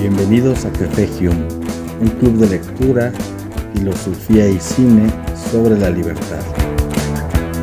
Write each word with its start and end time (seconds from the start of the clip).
Bienvenidos 0.00 0.64
a 0.64 0.72
Café 0.72 1.06
Hume, 1.18 1.46
un 2.00 2.08
club 2.20 2.38
de 2.38 2.48
lectura, 2.48 3.12
filosofía 3.74 4.48
y 4.48 4.58
cine 4.58 5.10
sobre 5.52 5.78
la 5.78 5.90
libertad. 5.90 6.40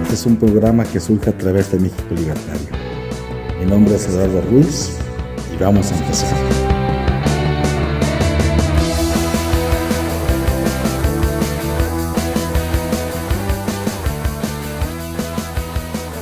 Este 0.03 0.13
es 0.13 0.25
un 0.27 0.35
programa 0.35 0.85
que 0.85 0.99
surge 0.99 1.31
a 1.31 1.35
través 1.35 1.71
de 1.71 1.79
México 1.79 2.05
Libertario. 2.11 2.67
Mi 3.59 3.65
nombre 3.65 3.95
es 3.95 4.07
Eduardo 4.07 4.41
Ruiz 4.51 4.99
y 5.51 5.63
vamos 5.63 5.91
a 5.91 5.97
empezar. 5.97 6.37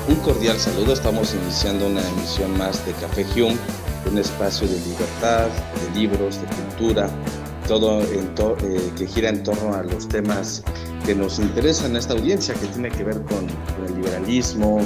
Un 0.08 0.16
cordial 0.23 0.58
saludo, 0.59 0.94
estamos 0.94 1.36
iniciando 1.36 1.88
una 1.88 2.08
emisión 2.08 2.58
más 2.58 2.86
de 2.86 2.94
Café 2.94 3.26
Hume, 3.36 3.58
un 4.09 4.18
espacio 4.18 4.68
de 4.68 4.80
libertad, 4.80 5.48
de 5.48 6.00
libros, 6.00 6.40
de 6.41 6.48
cultura, 6.48 7.09
todo 7.68 8.02
eh, 8.02 8.91
que 8.98 9.08
gira 9.08 9.30
en 9.30 9.44
torno 9.44 9.73
a 9.73 9.84
los 9.84 10.08
temas 10.08 10.64
que 11.05 11.16
nos 11.16 11.40
interesan 11.40 11.91
en 11.91 11.98
esta 11.98 12.14
audiencia, 12.14 12.54
que 12.55 12.68
tiene 12.68 12.90
que 12.90 13.04
ver 13.04 13.22
con, 13.23 13.48
con 13.48 13.86
el 13.88 13.95
liberalismo, 13.95 14.80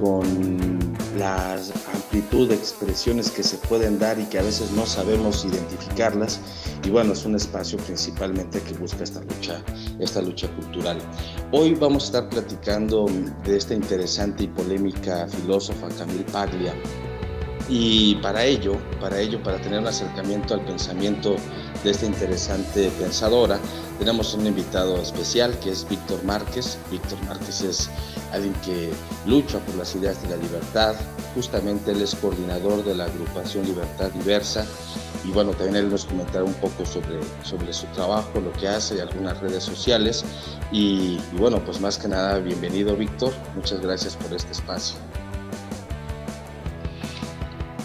con 0.00 0.78
la 1.18 1.58
amplitud 1.94 2.48
de 2.48 2.54
expresiones 2.54 3.30
que 3.30 3.42
se 3.42 3.56
pueden 3.56 3.98
dar 3.98 4.18
y 4.18 4.24
que 4.24 4.38
a 4.38 4.42
veces 4.42 4.70
no 4.72 4.86
sabemos 4.86 5.44
identificarlas. 5.44 6.40
Y 6.84 6.90
bueno, 6.90 7.12
es 7.12 7.24
un 7.24 7.36
espacio 7.36 7.78
principalmente 7.78 8.60
que 8.60 8.74
busca 8.74 9.04
esta 9.04 9.20
lucha, 9.20 9.62
esta 9.98 10.20
lucha 10.20 10.48
cultural. 10.56 10.98
Hoy 11.52 11.74
vamos 11.74 12.04
a 12.04 12.06
estar 12.06 12.28
platicando 12.28 13.06
de 13.44 13.56
esta 13.56 13.74
interesante 13.74 14.44
y 14.44 14.48
polémica 14.48 15.28
filósofa 15.28 15.88
Camille 15.96 16.24
Paglia, 16.32 16.74
y 17.74 18.16
para 18.16 18.44
ello, 18.44 18.76
para 19.00 19.18
ello, 19.18 19.42
para 19.42 19.56
tener 19.56 19.80
un 19.80 19.86
acercamiento 19.86 20.52
al 20.52 20.60
pensamiento 20.60 21.36
de 21.82 21.90
esta 21.90 22.04
interesante 22.04 22.90
pensadora, 22.98 23.58
tenemos 23.98 24.34
un 24.34 24.46
invitado 24.46 25.00
especial 25.00 25.58
que 25.58 25.70
es 25.70 25.88
Víctor 25.88 26.22
Márquez. 26.22 26.76
Víctor 26.90 27.18
Márquez 27.26 27.62
es 27.62 27.90
alguien 28.30 28.52
que 28.62 28.92
lucha 29.24 29.58
por 29.60 29.74
las 29.76 29.94
ideas 29.94 30.20
de 30.22 30.28
la 30.28 30.36
libertad. 30.36 30.94
Justamente 31.34 31.92
él 31.92 32.02
es 32.02 32.14
coordinador 32.14 32.84
de 32.84 32.94
la 32.94 33.06
agrupación 33.06 33.64
Libertad 33.64 34.10
Diversa. 34.10 34.66
Y 35.24 35.30
bueno, 35.30 35.52
también 35.52 35.76
él 35.76 35.90
nos 35.90 36.04
comentará 36.04 36.44
un 36.44 36.54
poco 36.54 36.84
sobre, 36.84 37.20
sobre 37.42 37.72
su 37.72 37.86
trabajo, 37.86 38.38
lo 38.38 38.52
que 38.52 38.68
hace 38.68 38.96
y 38.96 39.00
algunas 39.00 39.40
redes 39.40 39.64
sociales. 39.64 40.26
Y, 40.70 41.18
y 41.32 41.36
bueno, 41.38 41.64
pues 41.64 41.80
más 41.80 41.96
que 41.96 42.08
nada, 42.08 42.38
bienvenido 42.38 42.94
Víctor. 42.96 43.32
Muchas 43.56 43.80
gracias 43.80 44.14
por 44.14 44.30
este 44.34 44.52
espacio. 44.52 44.98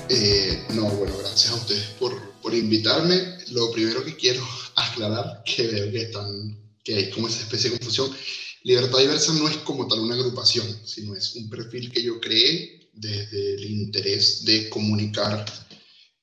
Eh, 0.10 0.64
no, 0.74 0.86
bueno, 0.90 1.18
gracias 1.18 1.52
a 1.52 1.56
ustedes 1.56 1.84
por, 2.00 2.32
por, 2.42 2.54
invitarme. 2.56 3.38
Lo 3.52 3.72
primero 3.72 4.06
que 4.06 4.16
quiero 4.16 4.46
aclarar, 4.76 5.44
que 5.44 5.68
veo 5.68 5.92
que, 5.92 6.04
están, 6.04 6.58
que 6.84 6.96
hay 6.96 7.10
como 7.10 7.28
esa 7.28 7.42
especie 7.42 7.72
de 7.72 7.78
confusión, 7.78 8.16
Libertad 8.64 9.00
Diversa 9.00 9.34
no 9.34 9.48
es 9.48 9.58
como 9.58 9.88
tal 9.88 10.00
una 10.00 10.16
agrupación, 10.16 10.66
sino 10.86 11.16
es 11.16 11.36
un 11.36 11.50
perfil 11.50 11.92
que 11.92 12.04
yo 12.04 12.20
creé 12.20 12.90
desde 12.94 13.56
el 13.56 13.66
interés 13.66 14.44
de 14.46 14.70
comunicar 14.70 15.46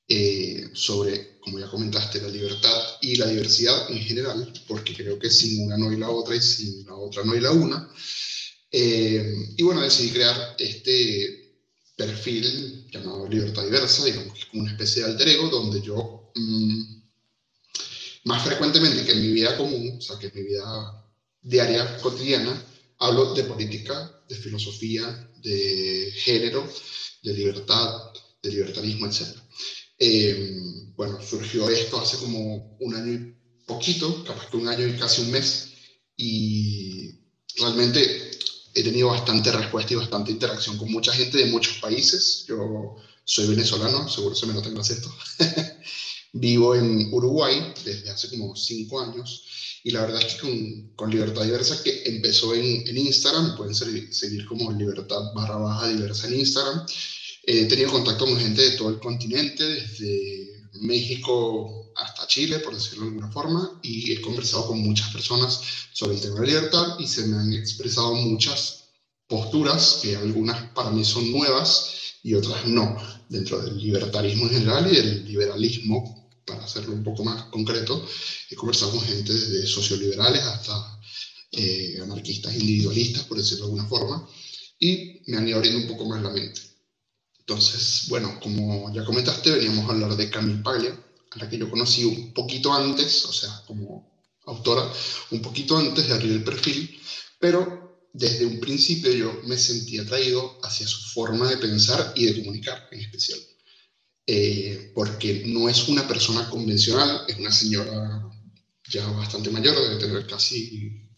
eh, 0.08 0.68
sobre, 0.74 1.38
como 1.40 1.58
ya 1.58 1.70
comentaste, 1.70 2.20
la 2.20 2.28
libertad 2.28 2.82
y 3.00 3.16
la 3.16 3.28
diversidad 3.28 3.90
en 3.90 3.98
general, 4.00 4.52
porque 4.66 4.94
creo 4.94 5.18
que 5.18 5.30
sin 5.30 5.64
una 5.64 5.76
no 5.76 5.90
hay 5.90 5.96
la 5.96 6.10
otra 6.10 6.36
y 6.36 6.42
sin 6.42 6.84
la 6.86 6.94
otra 6.94 7.22
no 7.24 7.32
hay 7.32 7.40
la 7.40 7.52
una. 7.52 7.90
Eh, 8.70 9.54
y 9.56 9.62
bueno, 9.62 9.82
decidí 9.82 10.10
crear 10.10 10.56
este 10.58 11.43
perfil 11.96 12.88
llamado 12.90 13.28
Libertad 13.28 13.64
Diversa, 13.64 14.04
digamos 14.04 14.34
que 14.34 14.40
es 14.40 14.46
como 14.46 14.62
una 14.62 14.72
especie 14.72 15.02
de 15.02 15.10
alter 15.10 15.28
ego, 15.28 15.48
donde 15.48 15.80
yo 15.80 16.32
mmm, 16.34 17.02
más 18.24 18.44
frecuentemente 18.44 19.04
que 19.04 19.12
en 19.12 19.22
mi 19.22 19.32
vida 19.32 19.56
común, 19.56 19.96
o 19.98 20.00
sea, 20.00 20.18
que 20.18 20.26
en 20.26 20.34
mi 20.34 20.42
vida 20.42 21.04
diaria, 21.42 21.96
cotidiana, 21.98 22.64
hablo 22.98 23.34
de 23.34 23.44
política, 23.44 24.10
de 24.28 24.34
filosofía, 24.34 25.30
de 25.36 26.12
género, 26.16 26.66
de 27.22 27.34
libertad, 27.34 28.12
de 28.42 28.50
libertarismo, 28.50 29.06
etc. 29.06 29.26
Eh, 29.98 30.52
bueno, 30.96 31.20
surgió 31.20 31.68
esto 31.68 32.00
hace 32.00 32.16
como 32.18 32.76
un 32.80 32.94
año 32.94 33.12
y 33.12 33.36
poquito, 33.66 34.24
capaz 34.24 34.48
que 34.50 34.56
un 34.56 34.68
año 34.68 34.86
y 34.86 34.96
casi 34.96 35.22
un 35.22 35.30
mes, 35.30 35.74
y 36.16 37.10
realmente 37.58 38.33
he 38.74 38.82
tenido 38.82 39.08
bastante 39.08 39.52
respuesta 39.52 39.92
y 39.92 39.96
bastante 39.96 40.32
interacción 40.32 40.76
con 40.76 40.90
mucha 40.90 41.12
gente 41.12 41.38
de 41.38 41.46
muchos 41.46 41.78
países. 41.78 42.44
Yo 42.48 42.96
soy 43.24 43.48
venezolano, 43.48 44.08
seguro 44.08 44.34
se 44.34 44.46
me 44.46 44.52
nota 44.52 44.68
el 44.68 44.78
acento. 44.78 45.14
Vivo 46.32 46.74
en 46.74 47.12
Uruguay 47.12 47.72
desde 47.84 48.10
hace 48.10 48.28
como 48.28 48.56
cinco 48.56 49.00
años 49.00 49.44
y 49.84 49.90
la 49.90 50.00
verdad 50.00 50.20
es 50.20 50.34
que 50.34 50.40
con, 50.40 50.92
con 50.96 51.10
Libertad 51.10 51.44
Diversa, 51.44 51.80
que 51.82 52.02
empezó 52.06 52.54
en, 52.54 52.88
en 52.88 52.96
Instagram, 52.96 53.56
pueden 53.56 53.74
seguir, 53.74 54.12
seguir 54.12 54.44
como 54.46 54.72
Libertad 54.72 55.32
barra 55.34 55.56
baja 55.56 55.88
diversa 55.88 56.26
en 56.26 56.40
Instagram, 56.40 56.86
he 57.44 57.66
tenido 57.66 57.92
contacto 57.92 58.24
con 58.24 58.38
gente 58.38 58.62
de 58.62 58.76
todo 58.76 58.88
el 58.88 58.98
continente, 58.98 59.62
desde 59.62 60.64
México 60.80 61.83
hasta 61.96 62.26
Chile, 62.26 62.58
por 62.60 62.74
decirlo 62.74 63.04
de 63.04 63.08
alguna 63.08 63.30
forma, 63.30 63.80
y 63.82 64.12
he 64.12 64.20
conversado 64.20 64.68
con 64.68 64.80
muchas 64.80 65.10
personas 65.12 65.60
sobre 65.92 66.16
el 66.16 66.20
tema 66.20 66.40
de 66.40 66.46
libertad 66.46 66.98
y 66.98 67.06
se 67.06 67.26
me 67.26 67.36
han 67.36 67.52
expresado 67.52 68.14
muchas 68.14 68.84
posturas 69.26 70.00
que 70.02 70.16
algunas 70.16 70.70
para 70.72 70.90
mí 70.90 71.04
son 71.04 71.30
nuevas 71.32 71.90
y 72.22 72.34
otras 72.34 72.66
no, 72.66 72.96
dentro 73.28 73.60
del 73.60 73.76
libertarismo 73.78 74.44
en 74.44 74.50
general 74.50 74.90
y 74.90 74.96
del 74.96 75.24
liberalismo, 75.24 76.30
para 76.44 76.64
hacerlo 76.64 76.92
un 76.92 77.02
poco 77.02 77.24
más 77.24 77.44
concreto. 77.44 78.06
He 78.50 78.54
conversado 78.54 78.92
con 78.92 79.00
gente 79.00 79.32
desde 79.32 79.66
socioliberales 79.66 80.42
hasta 80.42 81.00
eh, 81.52 81.98
anarquistas 82.02 82.54
individualistas, 82.54 83.24
por 83.24 83.38
decirlo 83.38 83.66
de 83.66 83.72
alguna 83.72 83.88
forma, 83.88 84.28
y 84.78 85.22
me 85.26 85.36
han 85.36 85.48
ido 85.48 85.56
abriendo 85.56 85.80
un 85.80 85.88
poco 85.88 86.08
más 86.08 86.22
la 86.22 86.30
mente. 86.30 86.60
Entonces, 87.38 88.06
bueno, 88.08 88.40
como 88.40 88.92
ya 88.94 89.04
comentaste, 89.04 89.50
veníamos 89.50 89.88
a 89.88 89.92
hablar 89.92 90.16
de 90.16 90.30
Camille 90.30 90.62
Paglia, 90.62 90.98
a 91.34 91.38
la 91.38 91.48
que 91.48 91.58
yo 91.58 91.70
conocí 91.70 92.04
un 92.04 92.32
poquito 92.32 92.72
antes, 92.72 93.24
o 93.24 93.32
sea, 93.32 93.62
como 93.66 94.14
autora, 94.46 94.90
un 95.30 95.42
poquito 95.42 95.76
antes 95.76 96.06
de 96.06 96.14
abrir 96.14 96.32
el 96.32 96.44
perfil, 96.44 97.00
pero 97.38 98.06
desde 98.12 98.46
un 98.46 98.60
principio 98.60 99.12
yo 99.12 99.40
me 99.44 99.58
sentí 99.58 99.98
atraído 99.98 100.58
hacia 100.62 100.86
su 100.86 101.00
forma 101.10 101.48
de 101.48 101.56
pensar 101.56 102.12
y 102.14 102.26
de 102.26 102.38
comunicar 102.38 102.88
en 102.92 103.00
especial. 103.00 103.40
Eh, 104.26 104.92
porque 104.94 105.42
no 105.46 105.68
es 105.68 105.88
una 105.88 106.06
persona 106.06 106.48
convencional, 106.48 107.24
es 107.28 107.36
una 107.36 107.52
señora 107.52 108.30
ya 108.88 109.06
bastante 109.08 109.50
mayor, 109.50 109.74
debe 109.74 109.96
tener 109.96 110.26
casi, 110.26 111.08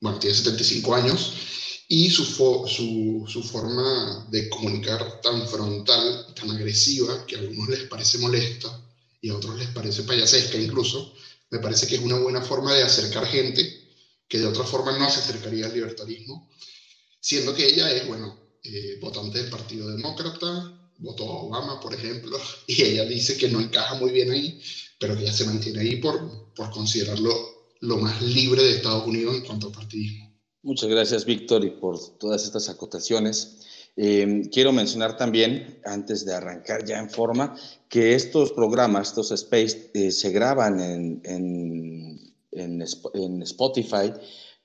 bueno, 0.00 0.18
tiene 0.18 0.36
75 0.36 0.94
años, 0.94 1.32
y 1.88 2.10
su, 2.10 2.24
su, 2.24 3.24
su, 3.26 3.42
forma 3.42 4.26
de 4.30 4.48
comunicar 4.48 5.20
tan 5.20 5.46
frontal, 5.48 6.26
tan 6.34 6.50
agresiva, 6.50 7.26
que 7.26 7.36
a 7.36 7.38
algunos 7.40 7.68
les 7.68 7.88
parece 7.88 8.18
molesta 8.18 8.89
y 9.20 9.30
a 9.30 9.36
otros 9.36 9.58
les 9.58 9.68
parece 9.68 10.04
payasesca 10.04 10.56
incluso, 10.58 11.14
me 11.50 11.58
parece 11.58 11.86
que 11.86 11.96
es 11.96 12.02
una 12.02 12.18
buena 12.18 12.42
forma 12.42 12.74
de 12.74 12.82
acercar 12.82 13.26
gente 13.26 13.88
que 14.28 14.38
de 14.38 14.46
otra 14.46 14.64
forma 14.64 14.96
no 14.96 15.10
se 15.10 15.20
acercaría 15.20 15.66
al 15.66 15.74
libertarismo, 15.74 16.48
siendo 17.20 17.52
que 17.52 17.66
ella 17.66 17.90
es, 17.90 18.06
bueno, 18.06 18.38
eh, 18.62 18.98
votante 19.00 19.42
del 19.42 19.50
Partido 19.50 19.88
Demócrata, 19.88 20.92
votó 20.98 21.24
a 21.24 21.42
Obama, 21.42 21.80
por 21.80 21.92
ejemplo, 21.94 22.38
y 22.66 22.82
ella 22.82 23.04
dice 23.04 23.36
que 23.36 23.48
no 23.48 23.60
encaja 23.60 23.96
muy 23.96 24.12
bien 24.12 24.30
ahí, 24.30 24.60
pero 24.98 25.16
que 25.16 25.22
ella 25.22 25.32
se 25.32 25.44
mantiene 25.44 25.80
ahí 25.80 25.96
por, 25.96 26.54
por 26.54 26.70
considerarlo 26.70 27.34
lo 27.80 27.96
más 27.96 28.22
libre 28.22 28.62
de 28.62 28.76
Estados 28.76 29.06
Unidos 29.06 29.36
en 29.36 29.44
cuanto 29.44 29.66
al 29.68 29.72
partidismo. 29.72 30.30
Muchas 30.62 30.90
gracias, 30.90 31.24
Víctor, 31.24 31.64
y 31.64 31.70
por 31.70 32.18
todas 32.18 32.44
estas 32.44 32.68
acotaciones. 32.68 33.60
Eh, 33.96 34.48
quiero 34.52 34.72
mencionar 34.72 35.16
también, 35.16 35.80
antes 35.84 36.24
de 36.24 36.34
arrancar 36.34 36.84
ya 36.84 36.98
en 36.98 37.10
forma, 37.10 37.56
que 37.88 38.14
estos 38.14 38.52
programas, 38.52 39.08
estos 39.08 39.30
space, 39.32 39.90
eh, 39.94 40.10
se 40.10 40.30
graban 40.30 40.80
en, 40.80 41.20
en, 41.24 42.34
en, 42.52 42.82
en, 43.14 43.42
Spotify 43.42 44.12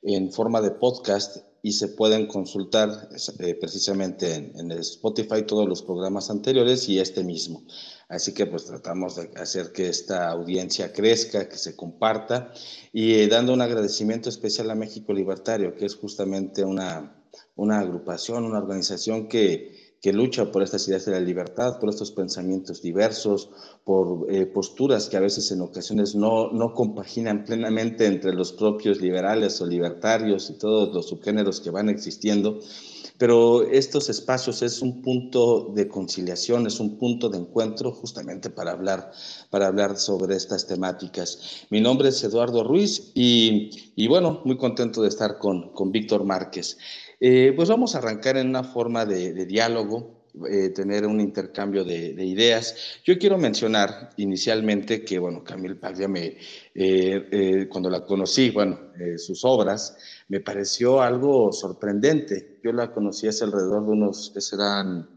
en 0.03 0.31
forma 0.31 0.61
de 0.61 0.71
podcast 0.71 1.37
y 1.65 1.71
se 1.71 1.87
pueden 1.87 2.27
consultar 2.27 3.09
eh, 3.39 3.55
precisamente 3.55 4.35
en, 4.35 4.71
Spotify 4.73 5.41
todos 5.47 5.67
los 5.67 5.81
programas 5.81 6.29
anteriores 6.29 6.87
y 6.89 6.99
este 6.99 7.23
mismo. 7.23 7.63
Así 8.07 8.35
que 8.35 8.45
pues 8.45 8.65
tratamos 8.65 9.15
de 9.15 9.31
hacer 9.35 9.71
que 9.71 9.89
esta 9.89 10.29
audiencia 10.29 10.93
crezca, 10.93 11.49
que 11.49 11.57
se 11.57 11.75
comparta 11.75 12.53
y 12.93 13.15
eh, 13.15 13.27
dando 13.27 13.51
un 13.51 13.61
agradecimiento 13.61 14.29
especial 14.29 14.69
a 14.69 14.75
México 14.75 15.11
Libertario, 15.11 15.75
que 15.75 15.85
es 15.85 15.95
justamente 15.95 16.63
una, 16.63 17.24
una 17.55 17.79
agrupación, 17.79 18.45
una 18.45 18.59
organización 18.59 19.27
que, 19.27 19.97
que 20.01 20.13
lucha 20.13 20.51
por 20.51 20.61
estas 20.61 20.87
ideas 20.87 21.05
de 21.05 21.13
la 21.13 21.19
libertad, 21.19 21.79
por 21.79 21.89
estos 21.89 22.11
pensamientos 22.11 22.81
diversos, 22.81 23.49
por 23.83 24.31
eh, 24.31 24.45
posturas 24.45 25.09
que 25.09 25.17
a 25.17 25.21
veces 25.21 25.51
en 25.51 25.61
ocasiones 25.61 26.13
no, 26.13 26.51
no 26.51 26.73
compaginan 26.73 27.43
plenamente 27.43 28.05
entre 28.05 28.33
los 28.33 28.53
propios 28.53 29.01
liberales 29.01 29.59
o 29.61 29.65
libertarios 29.65 30.49
y 30.51 30.59
todos 30.59 30.93
los 30.93 31.09
subgéneros 31.09 31.59
que 31.59 31.71
van 31.71 31.89
existiendo. 31.89 32.59
Pero 33.17 33.63
estos 33.63 34.09
espacios 34.09 34.61
es 34.61 34.81
un 34.81 35.01
punto 35.01 35.71
de 35.73 35.87
conciliación, 35.87 36.67
es 36.67 36.79
un 36.81 36.97
punto 36.97 37.29
de 37.29 37.37
encuentro 37.37 37.93
justamente 37.93 38.49
para 38.49 38.71
hablar, 38.73 39.11
para 39.49 39.67
hablar 39.67 39.97
sobre 39.97 40.35
estas 40.35 40.67
temáticas. 40.67 41.65
Mi 41.69 41.79
nombre 41.79 42.09
es 42.09 42.21
Eduardo 42.23 42.63
Ruiz 42.63 43.11
y, 43.15 43.71
y 43.95 44.07
bueno, 44.07 44.41
muy 44.43 44.57
contento 44.57 45.01
de 45.01 45.07
estar 45.07 45.37
con, 45.37 45.71
con 45.71 45.91
Víctor 45.91 46.25
Márquez. 46.25 46.77
Eh, 47.19 47.53
pues 47.55 47.69
vamos 47.69 47.95
a 47.95 47.99
arrancar 47.99 48.37
en 48.37 48.49
una 48.49 48.63
forma 48.63 49.05
de, 49.05 49.45
diálogo, 49.45 50.25
eh, 50.49 50.69
tener 50.69 51.05
un 51.05 51.21
intercambio 51.21 51.83
de, 51.83 52.11
ideas. 52.25 52.99
Yo 53.03 53.17
quiero 53.17 53.37
mencionar 53.37 54.09
inicialmente 54.17 55.03
que, 55.03 55.19
bueno, 55.19 55.43
Camille 55.43 55.75
Paglia 55.75 56.07
me, 56.07 56.37
eh, 56.73 57.67
cuando 57.69 57.89
la 57.89 58.05
conocí, 58.05 58.51
bueno, 58.51 58.79
sus 59.17 59.45
obras, 59.45 59.97
me 60.27 60.41
pareció 60.41 61.01
algo 61.01 61.51
sorprendente. 61.51 62.59
Yo 62.63 62.71
la 62.71 62.91
conocí 62.91 63.27
hace 63.27 63.45
alrededor 63.45 63.85
de 63.85 63.91
unos, 63.91 64.33
serán 64.37 65.09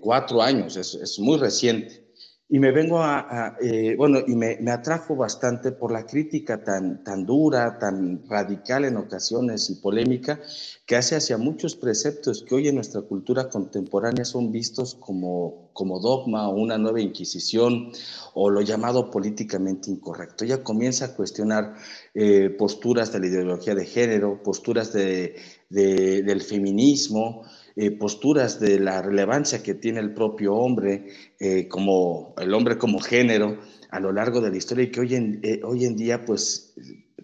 cuatro 0.00 0.40
años, 0.40 0.76
es 0.76 1.18
muy 1.18 1.36
reciente. 1.38 2.03
Y 2.46 2.58
me 2.58 2.72
vengo 2.72 3.02
a, 3.02 3.56
eh, 3.60 3.94
bueno, 3.96 4.18
y 4.26 4.36
me, 4.36 4.58
me, 4.60 4.70
atrajo 4.70 5.16
bastante 5.16 5.72
por 5.72 5.90
la 5.90 6.04
crítica 6.04 6.62
tan, 6.62 7.02
tan 7.02 7.24
dura, 7.24 7.78
tan 7.78 8.22
radical 8.28 8.84
en 8.84 8.98
ocasiones 8.98 9.70
y 9.70 9.76
polémica 9.76 10.40
que 10.84 10.96
hace 10.96 11.16
hacia 11.16 11.38
muchos 11.38 11.74
preceptos 11.74 12.44
que 12.46 12.54
hoy 12.54 12.68
en 12.68 12.74
nuestra 12.74 13.00
cultura 13.00 13.48
contemporánea 13.48 14.26
son 14.26 14.52
vistos 14.52 14.94
como, 14.94 15.70
como 15.72 16.00
dogma 16.00 16.48
o 16.48 16.56
una 16.56 16.76
nueva 16.76 17.00
inquisición 17.00 17.90
o 18.34 18.50
lo 18.50 18.60
llamado 18.60 19.10
políticamente 19.10 19.90
incorrecto. 19.90 20.44
Ella 20.44 20.62
comienza 20.62 21.06
a 21.06 21.14
cuestionar 21.14 21.76
eh, 22.12 22.50
posturas 22.50 23.10
de 23.10 23.20
la 23.20 23.26
ideología 23.26 23.74
de 23.74 23.86
género, 23.86 24.42
posturas 24.42 24.92
de, 24.92 25.36
de, 25.70 26.22
del 26.22 26.42
feminismo, 26.42 27.44
eh, 27.76 27.90
posturas 27.90 28.60
de 28.60 28.78
la 28.78 29.02
relevancia 29.02 29.60
que 29.60 29.74
tiene 29.74 29.98
el 29.98 30.14
propio 30.14 30.54
hombre, 30.54 31.08
eh, 31.40 31.66
como 31.66 32.32
el 32.38 32.54
hombre 32.54 32.78
como 32.78 33.00
género 33.00 33.58
a 33.90 33.98
lo 33.98 34.12
largo 34.12 34.40
de 34.40 34.52
la 34.52 34.56
historia 34.56 34.84
y 34.84 34.90
que 34.92 35.00
hoy 35.00 35.16
en, 35.16 35.40
eh, 35.42 35.60
hoy 35.64 35.84
en 35.84 35.96
día 35.96 36.24
pues 36.24 36.74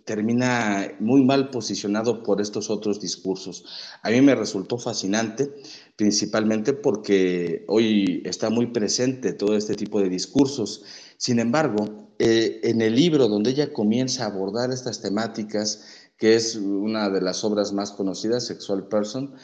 termina 0.05 0.91
muy 0.99 1.25
mal 1.25 1.51
posicionado 1.51 2.25
por 2.25 2.41
estos 2.41 2.69
otros 2.69 3.01
discursos. 3.01 3.65
A 4.03 4.11
mí 4.11 4.21
me 4.23 4.35
resultó 4.35 4.77
fascinante, 4.77 5.55
principalmente 5.95 6.73
porque 6.73 7.65
hoy 7.69 8.21
está 8.25 8.51
muy 8.51 8.67
presente 8.67 9.33
todo 9.33 9.57
este 9.57 9.77
tipo 9.77 10.01
de 10.01 10.09
discursos. 10.09 10.83
Sin 11.17 11.39
embargo, 11.39 12.09
en 12.19 12.81
el 12.83 12.97
libro 12.97 13.29
donde 13.29 13.51
ella 13.51 13.73
comienza 13.73 14.25
a 14.25 14.29
abordar 14.29 14.73
estas 14.73 15.01
temáticas, 15.01 16.11
que 16.21 16.35
es 16.35 16.55
una 16.55 17.09
de 17.09 17.23
las 17.23 17.45
obras 17.45 17.73
más 17.73 17.93
conocidas, 17.93 18.47
Sexual 18.47 18.89
Person, 18.89 19.35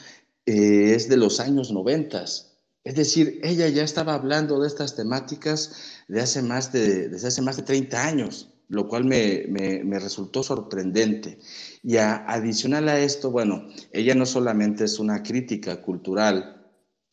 eh, 0.47 0.95
es 0.95 1.09
de 1.09 1.17
los 1.17 1.41
años 1.41 1.71
noventas. 1.71 2.57
Es 2.85 2.95
decir, 2.95 3.41
ella 3.43 3.67
ya 3.67 3.83
estaba 3.83 4.13
hablando 4.13 4.61
de 4.61 4.67
estas 4.67 4.95
temáticas 4.95 5.73
de 6.07 6.21
hace 6.21 6.41
más 6.41 6.71
de, 6.71 7.09
desde 7.09 7.27
hace 7.27 7.41
más 7.41 7.57
de 7.57 7.63
30 7.63 8.01
años, 8.01 8.47
lo 8.69 8.87
cual 8.87 9.03
me, 9.03 9.45
me, 9.49 9.99
resultó 9.99 10.43
sorprendente. 10.43 11.39
Y 11.83 11.97
adicional 11.97 12.87
a 12.87 12.97
esto, 12.97 13.29
bueno, 13.29 13.67
ella 13.91 14.15
no 14.15 14.25
solamente 14.25 14.85
es 14.85 14.99
una 14.99 15.21
crítica 15.21 15.81
cultural, 15.81 16.65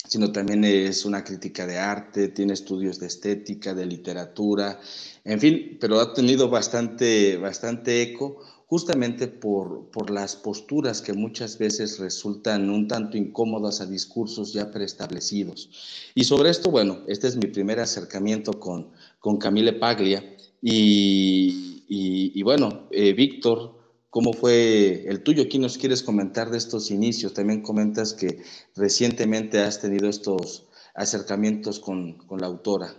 sino 0.07 0.31
también 0.31 0.63
es 0.63 1.05
una 1.05 1.25
crítica 1.25 1.67
de 1.67 1.79
arte, 1.79 2.29
tiene 2.29 2.53
estudios 2.53 3.01
de 3.01 3.09
estética, 3.09 3.75
de 3.75 3.87
literatura, 3.87 4.79
en 5.25 5.41
fin, 5.41 5.79
pero 5.81 5.99
ha 5.99 6.15
tenido 6.15 6.49
bastante, 6.49 7.37
bastante 7.37 8.01
eco 8.01 8.39
justamente 8.67 9.29
por, 9.29 9.91
por 9.91 10.11
las 10.11 10.37
posturas 10.37 11.03
que 11.03 11.13
muchas 11.13 11.59
veces 11.59 11.99
resultan 11.99 12.71
un 12.71 12.89
tanto 12.89 13.17
incómodas 13.17 13.81
a 13.81 13.87
discursos 13.87 14.53
ya 14.53 14.71
preestablecidos. 14.71 15.71
Y 16.15 16.25
sobre 16.25 16.51
esto, 16.51 16.71
bueno, 16.71 17.03
este 17.07 17.29
es 17.29 17.37
mi 17.37 17.47
primer 17.49 17.81
acercamiento 17.81 18.59
con, 18.59 18.91
con 19.19 19.39
Camille 19.39 19.75
Paglia. 19.75 20.37
Y, 20.63 21.85
y, 21.89 22.43
bueno, 22.43 22.89
eh, 22.91 23.13
Víctor, 23.13 23.79
¿cómo 24.09 24.33
fue 24.33 25.05
el 25.07 25.23
tuyo? 25.23 25.47
¿Quién 25.49 25.63
nos 25.63 25.77
quieres 25.77 26.03
comentar 26.03 26.51
de 26.51 26.59
estos 26.59 26.91
inicios? 26.91 27.35
También 27.35 27.61
comentas 27.61 28.15
que 28.15 28.43
recientemente 28.75 29.61
has 29.61 29.81
tenido 29.81 30.09
estos 30.09 30.67
acercamientos 30.95 31.81
con, 31.81 32.15
con 32.27 32.41
la 32.41 32.47
autora. 32.47 32.97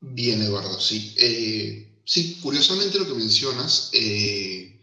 Bien, 0.00 0.40
Eduardo, 0.42 0.78
sí. 0.78 1.14
Eh, 1.18 1.95
sí, 2.06 2.38
curiosamente 2.40 2.98
lo 2.98 3.06
que 3.06 3.14
mencionas 3.14 3.90
eh, 3.92 4.80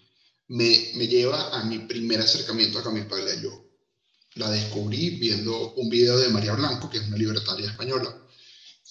me, 0.50 0.92
me, 0.96 1.08
lleva 1.08 1.50
a 1.58 1.64
mi 1.64 1.80
primer 1.80 2.20
acercamiento 2.20 2.78
a 2.78 2.84
Camille 2.84 3.08
Paglia. 3.08 3.42
Yo 3.42 3.64
la 4.36 4.52
descubrí 4.52 5.12
viendo 5.12 5.74
un 5.74 5.90
video 5.90 6.18
de 6.20 6.30
María 6.30 6.54
Blanco, 6.54 6.90
que 6.90 6.98
es 6.98 7.08
una 7.08 7.18
libertaria 7.18 7.68
española, 7.68 8.16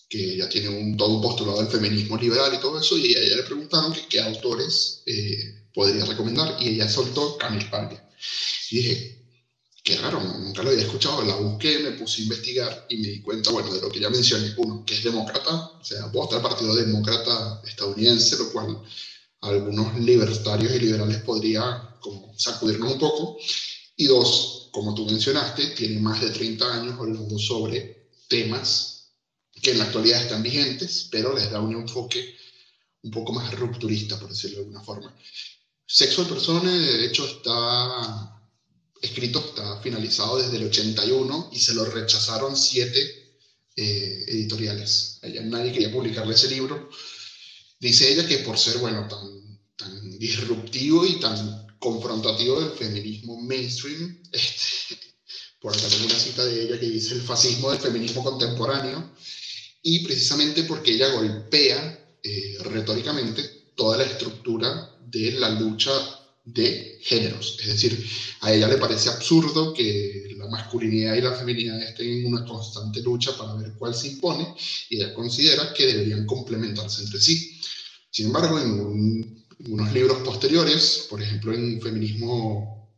que 0.09 0.37
ya 0.37 0.49
tiene 0.49 0.69
un, 0.69 0.97
todo 0.97 1.17
un 1.17 1.23
postulado 1.23 1.63
del 1.63 1.71
feminismo 1.71 2.17
liberal 2.17 2.53
y 2.55 2.61
todo 2.61 2.81
eso, 2.81 2.97
y 2.99 3.15
a 3.15 3.21
ella 3.21 3.37
le 3.37 3.43
preguntaron 3.45 3.95
qué 4.09 4.21
autores 4.21 5.03
eh, 5.07 5.69
podría 5.75 6.05
recomendar, 6.05 6.57
y 6.61 6.71
ella 6.71 6.89
soltó 6.89 7.37
Camille 7.39 7.71
Paglia. 7.71 8.09
Y 8.71 8.77
dije, 8.77 9.22
qué 9.83 9.97
raro, 9.97 10.21
nunca 10.21 10.63
lo 10.63 10.71
había 10.71 10.83
escuchado, 10.83 11.23
la 11.23 11.35
busqué, 11.35 11.81
me 11.81 11.93
puse 11.93 12.21
a 12.21 12.25
investigar 12.25 12.87
y 12.89 12.97
me 12.99 13.09
di 13.09 13.21
cuenta, 13.21 13.51
bueno, 13.51 13.73
de 13.75 13.81
lo 13.81 13.91
que 13.91 14.01
ya 14.01 14.11
mencioné, 14.11 14.55
uno, 14.57 14.85
que 14.87 14.95
es 14.95 15.03
demócrata, 15.03 15.55
o 15.55 15.85
sea, 15.85 16.07
vota 16.07 16.37
el 16.37 16.43
Partido 16.43 16.75
Demócrata 16.75 17.61
estadounidense, 17.67 18.37
lo 18.37 18.53
cual 18.53 18.83
algunos 19.41 19.99
libertarios 19.99 20.73
y 20.73 20.79
liberales 20.79 21.23
podría 21.23 21.97
como 22.01 22.33
sacudirnos 22.39 22.93
un 22.93 22.99
poco, 22.99 23.39
y 23.97 24.07
dos, 24.07 24.69
como 24.73 24.95
tú 24.95 25.05
mencionaste, 25.07 25.69
tiene 25.69 26.01
más 26.01 26.21
de 26.21 26.31
30 26.31 26.75
años 26.75 26.99
hablando 26.99 27.39
sobre 27.39 28.11
temas 28.29 29.11
que 29.61 29.73
en 29.73 29.79
la 29.79 29.85
actualidad 29.85 30.23
están 30.23 30.43
vigentes, 30.43 31.09
pero 31.11 31.35
les 31.35 31.51
da 31.51 31.61
un 31.61 31.75
enfoque 31.75 32.37
un 33.03 33.11
poco 33.11 33.33
más 33.33 33.53
rupturista, 33.55 34.19
por 34.19 34.29
decirlo 34.31 34.59
de 34.59 34.63
alguna 34.63 34.83
forma. 34.83 35.15
Sexo 35.87 36.25
de 36.25 36.31
personas, 36.31 36.73
de 36.73 37.05
hecho, 37.05 37.27
está 37.27 38.42
escrito, 39.03 39.41
está 39.41 39.81
finalizado 39.81 40.39
desde 40.39 40.57
el 40.57 40.67
81 40.67 41.51
y 41.53 41.59
se 41.59 41.75
lo 41.75 41.85
rechazaron 41.85 42.57
siete 42.57 43.37
eh, 43.77 44.25
editoriales. 44.29 45.19
Ella, 45.23 45.43
nadie 45.43 45.73
quería 45.73 45.93
publicarle 45.93 46.35
ese 46.35 46.49
libro. 46.49 46.89
Dice 47.81 48.13
ella 48.13 48.27
que 48.27 48.39
por 48.39 48.57
ser, 48.57 48.79
bueno, 48.79 49.09
tan, 49.09 50.19
disruptivo 50.19 51.05
y 51.05 51.19
tan 51.19 51.67
confrontativo 51.81 52.61
del 52.61 52.71
feminismo 52.79 53.41
mainstream, 53.41 54.23
este, 54.33 54.97
por 55.61 55.77
acá 55.77 55.89
tengo 55.89 56.05
una 56.05 56.19
cita 56.19 56.45
de 56.45 56.63
ella 56.63 56.79
que 56.79 56.89
dice 56.89 57.15
el 57.15 57.23
fascismo 57.23 57.71
del 57.73 57.81
feminismo 57.81 58.23
contemporáneo, 58.23 59.13
y 59.83 60.05
precisamente 60.05 60.63
porque 60.63 60.93
ella 60.93 61.09
golpea 61.09 62.19
eh, 62.23 62.57
retóricamente 62.61 63.73
toda 63.75 63.99
la 63.99 64.05
estructura 64.05 64.97
de 65.07 65.33
la 65.33 65.51
lucha 65.51 65.91
de 66.45 66.99
géneros. 67.03 67.57
Es 67.61 67.69
decir, 67.69 68.07
a 68.41 68.53
ella 68.53 68.69
le 68.69 68.79
parece 68.79 69.09
absurdo 69.09 69.73
que 69.73 70.35
la 70.37 70.49
masculinidad 70.49 71.15
y 71.15 71.21
la 71.21 71.35
feminidad 71.35 71.81
estén 71.83 72.21
en 72.21 72.27
una 72.27 72.45
constante 72.45 73.01
lucha 73.01 73.37
para 73.37 73.55
ver 73.55 73.75
cuál 73.79 73.95
se 73.95 74.09
impone 74.09 74.55
y 74.89 74.97
ella 74.97 75.15
considera 75.15 75.73
que 75.73 75.87
deberían 75.87 76.27
complementarse 76.27 77.03
entre 77.03 77.21
sí. 77.21 77.61
Sin 78.11 78.27
embargo, 78.27 78.59
en, 78.59 79.43
unos 79.69 79.93
libros 79.93 80.19
posteriores, 80.19 81.07
por 81.09 81.23
ejemplo 81.23 81.55
en 81.55 81.81
Feminismo 81.81 82.93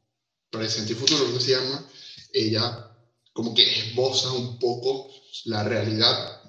Presente 0.48 0.92
y 0.92 0.96
Futuro, 0.96 1.30
que 1.34 1.40
se 1.40 1.50
llama, 1.50 1.86
ella 2.32 2.90
como 3.34 3.52
que 3.52 3.80
esboza 3.80 4.32
un 4.32 4.58
poco 4.58 5.10
la 5.44 5.62
realidad 5.64 6.40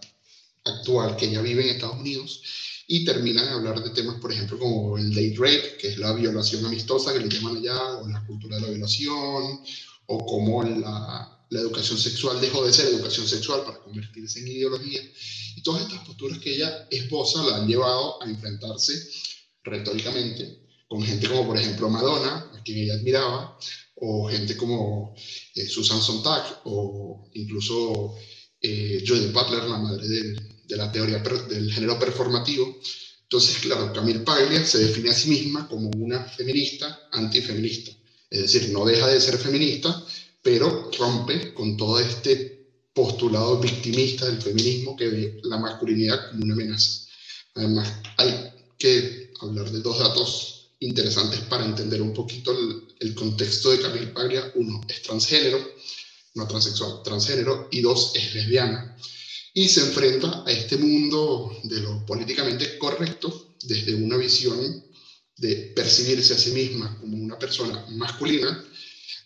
actual 0.64 1.18
que 1.18 1.26
ella 1.26 1.42
vive 1.42 1.64
en 1.64 1.76
Estados 1.76 2.00
Unidos 2.00 2.42
y 2.88 3.04
terminan 3.04 3.48
a 3.48 3.54
hablar 3.56 3.84
de 3.84 3.90
temas, 3.92 4.20
por 4.20 4.32
ejemplo, 4.32 4.60
como 4.60 4.98
el 4.98 5.10
date 5.10 5.36
rape, 5.38 5.78
que 5.80 5.90
es 5.90 5.98
la 5.98 6.14
violación 6.14 6.66
amistosa 6.66 7.14
que 7.14 7.20
le 7.20 7.30
llaman 7.30 7.58
allá, 7.58 7.98
o 7.98 8.08
la 8.08 8.26
cultura 8.26 8.58
de 8.58 8.62
la 8.62 8.70
violación, 8.70 9.62
o 10.08 10.26
cómo 10.26 10.64
la, 10.64 11.46
la 11.50 11.60
educación 11.60 11.98
sexual 11.98 12.40
dejó 12.40 12.66
de 12.66 12.74
ser 12.74 12.88
educación 12.88 13.28
sexual 13.28 13.64
para 13.66 13.80
convertirse 13.80 14.40
en 14.40 14.48
ideología. 14.48 15.02
Y 15.56 15.62
todas 15.62 15.84
estas 15.84 16.06
posturas 16.06 16.40
que 16.40 16.54
ella 16.54 16.88
esposa 16.92 17.44
la 17.44 17.58
han 17.58 17.68
llevado 17.68 18.22
a 18.22 18.30
enfrentarse 18.30 19.10
retóricamente 19.64 20.66
con 20.88 21.02
gente 21.02 21.28
como, 21.28 21.48
por 21.48 21.58
ejemplo, 21.58 21.90
Madonna, 21.90 22.52
a 22.54 22.64
quien 22.64 22.78
ella 22.80 22.94
admiraba, 22.94 23.58
o 23.96 24.28
gente 24.30 24.56
como 24.56 25.16
eh, 25.56 25.66
Susan 25.68 26.02
Sontag, 26.02 26.62
o 26.66 27.30
incluso 27.34 28.16
eh, 28.62 29.04
Judith 29.06 29.32
Butler, 29.32 29.64
la 29.64 29.78
madre 29.78 30.08
de 30.08 30.55
de 30.68 30.78
la 30.78 30.92
teoría 30.92 31.20
del 31.20 31.72
género 31.72 32.00
performativo. 32.00 32.80
Entonces, 33.24 33.58
claro, 33.60 33.92
Camille 33.92 34.20
Paglia 34.20 34.64
se 34.66 34.80
define 34.80 35.10
a 35.10 35.14
sí 35.14 35.30
misma 35.30 35.68
como 35.68 35.90
una 35.90 36.24
feminista 36.24 37.08
antifeminista. 37.12 37.92
Es 38.30 38.42
decir, 38.42 38.70
no 38.72 38.86
deja 38.86 39.08
de 39.08 39.20
ser 39.20 39.38
feminista, 39.38 40.04
pero 40.42 40.92
rompe 40.98 41.54
con 41.54 41.76
todo 41.76 42.00
este 42.00 42.56
postulado 42.94 43.60
victimista 43.60 44.26
del 44.26 44.42
feminismo 44.42 44.96
que 44.96 45.08
ve 45.08 45.40
la 45.44 45.58
masculinidad 45.58 46.30
como 46.30 46.44
una 46.44 46.54
amenaza. 46.54 47.08
Además, 47.56 47.94
hay 48.18 48.52
que 48.78 49.34
hablar 49.42 49.70
de 49.72 49.82
dos 49.82 50.00
datos 50.00 50.72
interesantes 50.80 51.42
para 51.42 51.66
entender 51.66 52.02
un 52.02 52.14
poquito 52.14 52.56
el, 53.00 53.16
contexto 53.16 53.72
de 53.72 53.82
Camille 53.82 54.08
Paglia. 54.08 54.52
Uno, 54.56 54.82
es 54.88 55.02
transgénero, 55.02 55.60
no 56.36 56.48
transexual, 56.48 57.02
transgénero, 57.04 57.68
y 57.72 57.82
dos, 57.82 58.12
es 58.16 58.34
lesbiana. 58.34 58.96
Y 59.58 59.70
se 59.70 59.80
enfrenta 59.80 60.44
a 60.46 60.52
este 60.52 60.76
mundo 60.78 61.58
de 61.64 61.80
lo 61.80 62.06
políticamente 62.06 62.78
correcto 62.78 63.56
desde 63.64 63.96
una 63.96 64.18
visión 64.18 64.84
de 65.38 65.72
percibirse 65.74 66.34
a 66.34 66.38
sí 66.38 66.52
misma 66.52 66.98
como 67.00 67.16
una 67.16 67.40
persona 67.40 67.86
masculina, 67.92 68.64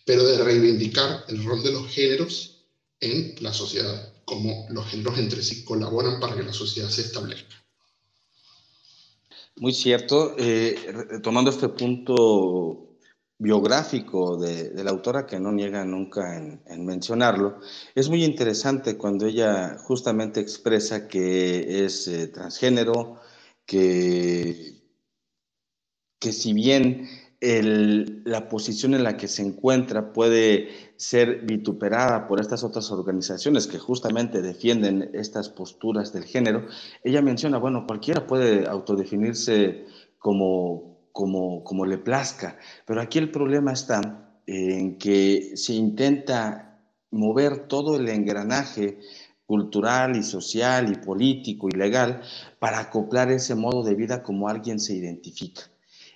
pero 0.04 0.24
de 0.24 0.38
reivindicar 0.38 1.24
el 1.26 1.44
rol 1.44 1.64
de 1.64 1.72
los 1.72 1.88
géneros 1.88 2.64
en 3.00 3.34
la 3.40 3.52
sociedad, 3.52 4.14
como 4.24 4.68
los 4.70 4.86
géneros 4.86 5.18
entre 5.18 5.42
sí 5.42 5.64
colaboran 5.64 6.20
para 6.20 6.36
que 6.36 6.44
la 6.44 6.52
sociedad 6.52 6.88
se 6.88 7.02
establezca. 7.02 7.56
Muy 9.56 9.74
cierto. 9.74 10.36
Eh, 10.38 10.76
tomando 11.24 11.50
este 11.50 11.68
punto 11.70 12.89
biográfico 13.40 14.36
de, 14.36 14.84
la 14.84 14.90
autora, 14.90 15.26
que 15.26 15.40
no 15.40 15.50
niega 15.50 15.84
nunca 15.84 16.36
en, 16.36 16.84
mencionarlo, 16.84 17.58
es 17.94 18.10
muy 18.10 18.22
interesante 18.22 18.98
cuando 18.98 19.26
ella 19.26 19.78
justamente 19.78 20.40
expresa 20.40 21.08
que 21.08 21.84
es 21.84 22.06
eh, 22.06 22.28
transgénero, 22.28 23.16
que, 23.64 24.82
que 26.18 26.32
si 26.32 26.52
bien 26.52 27.08
la 27.40 28.50
posición 28.50 28.92
en 28.92 29.02
la 29.02 29.16
que 29.16 29.26
se 29.26 29.40
encuentra 29.40 30.12
puede 30.12 30.68
ser 30.96 31.46
vituperada 31.46 32.28
por 32.28 32.38
estas 32.38 32.62
otras 32.62 32.90
organizaciones 32.90 33.66
que 33.66 33.78
justamente 33.78 34.42
defienden 34.42 35.10
estas 35.14 35.48
posturas 35.48 36.12
del 36.12 36.24
género, 36.24 36.66
ella 37.02 37.22
menciona, 37.22 37.56
bueno, 37.56 37.86
cualquiera 37.86 38.26
puede 38.26 38.68
autodefinirse 38.68 39.86
como, 40.18 40.89
como, 41.12 41.64
como 41.64 41.86
le 41.86 41.98
plazca, 41.98 42.58
pero 42.86 43.00
aquí 43.00 43.18
el 43.18 43.30
problema 43.30 43.72
está 43.72 44.40
en 44.46 44.98
que 44.98 45.56
se 45.56 45.74
intenta 45.74 46.80
mover 47.10 47.68
todo 47.68 47.96
el 47.96 48.08
engranaje 48.08 48.98
cultural 49.46 50.16
y 50.16 50.22
social 50.22 50.92
y 50.92 51.04
político 51.04 51.68
y 51.68 51.76
legal 51.76 52.22
para 52.60 52.78
acoplar 52.78 53.30
ese 53.32 53.54
modo 53.54 53.82
de 53.82 53.94
vida 53.94 54.22
como 54.22 54.48
alguien 54.48 54.78
se 54.78 54.94
identifica. 54.94 55.62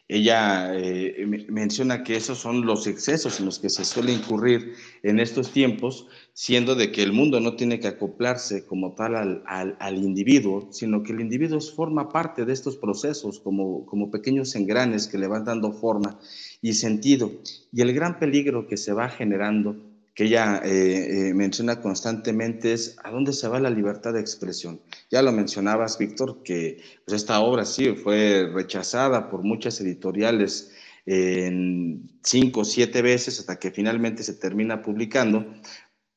Ella 0.06 0.76
eh, 0.76 1.26
menciona 1.48 2.04
que 2.04 2.16
esos 2.16 2.38
son 2.38 2.66
los 2.66 2.86
excesos 2.86 3.40
en 3.40 3.46
los 3.46 3.58
que 3.58 3.70
se 3.70 3.86
suele 3.86 4.12
incurrir 4.12 4.74
en 5.02 5.18
estos 5.18 5.50
tiempos, 5.50 6.06
siendo 6.34 6.74
de 6.74 6.92
que 6.92 7.02
el 7.02 7.14
mundo 7.14 7.40
no 7.40 7.56
tiene 7.56 7.80
que 7.80 7.88
acoplarse 7.88 8.66
como 8.66 8.94
tal 8.94 9.42
al, 9.46 9.96
individuo, 9.96 10.68
sino 10.72 11.02
que 11.02 11.12
el 11.12 11.20
individuo 11.20 11.58
forma 11.60 12.10
parte 12.10 12.44
de 12.44 12.52
estos 12.52 12.76
procesos 12.76 13.40
como, 13.40 13.86
como 13.86 14.10
pequeños 14.10 14.54
engranes 14.56 15.06
que 15.06 15.16
le 15.16 15.26
van 15.26 15.46
dando 15.46 15.72
forma 15.72 16.18
y 16.60 16.74
sentido. 16.74 17.32
Y 17.72 17.80
el 17.80 17.94
gran 17.94 18.18
peligro 18.18 18.66
que 18.66 18.76
se 18.76 18.92
va 18.92 19.08
generando 19.08 19.93
que 20.14 20.24
ella 20.24 20.60
eh, 20.64 21.28
eh, 21.28 21.34
menciona 21.34 21.80
constantemente 21.80 22.72
es 22.72 22.96
a 23.02 23.10
dónde 23.10 23.32
se 23.32 23.48
va 23.48 23.58
la 23.58 23.70
libertad 23.70 24.12
de 24.12 24.20
expresión. 24.20 24.80
Ya 25.10 25.22
lo 25.22 25.32
mencionabas, 25.32 25.98
Víctor, 25.98 26.42
que 26.44 26.80
pues, 27.04 27.20
esta 27.20 27.40
obra 27.40 27.64
sí 27.64 27.94
fue 27.96 28.48
rechazada 28.52 29.28
por 29.28 29.42
muchas 29.42 29.80
editoriales 29.80 30.70
en 31.06 32.18
cinco 32.22 32.60
o 32.60 32.64
siete 32.64 33.02
veces 33.02 33.38
hasta 33.38 33.58
que 33.58 33.70
finalmente 33.70 34.22
se 34.22 34.34
termina 34.34 34.82
publicando. 34.82 35.44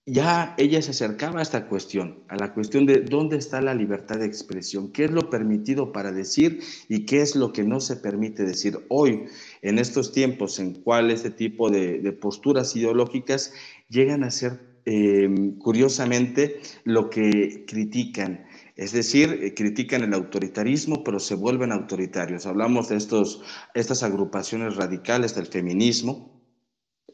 Ya 0.09 0.55
ella 0.57 0.81
se 0.81 0.91
acercaba 0.91 1.39
a 1.39 1.41
esta 1.41 1.67
cuestión, 1.67 2.19
a 2.29 2.37
la 2.37 2.53
cuestión 2.53 2.85
de 2.85 3.01
dónde 3.01 3.35
está 3.35 3.59
la 3.61 3.75
libertad 3.75 4.19
de 4.19 4.25
expresión, 4.25 4.93
qué 4.93 5.03
es 5.03 5.11
lo 5.11 5.29
permitido 5.29 5.91
para 5.91 6.13
decir 6.13 6.61
y 6.87 7.05
qué 7.05 7.21
es 7.21 7.35
lo 7.35 7.51
que 7.51 7.65
no 7.65 7.81
se 7.81 7.97
permite 7.97 8.43
decir. 8.45 8.79
Hoy, 8.87 9.25
en 9.61 9.79
estos 9.79 10.13
tiempos 10.13 10.59
en 10.59 10.75
cual 10.75 11.11
este 11.11 11.29
tipo 11.29 11.69
de, 11.69 11.99
posturas 12.13 12.73
ideológicas 12.77 13.51
llegan 13.89 14.23
a 14.23 14.31
ser, 14.31 14.61
em, 14.85 15.57
curiosamente, 15.59 16.61
lo 16.85 17.09
que 17.09 17.65
critican. 17.67 18.45
Es 18.77 18.93
decir, 18.93 19.37
eh, 19.43 19.53
critican 19.53 20.03
el 20.03 20.13
autoritarismo, 20.13 21.03
pero 21.03 21.19
se 21.19 21.35
vuelven 21.35 21.73
autoritarios. 21.73 22.45
Hablamos 22.45 22.87
de 22.87 22.95
estos, 22.95 23.41
estas 23.73 24.03
agrupaciones 24.03 24.77
radicales 24.77 25.35
del 25.35 25.47
feminismo, 25.47 26.36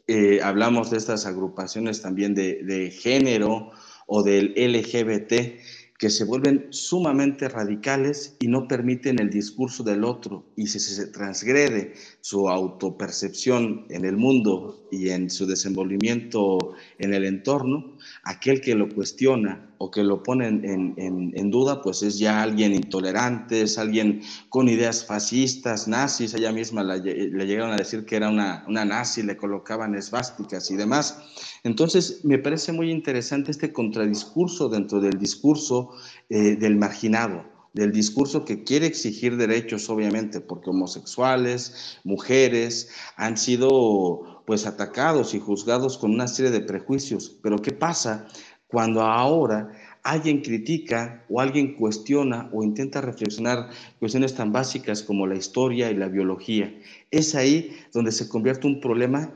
eh, 0.06 0.40
hablamos 0.42 0.90
de 0.90 0.98
estas 0.98 1.26
agrupaciones 1.26 2.02
también 2.02 2.34
de, 2.34 2.62
de 2.62 2.90
género 2.90 3.70
o 4.06 4.22
del 4.22 4.54
LGBT, 4.56 5.58
que 5.98 6.10
se 6.10 6.24
vuelven 6.24 6.66
sumamente 6.70 7.48
radicales 7.48 8.36
y 8.40 8.48
no 8.48 8.68
permiten 8.68 9.18
el 9.20 9.30
discurso 9.30 9.82
del 9.82 10.04
otro. 10.04 10.44
Y 10.56 10.66
si 10.66 10.78
se 10.80 11.06
transgrede 11.06 11.94
su 12.24 12.48
autopercepción 12.48 13.84
en 13.90 14.06
el 14.06 14.16
mundo 14.16 14.88
y 14.90 15.10
en 15.10 15.28
su 15.28 15.44
desenvolvimiento 15.44 16.72
en 16.98 17.12
el 17.12 17.22
entorno, 17.26 17.98
aquel 18.22 18.62
que 18.62 18.74
lo 18.74 18.88
cuestiona 18.88 19.74
o 19.76 19.90
que 19.90 20.02
lo 20.02 20.22
pone 20.22 20.46
en, 20.48 21.50
duda, 21.50 21.82
pues 21.82 22.02
es 22.02 22.18
ya 22.18 22.42
alguien 22.42 22.72
intolerante, 22.72 23.60
es 23.60 23.76
alguien 23.76 24.22
con 24.48 24.70
ideas 24.70 25.04
fascistas, 25.04 25.86
nazis. 25.86 26.32
Ella 26.32 26.50
misma 26.50 26.82
le 26.82 27.46
llegaron 27.46 27.72
a 27.72 27.76
decir 27.76 28.06
que 28.06 28.16
era 28.16 28.30
una, 28.30 28.64
una 28.68 28.86
nazi, 28.86 29.22
le 29.22 29.36
colocaban 29.36 29.94
esvásticas 29.94 30.70
y 30.70 30.76
demás. 30.76 31.18
Entonces, 31.62 32.24
me 32.24 32.38
parece 32.38 32.72
muy 32.72 32.90
interesante 32.90 33.50
este 33.50 33.70
contradiscurso 33.70 34.70
dentro 34.70 34.98
del 34.98 35.18
discurso 35.18 35.90
eh, 36.30 36.56
del 36.56 36.76
marginado, 36.76 37.44
del 37.74 37.92
discurso 37.92 38.44
que 38.44 38.64
quiere 38.64 38.86
exigir 38.86 39.36
derechos, 39.36 39.90
obviamente, 39.90 40.40
porque 40.40 40.70
homosexuales, 40.70 41.98
mujeres 42.04 42.88
han 43.16 43.36
sido 43.36 44.42
pues 44.46 44.66
atacados 44.66 45.34
y 45.34 45.40
juzgados 45.40 45.98
con 45.98 46.12
una 46.12 46.28
serie 46.28 46.52
de 46.52 46.60
prejuicios. 46.60 47.36
Pero 47.42 47.58
¿qué 47.58 47.72
pasa 47.72 48.26
cuando 48.68 49.02
ahora 49.02 49.72
alguien 50.04 50.42
critica 50.42 51.24
o 51.28 51.40
alguien 51.40 51.74
cuestiona 51.74 52.48
o 52.52 52.62
intenta 52.62 53.00
reflexionar 53.00 53.70
cuestiones 53.98 54.34
tan 54.34 54.52
básicas 54.52 55.02
como 55.02 55.26
la 55.26 55.34
historia 55.34 55.90
y 55.90 55.96
la 55.96 56.08
biología? 56.08 56.72
Es 57.10 57.34
ahí 57.34 57.76
donde 57.92 58.12
se 58.12 58.28
convierte 58.28 58.68
un 58.68 58.80
problema 58.80 59.32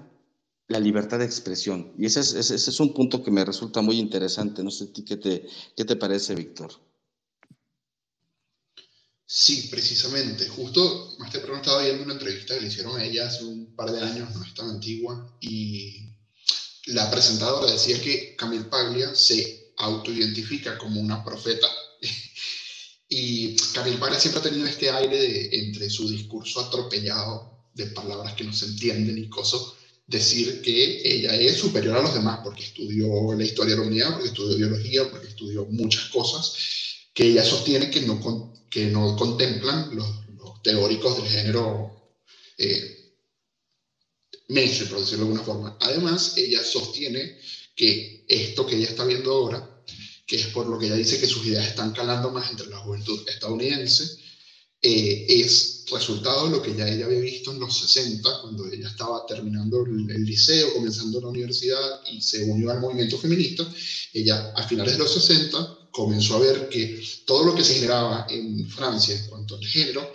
la 0.68 0.78
libertad 0.78 1.18
de 1.18 1.24
expresión. 1.24 1.92
Y 1.98 2.06
ese 2.06 2.20
es, 2.20 2.80
un 2.80 2.92
punto 2.92 3.24
que 3.24 3.30
me 3.30 3.44
resulta 3.44 3.80
muy 3.80 3.98
interesante. 3.98 4.62
No 4.62 4.70
sé 4.70 4.92
qué 4.92 5.16
te, 5.16 5.46
qué 5.74 5.84
te 5.84 5.96
parece, 5.96 6.34
Víctor. 6.34 6.70
Sí, 9.30 9.68
precisamente. 9.70 10.48
Justo 10.48 11.14
más 11.18 11.30
temprano 11.30 11.58
estaba 11.58 11.82
viendo 11.82 12.02
una 12.02 12.14
entrevista 12.14 12.54
que 12.54 12.62
le 12.62 12.68
hicieron 12.68 12.98
a 12.98 13.04
ella 13.04 13.26
hace 13.26 13.44
un 13.44 13.76
par 13.76 13.92
de 13.92 14.00
años, 14.00 14.34
no 14.34 14.42
es 14.42 14.54
tan 14.54 14.70
antigua, 14.70 15.36
y 15.38 16.14
la 16.86 17.10
presentadora 17.10 17.70
decía 17.70 18.00
que 18.00 18.34
Camille 18.36 18.64
Paglia 18.64 19.14
se 19.14 19.74
autoidentifica 19.76 20.78
como 20.78 20.98
una 20.98 21.22
profeta. 21.22 21.66
y 23.10 23.54
Camille 23.74 23.98
Paglia 23.98 24.18
siempre 24.18 24.40
ha 24.40 24.44
tenido 24.44 24.66
este 24.66 24.88
aire 24.88 25.18
de, 25.18 25.48
entre 25.52 25.90
su 25.90 26.08
discurso 26.08 26.60
atropellado 26.60 27.68
de 27.74 27.84
palabras 27.88 28.32
que 28.32 28.44
no 28.44 28.54
se 28.54 28.64
entienden 28.64 29.18
y 29.18 29.28
cosas, 29.28 29.60
decir 30.06 30.62
que 30.62 31.02
ella 31.04 31.34
es 31.34 31.58
superior 31.58 31.98
a 31.98 32.02
los 32.02 32.14
demás 32.14 32.40
porque 32.42 32.64
estudió 32.64 33.34
la 33.34 33.44
historia 33.44 33.74
de 33.74 33.76
la 33.76 33.82
humanidad, 33.82 34.12
porque 34.12 34.28
estudió 34.28 34.56
biología, 34.56 35.10
porque 35.10 35.28
estudió 35.28 35.66
muchas 35.66 36.06
cosas, 36.06 36.54
que 37.12 37.26
ella 37.26 37.44
sostiene 37.44 37.90
que 37.90 38.00
no, 38.00 38.18
que 38.70 38.86
no 38.86 39.16
contemplan 39.16 39.94
los, 39.94 40.06
teóricos 40.62 41.16
del 41.16 41.28
género 41.28 42.12
eh, 42.58 43.14
mainstream, 44.48 44.90
por 44.90 45.00
decirlo 45.00 45.24
de 45.24 45.30
alguna 45.30 45.44
forma. 45.44 45.76
Además, 45.80 46.36
ella 46.36 46.62
sostiene 46.64 47.38
que 47.76 48.24
esto 48.28 48.66
que 48.66 48.76
ella 48.76 48.88
está 48.88 49.04
viendo 49.04 49.30
ahora, 49.32 49.82
que 50.26 50.36
es 50.36 50.48
por 50.48 50.66
lo 50.66 50.78
que 50.78 50.86
ella 50.86 50.96
dice 50.96 51.20
que 51.20 51.28
sus 51.28 51.46
ideas 51.46 51.68
están 51.68 51.92
calando 51.92 52.30
más 52.30 52.50
entre 52.50 52.66
la 52.66 52.78
juventud 52.78 53.20
estadounidense, 53.28 54.18
eh, 54.82 55.26
es 55.28 55.84
resultado 55.90 56.46
de 56.46 56.56
lo 56.56 56.62
que 56.62 56.74
ya 56.74 56.88
ella 56.88 57.06
había 57.06 57.20
visto 57.20 57.52
en 57.52 57.60
los 57.60 57.78
60, 57.78 58.42
cuando 58.42 58.66
ella 58.70 58.88
estaba 58.88 59.26
terminando 59.26 59.84
el, 59.84 60.24
liceo, 60.24 60.72
comenzando 60.74 61.20
la 61.20 61.28
universidad 61.28 62.00
y 62.10 62.20
se 62.20 62.44
unió 62.44 62.70
al 62.70 62.80
movimiento 62.80 63.18
feminista. 63.18 63.68
Ella 64.12 64.52
a 64.54 64.66
finales 64.68 64.94
de 64.94 64.98
los 64.98 65.12
60 65.12 65.77
comenzó 65.98 66.36
a 66.36 66.38
ver 66.38 66.68
que 66.68 67.02
todo 67.26 67.42
lo 67.42 67.56
que 67.56 67.64
se 67.64 67.74
generaba 67.74 68.24
en 68.30 68.70
Francia 68.70 69.16
en 69.16 69.26
cuanto 69.26 69.56
al 69.56 69.66
género 69.66 70.08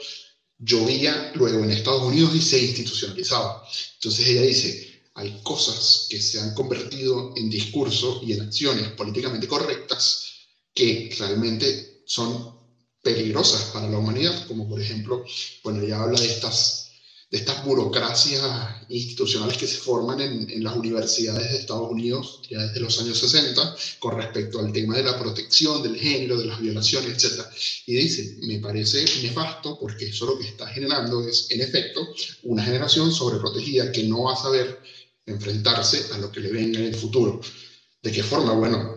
llovía 0.57 1.33
luego 1.35 1.61
en 1.61 1.71
Estados 1.71 2.03
Unidos 2.03 2.33
y 2.33 2.41
se 2.41 2.57
institucionalizaba. 2.57 3.61
Entonces 3.95 4.27
ella 4.27 4.43
dice, 4.43 5.01
hay 5.15 5.41
cosas 5.43 6.07
que 6.07 6.21
se 6.21 6.39
han 6.39 6.53
convertido 6.53 7.33
en 7.35 7.49
discurso 7.49 8.21
y 8.23 8.31
en 8.31 8.43
acciones 8.43 8.87
políticamente 8.91 9.45
correctas 9.45 10.23
que 10.73 11.13
realmente 11.19 12.03
son 12.05 12.57
peligrosas 13.01 13.63
para 13.73 13.89
la 13.89 13.97
humanidad, 13.97 14.47
como 14.47 14.69
por 14.69 14.79
ejemplo, 14.79 15.25
bueno, 15.65 15.81
ella 15.81 16.01
habla 16.01 16.17
de 16.17 16.27
estas, 16.27 16.82
de 17.33 17.39
estas 17.39 17.65
burocracias 17.65 18.43
institucionales 18.89 19.57
que 19.57 19.65
se 19.65 19.77
forman 19.77 20.21
en, 20.21 20.47
en, 20.51 20.63
las 20.63 20.75
universidades 20.75 21.51
de 21.51 21.57
Estados 21.57 21.89
Unidos 21.89 22.41
ya 22.47 22.59
desde 22.59 22.79
los 22.79 23.01
años 23.01 23.17
60 23.17 23.75
con 23.97 24.17
respecto 24.17 24.59
al 24.59 24.71
tema 24.71 24.97
de 24.97 25.03
la 25.03 25.17
protección 25.17 25.81
del 25.81 25.95
género, 25.95 26.37
de 26.37 26.45
las 26.45 26.61
violaciones, 26.61 27.11
etc. 27.11 27.41
Y 27.87 27.95
dice, 27.95 28.37
me 28.43 28.59
parece 28.59 29.03
nefasto 29.23 29.79
porque 29.79 30.09
eso 30.09 30.27
lo 30.27 30.37
que 30.37 30.47
está 30.47 30.67
generando 30.67 31.27
es, 31.27 31.49
en 31.49 31.61
efecto, 31.61 32.07
una 32.43 32.63
generación 32.63 33.11
sobreprotegida 33.11 33.91
que 33.91 34.03
no 34.03 34.25
va 34.25 34.33
a 34.33 34.37
saber 34.37 34.79
enfrentarse 35.25 36.13
a 36.13 36.19
lo 36.19 36.31
que 36.31 36.39
le 36.39 36.51
venga 36.51 36.77
en 36.77 36.85
el 36.85 36.95
futuro. 36.95 37.41
¿De 38.03 38.11
qué 38.11 38.21
forma? 38.21 38.53
Bueno, 38.53 38.92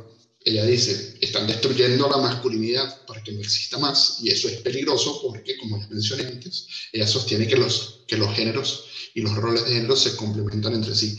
ella 0.46 0.64
dice, 0.64 1.18
están 1.20 1.44
destruyendo 1.44 2.08
la 2.08 2.18
masculinidad 2.18 3.04
para 3.04 3.20
que 3.20 3.32
no 3.32 3.40
exista 3.40 3.78
más 3.78 4.18
y 4.20 4.30
eso 4.30 4.48
es 4.48 4.60
peligroso 4.60 5.20
porque, 5.20 5.56
como 5.56 5.76
ya 5.76 5.88
mencioné 5.88 6.22
antes, 6.22 6.68
ella 6.92 7.04
sostiene 7.08 7.48
que 7.48 7.56
los, 7.56 8.04
que 8.06 8.16
los 8.16 8.32
géneros 8.32 8.84
y 9.12 9.22
los 9.22 9.34
roles 9.34 9.64
de 9.64 9.72
género 9.72 9.96
se 9.96 10.14
complementan 10.14 10.74
entre 10.74 10.94
sí. 10.94 11.16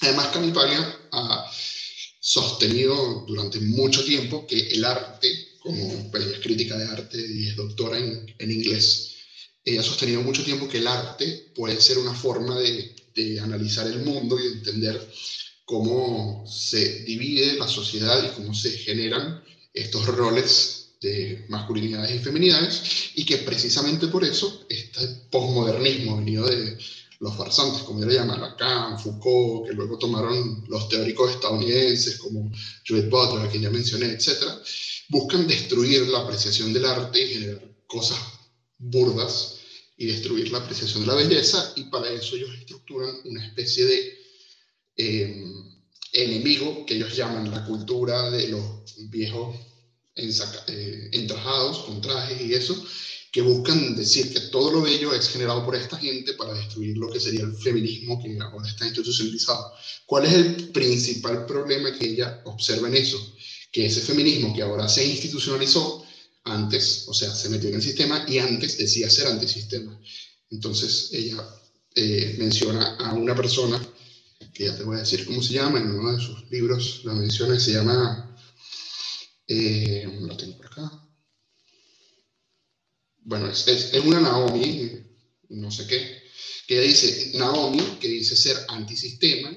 Además, 0.00 0.28
Camipaglia 0.28 0.98
ha 1.12 1.46
sostenido 2.18 3.26
durante 3.26 3.60
mucho 3.60 4.02
tiempo 4.02 4.46
que 4.46 4.68
el 4.68 4.82
arte, 4.82 5.28
como 5.58 6.10
pues, 6.10 6.24
es 6.24 6.40
crítica 6.40 6.78
de 6.78 6.86
arte 6.86 7.18
y 7.18 7.48
es 7.48 7.56
doctora 7.56 7.98
en, 7.98 8.34
en 8.38 8.50
inglés, 8.50 9.14
ella 9.62 9.80
ha 9.82 9.84
sostenido 9.84 10.22
mucho 10.22 10.42
tiempo 10.42 10.66
que 10.66 10.78
el 10.78 10.86
arte 10.86 11.50
puede 11.54 11.78
ser 11.82 11.98
una 11.98 12.14
forma 12.14 12.58
de, 12.58 12.96
de 13.14 13.40
analizar 13.40 13.86
el 13.86 13.98
mundo 13.98 14.38
y 14.40 14.44
de 14.44 14.52
entender 14.52 15.10
cómo 15.68 16.46
se 16.46 17.00
divide 17.00 17.58
la 17.58 17.68
sociedad 17.68 18.24
y 18.24 18.34
cómo 18.34 18.54
se 18.54 18.70
generan 18.70 19.44
estos 19.74 20.06
roles 20.06 20.94
de 20.98 21.44
masculinidades 21.50 22.14
y 22.14 22.18
feminidades, 22.20 23.10
y 23.16 23.26
que 23.26 23.36
precisamente 23.36 24.08
por 24.08 24.24
eso 24.24 24.64
este 24.70 25.06
posmodernismo 25.30 26.16
venido 26.16 26.46
de 26.46 26.78
los 27.20 27.36
farsantes, 27.36 27.82
como 27.82 28.00
yo 28.00 28.06
le 28.06 28.14
llaman, 28.14 28.40
Lacan, 28.40 28.98
Foucault, 28.98 29.68
que 29.68 29.74
luego 29.74 29.98
tomaron 29.98 30.64
los 30.68 30.88
teóricos 30.88 31.32
estadounidenses 31.32 32.16
como 32.16 32.50
Judith 32.88 33.10
Butler, 33.10 33.44
a 33.44 33.50
quien 33.50 33.64
ya 33.64 33.70
mencioné, 33.70 34.06
etc., 34.06 34.38
buscan 35.10 35.46
destruir 35.46 36.08
la 36.08 36.20
apreciación 36.20 36.72
del 36.72 36.86
arte 36.86 37.22
y 37.22 37.28
generar 37.34 37.62
cosas 37.86 38.18
burdas 38.78 39.56
y 39.98 40.06
destruir 40.06 40.50
la 40.50 40.58
apreciación 40.58 41.02
de 41.02 41.08
la 41.08 41.14
belleza, 41.14 41.74
y 41.76 41.84
para 41.84 42.08
eso 42.10 42.36
ellos 42.36 42.54
estructuran 42.58 43.14
una 43.26 43.46
especie 43.46 43.84
de 43.84 44.17
eh, 44.98 45.44
enemigo 46.12 46.84
que 46.84 46.94
ellos 46.94 47.16
llaman 47.16 47.50
la 47.50 47.64
cultura 47.64 48.30
de 48.30 48.48
los 48.48 48.62
viejos 49.08 49.56
eh, 50.16 51.10
entrajados 51.12 51.78
con 51.84 52.00
trajes 52.00 52.40
y 52.40 52.52
eso, 52.52 52.74
que 53.30 53.40
buscan 53.40 53.94
decir 53.94 54.32
que 54.32 54.40
todo 54.50 54.72
lo 54.72 54.82
bello 54.82 55.14
es 55.14 55.28
generado 55.28 55.64
por 55.64 55.76
esta 55.76 55.96
gente 55.96 56.32
para 56.34 56.54
destruir 56.54 56.96
lo 56.96 57.08
que 57.10 57.20
sería 57.20 57.42
el 57.42 57.54
feminismo 57.54 58.20
que 58.20 58.36
ahora 58.40 58.68
está 58.68 58.86
institucionalizado. 58.86 59.72
¿Cuál 60.06 60.24
es 60.24 60.32
el 60.32 60.70
principal 60.70 61.46
problema 61.46 61.96
que 61.96 62.08
ella 62.08 62.42
observa 62.46 62.88
en 62.88 62.96
eso? 62.96 63.34
Que 63.70 63.86
ese 63.86 64.00
feminismo 64.00 64.52
que 64.56 64.62
ahora 64.62 64.88
se 64.88 65.06
institucionalizó 65.06 66.04
antes, 66.44 67.04
o 67.06 67.14
sea, 67.14 67.32
se 67.32 67.50
metió 67.50 67.68
en 67.68 67.76
el 67.76 67.82
sistema 67.82 68.24
y 68.26 68.38
antes 68.38 68.78
decía 68.78 69.08
ser 69.08 69.28
antisistema. 69.28 70.00
Entonces 70.50 71.10
ella 71.12 71.46
eh, 71.94 72.34
menciona 72.38 72.96
a 72.96 73.12
una 73.12 73.36
persona 73.36 73.80
que 74.52 74.64
ya 74.64 74.76
te 74.76 74.82
voy 74.82 74.96
a 74.96 75.00
decir 75.00 75.24
cómo 75.26 75.42
se 75.42 75.54
llama, 75.54 75.78
en 75.78 75.90
uno 75.90 76.12
de 76.12 76.20
sus 76.20 76.50
libros 76.50 77.02
la 77.04 77.14
menciona, 77.14 77.58
se 77.58 77.72
llama, 77.72 78.36
eh, 79.46 80.18
lo 80.20 80.36
tengo 80.36 80.56
por 80.56 80.66
acá, 80.66 81.08
bueno, 83.28 83.48
es, 83.48 83.66
es, 83.68 84.04
una 84.04 84.20
Naomi, 84.20 84.90
no 85.50 85.70
sé 85.70 85.86
qué, 85.86 86.22
que 86.66 86.80
dice, 86.80 87.32
Naomi, 87.34 87.98
que 88.00 88.08
dice 88.08 88.36
ser 88.36 88.56
antisistema, 88.68 89.56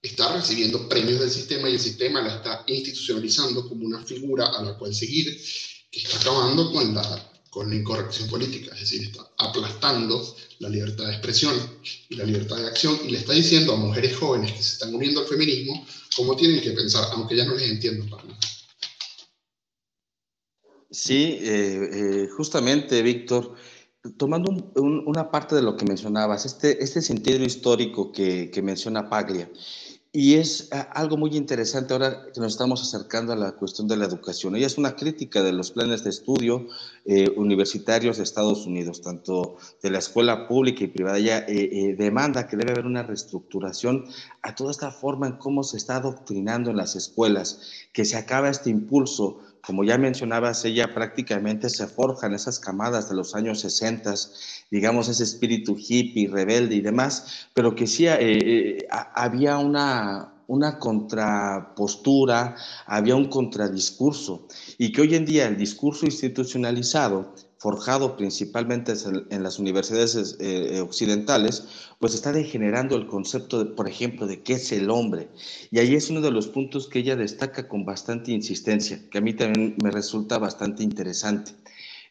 está 0.00 0.32
recibiendo 0.36 0.88
premios 0.88 1.20
del 1.20 1.30
sistema 1.30 1.68
y 1.68 1.74
el 1.74 1.80
sistema 1.80 2.22
la 2.22 2.36
está 2.36 2.64
institucionalizando 2.68 3.68
como 3.68 3.86
una 3.86 4.04
figura 4.04 4.46
a 4.46 4.62
la 4.62 4.78
cual 4.78 4.94
seguir, 4.94 5.26
que 5.90 6.00
está 6.00 6.18
acabando 6.18 6.72
con 6.72 6.94
la 6.94 7.35
con 7.56 7.70
la 7.70 7.76
incorrección 7.76 8.28
política, 8.28 8.74
es 8.74 8.80
decir, 8.80 9.04
está 9.04 9.26
aplastando 9.38 10.22
la 10.58 10.68
libertad 10.68 11.06
de 11.06 11.12
expresión 11.12 11.54
y 12.10 12.16
la 12.16 12.24
libertad 12.24 12.58
de 12.58 12.66
acción 12.66 12.98
y 13.06 13.12
le 13.12 13.18
está 13.20 13.32
diciendo 13.32 13.72
a 13.72 13.76
mujeres 13.76 14.14
jóvenes 14.14 14.52
que 14.52 14.62
se 14.62 14.72
están 14.74 14.94
uniendo 14.94 15.22
al 15.22 15.26
feminismo 15.26 15.86
cómo 16.14 16.36
tienen 16.36 16.60
que 16.60 16.72
pensar, 16.72 17.08
aunque 17.12 17.34
ya 17.34 17.46
no 17.46 17.54
les 17.54 17.70
entiendo 17.70 18.04
para 18.10 18.24
nada. 18.24 18.38
Sí, 20.90 21.38
eh, 21.40 21.88
eh, 21.94 22.28
justamente, 22.36 23.00
Víctor, 23.00 23.54
tomando 24.18 24.52
una 24.74 25.30
parte 25.30 25.54
de 25.54 25.62
lo 25.62 25.78
que 25.78 25.86
mencionabas, 25.86 26.44
este, 26.44 26.84
este 26.84 27.00
sentido 27.00 27.42
histórico 27.42 28.12
que, 28.12 28.50
que 28.50 28.60
menciona 28.60 29.08
Paglia, 29.08 29.50
y 30.18 30.36
es 30.36 30.70
ah, 30.72 30.88
algo 30.94 31.18
muy 31.18 31.36
interesante 31.36 31.92
ahora 31.92 32.32
que 32.32 32.40
nos 32.40 32.52
estamos 32.52 32.80
acercando 32.80 33.34
a 33.34 33.36
la 33.36 33.52
cuestión 33.52 33.86
de 33.86 33.98
la 33.98 34.06
educación. 34.06 34.56
Ella 34.56 34.66
es 34.66 34.78
una 34.78 34.96
crítica 34.96 35.42
de 35.42 35.52
los 35.52 35.72
planes 35.72 36.04
de 36.04 36.08
estudio 36.08 36.68
eh, 37.04 37.28
universitarios 37.36 38.16
de 38.16 38.22
Estados 38.22 38.64
Unidos, 38.64 39.02
tanto 39.02 39.58
de 39.82 39.90
la 39.90 39.98
escuela 39.98 40.48
pública 40.48 40.84
y 40.84 40.86
privada. 40.86 41.18
Ella 41.18 41.40
eh, 41.40 41.68
eh, 41.70 41.96
demanda 41.98 42.48
que 42.48 42.56
debe 42.56 42.72
haber 42.72 42.86
una 42.86 43.02
reestructuración 43.02 44.06
a 44.40 44.54
toda 44.54 44.70
esta 44.70 44.90
forma 44.90 45.26
en 45.26 45.36
cómo 45.36 45.62
se 45.62 45.76
está 45.76 45.96
adoctrinando 45.96 46.70
en 46.70 46.78
las 46.78 46.96
escuelas, 46.96 47.60
que 47.92 48.06
se 48.06 48.16
acaba 48.16 48.48
este 48.48 48.70
impulso 48.70 49.40
como 49.62 49.84
ya 49.84 49.98
mencionabas, 49.98 50.64
ella 50.64 50.94
prácticamente 50.94 51.68
se 51.70 51.86
forja 51.86 52.26
en 52.26 52.34
esas 52.34 52.58
camadas 52.58 53.08
de 53.08 53.16
los 53.16 53.34
años 53.34 53.60
60, 53.60 54.14
digamos, 54.70 55.08
ese 55.08 55.24
espíritu 55.24 55.76
hippie, 55.76 56.28
rebelde 56.28 56.76
y 56.76 56.80
demás, 56.80 57.48
pero 57.54 57.74
que 57.74 57.86
sí 57.86 58.06
eh, 58.06 58.16
eh, 58.20 58.86
había 58.90 59.58
una, 59.58 60.34
una 60.46 60.78
contrapostura, 60.78 62.56
había 62.86 63.16
un 63.16 63.28
contradiscurso, 63.28 64.46
y 64.78 64.92
que 64.92 65.02
hoy 65.02 65.14
en 65.14 65.24
día 65.24 65.48
el 65.48 65.56
discurso 65.56 66.06
institucionalizado 66.06 67.34
forjado 67.58 68.16
principalmente 68.16 68.92
en 69.30 69.42
las 69.42 69.58
universidades 69.58 70.36
eh, 70.40 70.80
occidentales, 70.80 71.88
pues 71.98 72.14
está 72.14 72.32
degenerando 72.32 72.96
el 72.96 73.06
concepto, 73.06 73.74
por 73.74 73.88
ejemplo, 73.88 74.26
de 74.26 74.42
qué 74.42 74.54
es 74.54 74.72
el 74.72 74.90
hombre. 74.90 75.28
Y 75.70 75.78
ahí 75.78 75.94
es 75.94 76.10
uno 76.10 76.20
de 76.20 76.30
los 76.30 76.48
puntos 76.48 76.88
que 76.88 76.98
ella 76.98 77.16
destaca 77.16 77.68
con 77.68 77.84
bastante 77.84 78.32
insistencia, 78.32 79.00
que 79.10 79.18
a 79.18 79.20
mí 79.22 79.32
también 79.32 79.76
me 79.82 79.90
resulta 79.90 80.38
bastante 80.38 80.82
interesante. 80.82 81.52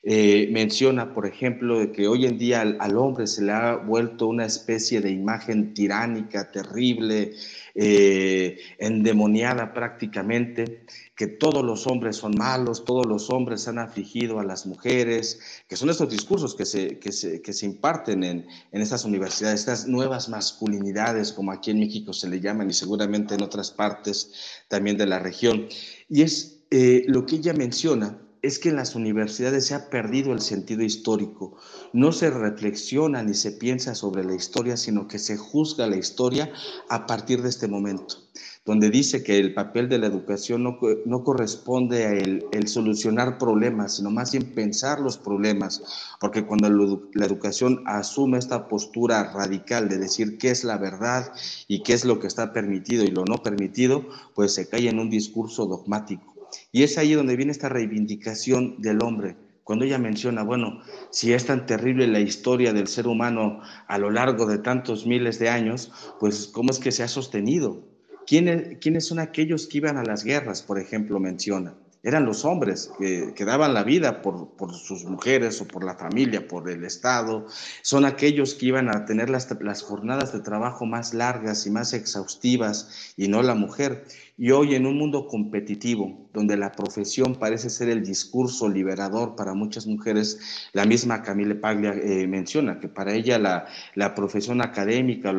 Eh, 0.08 0.50
menciona, 0.52 1.16
por 1.16 1.26
ejemplo, 1.26 1.80
de 1.80 1.92
que 1.92 2.08
hoy 2.08 2.28
en 2.28 2.38
día 2.38 2.62
al, 2.62 2.96
hombre 2.96 3.26
se 3.26 3.44
le 3.44 3.52
ha 3.52 3.76
vuelto 3.76 4.28
una 4.28 4.46
especie 4.46 5.02
de 5.02 5.10
imagen 5.10 5.74
tiránica, 5.74 6.52
terrible, 6.52 7.34
eh, 7.74 8.60
endemoniada 8.78 9.74
prácticamente, 9.74 10.86
que 11.16 11.28
todos 11.28 11.64
los 11.64 11.88
hombres 11.88 12.18
son 12.18 12.34
malos, 12.38 12.84
todos 12.84 13.06
los 13.06 13.30
hombres 13.30 13.68
han 13.68 13.80
afligido 13.80 14.40
a 14.40 14.44
las 14.44 14.66
mujeres, 14.66 15.40
que 15.68 15.78
son 15.78 15.90
estos 15.90 16.10
discursos 16.10 16.56
que 16.56 16.66
se, 16.66 17.00
que 17.00 17.12
se, 17.12 17.42
que 17.42 17.54
se 17.54 17.66
imparten 17.66 18.24
en, 18.24 18.46
en 18.72 18.82
estas 18.82 19.06
universidades, 19.06 19.62
estas 19.62 19.88
nuevas 19.88 20.28
masculinidades, 20.28 21.32
como 21.32 21.52
aquí 21.52 21.72
en 21.72 21.80
México 21.80 22.12
se 22.12 22.28
le 22.28 22.42
llaman 22.42 22.70
y 22.70 22.74
seguramente 22.74 23.36
en 23.36 23.44
otras 23.44 23.72
partes 23.72 24.34
también 24.68 24.98
de 24.98 25.06
la 25.06 25.20
región. 25.20 25.68
Y 26.10 26.24
es 26.24 26.66
eh, 26.72 27.04
lo 27.08 27.26
que 27.26 27.38
ella 27.38 27.54
menciona 27.54 28.20
es 28.46 28.60
que 28.60 28.70
en 28.70 28.76
las 28.76 28.94
universidades 28.94 29.66
se 29.66 29.74
ha 29.74 29.90
perdido 29.90 30.32
el 30.32 30.40
sentido 30.40 30.84
histórico. 30.84 31.58
No 31.94 32.12
se 32.12 32.30
reflexiona 32.30 33.24
ni 33.24 33.34
se 33.34 33.52
piensa 33.52 33.96
sobre 33.96 34.24
la 34.24 34.36
historia, 34.36 34.78
sino 34.78 35.08
que 35.08 35.18
se 35.18 35.36
juzga 35.36 35.88
la 35.88 35.98
historia 35.98 36.52
a 36.88 37.08
partir 37.08 37.42
de 37.42 37.50
este 37.50 37.68
momento, 37.68 38.18
donde 38.64 38.92
dice 38.92 39.24
que 39.24 39.40
el 39.40 39.56
papel 39.56 39.90
de 39.90 39.98
la 39.98 40.06
educación 40.06 40.62
no, 40.62 40.78
no 41.08 41.24
corresponde 41.24 42.06
a 42.06 42.12
el, 42.12 42.68
solucionar 42.68 43.40
problemas, 43.40 43.96
sino 43.96 44.12
más 44.12 44.32
bien 44.32 44.54
pensar 44.54 45.00
los 45.00 45.18
problemas, 45.18 45.82
porque 46.20 46.46
cuando 46.46 46.70
la 47.14 47.26
educación 47.26 47.82
asume 47.88 48.38
esta 48.38 48.68
postura 48.68 49.32
radical 49.34 49.90
de 49.90 49.98
decir 49.98 50.38
qué 50.38 50.52
es 50.52 50.64
la 50.64 50.78
verdad 50.78 51.34
y 51.68 51.82
qué 51.82 51.94
es 51.94 52.06
lo 52.06 52.20
que 52.20 52.28
está 52.28 52.54
permitido 52.54 53.04
y 53.04 53.08
lo 53.08 53.26
no 53.26 53.42
permitido, 53.42 54.06
pues 54.36 54.54
se 54.54 54.70
cae 54.70 54.88
en 54.88 55.00
un 55.00 55.10
discurso 55.10 55.66
dogmático 55.66 56.35
y 56.72 56.84
es 56.84 56.98
ahí 56.98 57.14
donde 57.14 57.36
viene 57.36 57.52
esta 57.52 57.70
reivindicación 57.70 58.82
del 58.82 59.02
hombre. 59.04 59.36
Cuando 59.64 59.86
ella 59.86 59.98
menciona, 59.98 60.44
bueno, 60.44 60.82
si 61.10 61.34
es 61.34 61.46
tan 61.46 61.66
terrible 61.66 62.06
la 62.08 62.20
historia 62.20 62.72
del 62.72 62.88
ser 62.88 63.08
humano 63.08 63.62
a 63.88 63.98
lo 63.98 64.12
largo 64.12 64.46
de 64.46 64.60
tantos 64.60 65.08
miles 65.08 65.40
de 65.40 65.50
años, 65.50 65.92
pues 66.20 66.48
¿cómo 66.48 66.70
es 66.70 66.80
que 66.80 66.92
se 66.92 67.02
ha 67.02 67.08
sostenido? 67.08 67.84
¿Quiénes, 68.28 68.78
¿Quiénes 68.80 69.08
son 69.08 69.20
aquellos 69.20 69.68
que 69.68 69.80
iban 69.80 69.98
a 69.98 70.04
las 70.04 70.24
guerras, 70.24 70.62
por 70.62 70.80
ejemplo, 70.80 71.20
menciona? 71.20 71.74
eran 72.06 72.24
los 72.24 72.46
hombres 72.46 72.92
que, 73.00 73.46
daban 73.46 73.74
la 73.74 73.84
vida 73.84 74.22
por, 74.22 74.54
sus 74.76 75.06
mujeres 75.06 75.60
o 75.60 75.68
por 75.68 75.84
la 75.84 75.96
familia, 75.96 76.48
por 76.48 76.70
el 76.70 76.86
Estado. 76.86 77.48
Son 77.82 78.06
aquellos 78.06 78.54
que 78.54 78.68
iban 78.68 78.96
a 78.96 79.06
tener 79.06 79.32
las, 79.32 79.50
las 79.60 79.82
jornadas 79.82 80.32
de 80.32 80.40
trabajo 80.40 80.86
más 80.86 81.16
largas 81.16 81.66
y 81.66 81.72
más 81.72 81.94
exhaustivas 81.94 83.14
y 83.18 83.28
no 83.28 83.42
la 83.42 83.56
mujer. 83.56 84.06
Y 84.38 84.52
hoy 84.52 84.76
en 84.76 84.86
un 84.86 84.98
mundo 84.98 85.28
competitivo, 85.28 86.30
donde 86.34 86.58
la 86.58 86.74
profesión 86.74 87.36
parece 87.36 87.70
ser 87.70 87.88
el 87.88 88.04
discurso 88.04 88.68
liberador 88.68 89.38
para 89.38 89.54
muchas 89.54 89.88
mujeres, 89.88 90.68
la 90.74 90.86
misma 90.86 91.24
Camille 91.24 91.56
Paglia 91.56 91.94
eh, 91.94 92.28
menciona 92.28 92.78
que 92.78 92.90
para 92.90 93.14
ella 93.14 93.40
la, 93.40 94.14
profesión 94.14 94.62
académica, 94.62 95.34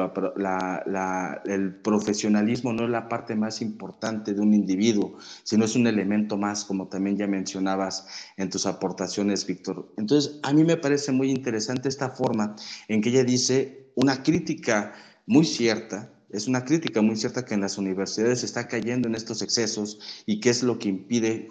el 1.45 1.75
profesionalismo 1.75 2.73
no 2.73 2.85
es 2.85 2.91
la 2.91 3.07
parte 3.07 3.35
más 3.35 3.61
importante 3.61 4.33
de 4.33 4.41
un 4.41 4.55
individuo, 4.55 5.19
sino 5.43 5.67
es 5.67 5.77
un 5.77 5.87
elemento 5.87 6.39
más, 6.39 6.65
como 6.65 6.89
también 6.89 7.19
ya 7.19 7.27
mencionabas 7.27 8.07
en 8.39 8.49
tus 8.49 8.65
aportaciones, 8.65 9.47
Víctor. 9.47 9.93
Entonces, 9.99 10.41
a 10.43 10.55
mí 10.55 10.65
me 10.65 10.79
parece 10.79 11.13
muy 11.13 11.31
interesante 11.31 11.91
esta 11.91 12.09
forma 12.09 12.57
en 12.89 13.03
que 13.03 13.11
ella 13.11 13.25
dice 13.25 13.91
una 13.95 14.23
crítica 14.23 14.95
muy 15.27 15.45
cierta 15.45 16.16
es 16.31 16.49
una 16.49 16.65
crítica 16.65 17.03
muy 17.03 17.17
cierta 17.17 17.45
que 17.45 17.55
en 17.55 17.61
las 17.61 17.79
universidades 17.79 18.41
se 18.41 18.47
está 18.47 18.69
cayendo 18.69 19.09
en 19.09 19.15
estos 19.15 19.43
excesos 19.43 19.99
y 20.27 20.41
qué 20.41 20.51
es 20.51 20.63
lo 20.63 20.79
que 20.79 20.89
impide 20.89 21.49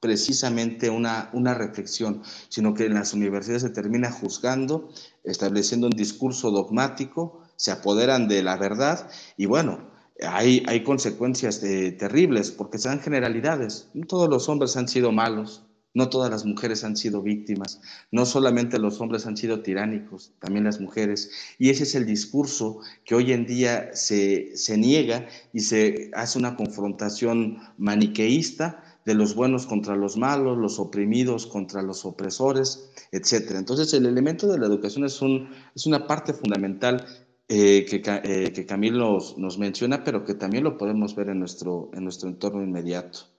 precisamente 0.00 0.90
una, 0.90 1.30
una 1.32 1.54
reflexión, 1.54 2.22
sino 2.48 2.74
que 2.74 2.86
en 2.86 2.94
las 2.94 3.14
universidades 3.14 3.62
se 3.62 3.70
termina 3.70 4.10
juzgando, 4.10 4.88
estableciendo 5.22 5.86
un 5.86 5.92
discurso 5.92 6.50
dogmático, 6.50 7.40
se 7.56 7.70
apoderan 7.70 8.26
de 8.26 8.42
la 8.42 8.56
verdad 8.56 9.08
y 9.36 9.46
bueno, 9.46 9.92
hay, 10.20 10.62
hay 10.66 10.82
consecuencias 10.82 11.62
eh, 11.62 11.92
terribles 11.92 12.50
porque 12.50 12.78
se 12.78 12.88
dan 12.88 13.00
generalidades. 13.00 13.90
Todos 14.08 14.28
los 14.28 14.48
hombres 14.48 14.76
han 14.76 14.88
sido 14.88 15.12
malos, 15.12 15.66
no 15.94 16.08
todas 16.08 16.30
las 16.30 16.44
mujeres 16.44 16.84
han 16.84 16.96
sido 16.96 17.22
víctimas, 17.22 17.80
no 18.10 18.24
solamente 18.24 18.78
los 18.78 19.00
hombres 19.00 19.26
han 19.26 19.36
sido 19.36 19.60
tiránicos, 19.60 20.32
también 20.38 20.64
las 20.64 20.80
mujeres. 20.80 21.30
Y 21.58 21.70
ese 21.70 21.82
es 21.82 21.94
el 21.94 22.06
discurso 22.06 22.80
que 23.04 23.14
hoy 23.14 23.32
en 23.32 23.46
día 23.46 23.90
se, 23.94 24.54
niega 24.76 25.26
y 25.52 25.60
se 25.60 26.10
hace 26.14 26.38
una 26.38 26.56
confrontación 26.56 27.58
maniqueísta 27.76 28.82
de 29.04 29.14
los 29.14 29.34
buenos 29.34 29.66
contra 29.66 29.96
los 29.96 30.16
malos, 30.16 30.56
los 30.56 30.78
oprimidos 30.78 31.46
contra 31.46 31.82
los 31.82 32.04
opresores, 32.04 32.90
etc. 33.10 33.52
Entonces 33.56 33.92
el 33.94 34.06
elemento 34.06 34.46
de 34.46 34.58
la 34.58 34.66
educación 34.66 35.04
es, 35.04 35.20
un, 35.20 35.50
es 35.74 35.86
una 35.86 36.06
parte 36.06 36.32
fundamental 36.32 37.04
eh, 37.48 37.84
que, 37.84 38.00
eh, 38.06 38.52
que 38.52 38.64
Camilo 38.64 39.12
nos, 39.12 39.36
nos, 39.36 39.58
menciona, 39.58 40.04
pero 40.04 40.24
que 40.24 40.34
también 40.34 40.64
lo 40.64 40.78
podemos 40.78 41.14
ver 41.14 41.28
en 41.28 41.40
nuestro, 41.40 41.90
en 41.92 42.04
nuestro 42.04 42.28
entorno 42.28 42.62
inmediato. 42.62 43.31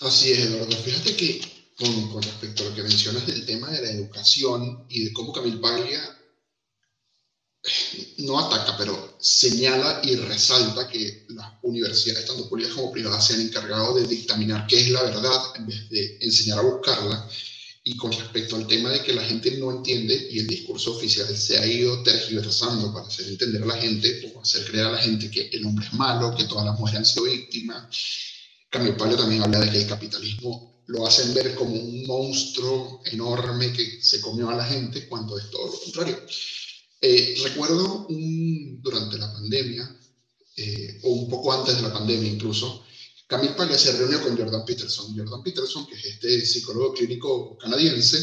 Así 0.00 0.32
es, 0.32 0.38
Eduardo. 0.40 0.76
Fíjate 0.76 1.16
que 1.16 1.40
con, 1.78 2.22
respecto 2.22 2.62
a 2.62 2.66
lo 2.66 2.74
que 2.74 2.82
mencionas 2.82 3.26
del 3.26 3.44
tema 3.46 3.70
de 3.70 3.82
la 3.82 3.90
educación 3.90 4.86
y 4.88 5.04
de 5.04 5.12
cómo 5.12 5.32
Camil 5.32 5.60
Paglia 5.60 6.02
eh, 7.62 8.14
no 8.18 8.38
ataca, 8.38 8.76
pero 8.76 9.16
señala 9.20 10.00
y 10.04 10.16
resalta 10.16 10.88
que 10.88 11.26
las 11.30 11.52
universidades, 11.62 12.26
tanto 12.26 12.48
públicas 12.48 12.74
como 12.74 12.92
privadas, 12.92 13.26
se 13.26 13.34
han 13.34 13.40
encargado 13.40 13.94
de 13.94 14.06
dictaminar 14.06 14.66
qué 14.66 14.80
es 14.80 14.90
la 14.90 15.02
verdad 15.02 15.42
en 15.56 15.66
vez 15.66 15.88
de 15.90 16.18
enseñar 16.20 16.58
a 16.58 16.62
buscarla. 16.62 17.28
Y 17.86 17.98
con 17.98 18.12
respecto 18.12 18.56
al 18.56 18.66
tema 18.66 18.90
de 18.90 19.02
que 19.02 19.12
la 19.12 19.22
gente 19.22 19.58
no 19.58 19.70
entiende 19.70 20.28
y 20.30 20.38
el 20.38 20.46
discurso 20.46 20.96
oficial 20.96 21.36
se 21.36 21.58
ha 21.58 21.66
ido 21.66 22.02
tergiversando 22.02 22.94
para 22.94 23.06
hacer 23.06 23.28
entender 23.28 23.62
a 23.62 23.66
la 23.66 23.76
gente 23.76 24.32
o 24.34 24.40
hacer 24.40 24.64
creer 24.64 24.86
a 24.86 24.92
la 24.92 24.98
gente 24.98 25.30
que 25.30 25.50
el 25.52 25.66
hombre 25.66 25.86
es 25.86 25.92
malo, 25.92 26.34
que 26.34 26.44
todas 26.44 26.64
las 26.64 26.78
mujeres 26.78 27.00
han 27.00 27.04
sido 27.04 27.24
víctimas 27.24 27.86
Camilo 28.74 28.96
Pablo 28.96 29.16
también 29.16 29.40
habla 29.40 29.60
de 29.60 29.70
que 29.70 29.82
el 29.82 29.86
capitalismo 29.86 30.82
lo 30.86 31.06
hacen 31.06 31.32
ver 31.32 31.54
como 31.54 31.76
un 31.76 32.04
monstruo 32.08 33.02
enorme 33.04 33.72
que 33.72 34.02
se 34.02 34.20
comió 34.20 34.50
a 34.50 34.56
la 34.56 34.64
gente, 34.64 35.06
cuando 35.06 35.38
es 35.38 35.48
todo 35.48 35.66
lo 35.66 35.78
contrario. 35.78 36.20
Eh, 37.00 37.36
recuerdo 37.44 38.08
durante 38.08 39.16
la 39.16 39.32
pandemia, 39.32 39.96
eh, 40.56 40.98
o 41.04 41.10
un 41.10 41.30
poco 41.30 41.52
antes 41.52 41.76
de 41.76 41.82
la 41.82 41.92
pandemia 41.92 42.32
incluso, 42.32 42.84
Camille 43.28 43.54
Paglia 43.54 43.78
se 43.78 43.92
reunió 43.92 44.20
con 44.20 44.36
Jordan 44.36 44.64
Peterson. 44.64 45.16
Jordan 45.16 45.44
Peterson, 45.44 45.86
que 45.86 45.94
es 45.94 46.06
este 46.06 46.44
psicólogo 46.44 46.94
clínico 46.94 47.56
canadiense, 47.56 48.18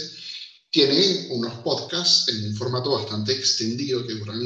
tiene 0.69 1.27
unos 1.29 1.53
podcasts 1.63 2.27
en 2.27 2.43
un 2.43 2.55
formato 2.57 2.91
bastante 2.91 3.31
extendido 3.31 4.05
que 4.05 4.15
duran, 4.15 4.37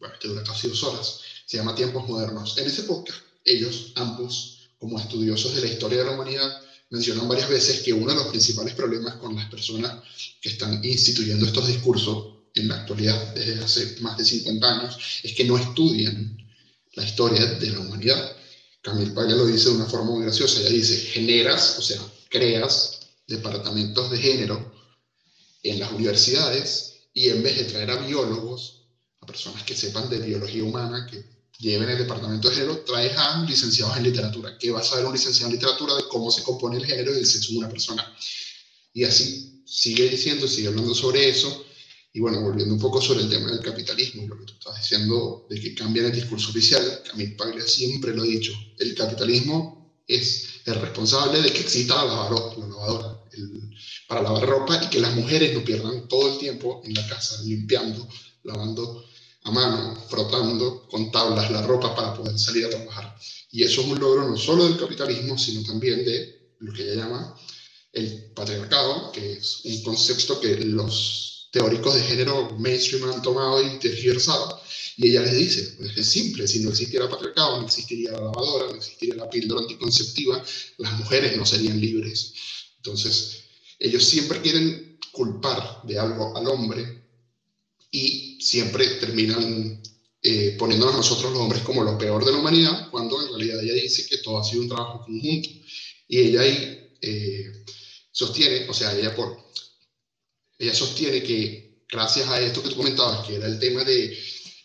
bueno, 0.00 0.14
que 0.20 0.26
dura 0.26 0.42
casi 0.42 0.66
dos 0.66 0.82
horas. 0.82 1.20
Se 1.46 1.58
llama 1.58 1.76
Tiempos 1.76 2.08
Modernos. 2.08 2.58
En 2.58 2.66
ese 2.66 2.82
podcast, 2.82 3.20
ellos 3.44 3.92
ambos 3.94 4.51
como 4.82 4.98
estudiosos 4.98 5.54
de 5.54 5.60
la 5.60 5.68
historia 5.68 5.98
de 5.98 6.06
la 6.06 6.10
humanidad, 6.10 6.60
mencionan 6.90 7.28
varias 7.28 7.48
veces 7.48 7.82
que 7.82 7.92
uno 7.92 8.10
de 8.10 8.16
los 8.16 8.26
principales 8.26 8.74
problemas 8.74 9.14
con 9.14 9.36
las 9.36 9.48
personas 9.48 10.02
que 10.40 10.48
están 10.48 10.84
instituyendo 10.84 11.46
estos 11.46 11.68
discursos 11.68 12.48
en 12.52 12.66
la 12.66 12.80
actualidad, 12.80 13.32
desde 13.32 13.62
hace 13.62 14.00
más 14.00 14.18
de 14.18 14.24
50 14.24 14.80
años, 14.80 14.98
es 15.22 15.34
que 15.34 15.44
no 15.44 15.56
estudian 15.56 16.36
la 16.94 17.04
historia 17.04 17.46
de 17.46 17.70
la 17.70 17.78
humanidad. 17.78 18.36
Camille 18.80 19.12
Paglia 19.12 19.36
lo 19.36 19.46
dice 19.46 19.68
de 19.68 19.76
una 19.76 19.86
forma 19.86 20.10
muy 20.10 20.24
graciosa. 20.24 20.58
Ella 20.62 20.70
dice, 20.70 20.96
generas, 20.96 21.78
o 21.78 21.82
sea, 21.82 22.00
creas 22.28 23.02
departamentos 23.28 24.10
de 24.10 24.18
género 24.18 24.74
en 25.62 25.78
las 25.78 25.92
universidades 25.92 27.04
y 27.14 27.28
en 27.28 27.40
vez 27.40 27.56
de 27.56 27.64
traer 27.66 27.92
a 27.92 28.04
biólogos, 28.04 28.88
a 29.20 29.26
personas 29.26 29.62
que 29.62 29.76
sepan 29.76 30.10
de 30.10 30.18
biología 30.18 30.64
humana, 30.64 31.06
que 31.08 31.31
lleven 31.58 31.88
el 31.90 31.98
departamento 31.98 32.48
de 32.48 32.56
género, 32.56 32.78
traes 32.80 33.16
a 33.16 33.44
licenciados 33.44 33.96
en 33.96 34.04
literatura. 34.04 34.56
¿Qué 34.58 34.70
va 34.70 34.80
a 34.80 34.84
saber 34.84 35.04
un 35.06 35.12
licenciado 35.12 35.48
en 35.48 35.54
literatura 35.54 35.94
de 35.94 36.04
cómo 36.08 36.30
se 36.30 36.42
compone 36.42 36.78
el 36.78 36.86
género 36.86 37.14
y 37.14 37.18
el 37.18 37.26
sexo 37.26 37.52
de 37.52 37.58
una 37.58 37.68
persona? 37.68 38.16
Y 38.92 39.04
así 39.04 39.62
sigue 39.66 40.08
diciendo, 40.08 40.46
sigue 40.48 40.68
hablando 40.68 40.94
sobre 40.94 41.28
eso. 41.28 41.64
Y 42.12 42.20
bueno, 42.20 42.42
volviendo 42.42 42.74
un 42.74 42.80
poco 42.80 43.00
sobre 43.00 43.22
el 43.22 43.30
tema 43.30 43.50
del 43.50 43.60
capitalismo, 43.60 44.26
lo 44.28 44.38
que 44.38 44.44
tú 44.44 44.52
estás 44.52 44.76
diciendo 44.76 45.46
de 45.48 45.60
que 45.60 45.74
cambian 45.74 46.06
el 46.06 46.12
discurso 46.12 46.50
oficial, 46.50 47.02
Camille 47.08 47.36
Paglia 47.36 47.66
siempre 47.66 48.14
lo 48.14 48.22
ha 48.22 48.26
dicho, 48.26 48.52
el 48.78 48.94
capitalismo 48.94 49.96
es 50.06 50.60
el 50.66 50.74
responsable 50.74 51.40
de 51.40 51.50
que 51.50 51.60
exista 51.60 51.94
la 51.96 52.04
lavadora, 52.04 52.56
la 52.58 52.66
lavadora 52.66 53.22
para 54.08 54.22
lavar 54.22 54.46
ropa 54.46 54.84
y 54.84 54.90
que 54.90 55.00
las 55.00 55.14
mujeres 55.14 55.54
no 55.54 55.64
pierdan 55.64 56.06
todo 56.06 56.32
el 56.32 56.38
tiempo 56.38 56.82
en 56.84 56.94
la 56.94 57.06
casa 57.08 57.40
limpiando, 57.44 58.06
lavando 58.42 59.06
a 59.44 59.50
mano, 59.50 59.96
frotando 60.08 60.86
con 60.88 61.10
tablas 61.10 61.50
la 61.50 61.62
ropa 61.62 61.94
para 61.94 62.14
poder 62.14 62.38
salir 62.38 62.66
a 62.66 62.70
trabajar. 62.70 63.16
Y 63.50 63.62
eso 63.64 63.80
es 63.80 63.88
un 63.88 63.98
logro 63.98 64.28
no 64.28 64.36
solo 64.36 64.64
del 64.64 64.78
capitalismo, 64.78 65.36
sino 65.36 65.62
también 65.64 66.04
de 66.04 66.52
lo 66.60 66.72
que 66.72 66.82
ella 66.84 67.02
llama 67.02 67.36
el 67.92 68.32
patriarcado, 68.34 69.12
que 69.12 69.32
es 69.34 69.60
un 69.64 69.82
concepto 69.82 70.40
que 70.40 70.56
los 70.56 71.48
teóricos 71.52 71.94
de 71.94 72.02
género 72.02 72.56
mainstream 72.58 73.10
han 73.10 73.20
tomado 73.22 73.62
y 73.62 73.78
tergiversado. 73.78 74.60
Y 74.96 75.08
ella 75.08 75.22
les 75.22 75.36
dice, 75.36 75.74
pues 75.78 75.96
es 75.96 76.06
simple, 76.06 76.46
si 76.46 76.60
no 76.60 76.70
existiera 76.70 77.08
patriarcado, 77.08 77.58
no 77.58 77.66
existiría 77.66 78.12
la 78.12 78.20
lavadora, 78.20 78.68
no 78.68 78.76
existiría 78.76 79.16
la 79.16 79.28
píldora 79.28 79.62
anticonceptiva, 79.62 80.42
las 80.78 80.92
mujeres 80.98 81.36
no 81.36 81.44
serían 81.44 81.80
libres. 81.80 82.32
Entonces, 82.76 83.44
ellos 83.78 84.04
siempre 84.04 84.40
quieren 84.40 84.98
culpar 85.12 85.82
de 85.84 85.98
algo 85.98 86.36
al 86.36 86.46
hombre 86.46 87.01
y 87.94 88.38
siempre 88.40 88.86
terminan 88.94 89.80
eh, 90.22 90.56
poniéndonos 90.58 90.96
nosotros 90.96 91.30
los 91.30 91.42
hombres 91.42 91.62
como 91.62 91.84
lo 91.84 91.98
peor 91.98 92.24
de 92.24 92.32
la 92.32 92.38
humanidad, 92.38 92.90
cuando 92.90 93.20
en 93.20 93.28
realidad 93.28 93.62
ella 93.62 93.74
dice 93.74 94.06
que 94.08 94.18
todo 94.18 94.38
ha 94.38 94.44
sido 94.44 94.62
un 94.62 94.68
trabajo 94.68 95.04
conjunto. 95.04 95.48
Y 96.08 96.18
ella 96.18 96.40
ahí 96.40 96.90
eh, 97.02 97.64
sostiene, 98.10 98.68
o 98.68 98.72
sea, 98.72 98.98
ella, 98.98 99.14
por, 99.14 99.36
ella 100.58 100.74
sostiene 100.74 101.22
que 101.22 101.84
gracias 101.88 102.28
a 102.28 102.40
esto 102.40 102.62
que 102.62 102.70
tú 102.70 102.76
comentabas, 102.76 103.26
que 103.26 103.34
era 103.34 103.46
el 103.46 103.58
tema 103.58 103.84
de 103.84 104.18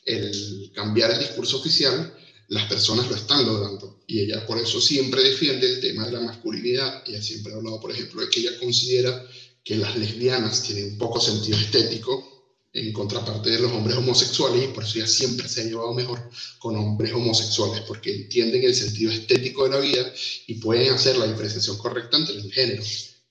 el 0.05 0.71
cambiar 0.73 1.11
el 1.11 1.19
discurso 1.19 1.57
oficial, 1.57 2.17
las 2.47 2.69
personas 2.69 3.09
lo 3.09 3.15
están 3.15 3.45
logrando. 3.45 4.03
Y 4.07 4.21
ella 4.21 4.45
por 4.47 4.57
eso 4.57 4.79
siempre 4.79 5.21
defiende 5.21 5.67
el 5.67 5.81
tema 5.81 6.05
de 6.05 6.13
la 6.13 6.21
masculinidad. 6.21 7.03
Ella 7.05 7.21
siempre 7.21 7.51
ha 7.51 7.57
hablado, 7.57 7.81
por 7.81 7.91
ejemplo, 7.91 8.21
de 8.21 8.29
que 8.29 8.39
ella 8.39 8.57
considera 8.57 9.27
que 9.65 9.75
las 9.75 9.97
lesbianas 9.97 10.63
tienen 10.63 10.97
poco 10.97 11.19
sentido 11.19 11.57
estético 11.57 12.36
en 12.77 12.93
contraparte 12.93 13.49
de 13.49 13.59
los 13.59 13.71
hombres 13.71 13.97
homosexuales 13.97 14.63
y 14.63 14.67
por 14.67 14.83
eso 14.83 14.97
ella 14.97 15.07
siempre 15.07 15.47
se 15.49 15.61
ha 15.61 15.63
llevado 15.65 15.93
mejor 15.93 16.29
con 16.59 16.75
hombres 16.75 17.11
homosexuales 17.13 17.81
porque 17.87 18.15
entienden 18.15 18.63
el 18.63 18.75
sentido 18.75 19.11
estético 19.11 19.63
de 19.63 19.69
la 19.71 19.79
vida 19.79 20.13
y 20.45 20.55
pueden 20.55 20.93
hacer 20.93 21.17
la 21.17 21.25
diferenciación 21.25 21.77
correcta 21.77 22.17
entre 22.17 22.35
el 22.35 22.51
género 22.51 22.83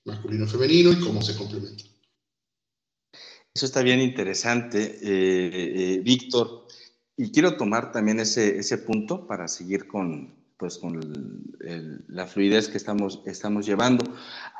masculino 0.03 0.45
y 0.45 0.47
femenino 0.47 0.91
y 0.91 0.99
cómo 0.99 1.21
se 1.21 1.35
complementan. 1.35 1.87
Eso 3.53 3.65
está 3.65 3.81
bien 3.81 4.01
interesante, 4.01 4.99
eh, 5.01 5.95
eh, 5.95 5.99
Víctor. 6.03 6.67
Y 7.15 7.31
quiero 7.31 7.57
tomar 7.57 7.91
también 7.91 8.19
ese, 8.19 8.59
ese 8.59 8.77
punto 8.77 9.25
para 9.25 9.47
seguir 9.47 9.87
con, 9.87 10.35
pues, 10.57 10.77
con 10.77 10.99
la 12.07 12.27
fluidez 12.27 12.67
que 12.67 12.77
estamos, 12.77 13.21
estamos 13.25 13.65
llevando. 13.65 14.03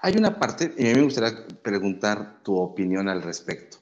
Hay 0.01 0.15
una 0.17 0.39
parte, 0.39 0.73
y 0.77 0.85
a 0.85 0.89
mí 0.89 0.95
me 0.95 1.03
gustaría 1.03 1.45
preguntar 1.61 2.41
tu 2.43 2.55
opinión 2.55 3.07
al 3.07 3.21
respecto. 3.21 3.77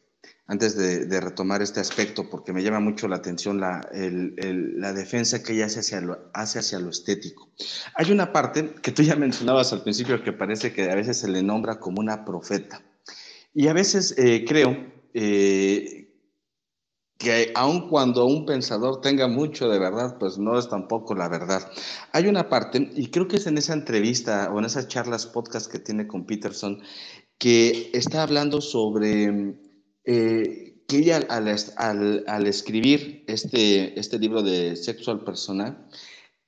Antes 0.47 0.75
de, 0.77 1.19
retomar 1.19 1.61
este 1.61 1.79
aspecto, 1.79 2.29
porque 2.29 2.53
me 2.53 2.61
llama 2.61 2.79
mucho 2.79 3.07
la 3.07 3.15
atención 3.15 3.59
la, 3.59 3.81
la 3.91 4.93
defensa 4.93 5.41
que 5.41 5.53
ella 5.53 5.65
hace 5.65 5.79
hacia, 5.79 6.01
lo, 6.01 6.29
hace 6.33 6.59
hacia 6.59 6.79
lo 6.79 6.89
estético. 6.89 7.49
Hay 7.95 8.11
una 8.11 8.31
parte 8.31 8.75
que 8.81 8.91
tú 8.91 9.01
ya 9.01 9.15
mencionabas 9.15 9.73
al 9.73 9.81
principio 9.81 10.23
que 10.23 10.33
parece 10.33 10.71
que 10.71 10.91
a 10.91 10.95
veces 10.95 11.17
se 11.17 11.27
le 11.27 11.41
nombra 11.41 11.79
como 11.79 11.99
una 11.99 12.25
profeta. 12.25 12.81
Y 13.53 13.67
a 13.67 13.73
veces 13.73 14.13
eh, 14.17 14.45
creo 14.47 14.77
eh, 15.13 16.13
que 17.17 17.51
aun 17.55 17.89
cuando 17.89 18.25
un 18.25 18.45
pensador 18.45 19.01
tenga 19.01 19.27
mucho 19.27 19.67
de 19.67 19.79
verdad, 19.79 20.17
pues 20.19 20.37
no 20.37 20.59
es 20.59 20.69
tampoco 20.69 21.15
la 21.15 21.27
verdad. 21.27 21.71
Hay 22.11 22.27
una 22.27 22.49
parte, 22.49 22.91
y 22.95 23.09
creo 23.09 23.27
que 23.27 23.37
es 23.37 23.47
en 23.47 23.57
esa 23.57 23.73
entrevista 23.73 24.51
o 24.53 24.59
en 24.59 24.65
esas 24.65 24.87
charlas 24.89 25.25
podcast 25.25 25.71
que 25.71 25.79
tiene 25.79 26.05
con 26.05 26.25
Peterson, 26.25 26.81
que 27.39 27.89
está 27.93 28.21
hablando 28.21 28.61
sobre 28.61 29.55
eh, 30.05 30.83
que 30.87 30.97
ella 30.97 31.19
al, 31.27 32.47
escribir 32.47 33.23
este, 33.27 33.99
este 33.99 34.19
libro 34.19 34.43
de 34.43 34.75
sexual 34.75 35.23
personal, 35.23 35.87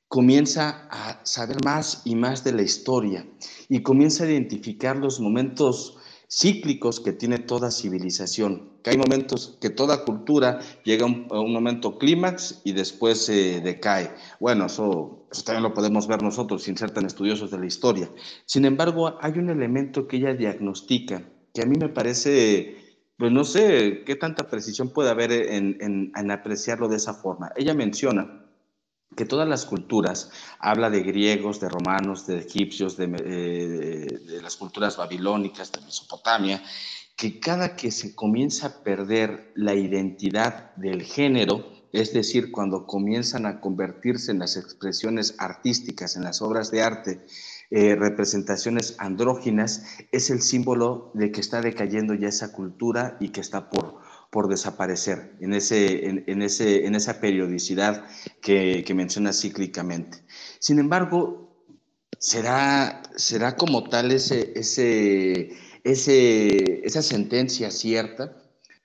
comienza 0.08 0.88
a 0.90 1.26
saber 1.26 1.58
más 1.66 2.02
y 2.06 2.16
más 2.16 2.44
de 2.44 2.54
la 2.54 2.62
historia 2.62 3.26
y 3.68 3.82
comienza 3.82 4.24
a 4.24 4.28
identificar 4.30 4.96
los 4.96 5.20
momentos 5.20 5.98
cíclicos 6.30 7.00
que 7.00 7.14
tiene 7.14 7.40
toda 7.40 7.72
civilización, 7.72 8.70
que 8.84 8.92
hay 8.92 8.98
momentos 8.98 9.58
que 9.62 9.70
toda 9.70 10.04
cultura 10.04 10.60
llega 10.84 11.06
a 11.06 11.40
un, 11.40 11.54
momento 11.54 11.98
clímax 11.98 12.62
y 12.66 12.74
después 12.74 13.26
se 13.26 13.62
decae. 13.62 14.14
Bueno, 14.40 14.66
eso, 14.66 15.28
eso, 15.32 15.44
también 15.44 15.64
lo 15.64 15.74
podemos 15.74 16.08
ver 16.08 16.22
nosotros 16.22 16.64
sin 16.64 16.78
ser 16.78 16.92
tan 16.92 17.06
estudiosos 17.06 17.52
de 17.52 17.60
la 17.60 17.66
historia. 17.66 18.12
Sin 18.46 18.66
embargo, 18.66 19.18
hay 19.22 19.40
un 19.40 19.50
elemento 19.50 20.08
que 20.08 20.18
ella 20.18 20.34
diagnostica 20.34 21.24
que 21.54 21.64
a 21.64 21.66
mí 21.66 21.76
me 21.80 21.90
parece 21.90 22.87
pues 23.18 23.32
no 23.32 23.44
sé 23.44 24.04
qué 24.06 24.16
tanta 24.16 24.48
precisión 24.48 24.90
puede 24.90 25.10
haber 25.10 25.32
en, 25.32 26.32
apreciarlo 26.32 26.88
de 26.88 26.98
esa 26.98 27.16
forma. 27.16 27.52
Ella 27.56 27.74
menciona 27.74 28.46
que 29.16 29.26
todas 29.26 29.48
las 29.48 29.66
culturas, 29.66 30.30
habla 30.60 30.92
de 30.92 31.02
griegos, 31.02 31.60
de 31.60 31.70
romanos, 31.70 32.28
de 32.28 32.38
egipcios, 32.38 32.96
de, 32.96 33.06
eh, 33.06 34.20
de, 34.28 34.42
las 34.42 34.56
culturas 34.56 34.98
babilónicas, 34.98 35.72
de 35.72 35.82
Mesopotamia, 35.82 36.62
que 37.16 37.40
cada 37.40 37.76
que 37.76 37.90
se 37.90 38.14
comienza 38.14 38.68
a 38.68 38.84
perder 38.84 39.52
la 39.56 39.74
identidad 39.74 40.76
del 40.76 41.02
género, 41.02 41.66
es 41.92 42.14
decir, 42.14 42.52
cuando 42.52 42.86
comienzan 42.86 43.48
a 43.48 43.60
convertirse 43.60 44.30
en 44.30 44.38
las 44.40 44.56
expresiones 44.56 45.34
artísticas, 45.40 46.16
en 46.16 46.24
las 46.24 46.44
obras 46.44 46.70
de 46.70 46.84
arte, 46.84 47.26
eh, 47.70 47.96
representaciones 47.96 48.96
andróginas, 48.98 49.84
es 50.12 50.30
el 50.30 50.42
símbolo 50.42 51.12
de 51.14 51.32
que 51.32 51.42
está 51.42 51.62
decayendo 51.62 52.14
ya 52.14 52.30
esa 52.30 52.54
cultura 52.54 53.18
y 53.20 53.30
que 53.30 53.42
está 53.42 53.70
por, 53.70 54.00
por 54.32 54.48
desaparecer 54.48 55.36
en, 55.42 55.54
ese, 55.54 56.08
en, 56.08 56.42
ese, 56.42 56.86
en 56.86 56.96
esa 56.96 57.20
periodicidad 57.20 58.06
que, 58.42 58.84
que 58.86 58.94
menciona 58.94 59.34
cíclicamente. 59.34 60.20
Sin 60.60 60.80
embargo, 60.80 61.66
será, 62.20 63.04
será 63.16 63.56
como 63.56 63.90
tal 63.90 64.12
ese, 64.12 64.54
ese, 64.56 65.52
ese, 65.84 66.86
esa 66.86 67.02
sentencia 67.02 67.72
cierta, 67.72 68.38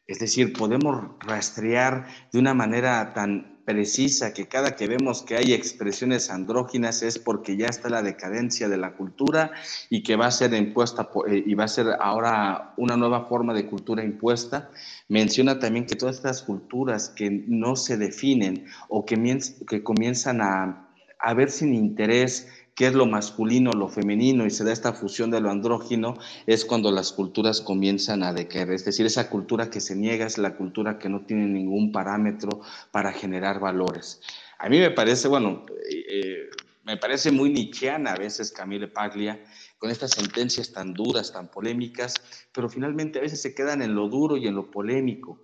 es 0.07 0.18
decir, 0.18 0.53
podemos 0.53 1.16
rastrear 1.21 2.07
de 2.33 2.38
una 2.38 2.55
manera 2.55 3.12
tan 3.14 3.52
precisa 3.64 4.33
que 4.33 4.48
cada 4.48 4.77
que 4.77 4.88
vemos 4.88 5.22
que 5.22 5.37
hay 5.37 5.53
expresiones 5.53 6.31
andróginas 6.31 7.03
es 7.03 7.18
porque 7.18 7.57
ya 7.57 7.66
está 7.66 7.88
la 7.88 8.03
decadencia 8.03 8.68
de 8.68 8.77
la 8.77 8.94
cultura 8.94 9.53
y 9.88 10.03
que 10.03 10.16
va 10.16 10.27
a 10.27 10.31
ser 10.31 10.53
impuesta 10.55 11.11
eh, 11.29 11.42
y 11.46 11.55
va 11.55 11.64
a 11.64 11.68
ser 11.68 11.87
ahora 12.01 12.75
una 12.77 12.96
nueva 12.96 13.27
forma 13.27 13.55
de 13.55 13.66
cultura 13.66 14.05
impuesta. 14.05 14.70
Menciona 15.09 15.59
también 15.59 15.87
que 15.87 15.96
todas 15.96 16.16
estas 16.16 16.42
culturas 16.42 17.09
que 17.09 17.31
no 17.31 17.77
se 17.77 17.96
definen 17.96 18.66
o 18.88 19.05
que, 19.05 19.83
comienzan 19.83 20.40
a, 20.40 20.88
a 21.20 21.35
ver 21.35 21.51
sin 21.51 21.75
interés 21.75 22.48
qué 22.74 22.87
es 22.87 22.94
lo 22.94 23.06
masculino, 23.06 23.72
lo 23.72 23.88
femenino, 23.88 24.46
y 24.46 24.50
se 24.50 24.64
da 24.64 24.72
esta 24.72 24.92
fusión 24.92 25.30
de 25.30 25.40
lo 25.40 25.50
andrógino, 25.50 26.16
es 26.46 26.64
cuando 26.64 26.90
las 26.90 27.12
culturas 27.12 27.61
comienzan 27.61 28.22
a 28.22 28.32
decaer. 28.32 28.70
Es 28.72 28.85
decir, 28.85 29.04
esa 29.04 29.28
cultura 29.28 29.70
que 29.70 29.80
se 29.80 29.94
niega 29.94 30.26
es 30.26 30.38
la 30.38 30.56
cultura 30.56 30.98
que 30.98 31.08
no 31.08 31.20
tiene 31.26 31.46
ningún 31.46 31.92
parámetro 31.92 32.61
para 32.90 33.12
generar 33.12 33.61
valores. 33.61 34.20
A 34.58 34.68
mí 34.68 34.78
me 34.78 34.90
parece, 34.90 35.28
bueno, 35.28 35.66
eh, 35.90 36.04
eh, 36.08 36.50
me 36.85 36.96
parece 36.96 37.30
muy 37.30 37.50
nichiana 37.50 38.12
a 38.12 38.16
veces 38.16 38.50
Camille 38.50 38.88
Paglia, 38.88 39.44
con 39.78 39.90
estas 39.90 40.12
sentencias 40.12 40.72
tan 40.72 40.94
duras, 40.94 41.32
tan 41.32 41.48
polémicas, 41.48 42.14
pero 42.52 42.68
finalmente 42.68 43.18
a 43.18 43.22
veces 43.22 43.42
se 43.42 43.54
quedan 43.54 43.82
en 43.82 43.94
lo 43.94 44.08
duro 44.08 44.37
y 44.37 44.46
en 44.46 44.54
lo 44.54 44.70
polémico. 44.70 45.42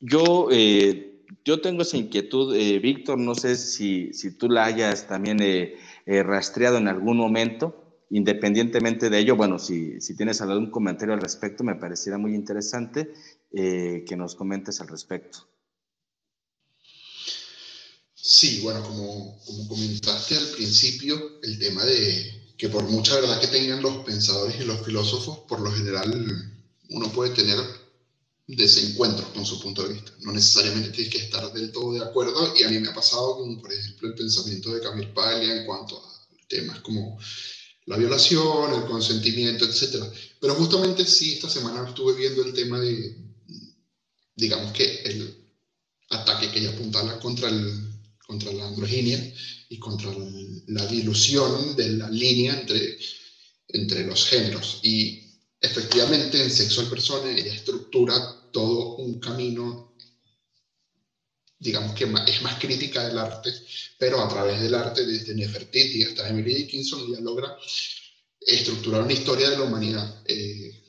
Yo, 0.00 0.48
eh, 0.52 1.24
yo 1.44 1.60
tengo 1.60 1.82
esa 1.82 1.96
inquietud, 1.96 2.54
Víctor, 2.80 3.18
no 3.18 3.34
sé 3.34 3.56
si, 3.56 4.12
si 4.12 4.36
tú 4.36 4.48
la 4.48 4.66
hayas 4.66 5.08
también 5.08 5.38
rastreado 6.22 6.78
en 6.78 6.88
algún 6.88 7.16
momento. 7.16 7.84
Independientemente 8.10 9.10
de 9.10 9.18
ello, 9.18 9.36
bueno, 9.36 9.58
si, 9.58 10.00
si, 10.00 10.16
tienes 10.16 10.40
algún 10.40 10.70
comentario 10.70 11.12
al 11.12 11.20
respecto, 11.20 11.62
me 11.62 11.74
pareciera 11.74 12.16
muy 12.16 12.34
interesante 12.34 13.12
eh, 13.52 14.04
que 14.08 14.16
nos 14.16 14.34
comentes 14.34 14.80
al 14.80 14.88
respecto. 14.88 15.46
Sí, 18.14 18.60
bueno, 18.62 18.82
como, 18.82 19.38
como 19.44 19.68
comentaste 19.68 20.36
al 20.36 20.46
principio, 20.56 21.40
el 21.42 21.58
tema 21.58 21.84
de 21.84 22.54
que 22.56 22.68
por 22.68 22.82
mucha 22.84 23.14
verdad 23.14 23.40
que 23.40 23.46
tengan 23.46 23.80
los 23.82 24.04
pensadores 24.04 24.60
y 24.60 24.64
los 24.64 24.84
filósofos, 24.84 25.40
por 25.48 25.60
lo 25.60 25.70
general 25.70 26.52
uno 26.90 27.12
puede 27.12 27.34
tener 27.34 27.58
desencuentros 28.48 29.28
con 29.28 29.44
su 29.44 29.60
punto 29.60 29.86
de 29.86 29.92
vista. 29.92 30.12
No 30.20 30.32
necesariamente 30.32 30.90
tienes 30.90 31.12
que 31.12 31.20
estar 31.20 31.52
del 31.52 31.70
todo 31.70 31.92
de 31.92 32.00
acuerdo 32.00 32.54
y 32.56 32.64
a 32.64 32.70
mí 32.70 32.78
me 32.78 32.88
ha 32.88 32.94
pasado 32.94 33.36
con, 33.36 33.60
por 33.60 33.72
ejemplo, 33.72 34.08
el 34.08 34.14
pensamiento 34.14 34.72
de 34.72 34.80
Camille 34.80 35.12
Paglia 35.12 35.54
en 35.54 35.66
cuanto 35.66 35.98
a 35.98 36.28
temas 36.48 36.80
como 36.80 37.18
la 37.84 37.98
violación, 37.98 38.74
el 38.74 38.86
consentimiento, 38.86 39.66
etc. 39.66 40.02
Pero 40.40 40.54
justamente 40.54 41.04
sí, 41.04 41.34
esta 41.34 41.50
semana 41.50 41.86
estuve 41.86 42.14
viendo 42.14 42.42
el 42.42 42.54
tema 42.54 42.80
de, 42.80 43.16
digamos 44.34 44.72
que 44.72 45.02
el 45.02 45.46
ataque 46.10 46.50
que 46.50 46.60
ella 46.60 46.70
apuntala 46.70 47.18
contra, 47.20 47.50
el, 47.50 47.70
contra 48.26 48.50
la 48.52 48.66
androginia 48.66 49.34
y 49.68 49.78
contra 49.78 50.10
la 50.68 50.86
dilución 50.86 51.76
de 51.76 51.92
la 51.92 52.08
línea 52.08 52.58
entre, 52.58 52.98
entre 53.68 54.06
los 54.06 54.24
géneros. 54.24 54.80
Y 54.82 55.27
efectivamente 55.60 56.42
en 56.42 56.50
Sexo 56.50 56.82
en 56.82 56.90
Persona 56.90 57.30
ella 57.30 57.52
estructura 57.52 58.50
todo 58.52 58.96
un 58.96 59.18
camino, 59.18 59.94
digamos 61.58 61.94
que 61.94 62.04
es 62.04 62.42
más 62.42 62.58
crítica 62.58 63.06
del 63.06 63.18
arte, 63.18 63.52
pero 63.98 64.22
a 64.22 64.28
través 64.28 64.60
del 64.60 64.74
arte, 64.74 65.04
desde 65.04 65.34
Nefertiti 65.34 66.04
hasta 66.04 66.28
Emily 66.28 66.54
Dickinson, 66.54 67.00
ella 67.08 67.20
logra 67.20 67.56
estructurar 68.40 69.02
una 69.02 69.12
historia 69.12 69.50
de 69.50 69.58
la 69.58 69.64
humanidad. 69.64 70.22
Eh, 70.24 70.84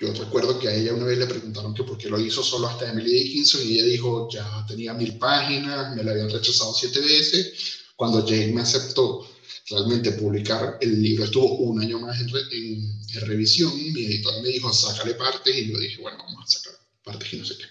yo 0.00 0.12
recuerdo 0.12 0.58
que 0.58 0.68
a 0.68 0.74
ella 0.74 0.94
una 0.94 1.06
vez 1.06 1.18
le 1.18 1.26
preguntaron 1.26 1.74
que 1.74 1.82
por 1.82 1.98
qué 1.98 2.08
lo 2.08 2.20
hizo 2.20 2.42
solo 2.42 2.68
hasta 2.68 2.90
Emily 2.90 3.10
Dickinson 3.10 3.62
y 3.62 3.74
ella 3.74 3.84
dijo, 3.84 4.28
ya 4.30 4.64
tenía 4.66 4.94
mil 4.94 5.18
páginas, 5.18 5.94
me 5.96 6.04
la 6.04 6.12
habían 6.12 6.30
rechazado 6.30 6.72
siete 6.74 7.00
veces. 7.00 7.52
Cuando 7.96 8.24
Jane 8.24 8.52
me 8.52 8.60
aceptó 8.60 9.27
realmente 9.70 10.12
publicar 10.12 10.78
el 10.80 11.02
libro, 11.02 11.24
estuvo 11.24 11.56
un 11.58 11.80
año 11.80 11.98
más 12.00 12.20
en, 12.20 12.28
en 12.52 13.20
revisión, 13.22 13.74
mi 13.76 14.04
editor 14.04 14.42
me 14.42 14.48
dijo, 14.48 14.72
sácale 14.72 15.14
partes 15.14 15.56
y 15.56 15.70
yo 15.70 15.78
dije, 15.78 16.00
bueno, 16.00 16.18
vamos 16.18 16.44
a 16.44 16.58
sacar 16.58 16.78
partes 17.04 17.32
y 17.32 17.36
no 17.36 17.44
sé 17.44 17.54
qué. 17.56 17.64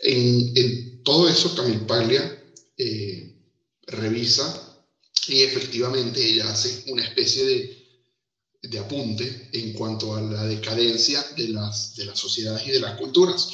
En, 0.00 0.56
en 0.56 1.02
todo 1.02 1.28
eso, 1.28 1.54
Camille 1.54 1.84
Paglia 1.86 2.42
eh, 2.76 3.36
revisa 3.86 4.70
y 5.28 5.42
efectivamente 5.42 6.24
ella 6.24 6.50
hace 6.50 6.84
una 6.90 7.04
especie 7.04 7.44
de, 7.44 7.86
de, 8.62 8.78
apunte 8.78 9.50
en 9.52 9.72
cuanto 9.74 10.16
a 10.16 10.22
la 10.22 10.44
decadencia 10.44 11.22
de 11.36 11.48
las, 11.48 11.94
de 11.96 12.06
las 12.06 12.18
sociedades 12.18 12.66
y 12.66 12.70
de 12.70 12.80
las 12.80 12.98
culturas. 12.98 13.48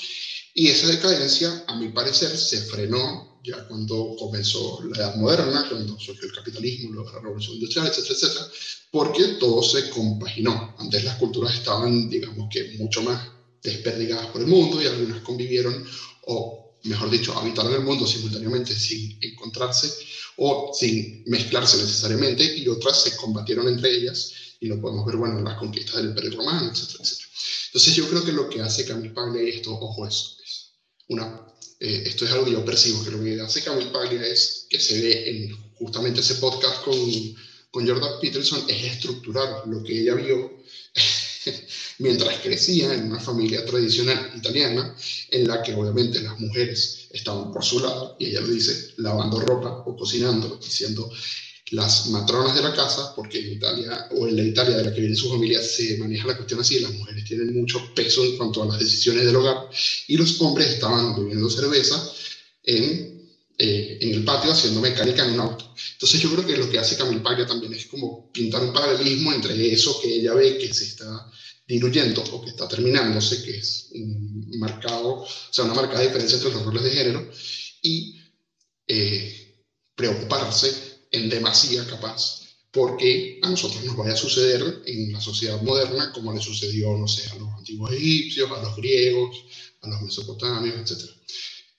Y 0.54 0.68
esa 0.68 0.86
decadencia, 0.86 1.64
a 1.66 1.76
mi 1.76 1.88
parecer, 1.88 2.36
se 2.36 2.62
frenó 2.62 3.35
ya 3.46 3.66
cuando 3.68 4.16
comenzó 4.18 4.80
la 4.90 4.96
Edad 4.96 5.16
Moderna, 5.16 5.66
cuando 5.68 5.98
surgió 5.98 6.26
el 6.26 6.34
capitalismo, 6.34 7.02
la 7.02 7.20
Revolución 7.20 7.54
Industrial, 7.54 7.86
etcétera, 7.86 8.14
etcétera, 8.14 8.46
porque 8.90 9.24
todo 9.38 9.62
se 9.62 9.88
compaginó. 9.90 10.74
Antes 10.78 11.04
las 11.04 11.16
culturas 11.16 11.54
estaban, 11.54 12.10
digamos 12.10 12.48
que, 12.50 12.76
mucho 12.78 13.02
más 13.02 13.28
desperdigadas 13.62 14.26
por 14.26 14.40
el 14.40 14.48
mundo 14.48 14.82
y 14.82 14.86
algunas 14.86 15.22
convivieron 15.22 15.86
o, 16.26 16.78
mejor 16.84 17.10
dicho, 17.10 17.36
habitaron 17.38 17.72
el 17.74 17.82
mundo 17.82 18.06
simultáneamente 18.06 18.74
sin 18.74 19.18
encontrarse 19.22 19.92
o 20.38 20.72
sin 20.78 21.22
mezclarse 21.26 21.76
necesariamente 21.78 22.56
y 22.58 22.66
otras 22.68 23.02
se 23.02 23.16
combatieron 23.16 23.68
entre 23.68 23.94
ellas 23.94 24.32
y 24.58 24.66
lo 24.66 24.80
podemos 24.80 25.06
ver, 25.06 25.16
bueno, 25.16 25.38
en 25.38 25.44
las 25.44 25.58
conquistas 25.58 25.96
del 25.96 26.06
Imperio 26.06 26.38
Romano, 26.38 26.70
etcétera, 26.70 26.98
etcétera. 27.02 27.28
Entonces 27.66 27.94
yo 27.94 28.08
creo 28.08 28.24
que 28.24 28.32
lo 28.32 28.48
que 28.48 28.62
hace 28.62 28.84
Camille 28.84 29.14
Paglia 29.14 29.42
esto, 29.42 29.72
ojo, 29.72 30.06
es, 30.06 30.36
es 30.44 30.72
una, 31.08 31.45
eh, 31.78 32.04
esto 32.06 32.24
es 32.24 32.30
algo 32.32 32.46
que 32.46 32.52
yo 32.52 32.64
percibo, 32.64 33.04
que 33.04 33.10
lo 33.10 33.22
que 33.22 33.40
hace 33.40 33.62
Camille 33.62 33.90
Paglia 33.90 34.26
es 34.26 34.66
que 34.68 34.80
se 34.80 35.00
ve 35.00 35.30
en 35.30 35.74
justamente 35.74 36.20
ese 36.20 36.36
podcast 36.36 36.82
con, 36.82 36.96
con 37.70 37.86
Jordan 37.86 38.20
Peterson, 38.20 38.64
es 38.68 38.84
estructurar 38.84 39.66
lo 39.66 39.82
que 39.82 40.00
ella 40.00 40.14
vio 40.14 40.62
mientras 41.98 42.40
crecía 42.40 42.94
en 42.94 43.04
una 43.04 43.20
familia 43.20 43.64
tradicional 43.66 44.32
italiana, 44.34 44.96
en 45.30 45.46
la 45.46 45.62
que 45.62 45.74
obviamente 45.74 46.20
las 46.20 46.38
mujeres 46.40 47.08
estaban 47.10 47.52
por 47.52 47.64
su 47.64 47.80
lado, 47.80 48.16
y 48.18 48.26
ella 48.26 48.40
lo 48.40 48.48
dice, 48.48 48.94
lavando 48.96 49.40
ropa 49.40 49.82
o 49.86 49.96
cocinando, 49.96 50.56
diciendo 50.56 51.10
las 51.70 52.06
matronas 52.10 52.54
de 52.54 52.62
la 52.62 52.74
casa, 52.74 53.12
porque 53.14 53.38
en 53.40 53.52
Italia 53.52 54.08
o 54.12 54.28
en 54.28 54.36
la 54.36 54.42
Italia 54.42 54.76
de 54.76 54.84
la 54.84 54.94
que 54.94 55.00
viene 55.00 55.16
su 55.16 55.28
familia 55.28 55.60
se 55.60 55.98
maneja 55.98 56.28
la 56.28 56.36
cuestión 56.36 56.60
así, 56.60 56.78
las 56.78 56.92
mujeres 56.92 57.24
tienen 57.24 57.54
mucho 57.54 57.92
peso 57.94 58.24
en 58.24 58.36
cuanto 58.36 58.62
a 58.62 58.66
las 58.66 58.78
decisiones 58.78 59.24
del 59.24 59.36
hogar, 59.36 59.68
y 60.06 60.16
los 60.16 60.40
hombres 60.40 60.68
estaban 60.68 61.16
bebiendo 61.16 61.50
cerveza 61.50 62.12
en 62.62 63.16
eh, 63.58 63.96
en 64.02 64.12
el 64.12 64.22
patio 64.22 64.52
haciendo 64.52 64.82
mecánica 64.82 65.24
en 65.24 65.32
un 65.32 65.40
auto. 65.40 65.74
Entonces 65.92 66.20
yo 66.20 66.30
creo 66.30 66.46
que 66.46 66.58
lo 66.58 66.68
que 66.68 66.78
hace 66.78 66.94
Camille 66.94 67.22
Paglia 67.22 67.46
también 67.46 67.72
es 67.72 67.86
como 67.86 68.30
pintar 68.30 68.62
un 68.62 68.70
paralelismo 68.70 69.32
entre 69.32 69.72
eso 69.72 69.98
que 70.02 70.14
ella 70.14 70.34
ve 70.34 70.58
que 70.58 70.74
se 70.74 70.84
está 70.84 71.26
diluyendo 71.66 72.22
o 72.22 72.44
que 72.44 72.50
está 72.50 72.68
terminándose, 72.68 73.42
que 73.42 73.56
es 73.56 73.88
un 73.92 74.58
marcado, 74.58 75.22
o 75.22 75.28
sea, 75.50 75.64
una 75.64 75.72
marcada 75.72 76.02
diferencia 76.02 76.36
entre 76.36 76.52
los 76.52 76.66
roles 76.66 76.82
de 76.84 76.90
género, 76.90 77.30
y 77.80 78.20
eh, 78.88 79.64
preocuparse 79.94 80.85
en 81.16 81.28
demasía 81.28 81.86
capaz 81.86 82.46
porque 82.76 83.40
a 83.42 83.48
nosotros 83.48 83.82
nos 83.84 83.96
vaya 83.96 84.12
a 84.12 84.16
suceder 84.16 84.82
en 84.84 85.12
la 85.12 85.20
sociedad 85.20 85.60
moderna 85.62 86.12
como 86.12 86.32
le 86.34 86.42
sucedió, 86.42 86.94
no 86.96 87.08
sé, 87.08 87.26
a 87.30 87.36
los 87.36 87.48
antiguos 87.56 87.90
egipcios, 87.90 88.50
a 88.50 88.62
los 88.62 88.76
griegos, 88.76 89.44
a 89.80 89.88
los 89.88 90.02
mesopotamios, 90.02 90.90
etc. 90.90 91.10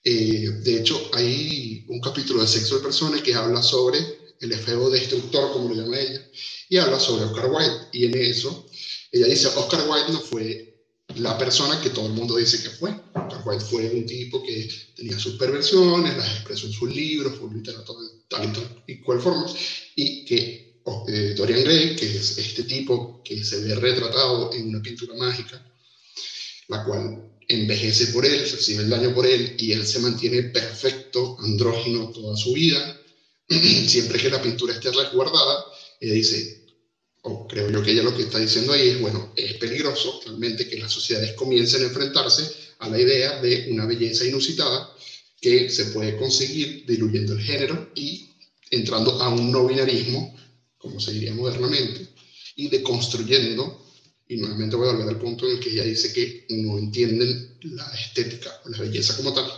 Eh, 0.02 0.50
de 0.64 0.76
hecho, 0.78 1.10
hay 1.12 1.84
un 1.88 2.00
capítulo 2.00 2.42
de 2.42 2.48
Sexo 2.48 2.76
de 2.76 2.82
Personas 2.82 3.22
que 3.22 3.34
habla 3.34 3.62
sobre 3.62 3.98
el 4.40 4.52
efecto 4.52 4.90
destructor, 4.90 5.52
como 5.52 5.68
lo 5.68 5.74
llama 5.80 6.00
ella, 6.00 6.20
y 6.68 6.78
habla 6.78 6.98
sobre 6.98 7.26
Oscar 7.26 7.48
Wilde. 7.50 7.88
Y 7.92 8.06
en 8.06 8.16
eso, 8.16 8.66
ella 9.12 9.26
dice, 9.26 9.48
Oscar 9.48 9.88
Wilde 9.88 10.12
no 10.12 10.20
fue 10.20 10.77
la 11.18 11.36
persona 11.36 11.80
que 11.80 11.90
todo 11.90 12.06
el 12.06 12.12
mundo 12.12 12.36
dice 12.36 12.62
que 12.62 12.70
fue. 12.70 12.90
Oscar 12.90 13.42
Wilde 13.44 13.64
fue 13.64 13.90
un 13.90 14.06
tipo 14.06 14.42
que 14.42 14.68
tenía 14.94 15.18
sus 15.18 15.34
perversiones, 15.34 16.16
las 16.16 16.36
expresó 16.36 16.66
en 16.66 16.72
sus 16.72 16.94
libros, 16.94 17.36
fue 17.38 17.48
un 17.48 17.56
literato 17.56 18.00
de 18.00 18.08
tal 18.28 18.82
y 18.86 19.00
cual 19.00 19.20
forma, 19.20 19.46
y 19.96 20.24
que 20.24 20.80
oh, 20.84 21.04
eh, 21.08 21.34
Dorian 21.36 21.62
Gray, 21.62 21.96
que 21.96 22.06
es 22.06 22.38
este 22.38 22.64
tipo 22.64 23.22
que 23.24 23.42
se 23.44 23.60
ve 23.60 23.74
retratado 23.74 24.52
en 24.52 24.68
una 24.68 24.82
pintura 24.82 25.14
mágica, 25.14 25.64
la 26.68 26.84
cual 26.84 27.28
envejece 27.48 28.08
por 28.08 28.24
él, 28.26 28.40
recibe 28.40 28.82
el 28.82 28.90
daño 28.90 29.14
por 29.14 29.26
él 29.26 29.56
y 29.58 29.72
él 29.72 29.86
se 29.86 30.00
mantiene 30.00 30.42
perfecto, 30.44 31.36
andrógino 31.40 32.10
toda 32.10 32.36
su 32.36 32.52
vida. 32.52 33.00
Siempre 33.48 34.18
que 34.18 34.30
la 34.30 34.42
pintura 34.42 34.74
esté 34.74 34.90
resguardada, 34.90 35.64
ella 36.00 36.14
dice, 36.14 36.57
o 37.28 37.46
creo 37.46 37.70
yo 37.70 37.82
que 37.82 37.92
ella 37.92 38.02
lo 38.02 38.16
que 38.16 38.22
está 38.22 38.38
diciendo 38.38 38.72
ahí 38.72 38.88
es, 38.88 39.00
bueno, 39.00 39.32
es 39.36 39.54
peligroso 39.54 40.20
realmente 40.24 40.68
que 40.68 40.78
las 40.78 40.92
sociedades 40.92 41.34
comiencen 41.34 41.82
a 41.82 41.86
enfrentarse 41.86 42.50
a 42.78 42.88
la 42.88 42.98
idea 42.98 43.40
de 43.42 43.68
una 43.70 43.84
belleza 43.86 44.24
inusitada 44.24 44.90
que 45.40 45.68
se 45.68 45.86
puede 45.86 46.16
conseguir 46.16 46.84
diluyendo 46.86 47.34
el 47.34 47.42
género 47.42 47.90
y 47.94 48.30
entrando 48.70 49.20
a 49.20 49.28
un 49.28 49.52
no 49.52 49.66
binarismo, 49.66 50.34
como 50.78 50.98
se 51.00 51.12
diría 51.12 51.34
modernamente, 51.34 52.08
y 52.56 52.68
deconstruyendo 52.68 53.84
y 54.28 54.36
nuevamente 54.36 54.76
voy 54.76 54.88
a 54.88 54.92
volver 54.92 55.08
al 55.08 55.20
punto 55.20 55.46
en 55.46 55.52
el 55.52 55.60
que 55.60 55.70
ella 55.70 55.84
dice 55.84 56.12
que 56.12 56.46
no 56.50 56.78
entienden 56.78 57.56
la 57.62 57.90
estética 57.94 58.50
o 58.64 58.68
la 58.68 58.78
belleza 58.78 59.16
como 59.16 59.32
tal. 59.32 59.50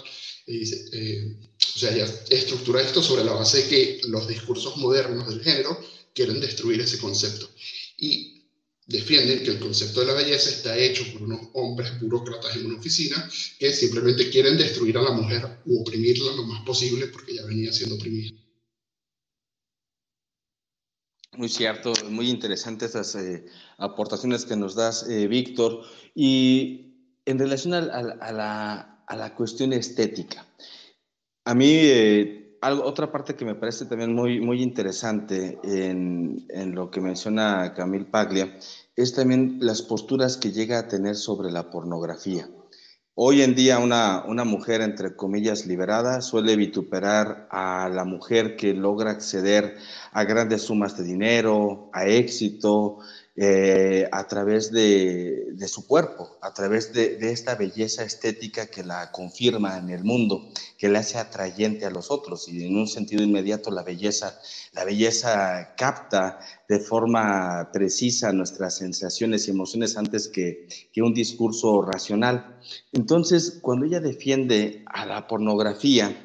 dice, 0.47 0.85
eh, 0.93 1.37
o 1.75 1.79
sea, 1.79 1.93
ella 1.93 2.09
estructura 2.31 2.81
esto 2.81 3.03
sobre 3.03 3.25
la 3.25 3.33
base 3.33 3.63
de 3.63 3.69
que 3.69 4.01
los 4.09 4.29
discursos 4.29 4.77
modernos 4.77 5.29
del 5.29 5.43
género 5.43 5.79
quieren 6.15 6.41
destruir 6.41 6.81
ese 6.81 6.99
concepto. 6.99 7.51
Y 8.01 8.41
defienden 8.87 9.45
que 9.45 9.51
el 9.53 9.61
concepto 9.61 10.01
de 10.01 10.07
la 10.07 10.15
belleza 10.15 10.51
está 10.51 10.77
hecho 10.77 11.05
por 11.13 11.23
unos 11.23 11.41
hombres 11.53 12.01
burócratas 12.01 12.57
en 12.57 12.67
una 12.67 12.79
oficina 12.79 13.31
que 13.59 13.73
simplemente 13.73 14.31
quieren 14.31 14.59
destruir 14.59 14.99
a 14.99 15.03
la 15.03 15.13
mujer 15.13 15.61
u 15.67 15.81
oprimirla 15.83 16.35
lo 16.35 16.43
más 16.45 16.65
posible 16.65 17.07
porque 17.07 17.37
ya 17.37 17.47
venía 17.47 17.73
siendo 17.73 17.95
oprimida. 17.95 18.33
Muy 21.37 21.49
cierto, 21.49 21.93
muy 22.11 22.29
interesantes 22.29 22.91
esas 22.91 23.15
eh, 23.15 23.45
aportaciones 23.79 24.45
que 24.45 24.57
nos 24.57 24.75
das, 24.75 25.09
eh, 25.09 25.29
Víctor. 25.29 25.85
Y 26.15 26.91
en 27.25 27.39
relación 27.39 27.75
a, 27.75 27.83
la, 27.83 29.35
cuestión 29.37 29.73
estética, 29.73 30.45
a 31.45 31.55
mí 31.55 31.71
eh, 31.71 32.40
algo, 32.61 32.85
otra 32.85 33.11
parte 33.11 33.35
que 33.35 33.45
me 33.45 33.55
parece 33.55 33.87
también 33.87 34.15
muy, 34.15 34.41
muy 34.41 34.63
interesante 34.63 35.59
en, 35.63 36.47
en 36.49 36.75
lo 36.75 36.91
que 36.91 37.01
menciona 37.01 37.75
Camil 37.75 38.07
Paglia 38.07 38.57
es 38.97 39.15
también 39.15 39.59
las 39.61 39.83
posturas 39.83 40.37
que 40.37 40.53
llega 40.53 40.79
a 40.79 40.89
tener 40.89 41.17
sobre 41.17 41.51
la 41.51 41.71
pornografía. 41.71 42.49
Hoy 43.23 43.43
en 43.43 43.55
día 43.55 43.79
una, 43.79 44.25
una, 44.27 44.45
mujer, 44.45 44.81
entre 44.81 45.15
comillas, 45.15 45.67
liberada, 45.67 46.23
suele 46.23 46.57
vituperar 46.57 47.49
a 47.51 47.91
la 47.93 48.05
mujer 48.05 48.57
que 48.57 48.73
logra 48.73 49.11
acceder 49.11 49.77
a 50.13 50.25
grandes 50.25 50.63
sumas 50.63 50.97
de 50.97 51.05
dinero, 51.05 51.91
a 51.93 52.07
éxito, 52.07 52.99
eh, 53.37 54.09
a 54.11 54.27
través 54.27 54.73
de, 54.73 55.55
su 55.69 55.87
cuerpo, 55.87 56.39
a 56.43 56.53
través 56.53 56.93
de, 56.93 57.17
esta 57.31 57.55
belleza 57.55 58.03
estética 58.03 58.67
que 58.67 58.83
la 58.83 59.13
confirma 59.13 59.79
en 59.79 59.91
el 59.91 60.05
mundo, 60.05 60.51
que 60.77 60.89
la 60.89 60.99
hace 60.99 61.17
atrayente 61.17 61.87
a 61.87 61.91
los 61.91 62.11
otros 62.11 62.49
y 62.49 62.67
en 62.67 62.77
un 62.77 62.89
sentido 62.89 63.23
inmediato 63.23 63.71
la 63.71 63.85
belleza, 63.85 64.39
la 64.73 64.85
belleza 64.85 65.75
capta 65.77 66.41
de 66.69 66.81
forma 66.81 67.71
precisa 67.73 68.33
nuestras 68.33 68.77
sensaciones 68.77 69.47
y 69.47 69.53
emociones 69.53 69.97
antes 69.97 70.29
que, 70.29 70.67
que 70.93 71.03
un 71.03 71.15
discurso 71.15 71.83
racional. 71.83 72.59
Entonces, 72.93 73.59
cuando 73.63 73.87
ella 73.87 74.01
defiende 74.01 74.85
a 74.87 75.07
la 75.07 75.29
pornografía, 75.29 76.25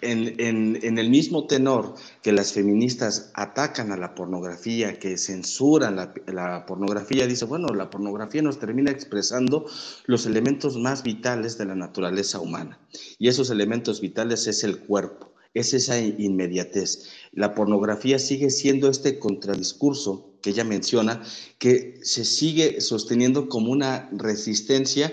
en, 0.00 0.98
el 0.98 1.10
mismo 1.10 1.46
tenor 1.46 1.94
que 2.22 2.32
las 2.32 2.52
feministas 2.52 3.30
atacan 3.34 3.92
a 3.92 3.96
la 3.96 4.14
pornografía, 4.14 4.98
que 4.98 5.16
censuran 5.16 5.96
la, 5.96 6.66
pornografía, 6.66 7.26
dice, 7.26 7.44
bueno, 7.44 7.68
la 7.68 7.90
pornografía 7.90 8.42
nos 8.42 8.58
termina 8.58 8.90
expresando 8.90 9.66
los 10.06 10.26
elementos 10.26 10.76
más 10.76 11.02
vitales 11.02 11.58
de 11.58 11.66
la 11.66 11.74
naturaleza 11.74 12.40
humana. 12.40 12.78
Y 13.18 13.28
esos 13.28 13.50
elementos 13.50 14.00
vitales 14.00 14.46
es 14.46 14.64
el 14.64 14.80
cuerpo, 14.80 15.32
es 15.54 15.74
esa 15.74 15.98
inmediatez. 16.00 17.10
La 17.32 17.54
pornografía 17.54 18.18
sigue 18.18 18.50
siendo 18.50 18.88
este 18.88 19.18
contradiscurso 19.18 20.34
que 20.42 20.50
ella 20.50 20.64
menciona, 20.64 21.22
que 21.58 21.98
se 22.02 22.24
sigue 22.24 22.80
sosteniendo 22.80 23.48
como 23.48 23.72
una 23.72 24.08
resistencia 24.12 25.12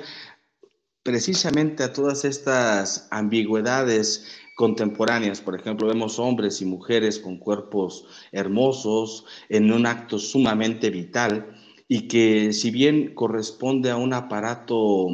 precisamente 1.05 1.83
a 1.83 1.93
todas 1.93 2.25
estas 2.25 3.07
ambigüedades 3.11 4.25
contemporáneas. 4.55 5.41
Por 5.41 5.59
ejemplo, 5.59 5.87
vemos 5.87 6.17
hombres 6.17 6.61
y 6.61 6.65
mujeres 6.65 7.19
con 7.19 7.37
cuerpos 7.37 8.05
hermosos 8.31 9.25
en 9.49 9.71
un 9.71 9.85
acto 9.85 10.17
sumamente 10.17 10.89
vital 10.89 11.55
y 11.87 12.07
que 12.07 12.51
si 12.53 12.71
bien 12.71 13.13
corresponde 13.13 13.91
a 13.91 13.97
un 13.97 14.13
aparato 14.13 15.07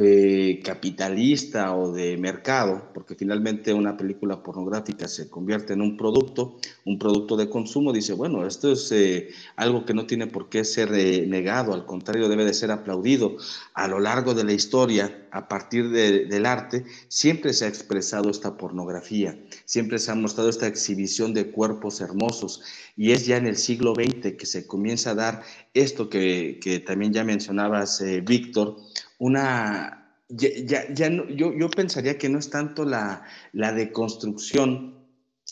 eh, 0.00 0.60
capitalista 0.62 1.74
o 1.74 1.90
de 1.90 2.16
mercado, 2.18 2.92
porque 2.94 3.16
finalmente 3.16 3.74
una 3.74 3.96
película 3.96 4.44
pornográfica 4.44 5.08
se 5.08 5.28
convierte 5.28 5.72
en 5.72 5.82
un 5.82 5.96
producto, 5.96 6.60
un 6.84 7.00
producto 7.00 7.36
de 7.36 7.50
consumo, 7.50 7.92
dice, 7.92 8.12
bueno, 8.12 8.46
esto 8.46 8.70
es 8.70 8.92
eh, 8.92 9.30
algo 9.56 9.84
que 9.84 9.94
no 9.94 10.06
tiene 10.06 10.28
por 10.28 10.48
qué 10.50 10.62
ser 10.64 10.94
eh, 10.94 11.26
negado, 11.26 11.74
al 11.74 11.84
contrario, 11.84 12.28
debe 12.28 12.44
de 12.44 12.54
ser 12.54 12.70
aplaudido. 12.70 13.38
A 13.74 13.88
lo 13.88 13.98
largo 13.98 14.34
de 14.34 14.44
la 14.44 14.52
historia, 14.52 15.26
a 15.32 15.48
partir 15.48 15.90
del 15.90 16.46
arte, 16.46 16.84
siempre 17.08 17.52
se 17.52 17.64
ha 17.64 17.68
expresado 17.68 18.30
esta 18.30 18.56
pornografía, 18.56 19.36
siempre 19.64 19.98
se 19.98 20.12
ha 20.12 20.14
mostrado 20.14 20.48
esta 20.48 20.68
exhibición 20.68 21.34
de 21.34 21.50
cuerpos 21.50 22.00
hermosos, 22.00 22.62
y 22.96 23.10
es 23.10 23.26
ya 23.26 23.36
en 23.36 23.48
el 23.48 23.56
siglo 23.56 23.94
XX 23.96 24.36
que 24.36 24.46
se 24.46 24.64
comienza 24.64 25.10
a 25.10 25.14
dar 25.16 25.42
esto 25.74 26.08
que, 26.08 26.60
que 26.62 26.78
también 26.78 27.12
ya 27.12 27.24
mencionabas, 27.24 28.00
Víctor, 28.24 28.76
una, 29.18 30.16
ya, 30.28 30.48
ya, 30.94 31.10
yo, 31.10 31.52
yo, 31.54 31.70
pensaría 31.70 32.18
que 32.18 32.28
no 32.28 32.38
es 32.38 32.50
tanto 32.50 32.84
la, 32.84 33.24
la 33.52 33.72
deconstrucción 33.72 34.98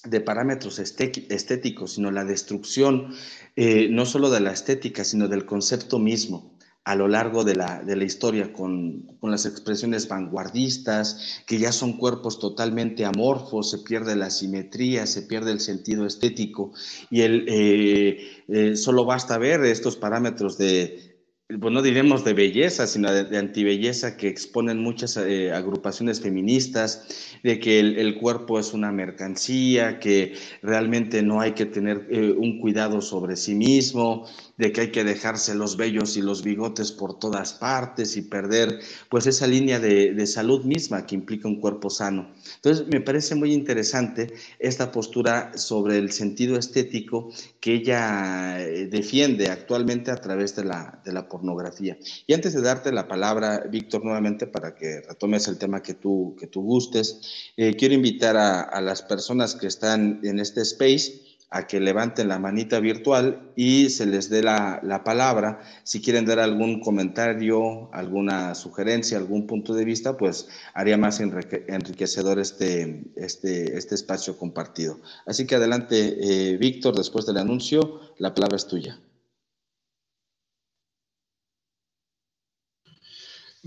de 0.05 0.21
parámetros 0.21 0.79
estéticos, 0.79 1.95
sino 1.95 2.11
la 2.11 2.25
destrucción 2.25 3.15
eh, 3.57 3.89
no 3.91 4.07
solo 4.07 4.31
de 4.31 4.41
la 4.41 4.53
estética, 4.53 5.05
sino 5.05 5.29
del 5.29 5.47
concepto 5.47 5.99
mismo 5.99 6.57
a 6.87 6.95
lo 6.95 7.09
largo 7.09 7.43
de 7.43 7.57
la, 7.57 7.83
de 7.83 7.97
la 7.97 8.05
historia, 8.05 8.53
con, 8.53 9.17
con, 9.19 9.33
las 9.33 9.45
expresiones 9.45 10.07
vanguardistas, 10.07 11.43
que 11.45 11.59
ya 11.59 11.73
son 11.73 11.95
cuerpos 11.95 12.39
totalmente 12.39 13.05
amorfos, 13.05 13.73
se 13.73 13.79
pierde 13.79 14.15
la 14.15 14.31
simetría, 14.31 15.05
se 15.07 15.23
pierde 15.23 15.51
el 15.51 15.59
sentido 15.59 16.07
estético, 16.07 16.73
y 17.11 17.23
el, 17.23 17.45
eh, 17.49 18.45
eh, 18.47 18.77
solo 18.77 19.05
basta 19.05 19.37
ver 19.37 19.65
estos 19.65 19.97
parámetros 19.97 20.59
de 20.59 21.16
pues 21.49 21.73
no 21.73 21.81
diremos 21.81 22.25
de 22.25 22.33
belleza, 22.33 22.89
sino 22.89 23.13
de, 23.13 23.39
antibelleza 23.39 24.17
que 24.17 24.27
exponen 24.27 24.79
muchas 24.79 25.17
eh, 25.17 25.53
agrupaciones 25.53 26.21
feministas, 26.21 27.39
de 27.45 27.61
que 27.61 27.79
el, 27.79 28.19
cuerpo 28.19 28.59
es 28.59 28.75
una 28.75 28.91
mercancía, 28.91 30.01
que 30.01 30.35
realmente 30.63 31.23
no 31.23 31.41
hay 31.41 31.53
que 31.53 31.67
tener 31.67 32.09
eh, 32.11 32.33
un 32.33 32.59
cuidado 32.59 33.01
sobre 33.01 33.37
sí 33.37 33.55
mismo, 33.55 34.27
de 34.57 34.73
que 34.73 34.81
hay 34.83 34.91
que 34.91 35.05
dejarse 35.05 35.55
los 35.55 35.77
vellos 35.77 36.17
y 36.17 36.23
los 36.23 36.43
bigotes 36.43 36.93
por 36.93 37.19
todas 37.19 37.55
partes 37.55 38.17
y 38.17 38.23
perder 38.23 38.81
pues 39.11 39.27
esa 39.27 39.47
línea 39.47 39.79
de, 39.79 40.27
salud 40.27 40.65
misma 40.65 41.07
que 41.07 41.15
implica 41.15 41.47
un 41.47 41.61
cuerpo 41.61 41.89
sano. 41.89 42.33
Entonces 42.57 42.87
me 42.89 43.01
parece 43.01 43.35
muy 43.37 43.53
interesante 43.53 44.33
esta 44.59 44.91
postura 44.91 45.57
sobre 45.57 45.99
el 45.99 46.11
sentido 46.11 46.59
estético 46.59 47.31
que 47.61 47.75
ella 47.75 48.61
eh, 48.61 48.87
defiende 48.87 49.49
actualmente 49.49 50.11
a 50.11 50.17
través 50.17 50.57
de 50.57 50.65
la, 50.65 51.01
de 51.05 51.13
la 51.13 51.29
pornografía. 51.29 51.97
Y 52.27 52.35
antes 52.35 52.55
de 52.55 52.63
darte 52.63 52.91
la 52.91 53.07
palabra, 53.07 53.65
Víctor, 53.71 54.05
nuevamente 54.05 54.47
para 54.47 54.75
que 54.75 55.03
retomes 55.03 55.47
el 55.47 55.59
tema 55.59 55.83
que 55.83 55.95
tú, 55.95 56.35
que 56.39 56.49
tú 56.49 56.63
gustes, 56.63 57.53
eh, 57.57 57.77
quiero 57.77 57.95
invitar 57.95 58.37
a, 58.37 58.63
a 58.63 58.81
las 58.81 59.03
personas 59.03 59.55
que 59.55 59.69
están 59.69 60.21
en 60.25 60.41
este 60.41 60.63
space 60.63 61.26
a 61.51 61.67
que 61.67 61.81
levanten 61.81 62.29
la 62.29 62.39
manita 62.39 62.81
virtual 62.81 63.53
y 63.55 63.89
se 63.91 64.07
les 64.07 64.29
dé 64.29 64.43
la, 64.43 65.03
palabra. 65.05 65.61
Si 65.85 66.01
quieren 66.01 66.27
dar 66.27 66.41
algún 66.41 66.81
comentario, 66.81 67.89
alguna 67.93 68.55
sugerencia, 68.55 69.17
algún 69.17 69.47
punto 69.47 69.75
de 69.75 69.85
vista, 69.85 70.17
pues 70.17 70.49
haría 70.75 70.97
más 70.97 71.21
enriquecedor 71.21 72.39
este, 72.39 73.05
este, 73.15 73.77
este 73.77 73.95
espacio 73.95 74.37
compartido. 74.37 74.99
Así 75.25 75.47
que 75.47 75.55
adelante, 75.55 76.17
eh, 76.21 76.57
Víctor, 76.57 76.97
después 76.97 77.27
del 77.27 77.39
anuncio, 77.39 78.01
la 78.19 78.35
palabra 78.35 78.57
es 78.57 78.67
tuya. 78.67 78.99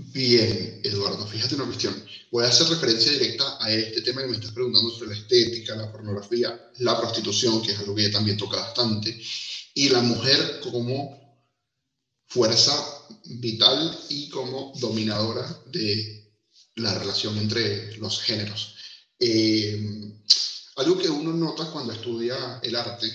Bien, 0.02 0.80
Eduardo, 0.82 1.26
fíjate 1.26 1.56
una 1.56 1.66
cuestión. 1.66 1.94
Voy 2.30 2.44
a 2.44 2.48
hacer 2.48 2.66
referencia 2.68 3.12
directa 3.12 3.58
a 3.60 3.70
este 3.70 4.00
tema 4.00 4.22
que 4.22 4.28
me 4.28 4.34
estás 4.34 4.52
preguntando 4.52 4.90
sobre 4.90 5.10
la 5.10 5.16
estética, 5.16 5.76
la 5.76 5.92
pornografía, 5.92 6.70
la 6.78 6.98
prostitución, 6.98 7.60
que 7.60 7.72
es 7.72 7.78
algo 7.78 7.94
que 7.94 8.08
también 8.08 8.38
toca 8.38 8.56
bastante, 8.56 9.20
y 9.74 9.90
la 9.90 10.00
mujer 10.00 10.60
como 10.62 11.44
fuerza 12.26 12.72
vital 13.26 13.98
y 14.08 14.30
como 14.30 14.72
dominadora 14.80 15.62
de 15.66 16.32
la 16.76 16.98
relación 16.98 17.36
entre 17.36 17.94
los 17.98 18.22
géneros. 18.22 18.76
Eh, 19.18 20.14
algo 20.76 20.96
que 20.96 21.10
uno 21.10 21.34
nota 21.34 21.70
cuando 21.70 21.92
estudia 21.92 22.58
el 22.62 22.74
arte 22.74 23.06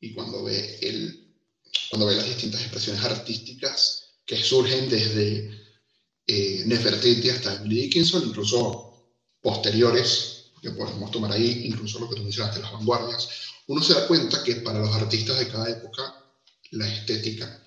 y 0.00 0.12
cuando 0.12 0.42
ve, 0.42 0.80
el, 0.82 1.32
cuando 1.90 2.06
ve 2.06 2.16
las 2.16 2.26
distintas 2.26 2.62
expresiones 2.62 3.04
artísticas 3.04 4.16
que 4.26 4.42
surgen 4.42 4.88
desde 4.88 5.63
eh, 6.26 6.62
Nefertiti 6.66 7.30
hasta 7.30 7.54
Emily 7.56 7.82
Dickinson, 7.82 8.22
incluso 8.26 9.14
posteriores, 9.40 10.52
que 10.62 10.70
podemos 10.70 11.10
tomar 11.10 11.32
ahí, 11.32 11.66
incluso 11.66 11.98
lo 11.98 12.08
que 12.08 12.16
tú 12.16 12.22
mencionaste, 12.22 12.60
las 12.60 12.72
vanguardias, 12.72 13.28
uno 13.66 13.82
se 13.82 13.94
da 13.94 14.06
cuenta 14.06 14.42
que 14.42 14.56
para 14.56 14.78
los 14.78 14.94
artistas 14.94 15.38
de 15.38 15.48
cada 15.48 15.68
época, 15.68 16.02
la 16.70 16.88
estética, 16.88 17.62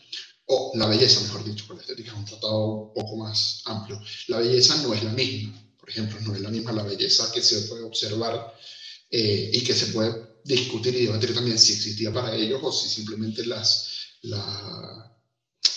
o 0.47 0.71
la 0.75 0.87
belleza, 0.87 1.21
mejor 1.21 1.43
dicho, 1.43 1.65
porque 1.67 1.83
la 1.83 1.91
estética 1.91 2.11
es 2.11 2.17
un 2.17 2.25
tratado 2.25 2.65
un 2.65 2.93
poco 2.93 3.17
más 3.17 3.61
amplio, 3.65 4.01
la 4.27 4.39
belleza 4.39 4.81
no 4.81 4.93
es 4.93 5.03
la 5.03 5.11
misma. 5.11 5.63
Por 5.77 5.89
ejemplo, 5.89 6.19
no 6.21 6.35
es 6.35 6.41
la 6.41 6.49
misma 6.49 6.71
la 6.71 6.83
belleza 6.83 7.31
que 7.31 7.41
se 7.41 7.61
puede 7.61 7.83
observar 7.83 8.53
eh, 9.09 9.51
y 9.53 9.63
que 9.63 9.73
se 9.73 9.87
puede 9.87 10.39
discutir 10.43 10.95
y 10.95 11.05
debatir 11.05 11.33
también 11.33 11.59
si 11.59 11.73
existía 11.73 12.11
para 12.13 12.35
ellos 12.35 12.59
o 12.63 12.71
si 12.71 12.89
simplemente 12.89 13.45
las, 13.45 13.89
la, 14.21 15.16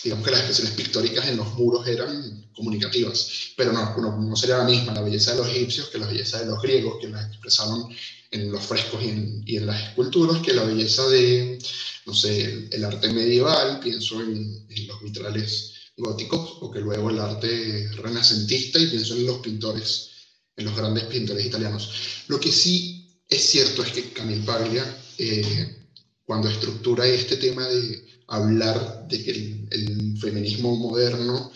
digamos 0.03 0.25
que 0.25 0.31
las 0.31 0.41
expresiones 0.41 0.73
pictóricas 0.73 1.27
en 1.27 1.37
los 1.37 1.53
muros 1.53 1.87
eran 1.87 2.49
comunicativas, 2.53 3.53
pero 3.55 3.71
no, 3.71 4.17
no, 4.17 4.35
sería 4.35 4.57
la 4.57 4.63
misma 4.63 4.93
la 4.93 5.01
belleza 5.01 5.31
de 5.31 5.37
los 5.37 5.47
egipcios 5.47 5.89
que 5.89 5.97
la 5.97 6.07
belleza 6.07 6.39
de 6.39 6.45
los 6.47 6.61
griegos, 6.61 6.97
que 6.99 7.09
la 7.09 7.21
expresaron 7.27 7.87
en 8.31 8.51
los 8.51 8.63
frescos 8.63 9.03
y 9.03 9.09
en, 9.09 9.43
y 9.45 9.57
en 9.57 9.67
las 9.67 9.89
esculturas, 9.89 10.41
que 10.41 10.53
la 10.53 10.63
belleza 10.63 11.07
de, 11.09 11.59
no 12.05 12.13
sé, 12.13 12.67
el, 12.71 12.85
arte 12.85 13.11
medieval, 13.11 13.79
pienso 13.79 14.21
en, 14.21 14.65
en, 14.69 14.87
los 14.87 15.01
vitrales 15.03 15.73
góticos, 15.97 16.57
o 16.61 16.71
que 16.71 16.79
luego 16.79 17.09
el 17.09 17.19
arte 17.19 17.89
renacentista, 17.97 18.79
y 18.79 18.87
pienso 18.87 19.15
en 19.15 19.25
los 19.25 19.39
pintores, 19.39 20.09
en 20.55 20.65
los 20.65 20.75
grandes 20.75 21.03
pintores 21.05 21.45
italianos. 21.45 21.91
Lo 22.27 22.39
que 22.39 22.51
sí 22.51 23.21
es 23.27 23.45
cierto 23.45 23.83
es 23.83 23.91
que 23.91 24.11
Camille 24.11 24.45
Paglia, 24.45 24.97
eh, 25.17 25.77
cuando 26.25 26.47
estructura 26.47 27.05
este 27.05 27.35
tema 27.35 27.67
de 27.67 28.10
hablar 28.31 29.07
de 29.09 29.23
que 29.23 29.31
el, 29.31 30.17
feminismo 30.19 30.75
moderno, 30.75 31.51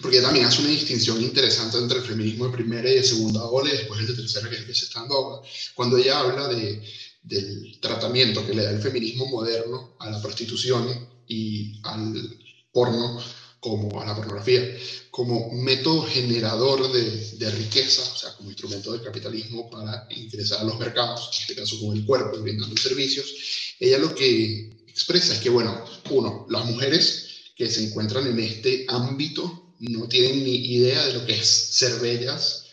porque 0.00 0.20
también 0.20 0.46
hace 0.46 0.62
una 0.62 0.70
distinción 0.70 1.22
interesante 1.22 1.78
entre 1.78 1.98
el 1.98 2.04
feminismo 2.04 2.46
de 2.46 2.52
primera 2.52 2.90
y 2.90 2.96
de 2.96 3.04
segunda 3.04 3.44
ola 3.44 3.70
y 3.70 3.76
después 3.76 4.00
el 4.00 4.08
de 4.08 4.14
tercera, 4.14 4.48
que 4.48 4.56
es 4.56 4.60
el 4.62 4.66
que 4.66 4.74
se 4.74 4.86
está 4.86 5.00
dando 5.00 5.14
ahora, 5.14 5.48
cuando 5.74 5.96
ella 5.96 6.18
habla 6.18 6.48
de, 6.48 6.82
del 7.22 7.78
tratamiento 7.80 8.44
que 8.44 8.52
le 8.52 8.64
da 8.64 8.70
el 8.70 8.82
feminismo 8.82 9.26
moderno 9.26 9.94
a 10.00 10.10
la 10.10 10.20
prostitución 10.20 11.08
y 11.28 11.80
al 11.84 12.36
porno, 12.72 13.22
como 13.60 14.00
a 14.02 14.06
la 14.06 14.16
pornografía, 14.16 14.76
como 15.10 15.52
método 15.52 16.02
generador 16.02 16.90
de, 16.90 17.36
de, 17.36 17.50
riqueza, 17.52 18.02
o 18.02 18.16
sea, 18.16 18.34
como 18.36 18.50
instrumento 18.50 18.90
del 18.90 19.04
capitalismo 19.04 19.70
para 19.70 20.08
ingresar 20.10 20.62
a 20.62 20.64
los 20.64 20.80
mercados, 20.80 21.30
en 21.32 21.40
este 21.42 21.54
caso 21.54 21.78
con 21.78 21.96
el 21.96 22.04
cuerpo, 22.04 22.40
brindando 22.40 22.76
servicios, 22.76 23.32
ella 23.78 23.98
lo 23.98 24.12
que 24.14 24.81
expresa 24.92 25.34
es 25.34 25.40
que, 25.40 25.50
bueno, 25.50 25.84
uno, 26.10 26.46
las 26.50 26.64
mujeres 26.66 27.28
que 27.56 27.68
se 27.68 27.84
encuentran 27.84 28.26
en 28.26 28.38
este 28.38 28.84
ámbito 28.88 29.74
no 29.80 30.06
tienen 30.06 30.44
ni 30.44 30.54
idea 30.76 31.06
de 31.06 31.14
lo 31.14 31.26
que 31.26 31.34
es 31.34 31.48
ser 31.48 31.98
bellas 32.00 32.66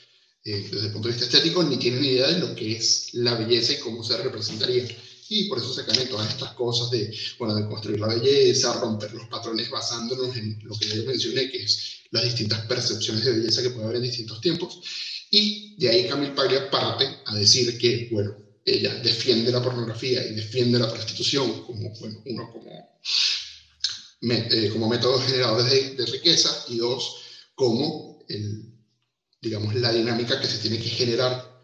eh, 0.43 0.67
desde 0.71 0.87
el 0.87 0.93
punto 0.93 1.07
de 1.07 1.15
vista 1.15 1.25
estético, 1.25 1.63
ni 1.63 1.77
tienen 1.77 2.01
ni 2.01 2.09
idea 2.09 2.27
de 2.27 2.39
lo 2.39 2.53
que 2.55 2.73
es 2.73 3.13
la 3.13 3.35
belleza 3.35 3.73
y 3.73 3.79
cómo 3.79 4.03
se 4.03 4.17
representaría. 4.17 4.85
Y 5.29 5.45
por 5.47 5.59
eso 5.59 5.73
se 5.73 5.85
caen 5.85 6.09
todas 6.09 6.29
estas 6.29 6.53
cosas 6.53 6.89
de, 6.91 7.15
bueno, 7.37 7.55
de 7.55 7.67
construir 7.67 7.99
la 7.99 8.07
belleza, 8.07 8.73
romper 8.79 9.13
los 9.13 9.27
patrones 9.27 9.69
basándonos 9.69 10.35
en 10.35 10.59
lo 10.63 10.77
que 10.77 10.87
yo 10.87 11.03
mencioné, 11.03 11.49
que 11.49 11.63
es 11.63 11.99
las 12.11 12.23
distintas 12.23 12.65
percepciones 12.65 13.23
de 13.25 13.33
belleza 13.33 13.61
que 13.61 13.69
puede 13.69 13.85
haber 13.85 13.97
en 13.97 14.03
distintos 14.03 14.41
tiempos. 14.41 14.79
Y 15.29 15.75
de 15.77 15.89
ahí 15.89 16.07
Camille 16.07 16.33
Paglia 16.33 16.69
parte 16.69 17.07
a 17.25 17.35
decir 17.35 17.77
que, 17.77 18.09
bueno, 18.11 18.48
ella 18.65 18.95
defiende 18.95 19.51
la 19.51 19.61
pornografía 19.61 20.25
y 20.25 20.33
defiende 20.33 20.79
la 20.79 20.91
prostitución 20.91 21.63
como, 21.63 21.89
bueno, 21.99 22.21
uno, 22.25 22.51
como, 22.51 22.99
eh, 24.21 24.69
como 24.71 24.89
métodos 24.89 25.25
generadores 25.25 25.97
de, 25.97 26.05
riqueza 26.05 26.65
y 26.67 26.77
dos, 26.77 27.17
como 27.55 28.23
el, 28.27 28.73
digamos, 29.41 29.75
la 29.75 29.91
dinámica 29.91 30.39
que 30.39 30.47
se 30.47 30.59
tiene 30.59 30.77
que 30.77 30.89
generar 30.89 31.63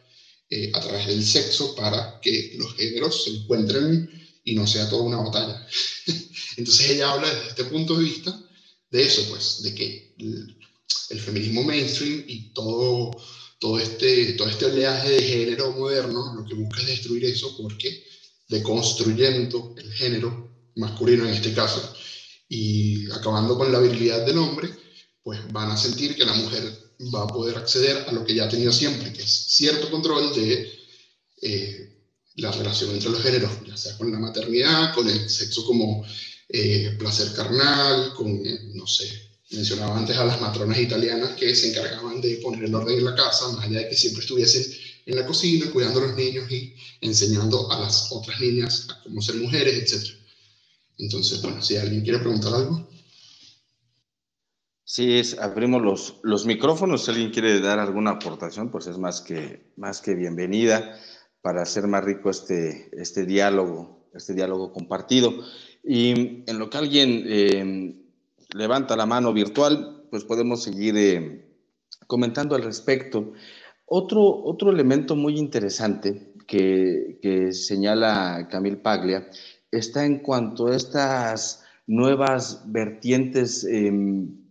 eh, 0.49 0.71
a 0.73 0.79
través 0.79 1.07
del 1.07 1.23
sexo 1.25 1.75
para 1.75 2.19
que 2.21 2.55
los 2.57 2.75
géneros 2.75 3.23
se 3.23 3.31
encuentren 3.31 4.09
y 4.43 4.55
no 4.55 4.65
sea 4.65 4.89
toda 4.89 5.03
una 5.03 5.17
batalla. 5.17 5.67
Entonces 6.57 6.89
ella 6.89 7.11
habla 7.11 7.33
desde 7.33 7.49
este 7.49 7.63
punto 7.65 7.97
de 7.97 8.03
vista 8.03 8.39
de 8.91 9.03
eso, 9.03 9.25
pues, 9.29 9.63
de 9.63 9.75
que 9.75 10.15
el 11.09 11.19
feminismo 11.19 11.63
mainstream 11.63 12.23
y 12.27 12.53
todo 12.53 13.11
todo 13.59 13.79
este, 13.79 14.33
todo 14.33 14.49
este 14.49 14.65
oleaje 14.65 15.11
de 15.11 15.21
género 15.21 15.71
moderno 15.71 16.33
lo 16.35 16.45
que 16.45 16.55
busca 16.55 16.81
es 16.81 16.87
destruir 16.87 17.25
eso 17.25 17.55
porque 17.57 18.03
deconstruyendo 18.47 19.73
el 19.77 19.91
género 19.93 20.69
masculino 20.75 21.25
en 21.25 21.33
este 21.33 21.53
caso 21.53 21.95
y 22.47 23.09
acabando 23.11 23.57
con 23.57 23.71
la 23.71 23.79
virilidad 23.79 24.25
del 24.25 24.37
hombre, 24.37 24.69
pues 25.23 25.39
van 25.51 25.71
a 25.71 25.77
sentir 25.77 26.15
que 26.15 26.25
la 26.25 26.33
mujer 26.33 26.63
va 27.13 27.23
a 27.23 27.27
poder 27.27 27.57
acceder 27.57 28.05
a 28.07 28.11
lo 28.11 28.23
que 28.23 28.35
ya 28.35 28.45
ha 28.45 28.49
tenido 28.49 28.71
siempre, 28.71 29.11
que 29.11 29.23
es 29.23 29.31
cierto 29.49 29.89
control 29.89 30.33
de 30.35 30.71
eh, 31.41 31.95
la 32.35 32.51
relación 32.51 32.91
entre 32.91 33.09
los 33.09 33.21
géneros, 33.21 33.51
ya 33.65 33.75
sea 33.75 33.97
con 33.97 34.11
la 34.11 34.19
maternidad, 34.19 34.93
con 34.93 35.09
el 35.09 35.29
sexo 35.29 35.65
como 35.65 36.05
eh, 36.49 36.95
placer 36.99 37.33
carnal, 37.33 38.13
con, 38.13 38.39
no 38.75 38.85
sé, 38.85 39.34
mencionaba 39.55 39.97
antes 39.97 40.17
a 40.17 40.25
las 40.25 40.39
matronas 40.41 40.79
italianas 40.79 41.31
que 41.31 41.55
se 41.55 41.71
encargaban 41.71 42.21
de 42.21 42.37
poner 42.37 42.65
el 42.65 42.75
orden 42.75 42.97
en 42.97 43.05
la 43.05 43.15
casa, 43.15 43.49
más 43.49 43.65
allá 43.65 43.79
de 43.79 43.89
que 43.89 43.95
siempre 43.95 44.21
estuviesen 44.21 44.63
en 45.05 45.15
la 45.15 45.25
cocina, 45.25 45.71
cuidando 45.71 45.99
a 45.99 46.07
los 46.07 46.15
niños 46.15 46.49
y 46.51 46.75
enseñando 47.01 47.71
a 47.71 47.79
las 47.79 48.11
otras 48.11 48.39
niñas 48.39 48.87
a 48.89 49.03
cómo 49.03 49.21
ser 49.21 49.35
mujeres, 49.35 49.93
etc. 49.93 50.03
Entonces, 50.97 51.41
bueno, 51.41 51.61
si 51.61 51.77
alguien 51.77 52.01
quiere 52.01 52.19
preguntar 52.19 52.53
algo. 52.53 52.87
Sí, 54.83 55.17
es, 55.17 55.37
abrimos 55.39 55.81
los, 55.81 56.15
los 56.23 56.45
micrófonos. 56.45 57.05
Si 57.05 57.11
alguien 57.11 57.31
quiere 57.31 57.59
dar 57.59 57.79
alguna 57.79 58.11
aportación, 58.11 58.71
pues 58.71 58.87
es 58.87 58.97
más 58.97 59.21
que, 59.21 59.73
más 59.75 60.01
que 60.01 60.15
bienvenida 60.15 60.97
para 61.41 61.61
hacer 61.61 61.87
más 61.87 62.03
rico 62.03 62.29
este, 62.29 62.89
este 62.93 63.25
diálogo, 63.25 64.09
este 64.13 64.33
diálogo 64.33 64.71
compartido. 64.71 65.33
Y 65.83 66.43
en 66.49 66.57
lo 66.57 66.69
que 66.69 66.77
alguien 66.77 67.23
eh, 67.27 68.04
levanta 68.53 68.95
la 68.95 69.05
mano 69.05 69.33
virtual, 69.33 70.07
pues 70.09 70.23
podemos 70.23 70.63
seguir 70.63 70.97
eh, 70.97 71.45
comentando 72.07 72.55
al 72.55 72.63
respecto. 72.63 73.33
Otro, 73.85 74.21
otro 74.21 74.71
elemento 74.71 75.15
muy 75.15 75.37
interesante 75.37 76.33
que, 76.47 77.49
señala 77.51 78.47
Camil 78.49 78.77
Paglia 78.77 79.27
está 79.71 80.05
en 80.05 80.19
cuanto 80.19 80.67
a 80.67 80.75
estas 80.75 81.63
nuevas 81.87 82.63
vertientes 82.67 83.63
em, 83.63 84.45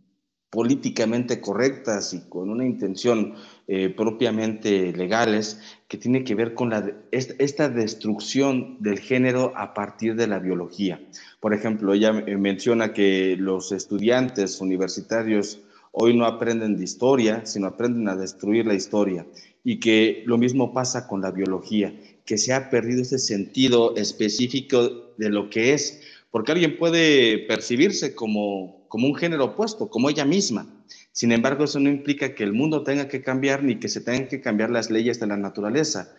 políticamente 0.51 1.41
correctas 1.41 2.15
y 2.15 2.29
con 2.29 2.51
una 2.51 2.65
intención 2.65 3.35
eh, 3.67 3.89
propiamente 3.89 4.93
legales 4.93 5.61
que 5.89 5.97
tiene 5.97 6.23
que 6.23 6.35
ver 6.35 6.55
con 6.55 6.71
la, 6.71 6.93
esta 7.11 7.69
destrucción 7.69 8.77
del 8.81 8.99
género 8.99 9.53
a 9.57 9.73
partir 9.73 10.17
de 10.17 10.27
la 10.27 10.39
biología. 10.39 11.01
Por 11.41 11.55
ejemplo, 11.55 11.95
ella 11.95 12.13
menciona 12.13 12.93
que 12.93 13.37
los 13.39 13.73
estudiantes 13.73 14.61
universitarios 14.61 15.61
hoy 15.93 16.17
no 16.17 16.27
aprenden 16.27 16.77
de 16.77 16.85
historia, 16.85 17.47
sino 17.47 17.69
aprenden 17.69 18.09
a 18.09 18.17
destruir 18.17 18.67
la 18.67 18.75
historia 18.75 19.25
y 19.65 19.81
que 19.81 20.23
lo 20.27 20.37
mismo 20.37 20.75
pasa 20.75 21.09
con 21.09 21.23
la 21.23 21.31
biología, 21.31 21.95
que 22.27 22.37
se 22.37 22.53
ha 22.53 22.69
perdido 22.69 23.01
ese 23.01 23.19
sentido 23.19 23.97
específico 23.97 25.15
de 25.17 25.31
lo 25.31 25.49
que 25.49 25.73
es, 25.73 26.03
porque 26.31 26.53
alguien 26.53 26.77
puede 26.77 27.39
percibirse 27.39 28.15
como, 28.15 28.84
como 28.95 29.09
un 29.09 29.17
género 29.17 29.47
opuesto, 29.47 29.89
como 29.89 30.09
ella 30.09 30.25
misma. 30.25 30.69
Sin 31.11 31.33
embargo, 31.33 31.65
eso 31.65 31.81
no 31.81 31.91
implica 31.91 32.33
que 32.33 32.45
el 32.45 32.53
mundo 32.53 32.85
tenga 32.85 33.09
que 33.09 33.23
cambiar 33.23 33.65
ni 33.65 33.81
que 33.81 33.89
se 33.89 34.01
tengan 34.01 34.29
que 34.29 34.41
cambiar 34.41 34.71
las 34.71 34.89
leyes 34.89 35.19
de 35.19 35.27
la 35.27 35.37
naturaleza. 35.37 36.15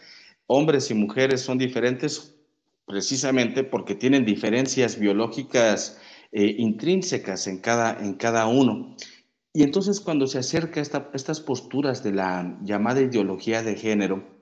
Hombres 0.47 0.91
y 0.91 0.93
mujeres 0.93 1.39
son 1.39 1.57
diferentes 1.57 2.35
precisamente 2.85 3.63
porque 3.63 3.95
tienen 3.95 4.25
diferencias 4.25 4.99
biológicas 4.99 6.01
eh, 6.33 6.53
intrínsecas 6.57 7.47
en 7.47 7.59
cada, 7.59 7.97
en 7.97 8.15
cada 8.15 8.45
uno. 8.45 8.97
Y 9.53 9.63
entonces 9.63 10.01
cuando 10.01 10.27
se 10.27 10.39
acerca 10.39 10.81
a 10.81 11.11
estas 11.13 11.39
posturas 11.39 12.03
de 12.03 12.11
la 12.11 12.59
llamada 12.61 12.99
ideología 12.99 13.63
de 13.63 13.77
género, 13.77 14.34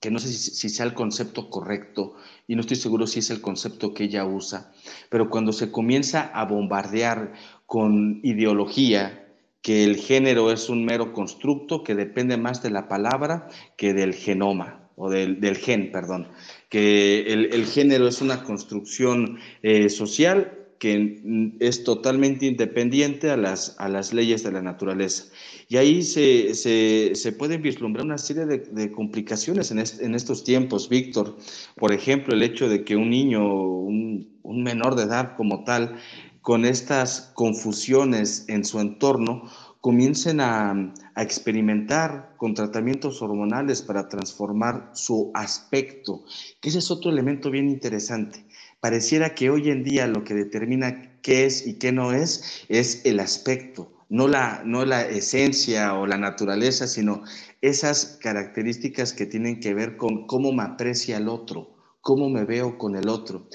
que 0.00 0.10
no 0.10 0.18
sé 0.18 0.28
si, 0.28 0.68
sea 0.70 0.86
el 0.86 0.94
concepto 0.94 1.50
correcto 1.50 2.14
y 2.48 2.54
no 2.54 2.62
estoy 2.62 2.76
seguro 2.76 3.06
si 3.06 3.18
es 3.18 3.30
el 3.30 3.40
concepto 3.40 3.92
que 3.92 4.04
ella 4.04 4.24
usa, 4.24 4.72
pero 5.10 5.28
cuando 5.28 5.52
se 5.52 5.70
comienza 5.70 6.22
a 6.22 6.44
bombardear 6.46 7.34
con 7.66 8.20
ideología, 8.22 9.28
que 9.62 9.84
el 9.84 9.96
género 9.96 10.50
es 10.50 10.70
un 10.70 10.86
mero 10.86 11.12
constructo 11.12 11.84
que 11.84 11.94
depende 11.94 12.38
más 12.38 12.62
de 12.62 12.70
la 12.70 12.88
palabra 12.88 13.48
que 13.76 13.92
del 13.92 14.14
genoma, 14.14 14.88
o 14.96 15.10
del, 15.10 15.56
gen, 15.56 15.92
perdón, 15.92 16.28
que 16.68 17.32
el, 17.32 17.64
género 17.66 18.08
es 18.08 18.20
una 18.20 18.42
construcción 18.42 19.38
eh, 19.62 19.88
social 19.88 20.59
que 20.80 21.52
es 21.60 21.84
totalmente 21.84 22.46
independiente 22.46 23.30
a 23.30 23.36
las, 23.36 23.76
a 23.78 23.86
las 23.90 24.14
leyes 24.14 24.42
de 24.42 24.50
la 24.50 24.62
naturaleza. 24.62 25.26
Y 25.68 25.76
ahí 25.76 26.02
se, 26.02 26.54
se, 26.54 27.14
se 27.14 27.32
pueden 27.32 27.60
vislumbrar 27.60 28.06
una 28.06 28.16
serie 28.16 28.46
de, 28.46 28.90
complicaciones 28.90 29.70
en, 29.70 29.78
en, 29.78 30.14
estos 30.14 30.42
tiempos, 30.42 30.88
Víctor. 30.88 31.36
Por 31.76 31.92
ejemplo, 31.92 32.34
el 32.34 32.42
hecho 32.42 32.66
de 32.66 32.82
que 32.82 32.96
un 32.96 33.10
niño, 33.10 33.46
un, 33.54 34.38
un 34.42 34.62
menor 34.62 34.96
de 34.96 35.02
edad 35.02 35.36
como 35.36 35.64
tal, 35.64 35.96
con 36.40 36.64
estas 36.64 37.30
confusiones 37.34 38.46
en 38.48 38.64
su 38.64 38.80
entorno, 38.80 39.50
comiencen 39.82 40.40
a, 40.40 40.94
a, 41.14 41.22
experimentar 41.22 42.34
con 42.38 42.54
tratamientos 42.54 43.20
hormonales 43.20 43.82
para 43.82 44.08
transformar 44.08 44.90
su 44.94 45.30
aspecto, 45.34 46.24
que 46.60 46.70
ese 46.70 46.78
es 46.78 46.90
otro 46.90 47.10
elemento 47.10 47.50
bien 47.50 47.68
interesante. 47.68 48.46
Pareciera 48.80 49.34
que 49.34 49.50
hoy 49.50 49.70
en 49.70 49.84
día 49.84 50.06
lo 50.06 50.24
que 50.24 50.34
determina 50.34 51.20
qué 51.20 51.44
es 51.44 51.66
y 51.66 51.78
qué 51.78 51.92
no 51.92 52.12
es 52.12 52.64
es 52.68 53.04
el 53.04 53.20
aspecto, 53.20 53.92
no 54.08 54.26
la, 54.26 54.62
no 54.64 54.86
la 54.86 55.02
esencia 55.06 55.94
o 55.94 56.06
la 56.06 56.16
naturaleza, 56.16 56.86
sino 56.86 57.22
esas 57.60 58.18
características 58.22 59.12
que 59.12 59.26
tienen 59.26 59.60
que 59.60 59.74
ver 59.74 59.96
con 59.98 60.26
cómo 60.26 60.52
me 60.52 60.62
aprecia 60.62 61.18
el 61.18 61.28
otro, 61.28 61.76
cómo 62.00 62.30
me 62.30 62.44
veo 62.44 62.78
con 62.78 62.96
el 62.96 63.08
otro. 63.08 63.48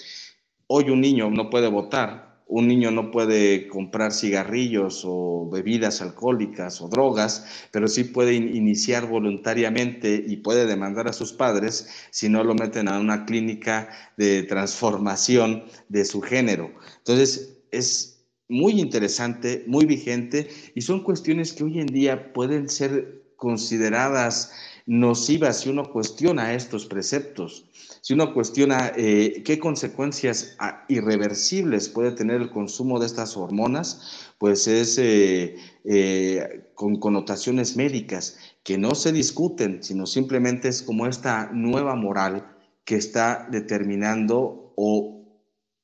Hoy 0.67 0.91
un 0.91 1.01
niño 1.01 1.29
no 1.31 1.49
puede 1.49 1.69
votar, 1.69 2.24
un 2.47 2.67
niño 2.67 2.91
no 2.91 3.11
puede 3.11 3.67
comprar 3.67 4.13
cigarrillos 4.13 5.01
o 5.05 5.49
bebidas 5.51 6.01
alcohólicas 6.01 6.79
o 6.81 6.87
drogas, 6.87 7.67
pero 7.71 7.87
sí 7.87 8.03
puede 8.03 8.35
iniciar 8.35 9.07
voluntariamente 9.07 10.23
y 10.27 10.37
puede 10.37 10.65
demandar 10.65 11.07
a 11.07 11.13
sus 11.13 11.33
padres 11.33 11.89
si 12.11 12.29
no 12.29 12.43
lo 12.43 12.53
meten 12.53 12.87
a 12.87 12.99
una 12.99 13.25
clínica 13.25 13.89
de 14.17 14.43
transformación 14.43 15.63
de 15.89 16.05
su 16.05 16.21
género. 16.21 16.71
Entonces, 16.97 17.57
es 17.71 18.27
muy 18.47 18.79
interesante, 18.79 19.63
muy 19.67 19.85
vigente 19.85 20.47
y 20.75 20.81
son 20.81 21.03
cuestiones 21.03 21.51
que 21.53 21.63
hoy 21.63 21.79
en 21.79 21.87
día 21.87 22.31
pueden 22.31 22.69
ser 22.69 23.23
consideradas 23.37 24.51
nocivas 24.85 25.61
si 25.61 25.69
uno 25.69 25.91
cuestiona 25.91 26.53
estos 26.53 26.85
preceptos 26.85 27.65
si 28.05 28.13
uno 28.13 28.35
cuestiona 28.35 28.91
eh, 28.95 29.41
qué 29.43 29.57
consecuencias 29.57 30.55
ah, 30.59 30.85
irreversibles 30.89 31.89
puede 31.89 32.11
tener 32.11 32.39
el 32.39 32.51
consumo 32.51 32.99
de 32.99 33.07
estas 33.07 33.35
hormonas, 33.35 34.29
pues 34.37 34.67
es 34.67 34.99
eh, 34.99 35.55
eh, 35.85 36.69
con 36.75 36.99
connotaciones 36.99 37.75
médicas 37.75 38.37
que 38.61 38.77
no 38.77 38.93
se 38.93 39.11
discuten, 39.11 39.81
sino 39.81 40.05
simplemente 40.05 40.67
es 40.67 40.83
como 40.83 41.07
esta 41.07 41.49
nueva 41.51 41.95
moral 41.95 42.55
que 42.83 42.95
está 42.95 43.47
determinando 43.49 44.71
o 44.77 45.25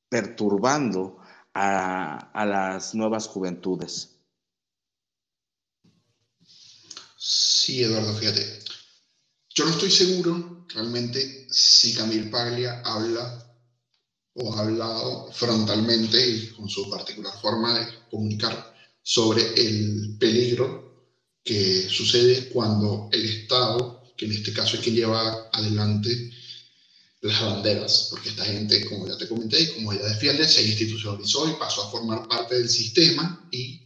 perturbando 0.08 1.18
a, 1.54 2.30
a 2.40 2.46
las 2.46 2.94
nuevas 2.94 3.26
juventudes. 3.26 4.20
Sí, 7.16 7.82
Eduardo, 7.82 8.14
fíjate. 8.14 8.71
Yo 9.54 9.66
no 9.66 9.70
estoy 9.70 9.90
seguro 9.90 10.66
realmente 10.68 11.46
si 11.50 11.92
Camille 11.92 12.30
Paglia 12.30 12.80
habla 12.84 13.38
o 14.34 14.54
ha 14.54 14.60
hablado 14.60 15.30
frontalmente 15.32 16.26
y 16.26 16.46
con 16.48 16.68
su 16.68 16.88
particular 16.88 17.34
forma 17.40 17.78
de 17.78 17.86
comunicar 18.10 18.74
sobre 19.02 19.42
el 19.60 20.16
peligro 20.18 20.82
que 21.44 21.86
sucede 21.90 22.48
cuando 22.48 23.10
el 23.12 23.24
Estado, 23.26 24.14
que 24.16 24.24
en 24.24 24.32
este 24.32 24.54
caso 24.54 24.76
es 24.76 24.82
quien 24.82 24.94
lleva 24.94 25.50
adelante 25.52 26.30
las 27.20 27.40
banderas, 27.42 28.08
porque 28.10 28.30
esta 28.30 28.44
gente, 28.44 28.84
como 28.88 29.06
ya 29.06 29.18
te 29.18 29.28
comenté 29.28 29.60
y 29.60 29.66
como 29.74 29.92
ella 29.92 30.08
defiende, 30.08 30.48
se 30.48 30.64
institucionalizó 30.64 31.48
y 31.48 31.52
pasó 31.54 31.82
a 31.82 31.90
formar 31.90 32.26
parte 32.26 32.56
del 32.56 32.68
sistema 32.68 33.48
y 33.50 33.82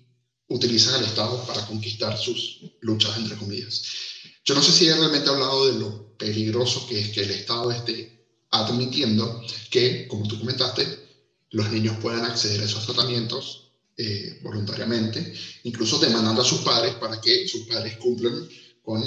utilizan 0.48 0.94
al 0.94 1.04
Estado 1.04 1.44
para 1.44 1.66
conquistar 1.66 2.16
sus 2.16 2.60
luchas, 2.80 3.16
entre 3.18 3.36
comillas. 3.36 3.82
Yo 4.46 4.54
no 4.54 4.62
sé 4.62 4.70
si 4.70 4.84
ella 4.84 4.96
realmente 4.96 5.28
ha 5.28 5.32
hablado 5.32 5.66
de 5.66 5.78
lo 5.80 6.16
peligroso 6.16 6.86
que 6.86 7.00
es 7.00 7.08
que 7.08 7.22
el 7.22 7.30
Estado 7.30 7.72
esté 7.72 8.16
admitiendo 8.50 9.42
que, 9.70 10.06
como 10.06 10.26
tú 10.28 10.38
comentaste, 10.38 10.86
los 11.50 11.70
niños 11.72 11.96
puedan 12.00 12.24
acceder 12.24 12.60
a 12.60 12.64
esos 12.64 12.86
tratamientos 12.86 13.72
eh, 13.96 14.38
voluntariamente, 14.42 15.34
incluso 15.64 15.98
demandando 15.98 16.42
a 16.42 16.44
sus 16.44 16.60
padres 16.60 16.94
para 16.94 17.20
que 17.20 17.48
sus 17.48 17.62
padres 17.66 17.96
cumplan 17.96 18.48
con 18.82 19.02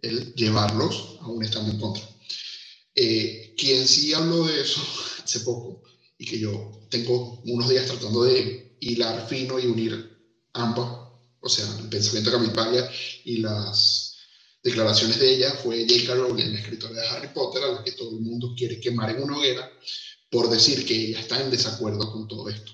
el 0.00 0.34
llevarlos 0.34 1.18
a 1.20 1.26
un 1.28 1.44
estado 1.44 1.70
en 1.70 1.78
contra. 1.78 2.08
Eh, 2.94 3.54
quien 3.58 3.86
sí 3.86 4.14
habló 4.14 4.46
de 4.46 4.62
eso 4.62 4.80
hace 5.22 5.40
poco 5.40 5.82
y 6.16 6.24
que 6.24 6.38
yo 6.38 6.86
tengo 6.88 7.42
unos 7.44 7.68
días 7.68 7.86
tratando 7.86 8.24
de 8.24 8.78
hilar 8.80 9.28
fino 9.28 9.58
y 9.58 9.66
unir 9.66 10.18
ambas, 10.54 10.88
o 11.40 11.48
sea, 11.48 11.66
el 11.78 11.88
pensamiento 11.90 12.32
Camille 12.32 12.88
y 13.24 13.38
las 13.38 13.97
declaraciones 14.62 15.18
de 15.18 15.34
ella 15.34 15.52
fue 15.62 15.86
J.K. 15.88 16.14
Rowling, 16.14 16.52
la 16.52 16.60
escritora 16.60 17.00
de 17.00 17.08
Harry 17.08 17.28
Potter, 17.28 17.62
a 17.62 17.72
la 17.72 17.84
que 17.84 17.92
todo 17.92 18.10
el 18.10 18.20
mundo 18.20 18.54
quiere 18.56 18.80
quemar 18.80 19.10
en 19.10 19.22
una 19.22 19.36
hoguera 19.36 19.70
por 20.30 20.50
decir 20.50 20.84
que 20.86 20.94
ella 20.94 21.20
está 21.20 21.40
en 21.40 21.50
desacuerdo 21.50 22.12
con 22.12 22.28
todo 22.28 22.48
esto. 22.48 22.72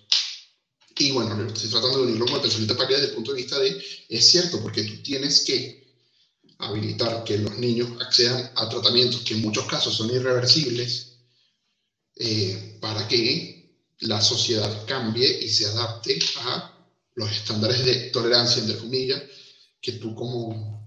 Y 0.97 1.11
bueno, 1.11 1.47
estoy 1.47 1.71
tratando 1.71 1.99
de 1.99 2.05
unirlo 2.05 2.27
con 2.27 2.37
el 2.37 2.43
pensamiento 2.43 2.75
de 2.75 2.87
desde 2.87 3.07
el 3.07 3.15
punto 3.15 3.33
de 3.33 3.43
vista 3.43 3.59
de, 3.59 3.85
es 4.09 4.31
cierto, 4.31 4.63
porque 4.63 4.85
tú 4.85 5.03
tienes 5.03 5.41
que 5.41 5.85
habilitar 6.59 7.25
que 7.25 7.39
los 7.39 7.59
niños 7.59 8.01
accedan 8.01 8.53
a 8.55 8.69
tratamientos 8.69 9.23
que 9.23 9.35
en 9.35 9.43
muchos 9.43 9.67
casos 9.67 9.95
son 9.95 10.11
irreversibles 10.11 11.19
eh, 12.17 12.79
para 12.81 13.09
que 13.09 13.55
la 14.01 14.21
sociedad 14.21 14.87
cambie 14.87 15.41
y 15.43 15.49
se 15.49 15.67
adapte 15.67 16.19
a 16.39 16.87
los 17.15 17.31
estándares 17.31 17.85
de 17.85 18.11
tolerancia, 18.11 18.63
entre 18.63 18.79
comillas, 18.79 19.23
que 19.81 19.93
tú 19.93 20.15
como 20.15 20.84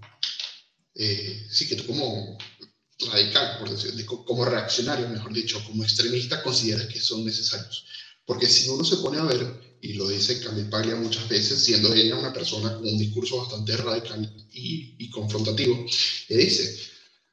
eh, 0.98 1.46
sí 1.48 1.68
que 1.68 1.76
tú 1.76 1.86
como 1.86 2.36
radical, 3.12 3.60
como 4.26 4.44
reaccionario, 4.44 5.08
mejor 5.08 5.32
dicho, 5.32 5.62
como 5.64 5.84
extremista, 5.84 6.42
consideras 6.42 6.88
que 6.88 7.00
son 7.00 7.24
necesarios. 7.24 7.84
Porque 8.26 8.48
si 8.48 8.68
uno 8.68 8.84
se 8.84 8.96
pone 8.96 9.18
a 9.18 9.22
ver, 9.22 9.78
y 9.80 9.92
lo 9.92 10.08
dice 10.08 10.40
Camille 10.40 10.68
Paglia 10.68 10.96
muchas 10.96 11.28
veces, 11.28 11.62
siendo 11.62 11.94
ella 11.94 12.16
una 12.16 12.32
persona 12.32 12.74
con 12.74 12.86
un 12.86 12.98
discurso 12.98 13.38
bastante 13.38 13.76
radical 13.76 14.28
y, 14.50 15.08
confrontativo, 15.10 15.86
le 16.28 16.36
dice, 16.36 16.78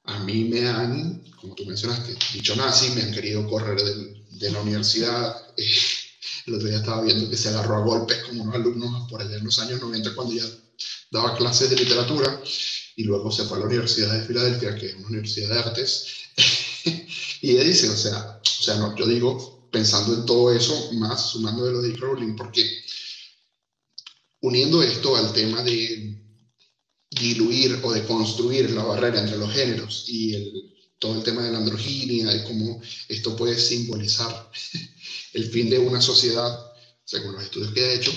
a 0.03 0.19
mí 0.19 0.45
me 0.45 0.67
han, 0.67 1.23
como 1.41 1.55
tú 1.55 1.65
mencionaste, 1.65 2.15
dicho 2.33 2.55
nazi, 2.55 2.91
me 2.91 3.01
han 3.01 3.13
querido 3.13 3.47
correr 3.47 3.81
de, 3.81 4.51
la 4.51 4.61
universidad. 4.61 5.35
el 6.45 6.53
otro 6.53 6.67
día 6.67 6.77
estaba 6.77 7.01
viendo 7.01 7.27
que 7.29 7.37
se 7.37 7.49
agarró 7.49 7.77
a 7.77 7.85
golpes 7.85 8.23
como 8.25 8.43
unos 8.43 8.55
alumnos 8.55 9.09
por 9.09 9.21
allá 9.21 9.37
en 9.37 9.45
los 9.45 9.57
años 9.57 9.81
90 9.81 10.13
cuando 10.13 10.35
ya 10.35 10.45
daba 11.09 11.35
clases 11.35 11.71
de 11.71 11.77
literatura 11.77 12.41
y 12.95 13.03
luego 13.03 13.31
se 13.31 13.43
fue 13.43 13.57
a 13.57 13.61
la 13.61 13.67
Universidad 13.67 14.13
de 14.13 14.25
Filadelfia, 14.25 14.75
que 14.75 14.87
es 14.87 14.95
una 14.95 15.07
universidad 15.07 15.49
de 15.49 15.59
artes, 15.59 16.05
y 17.41 17.51
ella 17.51 17.63
dice, 17.63 17.89
o 17.89 17.95
sea, 17.95 18.39
o 18.41 18.63
sea 18.63 18.75
no, 18.77 18.95
yo 18.95 19.05
digo 19.05 19.67
pensando 19.71 20.13
en 20.13 20.25
todo 20.25 20.53
eso, 20.53 20.93
más 20.93 21.31
sumando 21.31 21.65
de 21.65 21.71
lo 21.73 21.81
de 21.81 21.93
Rowling, 21.95 22.35
porque 22.35 22.65
uniendo 24.41 24.81
esto 24.81 25.15
al 25.15 25.33
tema 25.33 25.61
de 25.63 26.17
diluir 27.09 27.79
o 27.83 27.91
de 27.91 28.05
construir 28.05 28.69
la 28.71 28.83
barrera 28.83 29.19
entre 29.19 29.37
los 29.37 29.51
géneros 29.51 30.05
y 30.07 30.73
todo 30.97 31.15
el 31.15 31.23
tema 31.23 31.43
de 31.43 31.51
la 31.51 31.57
androginia 31.57 32.33
y 32.33 32.43
cómo 32.43 32.81
esto 33.09 33.35
puede 33.35 33.57
simbolizar 33.59 34.49
el 35.33 35.45
fin 35.49 35.69
de 35.69 35.79
una 35.79 36.01
sociedad, 36.01 36.57
según 37.03 37.33
los 37.33 37.43
estudios 37.43 37.73
que 37.73 37.81
he 37.81 37.95
hecho, 37.95 38.11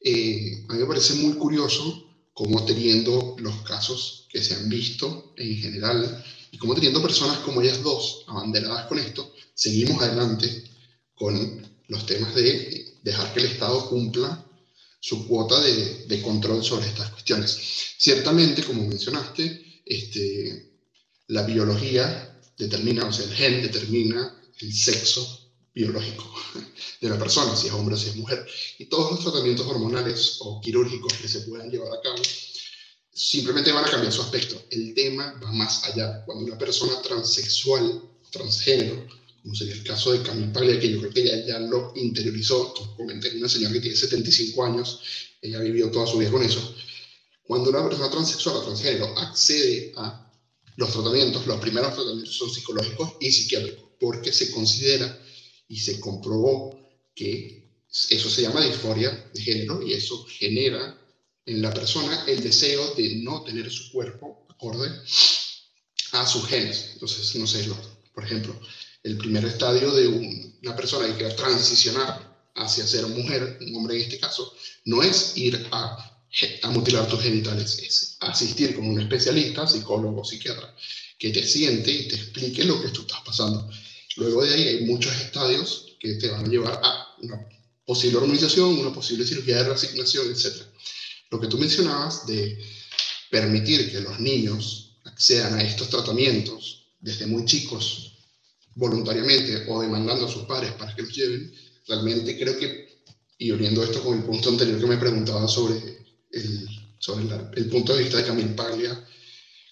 eh, 0.00 0.64
a 0.68 0.74
mí 0.74 0.80
me 0.80 0.86
parece 0.86 1.14
muy 1.14 1.34
curioso 1.34 2.05
cómo 2.36 2.66
teniendo 2.66 3.34
los 3.38 3.62
casos 3.62 4.26
que 4.28 4.42
se 4.42 4.56
han 4.56 4.68
visto 4.68 5.32
en 5.38 5.56
general 5.56 6.22
y 6.50 6.58
cómo 6.58 6.74
teniendo 6.74 7.00
personas 7.00 7.38
como 7.38 7.62
ellas 7.62 7.82
dos 7.82 8.24
abanderadas 8.26 8.84
con 8.88 8.98
esto, 8.98 9.32
seguimos 9.54 10.02
adelante 10.02 10.64
con 11.14 11.66
los 11.88 12.04
temas 12.04 12.34
de 12.34 12.98
dejar 13.02 13.32
que 13.32 13.40
el 13.40 13.46
Estado 13.46 13.88
cumpla 13.88 14.44
su 15.00 15.26
cuota 15.26 15.58
de, 15.60 16.04
de 16.08 16.20
control 16.20 16.62
sobre 16.62 16.88
estas 16.88 17.08
cuestiones. 17.08 17.58
Ciertamente, 17.96 18.62
como 18.64 18.86
mencionaste, 18.86 19.80
este, 19.86 20.72
la 21.28 21.40
biología 21.40 22.38
determina, 22.58 23.06
o 23.06 23.12
sea, 23.14 23.24
el 23.24 23.32
gen 23.32 23.62
determina 23.62 24.42
el 24.60 24.74
sexo 24.74 25.45
biológico 25.76 26.24
de 27.02 27.08
la 27.08 27.18
persona, 27.18 27.54
si 27.54 27.66
es 27.66 27.72
hombre 27.74 27.94
o 27.94 27.98
si 27.98 28.08
es 28.08 28.16
mujer. 28.16 28.44
Y 28.78 28.86
todos 28.86 29.12
los 29.12 29.22
tratamientos 29.22 29.66
hormonales 29.66 30.38
o 30.40 30.60
quirúrgicos 30.62 31.12
que 31.12 31.28
se 31.28 31.40
puedan 31.42 31.70
llevar 31.70 31.92
a 31.92 32.00
cabo 32.00 32.22
simplemente 33.12 33.72
van 33.72 33.84
a 33.84 33.90
cambiar 33.90 34.12
su 34.12 34.22
aspecto. 34.22 34.60
El 34.70 34.94
tema 34.94 35.38
va 35.42 35.52
más 35.52 35.84
allá. 35.84 36.24
Cuando 36.24 36.44
una 36.44 36.58
persona 36.58 37.00
transexual, 37.02 38.02
transgénero, 38.30 39.06
como 39.42 39.54
sería 39.54 39.74
el 39.74 39.84
caso 39.84 40.12
de 40.12 40.22
Camille 40.22 40.52
Paglia, 40.52 40.80
que 40.80 40.90
yo 40.90 40.98
creo 41.00 41.12
que 41.12 41.22
ella 41.22 41.46
ya 41.46 41.58
lo 41.60 41.92
interiorizó, 41.94 42.74
comenté 42.96 43.36
una 43.36 43.48
señora 43.48 43.72
que 43.74 43.80
tiene 43.80 43.96
75 43.96 44.64
años, 44.64 45.00
ella 45.40 45.60
vivió 45.60 45.90
toda 45.90 46.06
su 46.06 46.18
vida 46.18 46.30
con 46.30 46.42
eso. 46.42 46.74
Cuando 47.44 47.70
una 47.70 47.88
persona 47.88 48.10
transexual 48.10 48.56
o 48.56 48.62
transgénero 48.62 49.18
accede 49.18 49.92
a 49.96 50.32
los 50.76 50.92
tratamientos, 50.92 51.46
los 51.46 51.60
primeros 51.60 51.94
tratamientos 51.94 52.34
son 52.34 52.50
psicológicos 52.50 53.12
y 53.20 53.30
psiquiátricos, 53.30 53.84
porque 54.00 54.32
se 54.32 54.50
considera 54.50 55.25
y 55.68 55.78
se 55.78 56.00
comprobó 56.00 56.78
que 57.14 57.66
eso 58.10 58.30
se 58.30 58.42
llama 58.42 58.64
disforia 58.64 59.10
de 59.32 59.40
género 59.40 59.82
y 59.82 59.92
eso 59.92 60.24
genera 60.28 60.98
en 61.46 61.62
la 61.62 61.72
persona 61.72 62.24
el 62.26 62.42
deseo 62.42 62.94
de 62.94 63.16
no 63.16 63.42
tener 63.42 63.70
su 63.70 63.90
cuerpo 63.92 64.46
acorde 64.50 64.90
a 66.12 66.26
sus 66.26 66.46
genes. 66.46 66.90
Entonces, 66.94 67.34
no 67.36 67.46
sé, 67.46 67.68
por 68.12 68.24
ejemplo, 68.24 68.58
el 69.02 69.16
primer 69.16 69.44
estadio 69.44 69.92
de 69.92 70.08
una 70.08 70.74
persona 70.74 71.06
que 71.06 71.14
quiera 71.14 71.36
transicionar 71.36 72.50
hacia 72.54 72.86
ser 72.86 73.06
mujer, 73.06 73.58
un 73.60 73.76
hombre 73.76 73.96
en 73.96 74.02
este 74.02 74.18
caso, 74.18 74.52
no 74.84 75.02
es 75.02 75.36
ir 75.36 75.68
a, 75.70 76.20
a 76.62 76.70
mutilar 76.70 77.08
tus 77.08 77.22
genitales, 77.22 77.78
es 77.78 78.16
asistir 78.20 78.74
con 78.74 78.88
un 78.88 79.00
especialista, 79.00 79.66
psicólogo, 79.66 80.24
psiquiatra, 80.24 80.74
que 81.18 81.30
te 81.30 81.46
siente 81.46 81.90
y 81.90 82.08
te 82.08 82.16
explique 82.16 82.64
lo 82.64 82.80
que 82.80 82.88
tú 82.88 83.02
estás 83.02 83.20
pasando. 83.24 83.70
Luego 84.16 84.44
de 84.44 84.54
ahí 84.54 84.68
hay 84.68 84.84
muchos 84.84 85.14
estadios 85.16 85.96
que 86.00 86.14
te 86.14 86.28
van 86.28 86.46
a 86.46 86.48
llevar 86.48 86.80
a 86.82 87.14
una 87.22 87.48
posible 87.84 88.18
hormonización, 88.18 88.78
una 88.78 88.92
posible 88.92 89.26
cirugía 89.26 89.58
de 89.58 89.64
reasignación, 89.64 90.30
etc. 90.30 90.62
Lo 91.30 91.40
que 91.40 91.46
tú 91.46 91.58
mencionabas 91.58 92.26
de 92.26 92.58
permitir 93.30 93.90
que 93.90 94.00
los 94.00 94.18
niños 94.18 94.98
accedan 95.04 95.54
a 95.54 95.62
estos 95.62 95.88
tratamientos 95.88 96.92
desde 96.98 97.26
muy 97.26 97.44
chicos, 97.44 98.12
voluntariamente 98.74 99.64
o 99.68 99.80
demandando 99.80 100.26
a 100.26 100.30
sus 100.30 100.44
padres 100.44 100.72
para 100.72 100.94
que 100.94 101.02
los 101.02 101.14
lleven, 101.14 101.52
realmente 101.86 102.38
creo 102.38 102.58
que, 102.58 103.02
y 103.38 103.50
uniendo 103.50 103.82
esto 103.82 104.02
con 104.02 104.18
el 104.18 104.24
punto 104.24 104.48
anterior 104.48 104.80
que 104.80 104.86
me 104.86 104.96
preguntaba 104.96 105.46
sobre 105.46 106.06
el, 106.32 106.68
sobre 106.98 107.26
el 107.54 107.66
punto 107.68 107.94
de 107.94 108.02
vista 108.02 108.18
de 108.18 108.24
Camille 108.24 108.54
Paglia 108.54 109.06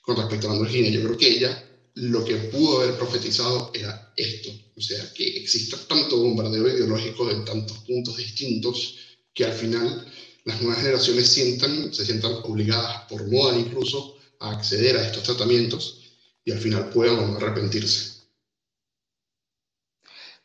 con 0.02 0.16
respecto 0.16 0.46
a 0.46 0.50
la 0.50 0.56
androginia, 0.56 0.90
yo 0.90 1.02
creo 1.02 1.16
que 1.16 1.28
ella 1.28 1.73
lo 1.94 2.24
que 2.24 2.36
pudo 2.36 2.80
haber 2.80 2.96
profetizado 2.96 3.70
era 3.72 4.12
esto, 4.16 4.50
o 4.76 4.80
sea, 4.80 5.12
que 5.14 5.38
exista 5.38 5.76
tanto 5.88 6.22
bombardeo 6.22 6.68
ideológico 6.68 7.26
de 7.26 7.44
tantos 7.44 7.78
puntos 7.80 8.16
distintos 8.16 9.16
que 9.32 9.44
al 9.44 9.52
final 9.52 10.04
las 10.44 10.60
nuevas 10.60 10.80
generaciones 10.80 11.28
se 11.28 12.04
sientan 12.04 12.32
obligadas 12.42 13.02
por 13.08 13.30
moda 13.30 13.56
incluso 13.56 14.16
a 14.40 14.50
acceder 14.50 14.96
a 14.96 15.06
estos 15.06 15.22
tratamientos 15.22 16.02
y 16.44 16.52
al 16.52 16.58
final 16.58 16.90
puedan 16.90 17.36
arrepentirse. 17.36 18.24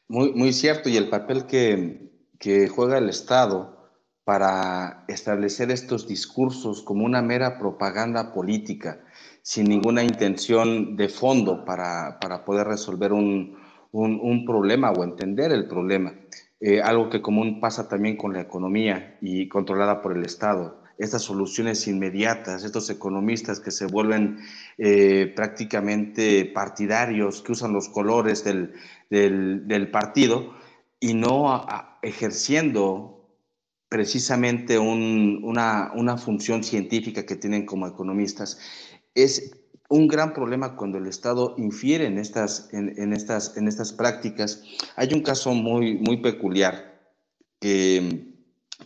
Muy, 0.07 0.31
muy 0.33 0.53
cierto, 0.53 0.89
y 0.89 0.97
el 0.97 1.09
papel 1.09 1.45
que 1.45 2.67
juega 2.69 2.97
el 2.97 3.09
Estado 3.09 3.79
para 4.23 5.05
establecer 5.07 5.71
estos 5.71 6.07
discursos 6.07 6.83
como 6.83 7.03
una 7.03 7.23
mera 7.23 7.57
propaganda 7.57 8.31
política, 8.31 9.03
sin 9.49 9.67
ninguna 9.67 10.03
intención 10.03 10.95
de 10.95 11.09
fondo 11.09 11.65
para, 11.65 12.19
para 12.19 12.45
poder 12.45 12.67
resolver 12.67 13.11
un, 13.11 13.57
un, 13.91 14.45
problema 14.45 14.91
o 14.91 15.03
entender 15.03 15.51
el 15.51 15.67
problema. 15.67 16.13
Eh, 16.59 16.83
algo 16.83 17.09
que 17.09 17.23
común 17.23 17.59
pasa 17.59 17.87
también 17.87 18.15
con 18.15 18.31
la 18.31 18.41
economía 18.41 19.17
y 19.21 19.47
controlada 19.47 20.03
por 20.03 20.15
el 20.15 20.23
Estado. 20.23 20.83
Estas 20.99 21.23
soluciones 21.23 21.87
inmediatas, 21.87 22.63
estos 22.63 22.91
economistas 22.91 23.59
que 23.59 23.71
se 23.71 23.87
vuelven 23.87 24.37
eh, 24.77 25.33
prácticamente 25.35 26.45
partidarios, 26.45 27.41
que 27.41 27.53
usan 27.53 27.73
los 27.73 27.89
colores 27.89 28.43
del, 28.43 28.75
del, 29.09 29.89
partido 29.89 30.53
y 30.99 31.15
no 31.15 31.65
ejerciendo 32.03 33.15
precisamente 33.89 34.77
un, 34.77 35.41
una, 35.43 35.91
una 35.95 36.17
función 36.17 36.63
científica 36.63 37.25
que 37.25 37.35
tienen 37.35 37.65
como 37.65 37.87
economistas 37.87 38.59
es 39.23 39.51
un 39.89 40.07
gran 40.07 40.33
problema 40.33 40.75
cuando 40.75 40.99
el 40.99 41.07
Estado 41.07 41.55
infiere 41.57 42.05
en 42.05 42.19
estas, 42.19 42.69
en, 42.71 43.11
estas, 43.11 43.57
en 43.57 43.67
estas 43.67 43.91
prácticas. 43.91 44.63
Hay 44.95 45.13
un 45.13 45.21
caso 45.21 45.53
muy, 45.53 45.95
muy 45.95 46.17
peculiar 46.17 46.99
que, 47.59 48.35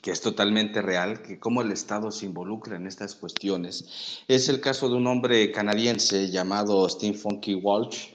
que 0.02 0.12
es 0.12 0.22
totalmente 0.22 0.82
real, 0.82 1.22
que 1.22 1.40
cómo 1.40 1.62
el 1.62 1.72
Estado 1.72 2.10
se 2.10 2.26
involucra 2.26 2.78
en 2.78 2.88
estas 2.88 3.16
cuestiones. 3.16 4.24
Es 4.30 4.48
el 4.48 4.62
caso 4.62 4.88
de 4.90 4.96
un 4.96 5.06
hombre 5.08 5.52
canadiense 5.52 6.30
llamado 6.30 6.88
Steve 6.88 7.18
Funky 7.18 7.56
Walsh. 7.56 8.14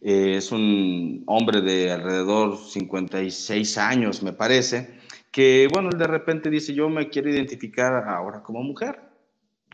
Eh, 0.00 0.36
es 0.36 0.52
un 0.52 1.24
hombre 1.26 1.60
de 1.60 1.90
alrededor 1.90 2.56
56 2.56 3.78
años, 3.78 4.22
me 4.22 4.32
parece, 4.32 4.96
que, 5.32 5.66
bueno, 5.72 5.90
de 5.90 6.06
repente 6.06 6.50
dice, 6.50 6.72
yo 6.72 6.88
me 6.88 7.08
quiero 7.08 7.28
identificar 7.30 8.08
ahora 8.08 8.44
como 8.44 8.62
mujer 8.62 9.07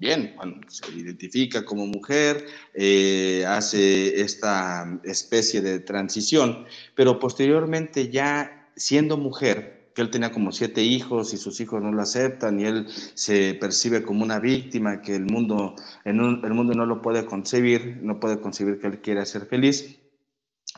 bien, 0.00 0.34
se 0.68 0.92
identifica 0.92 1.64
como 1.64 1.86
mujer, 1.86 2.46
eh, 2.74 3.44
hace 3.46 4.20
esta 4.20 5.00
especie 5.04 5.60
de 5.60 5.80
transición, 5.80 6.64
pero 6.94 7.18
posteriormente 7.18 8.10
ya 8.10 8.68
siendo 8.76 9.16
mujer, 9.16 9.74
que 9.94 10.02
él 10.02 10.10
tenía 10.10 10.32
como 10.32 10.50
siete 10.50 10.82
hijos 10.82 11.32
y 11.34 11.36
sus 11.36 11.60
hijos 11.60 11.80
no 11.80 11.92
lo 11.92 12.02
aceptan 12.02 12.58
y 12.58 12.64
él 12.64 12.86
se 13.14 13.54
percibe 13.54 14.02
como 14.02 14.24
una 14.24 14.40
víctima, 14.40 15.00
que 15.00 15.14
el 15.14 15.26
mundo, 15.26 15.76
en 16.04 16.18
el 16.18 16.52
mundo 16.52 16.74
no 16.74 16.84
lo 16.84 17.00
puede 17.00 17.24
concebir, 17.24 17.98
no 18.02 18.18
puede 18.18 18.40
concebir 18.40 18.80
que 18.80 18.88
él 18.88 19.00
quiera 19.00 19.24
ser 19.24 19.46
feliz, 19.46 20.00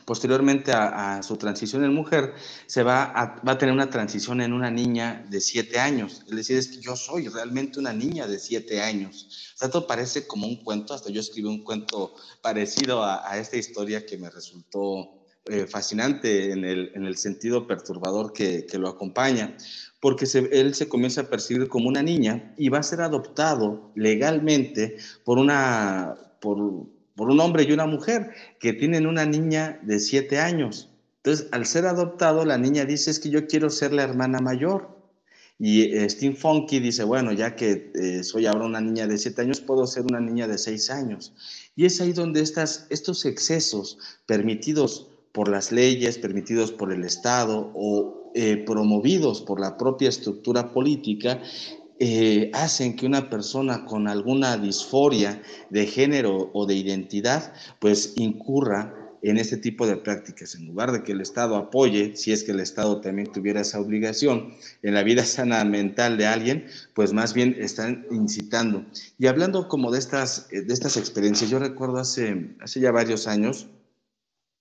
posteriormente 0.07 0.71
a, 0.71 1.21
su 1.21 1.35
transición 1.35 1.83
en 1.83 1.93
mujer, 1.93 2.33
se 2.65 2.81
va 2.81 3.11
a, 3.13 3.57
tener 3.57 3.75
una 3.75 3.89
transición 3.89 4.39
en 4.39 4.53
una 4.53 4.71
niña 4.71 5.27
de 5.29 5.41
siete 5.41 5.79
años. 5.79 6.23
Es 6.29 6.35
decir, 6.37 6.57
es 6.57 6.69
que 6.69 6.79
yo 6.79 6.95
soy 6.95 7.27
realmente 7.27 7.77
una 7.77 7.91
niña 7.91 8.25
de 8.25 8.39
siete 8.39 8.81
años. 8.81 9.51
O 9.55 9.57
sea, 9.57 9.65
esto 9.65 9.85
parece 9.85 10.25
como 10.25 10.47
un 10.47 10.63
cuento, 10.63 10.93
hasta 10.93 11.09
yo 11.09 11.19
escribí 11.19 11.49
un 11.49 11.61
cuento 11.61 12.15
parecido 12.41 13.03
a, 13.03 13.37
esta 13.37 13.57
historia 13.57 14.05
que 14.05 14.17
me 14.17 14.29
resultó 14.29 15.25
eh, 15.43 15.67
fascinante 15.67 16.53
en 16.53 16.63
el, 16.63 16.91
en 16.95 17.05
el, 17.05 17.17
sentido 17.17 17.67
perturbador 17.67 18.31
que, 18.31 18.65
que 18.65 18.77
lo 18.77 18.87
acompaña, 18.87 19.57
porque 19.99 20.25
él 20.53 20.73
se 20.73 20.87
comienza 20.87 21.21
a 21.21 21.29
percibir 21.29 21.67
como 21.67 21.89
una 21.89 22.01
niña 22.01 22.53
y 22.57 22.69
va 22.69 22.79
a 22.79 22.83
ser 22.83 23.01
adoptado 23.01 23.91
legalmente 23.93 24.95
por 25.25 25.37
una... 25.37 26.15
Por, 26.39 26.95
por 27.17 27.31
un 27.31 27.39
hombre 27.41 27.63
y 27.63 27.73
una 27.73 27.87
mujer 27.87 28.29
que 28.59 28.71
tienen 28.71 29.07
una 29.07 29.25
niña 29.25 29.79
de 29.81 29.99
siete 29.99 30.39
años. 30.39 30.89
Entonces, 31.17 31.47
al 31.51 31.65
ser 31.65 31.87
adoptado, 31.87 32.45
la 32.45 32.59
niña 32.59 32.85
dice, 32.85 33.11
es 33.11 33.19
que 33.19 33.31
yo 33.31 33.47
quiero 33.47 33.69
ser 33.71 33.91
la 33.91 34.03
hermana 34.03 34.39
mayor. 34.39 34.95
Y 35.59 35.95
eh, 35.95 36.07
Steve 36.07 36.35
Funky 36.35 36.79
dice, 36.79 37.03
bueno, 37.03 37.33
ya 37.33 37.55
que 37.55 37.91
eh, 37.95 38.23
soy 38.23 38.45
ahora 38.45 38.65
una 38.65 38.79
niña 38.79 39.07
de 39.07 39.17
siete 39.17 39.41
años, 39.41 39.59
puedo 39.59 39.87
ser 39.87 40.03
una 40.03 40.19
niña 40.19 40.47
de 40.47 40.59
seis 40.59 40.91
años. 40.91 41.33
Y 41.75 41.85
es 41.85 41.99
ahí 41.99 42.13
donde 42.13 42.41
estas, 42.41 42.85
estos 42.91 43.25
excesos 43.25 43.97
permitidos 44.27 45.09
por 45.31 45.49
las 45.49 45.71
leyes, 45.71 46.19
permitidos 46.19 46.71
por 46.71 46.93
el 46.93 47.03
Estado 47.03 47.71
o 47.73 48.31
eh, 48.35 48.57
promovidos 48.57 49.41
por 49.41 49.59
la 49.59 49.77
propia 49.77 50.09
estructura 50.09 50.71
política, 50.71 51.41
eh, 51.99 52.51
hacen 52.53 52.95
que 52.95 53.05
una 53.05 53.29
persona 53.29 53.85
con 53.85 54.07
alguna 54.07 54.57
disforia 54.57 55.41
de 55.69 55.87
género 55.87 56.51
o 56.53 56.65
de 56.65 56.75
identidad, 56.75 57.53
pues 57.79 58.13
incurra 58.17 58.93
en 59.23 59.37
este 59.37 59.57
tipo 59.57 59.87
de 59.87 59.97
prácticas. 59.97 60.55
En 60.55 60.67
lugar 60.67 60.91
de 60.91 61.03
que 61.03 61.11
el 61.11 61.21
Estado 61.21 61.55
apoye, 61.55 62.15
si 62.15 62.31
es 62.31 62.43
que 62.43 62.51
el 62.51 62.59
Estado 62.59 63.01
también 63.01 63.31
tuviera 63.31 63.61
esa 63.61 63.79
obligación 63.79 64.53
en 64.83 64.93
la 64.93 65.03
vida 65.03 65.25
sana 65.25 65.63
mental 65.65 66.17
de 66.17 66.27
alguien, 66.27 66.67
pues 66.93 67.13
más 67.13 67.33
bien 67.33 67.55
están 67.59 68.05
incitando. 68.11 68.85
Y 69.17 69.27
hablando 69.27 69.67
como 69.67 69.91
de 69.91 69.99
estas, 69.99 70.49
de 70.49 70.71
estas 70.71 70.97
experiencias, 70.97 71.49
yo 71.49 71.57
recuerdo 71.57 71.97
hace, 71.97 72.55
hace 72.61 72.79
ya 72.79 72.91
varios 72.91 73.27
años, 73.27 73.67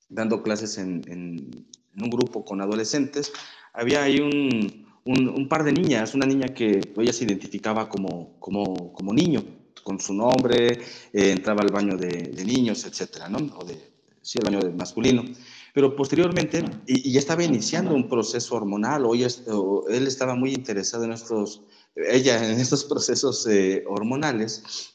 dando 0.08 0.42
clases 0.42 0.78
en, 0.78 1.02
en 1.06 1.66
un 2.02 2.10
grupo 2.10 2.44
con 2.44 2.60
adolescentes, 2.60 3.32
había 3.74 4.04
ahí 4.04 4.20
un, 4.20 4.85
un, 5.06 5.48
par 5.48 5.64
de 5.64 5.72
niñas, 5.72 6.14
una 6.14 6.26
niña 6.26 6.48
que 6.48 6.80
ella 6.96 7.12
se 7.12 7.24
identificaba 7.24 7.88
como, 7.88 8.38
como, 8.38 8.92
como 8.92 9.12
niño, 9.12 9.42
con 9.82 10.00
su 10.00 10.12
nombre, 10.12 10.72
eh, 11.12 11.30
entraba 11.30 11.62
al 11.62 11.70
baño 11.70 11.96
de, 11.96 12.44
niños, 12.44 12.84
etcétera, 12.84 13.28
¿no? 13.28 13.38
O 13.56 13.64
de, 13.64 13.78
sí, 14.20 14.38
el 14.38 14.44
baño 14.44 14.60
de 14.60 14.72
masculino. 14.72 15.24
Pero 15.72 15.94
posteriormente, 15.94 16.64
y, 16.86 17.12
ya 17.12 17.20
estaba 17.20 17.44
iniciando 17.44 17.94
un 17.94 18.08
proceso 18.08 18.56
hormonal, 18.56 19.04
o, 19.06 19.14
él 19.88 20.06
estaba 20.06 20.34
muy 20.34 20.52
interesado 20.52 21.04
en 21.04 21.12
estos, 21.12 21.62
ella 21.94 22.44
en 22.52 22.58
estos 22.58 22.84
procesos 22.84 23.46
eh, 23.46 23.84
hormonales, 23.86 24.92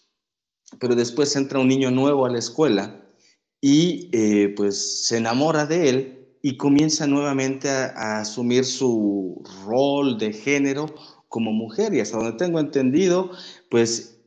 pero 0.79 0.95
después 0.95 1.35
entra 1.35 1.59
un 1.59 1.67
niño 1.67 1.91
nuevo 1.91 2.25
a 2.25 2.29
la 2.29 2.39
escuela 2.39 3.01
y 3.61 4.09
eh, 4.11 4.53
pues 4.55 5.05
se 5.05 5.17
enamora 5.17 5.65
de 5.65 5.89
él 5.89 6.20
y 6.41 6.57
comienza 6.57 7.07
nuevamente 7.07 7.69
a, 7.69 8.19
asumir 8.19 8.65
su 8.65 9.43
rol 9.65 10.17
de 10.17 10.33
género 10.33 10.87
como 11.27 11.51
mujer. 11.51 11.93
Y 11.93 11.99
hasta 11.99 12.17
donde 12.17 12.37
tengo 12.37 12.59
entendido, 12.59 13.31
pues, 13.69 14.19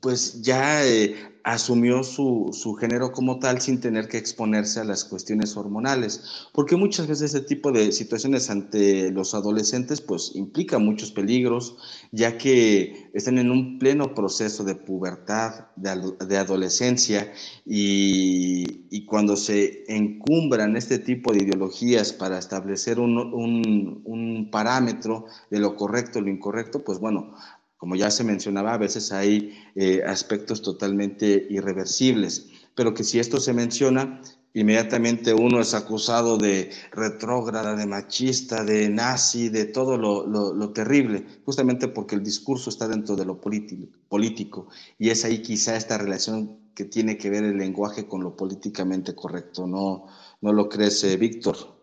pues 0.00 0.42
ya 0.42 0.86
eh, 0.86 1.31
asumió 1.44 2.02
su, 2.04 2.50
su, 2.52 2.74
género 2.74 3.12
como 3.12 3.38
tal 3.38 3.60
sin 3.60 3.80
tener 3.80 4.08
que 4.08 4.18
exponerse 4.18 4.80
a 4.80 4.84
las 4.84 5.04
cuestiones 5.04 5.56
hormonales, 5.56 6.48
porque 6.52 6.76
muchas 6.76 7.06
veces 7.06 7.34
ese 7.34 7.44
tipo 7.44 7.72
de 7.72 7.92
situaciones 7.92 8.50
ante 8.50 9.10
los 9.10 9.34
adolescentes 9.34 10.00
pues 10.00 10.32
implica 10.34 10.78
muchos 10.78 11.10
peligros, 11.10 11.76
ya 12.10 12.38
que 12.38 13.10
están 13.14 13.38
en 13.38 13.50
un 13.50 13.78
pleno 13.78 14.14
proceso 14.14 14.64
de 14.64 14.74
pubertad, 14.74 15.66
de, 15.76 16.12
de 16.26 16.38
adolescencia, 16.38 17.32
y, 17.66 18.86
y, 18.90 19.04
cuando 19.04 19.36
se 19.36 19.84
encumbran 19.88 20.76
este 20.76 20.98
tipo 20.98 21.32
de 21.32 21.44
ideologías 21.44 22.12
para 22.12 22.38
establecer 22.38 22.98
un, 22.98 23.18
un, 23.18 24.02
un 24.04 24.50
parámetro 24.50 25.26
de 25.50 25.60
lo 25.60 25.76
correcto 25.76 26.20
lo 26.20 26.30
incorrecto, 26.30 26.84
pues 26.84 26.98
bueno, 26.98 27.34
como 27.82 27.96
ya 27.96 28.12
se 28.12 28.22
mencionaba, 28.22 28.74
a 28.74 28.78
veces 28.78 29.10
hay 29.10 29.58
eh, 29.74 30.04
aspectos 30.06 30.62
totalmente 30.62 31.48
irreversibles, 31.50 32.46
pero 32.76 32.94
que 32.94 33.02
si 33.02 33.18
esto 33.18 33.40
se 33.40 33.52
menciona, 33.52 34.22
inmediatamente 34.54 35.34
uno 35.34 35.60
es 35.60 35.74
acusado 35.74 36.38
de 36.38 36.70
retrógrada, 36.92 37.74
de 37.74 37.86
machista, 37.86 38.62
de 38.62 38.88
nazi, 38.88 39.48
de 39.48 39.64
todo 39.64 39.98
lo, 39.98 40.72
terrible, 40.72 41.26
justamente 41.44 41.88
porque 41.88 42.14
el 42.14 42.22
discurso 42.22 42.70
está 42.70 42.86
dentro 42.86 43.16
de 43.16 43.24
lo 43.24 43.40
político, 43.40 44.68
y 44.96 45.10
es 45.10 45.24
ahí 45.24 45.42
quizá 45.42 45.74
esta 45.74 45.98
relación 45.98 46.60
que 46.76 46.84
tiene 46.84 47.18
que 47.18 47.30
ver 47.30 47.42
el 47.42 47.56
lenguaje 47.56 48.06
con 48.06 48.22
lo 48.22 48.36
políticamente 48.36 49.16
correcto, 49.16 49.66
¿no, 49.66 50.06
no 50.40 50.52
lo 50.52 50.68
crees, 50.68 51.02
eh, 51.02 51.16
Víctor? 51.16 51.81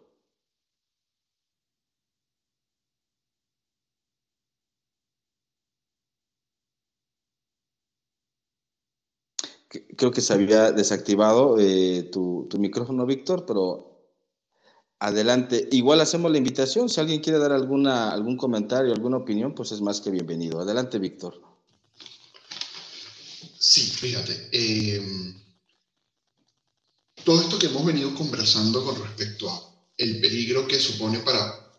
Creo 10.00 10.12
que 10.12 10.22
se 10.22 10.32
había 10.32 10.72
desactivado 10.72 11.58
eh, 11.60 12.04
tu, 12.04 12.48
micrófono, 12.58 13.06
Víctor, 13.06 13.46
pero 13.46 14.16
adelante. 14.98 15.68
Igual 15.74 16.00
hacemos 16.00 16.32
la 16.32 16.38
invitación. 16.38 16.88
Si 16.88 17.02
alguien 17.02 17.20
quiere 17.20 17.38
dar 17.38 17.52
alguna, 17.52 18.10
algún 18.10 18.38
comentario, 18.38 18.94
alguna 18.94 19.18
opinión, 19.18 19.54
pues 19.54 19.74
es 19.74 19.82
más 19.82 20.00
que 20.00 20.10
bienvenido. 20.10 20.62
Adelante, 20.62 21.00
Víctor. 21.00 21.42
Sí, 23.60 23.82
fíjate. 23.82 24.48
Em, 24.54 25.38
todo 27.26 27.42
esto 27.42 27.60
que 27.60 27.66
hemos 27.66 27.86
venido 27.86 28.16
conversando 28.16 28.86
con 28.86 29.04
respecto 29.04 29.50
a 29.50 29.62
el 29.98 30.22
peligro 30.22 30.66
que 30.66 30.80
supone 30.80 31.20
para 31.20 31.74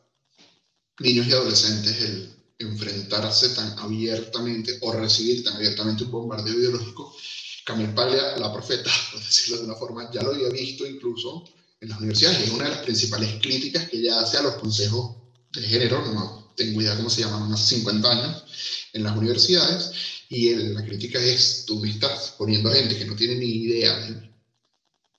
niños 0.99 1.27
y 1.27 1.33
adolescentes 1.33 2.03
el 2.03 2.35
enfrentarse 2.59 3.49
tan 3.55 3.79
abiertamente 3.79 4.77
o 4.83 4.93
recibir 4.93 5.43
tan 5.43 5.57
abiertamente 5.57 6.05
un 6.05 6.11
bombardeo 6.11 6.53
ideológico, 6.53 7.17
Camille 7.65 7.93
Paglia, 7.93 8.37
la 8.39 8.53
profeta, 8.53 8.91
por 9.13 9.21
decirlo 9.21 9.59
de 9.59 9.65
una 9.65 9.75
forma, 9.75 10.11
ya 10.13 10.23
lo 10.23 10.33
había 10.33 10.49
visto 10.49 10.87
incluso 10.87 11.45
en 11.81 11.89
las 11.89 11.99
universidades. 11.99 12.41
Es 12.41 12.51
una 12.51 12.65
de 12.65 12.71
las 12.71 12.81
principales 12.81 13.41
críticas 13.41 13.89
que 13.89 13.99
ella 13.99 14.21
hace 14.21 14.39
a 14.39 14.43
los 14.43 14.55
consejos 14.55 15.17
de 15.53 15.63
género, 15.63 16.05
no 16.13 16.53
tengo 16.57 16.81
idea 16.81 16.97
cómo 16.97 17.11
se 17.11 17.23
llaman, 17.23 17.53
hace 17.53 17.77
50 17.77 18.11
años, 18.11 18.45
en 18.93 19.03
las 19.03 19.17
universidades. 19.17 19.93
Y 20.29 20.55
la 20.55 20.85
crítica 20.85 21.19
es, 21.19 21.65
tú 21.67 21.81
me 21.81 21.91
estás 21.91 22.35
poniendo 22.39 22.71
gente 22.71 22.97
que 22.97 23.05
no 23.05 23.17
tiene 23.17 23.37
ni 23.37 23.65
idea 23.65 23.99
del 23.99 24.31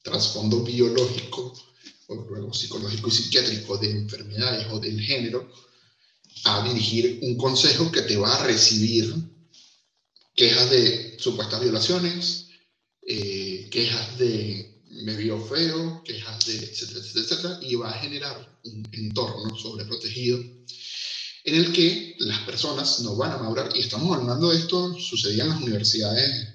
trasfondo 0.03 0.63
biológico 0.63 1.53
o 2.07 2.15
luego 2.29 2.53
psicológico 2.53 3.09
y 3.09 3.11
psiquiátrico 3.11 3.77
de 3.77 3.91
enfermedades 3.91 4.67
o 4.71 4.79
del 4.79 4.99
género 5.01 5.51
a 6.45 6.67
dirigir 6.67 7.19
un 7.23 7.37
consejo 7.37 7.91
que 7.91 8.01
te 8.01 8.17
va 8.17 8.35
a 8.35 8.43
recibir 8.45 9.13
quejas 10.35 10.69
de 10.69 11.10
supuestas 11.21 11.61
violaciones, 11.61 12.49
eh, 13.01 13.67
quejas 13.71 14.17
de 14.17 14.71
me 14.91 15.15
vio 15.15 15.39
feo, 15.43 16.03
quejas 16.03 16.45
de 16.45 16.57
etcétera, 16.57 16.99
etcétera, 16.99 17.25
etcétera, 17.25 17.59
y 17.61 17.75
va 17.75 17.89
a 17.89 17.99
generar 17.99 18.59
un 18.65 18.87
entorno 18.91 19.55
sobreprotegido 19.57 20.39
en 21.43 21.55
el 21.55 21.73
que 21.73 22.15
las 22.19 22.39
personas 22.39 22.99
no 22.99 23.15
van 23.15 23.31
a 23.31 23.37
madurar. 23.37 23.71
Y 23.75 23.79
estamos 23.79 24.15
hablando 24.15 24.49
de 24.49 24.59
esto, 24.59 24.93
sucedía 24.99 25.43
en 25.43 25.49
las 25.49 25.61
universidades 25.61 26.47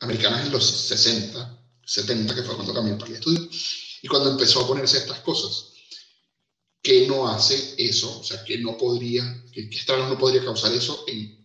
americanas 0.00 0.46
en 0.46 0.52
los 0.52 0.64
60, 0.64 1.64
70, 1.86 2.34
que 2.34 2.42
fue 2.42 2.54
cuando 2.56 2.74
cambió 2.74 2.94
el 2.94 3.14
estudio, 3.14 3.48
y 4.02 4.08
cuando 4.08 4.30
empezó 4.30 4.60
a 4.60 4.66
ponerse 4.66 4.98
estas 4.98 5.20
cosas. 5.20 5.68
¿Qué 6.82 7.06
no 7.06 7.28
hace 7.28 7.76
eso? 7.78 8.18
O 8.18 8.24
sea, 8.24 8.42
que 8.44 8.58
no 8.58 8.76
podría, 8.76 9.44
que, 9.52 9.70
que 9.70 9.78
no 9.86 10.18
podría 10.18 10.44
causar 10.44 10.72
eso 10.72 11.04
en 11.06 11.41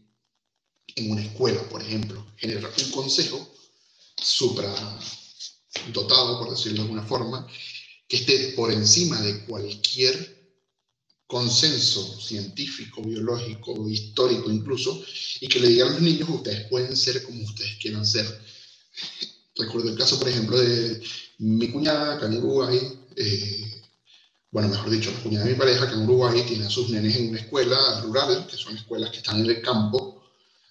en 0.98 1.12
una 1.12 1.22
escuela, 1.22 1.62
por 1.70 1.82
ejemplo, 1.82 2.26
generar 2.38 2.72
un 2.84 2.92
consejo 2.92 3.56
supra 4.22 4.74
dotado, 5.94 6.40
por 6.40 6.50
decirlo 6.50 6.78
de 6.78 6.82
alguna 6.82 7.04
forma, 7.04 7.48
que 8.08 8.18
esté 8.18 8.54
por 8.56 8.72
encima 8.72 9.22
de 9.22 9.46
cualquier 9.46 10.38
consenso 11.28 12.20
científico, 12.20 13.02
biológico, 13.04 13.88
histórico 13.90 14.52
incluso, 14.52 15.04
y 15.42 15.48
que 15.48 15.60
le 15.60 15.68
digan 15.68 15.90
a 15.90 15.92
los 15.92 16.02
niños, 16.02 16.30
ustedes 16.30 16.68
pueden 16.68 16.96
ser 16.96 17.22
como 17.24 17.44
ustedes 17.44 17.78
quieran 17.80 18.06
ser. 18.06 18.26
Recuerdo 19.56 19.90
el 19.90 19.98
caso, 19.98 20.18
por 20.18 20.30
ejemplo, 20.30 20.58
de 20.58 21.02
mi 21.40 21.70
cuñada 21.70 22.16
acá 22.16 22.26
en 22.28 22.38
Uruguay, 22.38 22.80
eh, 23.16 23.84
bueno, 24.50 24.70
mejor 24.70 24.90
dicho, 24.90 25.12
la 25.12 25.22
cuñada 25.22 25.46
de 25.46 25.52
mi 25.52 25.60
pareja 25.60 25.88
que 25.88 25.96
en 25.96 26.04
Uruguay 26.04 26.44
tiene 26.48 26.66
a 26.66 26.70
sus 26.70 26.90
nenes 26.90 27.16
en 27.18 27.30
una 27.30 27.40
escuela 27.40 28.02
rural, 28.02 28.48
que 28.50 28.56
son 28.56 28.76
escuelas 28.76 29.12
que 29.12 29.18
están 29.18 29.40
en 29.42 29.50
el 29.50 29.62
campo, 29.62 30.17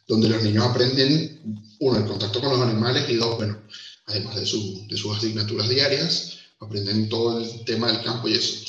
donde 0.07 0.29
los 0.29 0.43
niños 0.43 0.65
aprenden, 0.65 1.63
uno, 1.81 1.99
el 1.99 2.07
contacto 2.07 2.41
con 2.41 2.51
los 2.51 2.61
animales 2.61 3.09
y 3.09 3.17
dos, 3.17 3.37
bueno, 3.37 3.63
además 4.07 4.37
de, 4.37 4.47
su, 4.47 4.87
de 4.89 4.97
sus 4.97 5.17
asignaturas 5.17 5.69
diarias, 5.69 6.39
aprenden 6.61 7.09
todo 7.09 7.41
el 7.41 7.65
tema 7.65 7.89
del 7.89 8.03
campo 8.03 8.29
y 8.29 8.35
eso. 8.35 8.65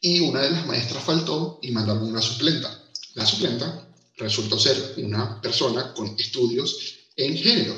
Y 0.00 0.20
una 0.20 0.42
de 0.42 0.50
las 0.50 0.66
maestras 0.66 1.02
faltó 1.02 1.58
y 1.62 1.72
mandaron 1.72 2.04
una 2.04 2.22
suplenta. 2.22 2.84
La 3.14 3.26
suplenta 3.26 3.88
resultó 4.16 4.58
ser 4.58 4.94
una 4.98 5.40
persona 5.40 5.92
con 5.94 6.14
estudios 6.18 6.78
en 7.16 7.36
género. 7.36 7.76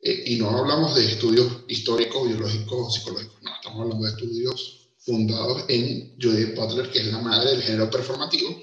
Eh, 0.00 0.24
y 0.26 0.36
no 0.36 0.50
hablamos 0.50 0.94
de 0.94 1.06
estudios 1.06 1.64
históricos, 1.68 2.28
biológicos 2.28 2.88
o 2.88 2.90
psicológicos, 2.90 3.42
no, 3.42 3.50
estamos 3.54 3.82
hablando 3.82 4.04
de 4.04 4.12
estudios 4.12 4.88
fundados 4.98 5.64
en 5.68 6.14
Judith 6.20 6.54
Butler, 6.54 6.90
que 6.90 7.00
es 7.00 7.06
la 7.06 7.18
madre 7.18 7.50
del 7.50 7.62
género 7.62 7.90
performativo, 7.90 8.62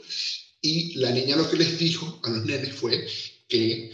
y 0.61 0.95
la 0.95 1.11
niña 1.11 1.35
lo 1.35 1.49
que 1.49 1.57
les 1.57 1.77
dijo 1.77 2.19
a 2.23 2.29
los 2.29 2.45
nenes 2.45 2.73
fue 2.75 3.05
que 3.47 3.91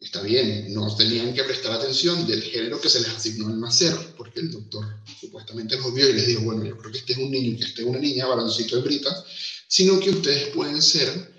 está 0.00 0.20
bien, 0.22 0.72
no 0.74 0.94
tenían 0.96 1.32
que 1.34 1.44
prestar 1.44 1.72
atención 1.72 2.26
del 2.26 2.42
género 2.42 2.80
que 2.80 2.88
se 2.88 3.00
les 3.00 3.08
asignó 3.08 3.48
al 3.48 3.60
nacer, 3.60 3.94
porque 4.16 4.40
el 4.40 4.50
doctor 4.50 4.84
supuestamente 5.20 5.76
los 5.76 5.94
vio 5.94 6.08
y 6.10 6.12
les 6.12 6.26
dijo, 6.26 6.42
bueno, 6.42 6.64
yo 6.64 6.76
creo 6.76 6.92
que 6.92 6.98
este 6.98 7.12
es 7.14 7.18
un 7.18 7.30
niño 7.30 7.52
y 7.52 7.56
que 7.56 7.64
este 7.64 7.82
es 7.82 7.88
una 7.88 7.98
niña, 7.98 8.26
baloncito 8.26 8.76
de 8.76 8.82
britas, 8.82 9.24
sino 9.66 9.98
que 9.98 10.10
ustedes 10.10 10.48
pueden 10.48 10.80
ser 10.82 11.34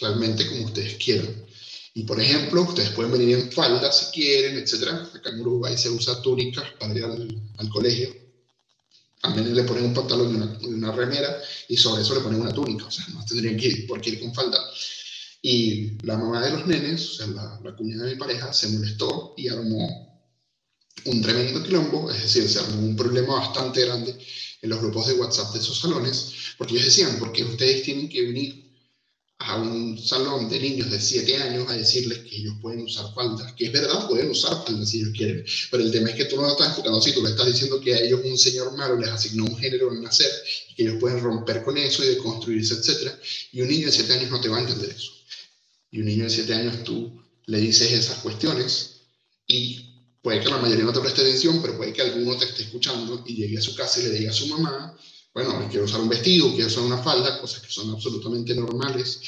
realmente 0.00 0.46
como 0.46 0.66
ustedes 0.66 0.96
quieran. 1.02 1.46
Y 1.94 2.04
por 2.04 2.20
ejemplo, 2.20 2.62
ustedes 2.62 2.90
pueden 2.90 3.12
venir 3.12 3.36
en 3.36 3.52
falda 3.52 3.92
si 3.92 4.06
quieren, 4.12 4.56
etc. 4.56 4.88
Acá 5.14 5.30
en 5.30 5.40
Uruguay 5.40 5.76
se 5.76 5.90
usa 5.90 6.22
túnicas 6.22 6.64
para 6.78 6.94
ir 6.94 7.04
al, 7.04 7.68
colegio. 7.70 8.14
A 9.22 9.30
menos 9.30 9.52
le 9.52 9.62
ponen 9.64 9.84
un 9.84 9.94
pantalón 9.94 10.32
y 10.32 10.36
una, 10.36 10.58
una, 10.62 10.92
remera 10.92 11.40
y 11.68 11.76
sobre 11.76 12.02
eso 12.02 12.14
le 12.14 12.22
ponen 12.22 12.40
una 12.40 12.52
túnica. 12.52 12.86
O 12.86 12.90
sea, 12.90 13.06
no 13.08 13.24
tendrían 13.26 13.56
que 13.56 13.68
ir, 13.68 13.86
porque 13.86 14.10
ir 14.10 14.20
con 14.20 14.34
falda. 14.34 14.58
Y 15.42 15.98
la 16.06 16.16
mamá 16.16 16.40
de 16.44 16.52
los 16.52 16.66
nenes, 16.68 17.10
o 17.10 17.14
sea, 17.14 17.26
la, 17.26 17.60
la 17.64 17.76
cuñada 17.76 18.04
de 18.04 18.14
mi 18.14 18.18
pareja, 18.18 18.52
se 18.52 18.68
molestó 18.68 19.34
y 19.36 19.48
armó 19.48 20.12
un 21.04 21.20
tremendo 21.20 21.62
quilombo, 21.64 22.10
es 22.10 22.22
decir, 22.22 22.48
se 22.48 22.60
armó 22.60 22.80
un 22.80 22.96
problema 22.96 23.34
bastante 23.34 23.84
grande 23.84 24.16
en 24.62 24.70
los 24.70 24.80
grupos 24.80 25.08
de 25.08 25.14
WhatsApp 25.14 25.52
de 25.52 25.58
esos 25.58 25.80
salones, 25.80 26.32
porque 26.56 26.74
ellos 26.74 26.86
decían, 26.86 27.18
porque 27.18 27.42
ustedes 27.42 27.82
tienen 27.82 28.08
que 28.08 28.22
venir 28.22 28.62
a 29.38 29.60
un 29.60 29.98
salón 29.98 30.48
de 30.48 30.60
niños 30.60 30.88
de 30.88 31.00
7 31.00 31.36
años 31.38 31.68
a 31.68 31.72
decirles 31.72 32.18
que 32.18 32.36
ellos 32.36 32.54
pueden 32.62 32.82
usar 32.82 33.12
faldas, 33.12 33.52
que 33.54 33.66
es 33.66 33.72
verdad, 33.72 34.06
pueden 34.08 34.30
usar 34.30 34.64
faldas 34.64 34.88
si 34.88 35.00
ellos 35.00 35.12
quieren, 35.16 35.44
pero 35.72 35.82
el 35.82 35.90
tema 35.90 36.10
es 36.10 36.14
que 36.14 36.26
tú 36.26 36.36
no 36.36 36.42
lo 36.42 36.52
estás 36.52 36.68
enfocando 36.68 36.98
así, 36.98 37.12
tú 37.12 37.22
le 37.22 37.30
estás 37.30 37.46
diciendo 37.46 37.80
que 37.80 37.94
a 37.94 38.00
ellos 38.00 38.20
un 38.24 38.38
señor 38.38 38.76
malo 38.76 38.96
les 38.96 39.10
asignó 39.10 39.44
un 39.44 39.56
género 39.56 39.90
al 39.90 40.00
nacer 40.00 40.30
y 40.70 40.74
que 40.76 40.82
ellos 40.84 40.96
pueden 41.00 41.20
romper 41.20 41.64
con 41.64 41.76
eso 41.76 42.04
y 42.04 42.08
deconstruirse, 42.08 42.74
etc. 42.74 43.12
Y 43.50 43.62
un 43.62 43.68
niño 43.68 43.86
de 43.86 43.92
7 43.92 44.12
años 44.12 44.30
no 44.30 44.40
te 44.40 44.48
va 44.48 44.58
a 44.58 44.60
entender 44.60 44.90
eso. 44.90 45.10
Y 45.92 46.00
un 46.00 46.06
niño 46.06 46.24
de 46.24 46.30
7 46.30 46.54
años 46.54 46.82
tú 46.84 47.22
le 47.46 47.60
dices 47.60 47.92
esas 47.92 48.18
cuestiones 48.18 49.02
y 49.46 49.92
puede 50.22 50.40
que 50.40 50.48
la 50.48 50.56
mayoría 50.56 50.84
no 50.84 50.92
te 50.92 51.00
preste 51.00 51.20
atención, 51.20 51.60
pero 51.60 51.76
puede 51.76 51.92
que 51.92 52.00
alguno 52.00 52.36
te 52.36 52.46
esté 52.46 52.62
escuchando 52.62 53.22
y 53.26 53.34
llegue 53.34 53.58
a 53.58 53.62
su 53.62 53.74
casa 53.74 54.00
y 54.00 54.04
le 54.04 54.10
diga 54.18 54.30
a 54.30 54.34
su 54.34 54.46
mamá, 54.46 54.96
bueno, 55.34 55.68
quiero 55.70 55.84
usar 55.84 56.00
un 56.00 56.08
vestido, 56.08 56.50
quiero 56.54 56.68
usar 56.68 56.82
una 56.84 57.02
falda, 57.02 57.40
cosas 57.40 57.60
que 57.60 57.70
son 57.70 57.90
absolutamente 57.90 58.54
normales. 58.54 59.20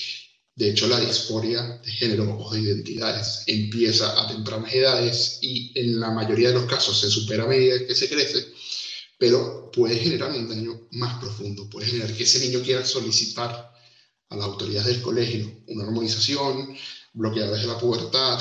De 0.56 0.70
hecho, 0.70 0.86
la 0.86 1.00
disforia 1.00 1.80
de 1.84 1.90
género 1.90 2.38
o 2.38 2.52
de 2.52 2.60
identidades 2.60 3.42
empieza 3.46 4.22
a 4.22 4.28
tempranas 4.28 4.72
edades 4.72 5.38
y 5.42 5.72
en 5.74 6.00
la 6.00 6.12
mayoría 6.12 6.48
de 6.48 6.54
los 6.54 6.64
casos 6.64 6.98
se 6.98 7.10
supera 7.10 7.44
a 7.44 7.48
medida 7.48 7.86
que 7.86 7.94
se 7.94 8.08
crece, 8.08 8.46
pero 9.18 9.70
puede 9.70 9.98
generar 9.98 10.30
un 10.30 10.48
daño 10.48 10.88
más 10.92 11.18
profundo, 11.20 11.68
puede 11.68 11.88
generar 11.88 12.14
que 12.14 12.22
ese 12.22 12.38
niño 12.38 12.62
quiera 12.62 12.86
solicitar 12.86 13.73
a 14.34 14.38
la 14.38 14.44
autoridad 14.44 14.84
del 14.84 15.00
colegio 15.00 15.62
una 15.68 15.84
armonización, 15.84 16.76
bloquear 17.12 17.50
desde 17.50 17.66
la 17.66 17.78
pubertad, 17.78 18.38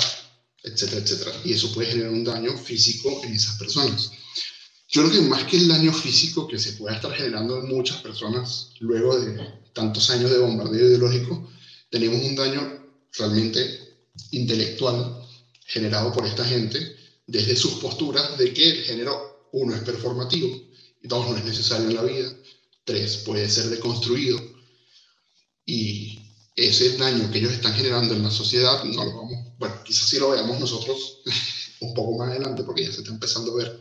etcétera, 0.62 1.02
etcétera. 1.02 1.32
Y 1.44 1.52
eso 1.52 1.72
puede 1.72 1.90
generar 1.90 2.12
un 2.12 2.24
daño 2.24 2.56
físico 2.56 3.20
en 3.24 3.34
esas 3.34 3.56
personas. 3.56 4.10
Yo 4.88 5.02
creo 5.02 5.12
que 5.22 5.28
más 5.28 5.44
que 5.44 5.56
el 5.56 5.68
daño 5.68 5.92
físico 5.92 6.46
que 6.46 6.58
se 6.58 6.74
pueda 6.74 6.96
estar 6.96 7.12
generando 7.12 7.58
en 7.58 7.68
muchas 7.68 8.00
personas 8.00 8.70
luego 8.80 9.18
de 9.18 9.36
tantos 9.72 10.08
años 10.10 10.30
de 10.30 10.38
bombardeo 10.38 10.86
ideológico, 10.86 11.50
tenemos 11.90 12.22
un 12.22 12.36
daño 12.36 12.84
realmente 13.12 13.96
intelectual 14.30 15.26
generado 15.66 16.12
por 16.12 16.26
esta 16.26 16.44
gente 16.44 16.78
desde 17.26 17.56
sus 17.56 17.74
posturas 17.74 18.36
de 18.38 18.52
que 18.52 18.70
el 18.70 18.82
género, 18.84 19.48
uno, 19.52 19.74
es 19.74 19.82
performativo, 19.82 20.48
y 21.02 21.08
dos, 21.08 21.28
no 21.28 21.36
es 21.36 21.44
necesario 21.44 21.88
en 21.88 21.96
la 21.96 22.02
vida, 22.02 22.36
tres, 22.84 23.18
puede 23.18 23.48
ser 23.48 23.66
deconstruido, 23.66 24.38
y 25.66 26.18
ese 26.56 26.96
daño 26.96 27.30
que 27.30 27.38
ellos 27.38 27.52
están 27.52 27.74
generando 27.74 28.14
en 28.14 28.22
la 28.22 28.30
sociedad, 28.30 28.84
no 28.84 29.04
lo 29.04 29.16
vamos, 29.16 29.58
bueno, 29.58 29.74
quizás 29.84 30.08
sí 30.08 30.18
lo 30.18 30.30
veamos 30.30 30.60
nosotros 30.60 31.22
un 31.80 31.94
poco 31.94 32.18
más 32.18 32.30
adelante, 32.30 32.62
porque 32.62 32.84
ya 32.84 32.92
se 32.92 32.98
está 32.98 33.10
empezando 33.10 33.52
a 33.52 33.56
ver 33.56 33.80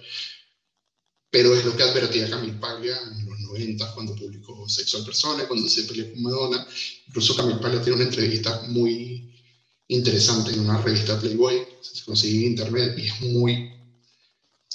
pero 1.33 1.55
es 1.55 1.65
lo 1.65 1.75
que 1.75 1.81
advertía 1.81 2.29
Camille 2.29 2.59
Paglia 2.59 2.95
en 2.95 3.25
los 3.27 3.39
90 3.39 3.91
cuando 3.95 4.15
publicó 4.15 4.69
Sexual 4.69 5.03
Persona, 5.03 5.47
cuando 5.47 5.67
se 5.67 5.81
peleó 5.85 6.11
con 6.11 6.21
Madonna. 6.21 6.67
Incluso 7.07 7.35
Camille 7.35 7.57
Paglia 7.59 7.81
tiene 7.81 7.95
una 7.95 8.05
entrevista 8.05 8.61
muy 8.67 9.33
interesante 9.87 10.51
en 10.51 10.59
una 10.59 10.79
revista 10.79 11.19
Playboy, 11.19 11.65
se 11.81 12.05
consigue 12.05 12.37
en 12.37 12.51
internet 12.51 12.99
y 12.99 13.07
es 13.07 13.21
muy 13.21 13.73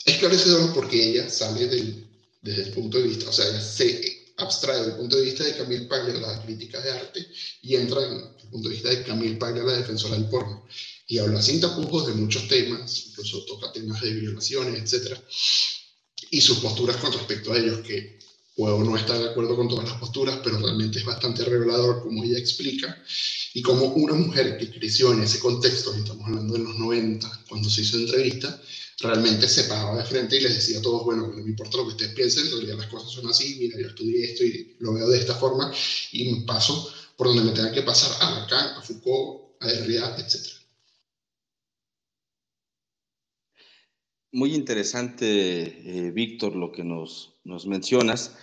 esclarecedor 0.05 0.75
porque 0.75 1.11
ella 1.11 1.31
sale 1.31 1.69
del, 1.69 2.09
desde 2.43 2.65
el 2.65 2.71
punto 2.73 2.99
de 2.99 3.05
vista, 3.07 3.31
o 3.31 3.33
sea, 3.33 3.47
ella 3.47 3.61
se 3.61 4.18
abstrae 4.39 4.83
del 4.83 4.97
punto 4.97 5.17
de 5.17 5.25
vista 5.25 5.45
de 5.45 5.57
Camille 5.57 5.87
Paglia, 5.87 6.15
la 6.15 6.43
crítica 6.43 6.81
de 6.81 6.91
arte, 6.91 7.27
y 7.63 7.77
entra 7.77 8.07
en 8.07 8.13
el 8.15 8.49
punto 8.51 8.69
de 8.69 8.75
vista 8.75 8.91
de 8.91 9.05
Camille 9.05 9.37
Paglia, 9.37 9.63
la 9.63 9.77
defensora 9.77 10.17
del 10.17 10.29
porno. 10.29 10.67
Y 11.07 11.19
habla 11.19 11.41
sin 11.43 11.61
tapujos 11.61 12.07
de 12.07 12.15
muchos 12.15 12.49
temas, 12.49 13.07
incluso 13.09 13.45
toca 13.45 13.73
temas 13.73 14.01
de 14.01 14.13
violaciones, 14.13 14.83
etcétera 14.83 15.23
y 16.31 16.41
sus 16.41 16.59
posturas 16.59 16.97
con 16.97 17.13
respecto 17.13 17.53
a 17.53 17.59
ellos, 17.59 17.79
que 17.81 18.19
puedo 18.55 18.83
no 18.83 18.97
estar 18.97 19.19
de 19.19 19.31
acuerdo 19.31 19.57
con 19.57 19.69
todas 19.69 19.89
las 19.89 19.99
posturas, 19.99 20.41
pero 20.43 20.59
realmente 20.59 20.99
es 20.99 21.05
bastante 21.05 21.45
revelador 21.45 22.03
como 22.03 22.25
ella 22.25 22.39
explica, 22.39 23.03
y 23.55 23.63
como 23.63 23.87
una 23.87 24.15
mujer 24.15 24.59
que 24.59 24.71
creció 24.71 25.13
en 25.13 25.23
ese 25.23 25.39
contexto, 25.39 25.95
estamos 25.95 26.27
hablando 26.27 26.55
de 26.55 26.61
los 26.61 26.79
90, 26.79 27.45
cuando 27.49 27.71
se 27.71 27.83
hizo 27.83 27.97
entrevista, 27.97 28.61
realmente 29.01 29.49
se 29.49 29.65
paraba 29.65 29.97
de 29.97 30.05
frente 30.05 30.37
y 30.37 30.41
les 30.41 30.55
decía 30.55 30.79
a 30.79 30.83
todos, 30.83 31.05
bueno, 31.05 31.29
no 31.29 31.43
me 31.43 31.51
importa 31.51 31.77
lo 31.77 31.85
que 31.85 31.91
ustedes 31.91 32.15
piensen, 32.15 32.47
en 32.47 32.53
realidad 32.53 32.79
las 32.79 32.87
cosas 32.89 33.11
son 33.11 33.29
así, 33.29 33.57
mira, 33.59 33.79
yo 33.81 33.89
estudié 33.89 34.25
esto 34.25 34.45
y 34.45 34.77
lo 34.81 34.95
veo 34.95 35.09
de 35.09 35.19
esta 35.19 35.35
forma, 35.35 35.73
y 36.13 36.33
me 36.33 36.47
paso 36.47 36.93
por 37.17 37.29
donde 37.29 37.45
me 37.45 37.53
tenga 37.53 37.73
que 37.73 37.83
pasar 37.83 38.11
a 38.21 38.41
Lacan, 38.41 38.77
a 38.77 38.83
Foucault, 38.83 39.57
a 39.61 39.67
Derrida, 39.69 40.17
etc. 40.19 40.59
Muy 44.33 44.55
interesante, 44.55 45.27
eh, 45.27 46.11
Víctor, 46.11 46.55
lo 46.55 46.71
que 46.71 46.85
nos, 46.85 47.35
nos 47.45 47.67
mencionas. 47.67 48.37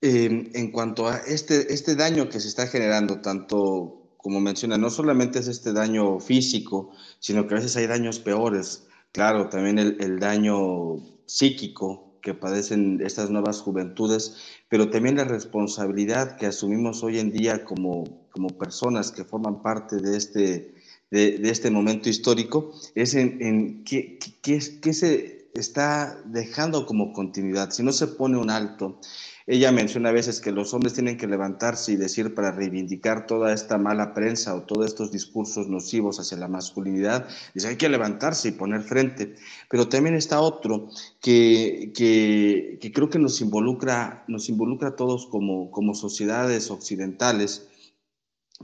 Em, 0.00 0.50
en 0.54 0.70
cuanto 0.70 1.08
a 1.08 1.18
este, 1.18 1.72
este 1.72 1.96
daño 1.96 2.28
que 2.28 2.38
se 2.38 2.48
está 2.48 2.68
generando, 2.68 3.20
tanto 3.20 4.14
como 4.18 4.40
menciona, 4.40 4.78
no 4.78 4.90
solamente 4.90 5.38
es 5.38 5.48
este 5.48 5.72
daño 5.72 6.20
físico, 6.20 6.92
sino 7.18 7.46
que 7.46 7.54
a 7.54 7.56
veces 7.58 7.76
hay 7.76 7.86
daños 7.86 8.18
peores. 8.18 8.85
Claro, 9.16 9.48
también 9.48 9.78
el, 9.78 10.18
daño 10.20 10.98
psíquico 11.24 12.18
que 12.20 12.34
padecen 12.34 13.00
estas 13.02 13.30
nuevas 13.30 13.62
juventudes, 13.62 14.36
pero 14.68 14.90
también 14.90 15.16
la 15.16 15.24
responsabilidad 15.24 16.36
que 16.36 16.44
asumimos 16.44 17.02
hoy 17.02 17.18
en 17.18 17.32
día 17.32 17.64
como, 17.64 18.28
como 18.30 18.48
personas 18.48 19.10
que 19.10 19.24
forman 19.24 19.62
parte 19.62 19.96
de 19.96 20.18
este, 20.18 20.74
de, 21.10 21.40
este 21.44 21.70
momento 21.70 22.10
histórico 22.10 22.74
es 22.94 23.14
en, 23.14 23.38
en 23.40 23.84
qué, 23.84 24.18
qué, 24.42 24.60
se 24.60 25.35
está 25.60 26.20
dejando 26.24 26.86
como 26.86 27.12
continuidad. 27.12 27.70
Si 27.70 27.82
no 27.82 27.92
se 27.92 28.06
pone 28.06 28.38
un 28.38 28.50
alto, 28.50 29.00
ella 29.46 29.70
menciona 29.70 30.08
a 30.08 30.12
veces 30.12 30.40
que 30.40 30.50
los 30.50 30.74
hombres 30.74 30.94
tienen 30.94 31.16
que 31.16 31.28
levantarse 31.28 31.92
y 31.92 31.96
decir 31.96 32.34
para 32.34 32.50
reivindicar 32.50 33.26
toda 33.26 33.52
esta 33.52 33.78
mala 33.78 34.12
prensa 34.12 34.56
o 34.56 34.62
todos 34.62 34.86
estos 34.86 35.12
discursos 35.12 35.68
nocivos 35.68 36.18
hacia 36.18 36.36
la 36.36 36.48
masculinidad, 36.48 37.28
dice 37.54 37.68
hay 37.68 37.76
que 37.76 37.88
levantarse 37.88 38.48
y 38.48 38.52
poner 38.52 38.82
frente. 38.82 39.36
Pero 39.70 39.88
también 39.88 40.16
está 40.16 40.40
otro 40.40 40.88
que, 41.20 41.92
que, 41.94 42.78
que 42.80 42.92
creo 42.92 43.08
que 43.08 43.20
nos 43.20 43.40
involucra, 43.40 44.24
nos 44.26 44.48
involucra 44.48 44.88
a 44.88 44.96
todos 44.96 45.26
como, 45.26 45.70
como 45.70 45.94
sociedades 45.94 46.70
occidentales, 46.70 47.68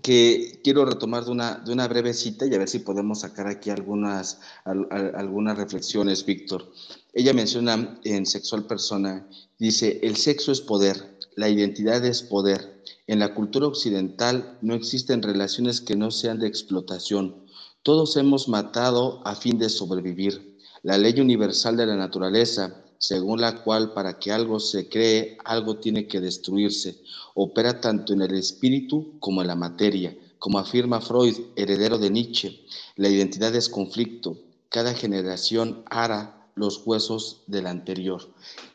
que 0.01 0.61
quiero 0.64 0.86
retomar 0.86 1.24
de 1.24 1.32
una, 1.32 1.57
de 1.57 1.72
una 1.72 1.86
breve 1.86 2.14
cita 2.14 2.47
y 2.47 2.55
a 2.55 2.59
ver 2.59 2.68
si 2.68 2.78
podemos 2.78 3.20
sacar 3.20 3.47
aquí 3.47 3.68
algunas, 3.68 4.40
algunas 4.64 5.59
reflexiones, 5.59 6.24
Víctor. 6.24 6.72
Ella 7.12 7.34
menciona 7.34 8.01
en 8.05 8.24
Sexual 8.24 8.64
Persona, 8.64 9.28
dice, 9.59 10.01
el 10.03 10.16
sexo 10.16 10.51
es 10.51 10.62
poder, 10.62 11.18
la 11.36 11.51
identidad 11.51 12.05
es 12.07 12.22
poder. 12.22 12.82
En 13.07 13.18
la 13.18 13.34
cultura 13.34 13.66
occidental 13.66 14.59
no 14.62 14.74
existen 14.74 15.22
relaciones 15.22 15.80
que 15.80 15.97
no 15.97 16.11
sean 16.11 16.38
de 16.38 16.47
explotación. 16.47 17.45
Todos 17.82 18.16
hemos 18.16 18.49
matado 18.49 19.20
a 19.26 19.34
fin 19.34 19.59
de 19.59 19.68
sobrevivir. 19.68 20.59
La 20.82 20.99
ley 20.99 21.20
universal 21.20 21.76
de 21.76 21.86
la 21.86 21.97
naturaleza, 21.97 22.82
según 23.03 23.41
la 23.41 23.65
cual 23.65 23.95
para 23.95 24.21
que 24.21 24.31
algo 24.31 24.61
se 24.61 24.89
cree, 24.89 25.37
algo 25.45 25.79
tiene 25.79 26.07
que 26.07 26.21
destruirse. 26.21 27.01
Opera 27.35 27.81
tanto 27.81 28.13
en 28.13 28.23
el 28.23 28.33
espíritu 28.37 29.19
como 29.19 29.43
en 29.43 29.49
la 29.49 29.57
materia. 29.57 30.17
Como 30.39 30.61
afirma 30.61 31.01
Freud, 31.01 31.35
heredero 31.57 31.99
de 31.99 32.11
Nietzsche, 32.11 32.61
la 32.95 33.09
identidad 33.09 33.53
es 33.57 33.69
conflicto. 33.69 34.39
Cada 34.69 34.95
generación 34.95 35.83
ara 35.87 36.47
los 36.55 36.87
huesos 36.87 37.43
del 37.49 37.67
anterior. 37.67 38.23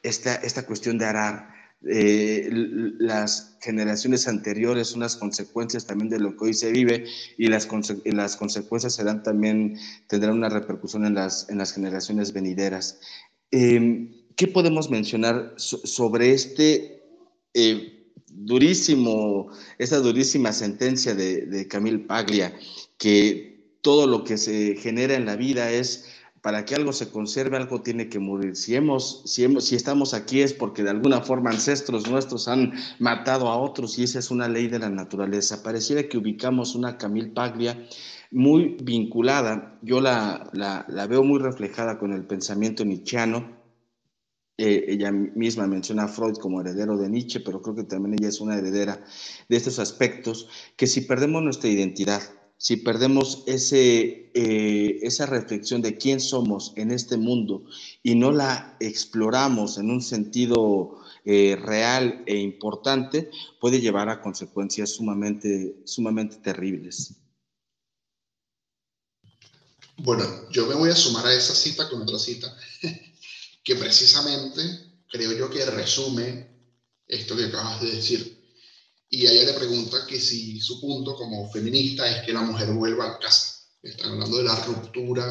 Esta, 0.04 0.36
esta 0.36 0.66
cuestión 0.66 0.98
de 0.98 1.06
arar, 1.06 1.48
eh, 1.90 2.50
las 2.52 3.58
generaciones 3.62 4.28
anteriores 4.28 4.90
son 4.90 5.00
las 5.02 5.16
consecuencias 5.16 5.86
también 5.86 6.10
de 6.10 6.20
lo 6.20 6.36
que 6.36 6.46
hoy 6.46 6.54
se 6.54 6.74
vive 6.74 7.06
y 7.38 7.48
las, 7.48 7.70
las 8.04 8.36
consecuencias 8.36 8.96
serán 8.96 9.24
también, 9.24 9.80
tendrán 10.08 10.34
una 10.36 10.50
repercusión 10.50 11.06
en 11.06 11.14
las, 11.14 11.50
en 11.50 11.60
las 11.60 11.72
generaciones 11.72 12.34
venideras. 12.34 13.00
Em, 13.52 14.17
¿Qué 14.38 14.48
podemos 14.48 14.92
mencionar 14.92 15.56
sobre 15.58 16.32
este 16.32 17.02
eh, 17.56 18.14
durísimo, 18.28 19.50
esta 19.80 19.98
durísima 19.98 20.54
sentencia 20.54 21.16
de, 21.16 21.48
de 21.48 21.68
Camille 21.68 22.06
Paglia, 22.06 22.56
que 23.00 23.80
todo 23.82 24.06
lo 24.06 24.24
que 24.24 24.38
se 24.38 24.76
genera 24.76 25.16
en 25.16 25.26
la 25.26 25.38
vida 25.38 25.72
es 25.72 26.06
para 26.44 26.66
que 26.66 26.76
algo 26.76 26.94
se 26.94 27.10
conserve, 27.10 27.58
algo 27.58 27.82
tiene 27.82 28.10
que 28.10 28.20
morir. 28.20 28.56
Si, 28.56 28.76
hemos, 28.76 29.24
si, 29.26 29.44
hemos, 29.44 29.66
si 29.66 29.76
estamos 29.76 30.14
aquí 30.14 30.42
es 30.42 30.54
porque 30.54 30.84
de 30.84 30.92
alguna 30.92 31.22
forma 31.22 31.50
ancestros 31.50 32.08
nuestros 32.08 32.48
han 32.48 32.74
matado 33.00 33.50
a 33.50 33.58
otros 33.58 33.98
y 33.98 34.04
esa 34.04 34.20
es 34.20 34.30
una 34.30 34.48
ley 34.48 34.68
de 34.68 34.78
la 34.78 34.90
naturaleza. 34.90 35.64
Pareciera 35.64 36.08
que 36.08 36.20
ubicamos 36.20 36.76
una 36.76 37.00
Camille 37.00 37.32
Paglia 37.32 37.88
muy 38.30 38.78
vinculada, 38.84 39.80
yo 39.82 40.00
la, 40.00 40.48
la, 40.54 40.86
la 40.90 41.08
veo 41.08 41.24
muy 41.24 41.40
reflejada 41.40 41.98
con 41.98 42.14
el 42.14 42.24
pensamiento 42.24 42.86
nietzscheano, 42.86 43.57
eh, 44.58 44.86
ella 44.88 45.12
misma 45.12 45.68
menciona 45.68 46.06
a 46.06 46.08
Freud 46.08 46.38
como 46.38 46.62
heredero 46.62 46.98
de 46.98 47.10
Nietzsche, 47.10 47.40
pero 47.40 47.62
creo 47.62 47.76
que 47.76 47.84
también 47.84 48.16
ella 48.20 48.30
es 48.30 48.42
una 48.42 48.58
heredera 48.58 49.04
de 49.48 49.58
estos 49.58 49.78
aspectos, 49.78 50.50
que 50.76 50.88
si 50.88 51.02
perdemos 51.02 51.44
nuestra 51.44 51.70
identidad, 51.70 52.22
si 52.58 52.78
perdemos 52.78 53.44
ese, 53.46 54.32
eh, 54.34 55.00
esa 55.04 55.28
reflexión 55.28 55.84
de 55.84 55.98
quién 55.98 56.20
somos 56.20 56.74
en 56.76 56.92
este 56.92 57.18
mundo 57.18 57.66
y 58.02 58.16
no 58.16 58.32
la 58.32 58.76
exploramos 58.80 59.78
en 59.78 59.92
un 59.92 60.02
sentido 60.02 61.02
eh, 61.24 61.56
real 61.62 62.24
e 62.26 62.38
importante, 62.38 63.30
puede 63.62 63.80
llevar 63.80 64.10
a 64.10 64.22
consecuencias 64.22 64.90
sumamente, 64.90 65.76
sumamente 65.86 66.38
terribles. 66.38 67.14
Bueno, 69.98 70.24
yo 70.50 70.68
me 70.68 70.76
voy 70.76 70.90
a 70.90 70.96
sumar 70.96 71.26
a 71.28 71.34
esa 71.34 71.54
cita 71.54 71.90
con 71.90 72.02
otra 72.02 72.18
cita, 72.18 72.56
que 73.68 73.76
precisamente 73.76 74.62
creo 75.12 75.34
yo 75.34 75.50
que 75.50 75.66
resume 75.66 76.48
esto 77.06 77.36
que 77.36 77.44
acabas 77.44 77.82
de 77.82 77.92
decir. 77.92 78.42
Y 79.10 79.28
ella 79.28 79.44
le 79.44 79.52
pregunta 79.52 80.08
que 80.08 80.22
si 80.22 80.62
su 80.62 80.80
punto 80.80 81.18
como 81.18 81.52
feminista 81.52 82.10
es 82.10 82.26
que 82.26 82.32
la 82.32 82.44
mujer 82.44 82.72
vuelva 82.72 83.12
a 83.12 83.20
casa. 83.20 83.68
Están 83.84 84.12
hablando 84.12 84.38
de 84.38 84.44
la 84.46 84.56
ruptura 84.64 85.28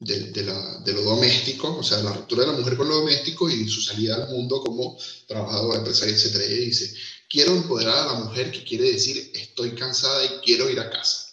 de, 0.00 0.20
de, 0.32 0.44
la, 0.44 0.80
de, 0.80 0.92
lo 0.92 1.00
doméstico, 1.00 1.78
o 1.78 1.82
sea, 1.82 2.02
la 2.02 2.12
ruptura 2.12 2.42
de 2.42 2.52
la 2.52 2.58
mujer 2.58 2.76
con 2.76 2.90
lo 2.90 2.96
doméstico 2.96 3.48
y 3.48 3.66
su 3.66 3.80
salida 3.80 4.16
al 4.16 4.28
mundo 4.28 4.60
como 4.60 4.98
trabajadora, 5.26 5.78
empresaria, 5.78 6.14
etc. 6.14 6.44
Y 6.46 6.64
dice, 6.66 6.94
quiero 7.26 7.52
empoderar 7.52 7.96
a 7.96 8.12
la 8.12 8.20
mujer, 8.20 8.52
que 8.52 8.64
quiere 8.64 8.92
decir 8.92 9.32
estoy 9.34 9.74
cansada 9.74 10.22
y 10.26 10.28
quiero 10.44 10.68
ir 10.68 10.78
a 10.78 10.90
casa. 10.90 11.29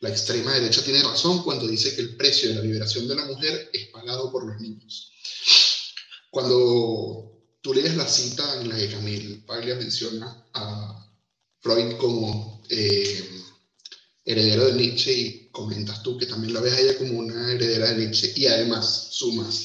La 0.00 0.08
extrema 0.08 0.54
derecha 0.54 0.82
tiene 0.82 1.02
razón 1.02 1.42
cuando 1.42 1.66
dice 1.66 1.94
que 1.94 2.00
el 2.00 2.16
precio 2.16 2.48
de 2.48 2.54
la 2.56 2.62
liberación 2.62 3.06
de 3.06 3.16
la 3.16 3.26
mujer 3.26 3.70
es 3.72 3.88
pagado 3.88 4.32
por 4.32 4.46
los 4.46 4.58
niños. 4.60 5.12
Cuando 6.30 7.44
tú 7.60 7.74
lees 7.74 7.96
la 7.96 8.08
cita 8.08 8.60
en 8.60 8.70
la 8.70 8.76
que 8.76 8.88
Camille 8.88 9.42
Paglia 9.46 9.74
menciona 9.74 10.46
a 10.54 11.06
Freud 11.60 11.98
como 11.98 12.62
eh, 12.70 13.28
heredero 14.24 14.66
de 14.66 14.72
Nietzsche 14.72 15.12
y 15.12 15.48
comentas 15.50 16.02
tú 16.02 16.16
que 16.16 16.24
también 16.24 16.54
la 16.54 16.60
ves 16.60 16.72
a 16.72 16.80
ella 16.80 16.96
como 16.96 17.18
una 17.18 17.52
heredera 17.52 17.92
de 17.92 17.98
Nietzsche 17.98 18.32
y 18.36 18.46
además 18.46 19.08
sumas 19.10 19.64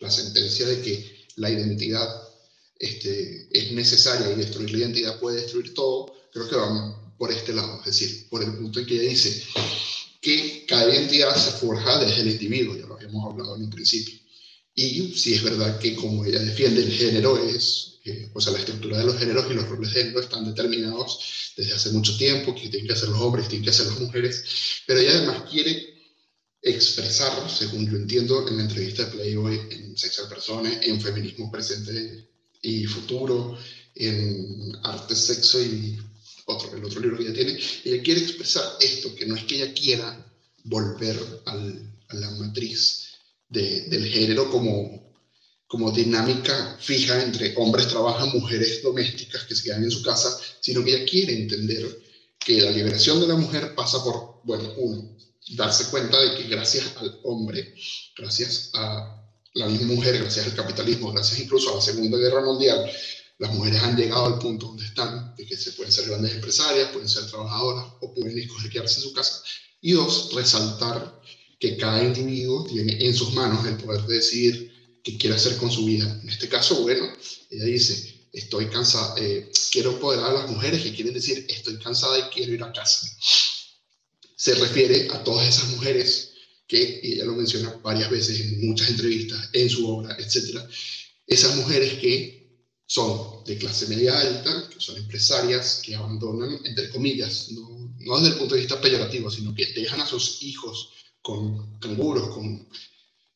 la 0.00 0.10
sentencia 0.10 0.66
de 0.66 0.82
que 0.82 1.26
la 1.36 1.48
identidad 1.48 2.28
este, 2.76 3.46
es 3.52 3.70
necesaria 3.70 4.32
y 4.32 4.36
destruir 4.36 4.72
la 4.72 4.78
identidad 4.78 5.20
puede 5.20 5.42
destruir 5.42 5.74
todo, 5.74 6.12
creo 6.32 6.48
que 6.48 6.56
vamos 6.56 7.01
por 7.16 7.30
este 7.30 7.52
lado, 7.52 7.78
es 7.80 7.86
decir, 7.86 8.28
por 8.28 8.42
el 8.42 8.54
punto 8.56 8.80
en 8.80 8.86
que 8.86 8.94
ella 8.94 9.10
dice 9.10 9.42
que 10.20 10.64
cada 10.68 10.92
identidad 10.92 11.34
se 11.36 11.50
forja 11.58 11.98
desde 11.98 12.22
el 12.22 12.30
individuo, 12.30 12.76
ya 12.76 12.86
lo 12.86 12.94
habíamos 12.94 13.24
hablado 13.32 13.56
en 13.56 13.64
un 13.64 13.70
principio. 13.70 14.14
Y 14.74 15.12
si 15.14 15.34
es 15.34 15.42
verdad 15.42 15.78
que 15.78 15.94
como 15.96 16.24
ella 16.24 16.38
defiende 16.38 16.82
el 16.82 16.92
género 16.92 17.36
es, 17.36 17.98
eh, 18.04 18.30
o 18.32 18.40
sea, 18.40 18.52
la 18.52 18.60
estructura 18.60 18.98
de 18.98 19.04
los 19.04 19.18
géneros 19.18 19.46
y 19.50 19.54
los 19.54 19.68
roles 19.68 19.92
de 19.92 20.00
género 20.00 20.20
están 20.20 20.44
determinados 20.44 21.52
desde 21.56 21.74
hace 21.74 21.90
mucho 21.90 22.16
tiempo, 22.16 22.54
que 22.54 22.68
tienen 22.68 22.86
que 22.86 22.94
hacer 22.94 23.08
los 23.08 23.20
hombres, 23.20 23.48
tienen 23.48 23.64
que 23.64 23.70
hacer 23.70 23.86
las 23.86 24.00
mujeres, 24.00 24.44
pero 24.86 25.00
ella 25.00 25.10
además 25.10 25.50
quiere 25.50 25.92
expresar, 26.62 27.50
según 27.50 27.90
yo 27.90 27.96
entiendo 27.96 28.46
en 28.48 28.56
la 28.56 28.62
entrevista 28.62 29.04
de 29.04 29.10
Playboy, 29.10 29.60
en 29.70 29.96
Sexual 29.96 30.28
Personas, 30.28 30.78
en 30.82 31.00
feminismo 31.00 31.50
presente 31.50 32.28
y 32.62 32.84
futuro, 32.84 33.58
en 33.96 34.72
arte, 34.84 35.14
sexo 35.16 35.60
y 35.60 35.98
otro, 36.46 36.76
el 36.76 36.84
otro 36.84 37.00
libro 37.00 37.18
que 37.18 37.24
ella 37.24 37.34
tiene, 37.34 37.58
ella 37.84 38.02
quiere 38.02 38.20
expresar 38.20 38.64
esto, 38.80 39.14
que 39.14 39.26
no 39.26 39.36
es 39.36 39.44
que 39.44 39.56
ella 39.56 39.72
quiera 39.72 40.32
volver 40.64 41.18
al, 41.46 41.92
a 42.08 42.14
la 42.14 42.30
matriz 42.32 43.08
de, 43.48 43.82
del 43.82 44.06
género 44.06 44.50
como, 44.50 45.12
como 45.66 45.90
dinámica 45.90 46.76
fija 46.80 47.22
entre 47.22 47.54
hombres 47.56 47.88
trabajan, 47.88 48.30
mujeres 48.30 48.82
domésticas 48.82 49.44
que 49.44 49.54
se 49.54 49.64
quedan 49.64 49.84
en 49.84 49.90
su 49.90 50.02
casa, 50.02 50.38
sino 50.60 50.84
que 50.84 50.94
ella 50.94 51.06
quiere 51.06 51.34
entender 51.34 52.02
que 52.38 52.60
la 52.60 52.70
liberación 52.70 53.20
de 53.20 53.28
la 53.28 53.36
mujer 53.36 53.74
pasa 53.74 54.02
por, 54.02 54.40
bueno, 54.44 54.72
uno, 54.76 55.16
darse 55.50 55.90
cuenta 55.90 56.20
de 56.20 56.36
que 56.36 56.48
gracias 56.48 56.96
al 56.96 57.20
hombre, 57.24 57.74
gracias 58.16 58.70
a 58.74 59.22
la 59.54 59.66
misma 59.66 59.94
mujer, 59.94 60.18
gracias 60.18 60.46
al 60.46 60.54
capitalismo, 60.54 61.12
gracias 61.12 61.40
incluso 61.40 61.72
a 61.72 61.76
la 61.76 61.80
Segunda 61.82 62.18
Guerra 62.18 62.42
Mundial, 62.42 62.90
las 63.38 63.52
mujeres 63.54 63.82
han 63.82 63.96
llegado 63.96 64.26
al 64.26 64.38
punto 64.38 64.66
donde 64.68 64.84
están, 64.84 65.34
de 65.36 65.46
que 65.46 65.56
se 65.56 65.72
pueden 65.72 65.92
ser 65.92 66.06
grandes 66.08 66.32
empresarias, 66.32 66.90
pueden 66.90 67.08
ser 67.08 67.26
trabajadoras 67.26 67.86
o 68.00 68.14
pueden 68.14 68.38
escoger 68.38 68.70
quedarse 68.70 68.96
en 68.96 69.02
su 69.02 69.12
casa. 69.12 69.42
Y 69.80 69.92
dos, 69.92 70.32
resaltar 70.34 71.20
que 71.58 71.76
cada 71.76 72.02
individuo 72.02 72.64
tiene 72.66 73.04
en 73.04 73.14
sus 73.14 73.32
manos 73.34 73.66
el 73.66 73.76
poder 73.76 74.02
de 74.06 74.16
decidir 74.16 74.72
qué 75.02 75.16
quiere 75.18 75.36
hacer 75.36 75.56
con 75.56 75.70
su 75.70 75.84
vida. 75.84 76.20
En 76.22 76.28
este 76.28 76.48
caso, 76.48 76.82
bueno, 76.82 77.04
ella 77.50 77.64
dice, 77.64 78.28
estoy 78.32 78.66
cansada, 78.66 79.14
eh, 79.18 79.50
quiero 79.70 79.92
empoderar 79.92 80.30
a 80.30 80.40
las 80.42 80.50
mujeres 80.50 80.82
que 80.82 80.94
quieren 80.94 81.14
decir, 81.14 81.44
estoy 81.48 81.78
cansada 81.78 82.18
y 82.18 82.22
quiero 82.34 82.52
ir 82.52 82.62
a 82.62 82.72
casa. 82.72 83.06
Se 84.36 84.54
refiere 84.54 85.08
a 85.10 85.22
todas 85.22 85.48
esas 85.48 85.70
mujeres 85.70 86.32
que, 86.66 87.00
ella 87.02 87.24
lo 87.26 87.34
menciona 87.34 87.78
varias 87.82 88.10
veces 88.10 88.40
en 88.40 88.66
muchas 88.66 88.88
entrevistas, 88.88 89.50
en 89.52 89.68
su 89.68 89.88
obra, 89.88 90.16
etcétera, 90.18 90.66
esas 91.26 91.56
mujeres 91.56 91.94
que 91.94 92.41
son 92.92 93.42
de 93.46 93.56
clase 93.56 93.86
media 93.86 94.20
alta, 94.20 94.68
que 94.68 94.78
son 94.78 94.98
empresarias, 94.98 95.80
que 95.82 95.94
abandonan, 95.94 96.60
entre 96.62 96.90
comillas, 96.90 97.50
no, 97.52 97.90
no 98.00 98.18
desde 98.18 98.34
el 98.34 98.38
punto 98.38 98.54
de 98.54 98.60
vista 98.60 98.82
peyorativo, 98.82 99.30
sino 99.30 99.54
que 99.54 99.64
dejan 99.72 100.02
a 100.02 100.06
sus 100.06 100.42
hijos 100.42 100.90
con 101.22 101.78
canguros, 101.78 102.28
con 102.34 102.68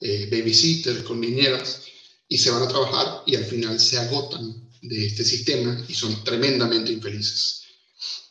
eh, 0.00 0.28
babysitters, 0.30 1.04
con 1.04 1.22
niñeras, 1.22 1.84
y 2.28 2.36
se 2.36 2.50
van 2.50 2.64
a 2.64 2.68
trabajar 2.68 3.22
y 3.24 3.34
al 3.34 3.46
final 3.46 3.80
se 3.80 3.96
agotan 3.96 4.68
de 4.82 5.06
este 5.06 5.24
sistema 5.24 5.86
y 5.88 5.94
son 5.94 6.22
tremendamente 6.22 6.92
infelices. 6.92 7.62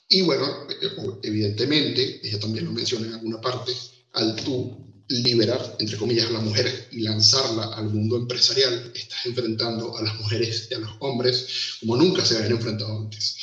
Y 0.07 0.21
bueno, 0.21 0.67
eh, 0.69 0.91
evidentemente, 1.23 2.19
ella 2.21 2.39
también 2.39 2.65
lo 2.65 2.71
menciona 2.71 3.07
en 3.07 3.13
alguna 3.13 3.41
parte, 3.41 3.73
al 4.13 4.35
tú 4.35 4.94
liberar, 5.07 5.75
entre 5.79 5.97
comillas, 5.97 6.27
a 6.27 6.33
la 6.33 6.39
mujer 6.39 6.89
y 6.91 7.01
lanzarla 7.01 7.75
al 7.75 7.89
mundo 7.89 8.17
empresarial, 8.17 8.91
estás 8.95 9.25
enfrentando 9.25 9.95
a 9.97 10.01
las 10.01 10.19
mujeres 10.19 10.67
y 10.69 10.73
a 10.73 10.79
los 10.79 10.91
hombres 10.99 11.77
como 11.79 11.97
nunca 11.97 12.25
se 12.25 12.37
habían 12.37 12.53
enfrentado 12.53 12.97
antes. 12.97 13.37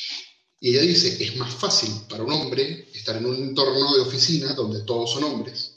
Y 0.60 0.70
ella 0.70 0.82
dice, 0.82 1.22
es 1.22 1.36
más 1.36 1.52
fácil 1.54 1.90
para 2.08 2.24
un 2.24 2.32
hombre 2.32 2.88
estar 2.94 3.16
en 3.16 3.26
un 3.26 3.36
entorno 3.36 3.94
de 3.94 4.00
oficina 4.00 4.52
donde 4.54 4.82
todos 4.82 5.12
son 5.12 5.24
hombres 5.24 5.76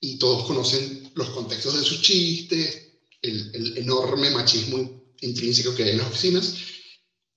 y 0.00 0.18
todos 0.18 0.44
conocen 0.46 1.12
los 1.14 1.30
contextos 1.30 1.78
de 1.78 1.84
sus 1.84 2.02
chistes, 2.02 2.88
el, 3.22 3.50
el 3.54 3.78
enorme 3.78 4.30
machismo 4.30 5.14
intrínseco 5.20 5.74
que 5.74 5.84
hay 5.84 5.90
en 5.90 5.98
las 5.98 6.08
oficinas, 6.08 6.54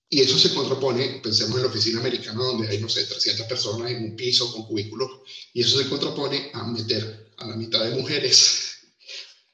y 0.10 0.22
eso 0.22 0.38
se 0.38 0.54
contrapone, 0.54 1.20
pensemos 1.22 1.58
en 1.58 1.64
la 1.64 1.70
oficina 1.70 2.00
americana 2.00 2.44
donde 2.44 2.68
hay, 2.70 2.80
no 2.80 2.88
sé, 2.88 3.06
300 3.06 3.46
personas 3.46 3.92
en 3.92 4.04
un 4.04 4.16
piso 4.16 4.52
con 4.54 4.66
cubículos, 4.66 5.10
y 5.54 5.62
eso 5.62 5.78
se 5.78 5.90
contrapone 5.90 6.50
a 6.54 6.64
meter 6.66 7.27
a 7.38 7.48
la 7.48 7.56
mitad 7.56 7.84
de 7.84 7.92
mujeres 7.92 8.68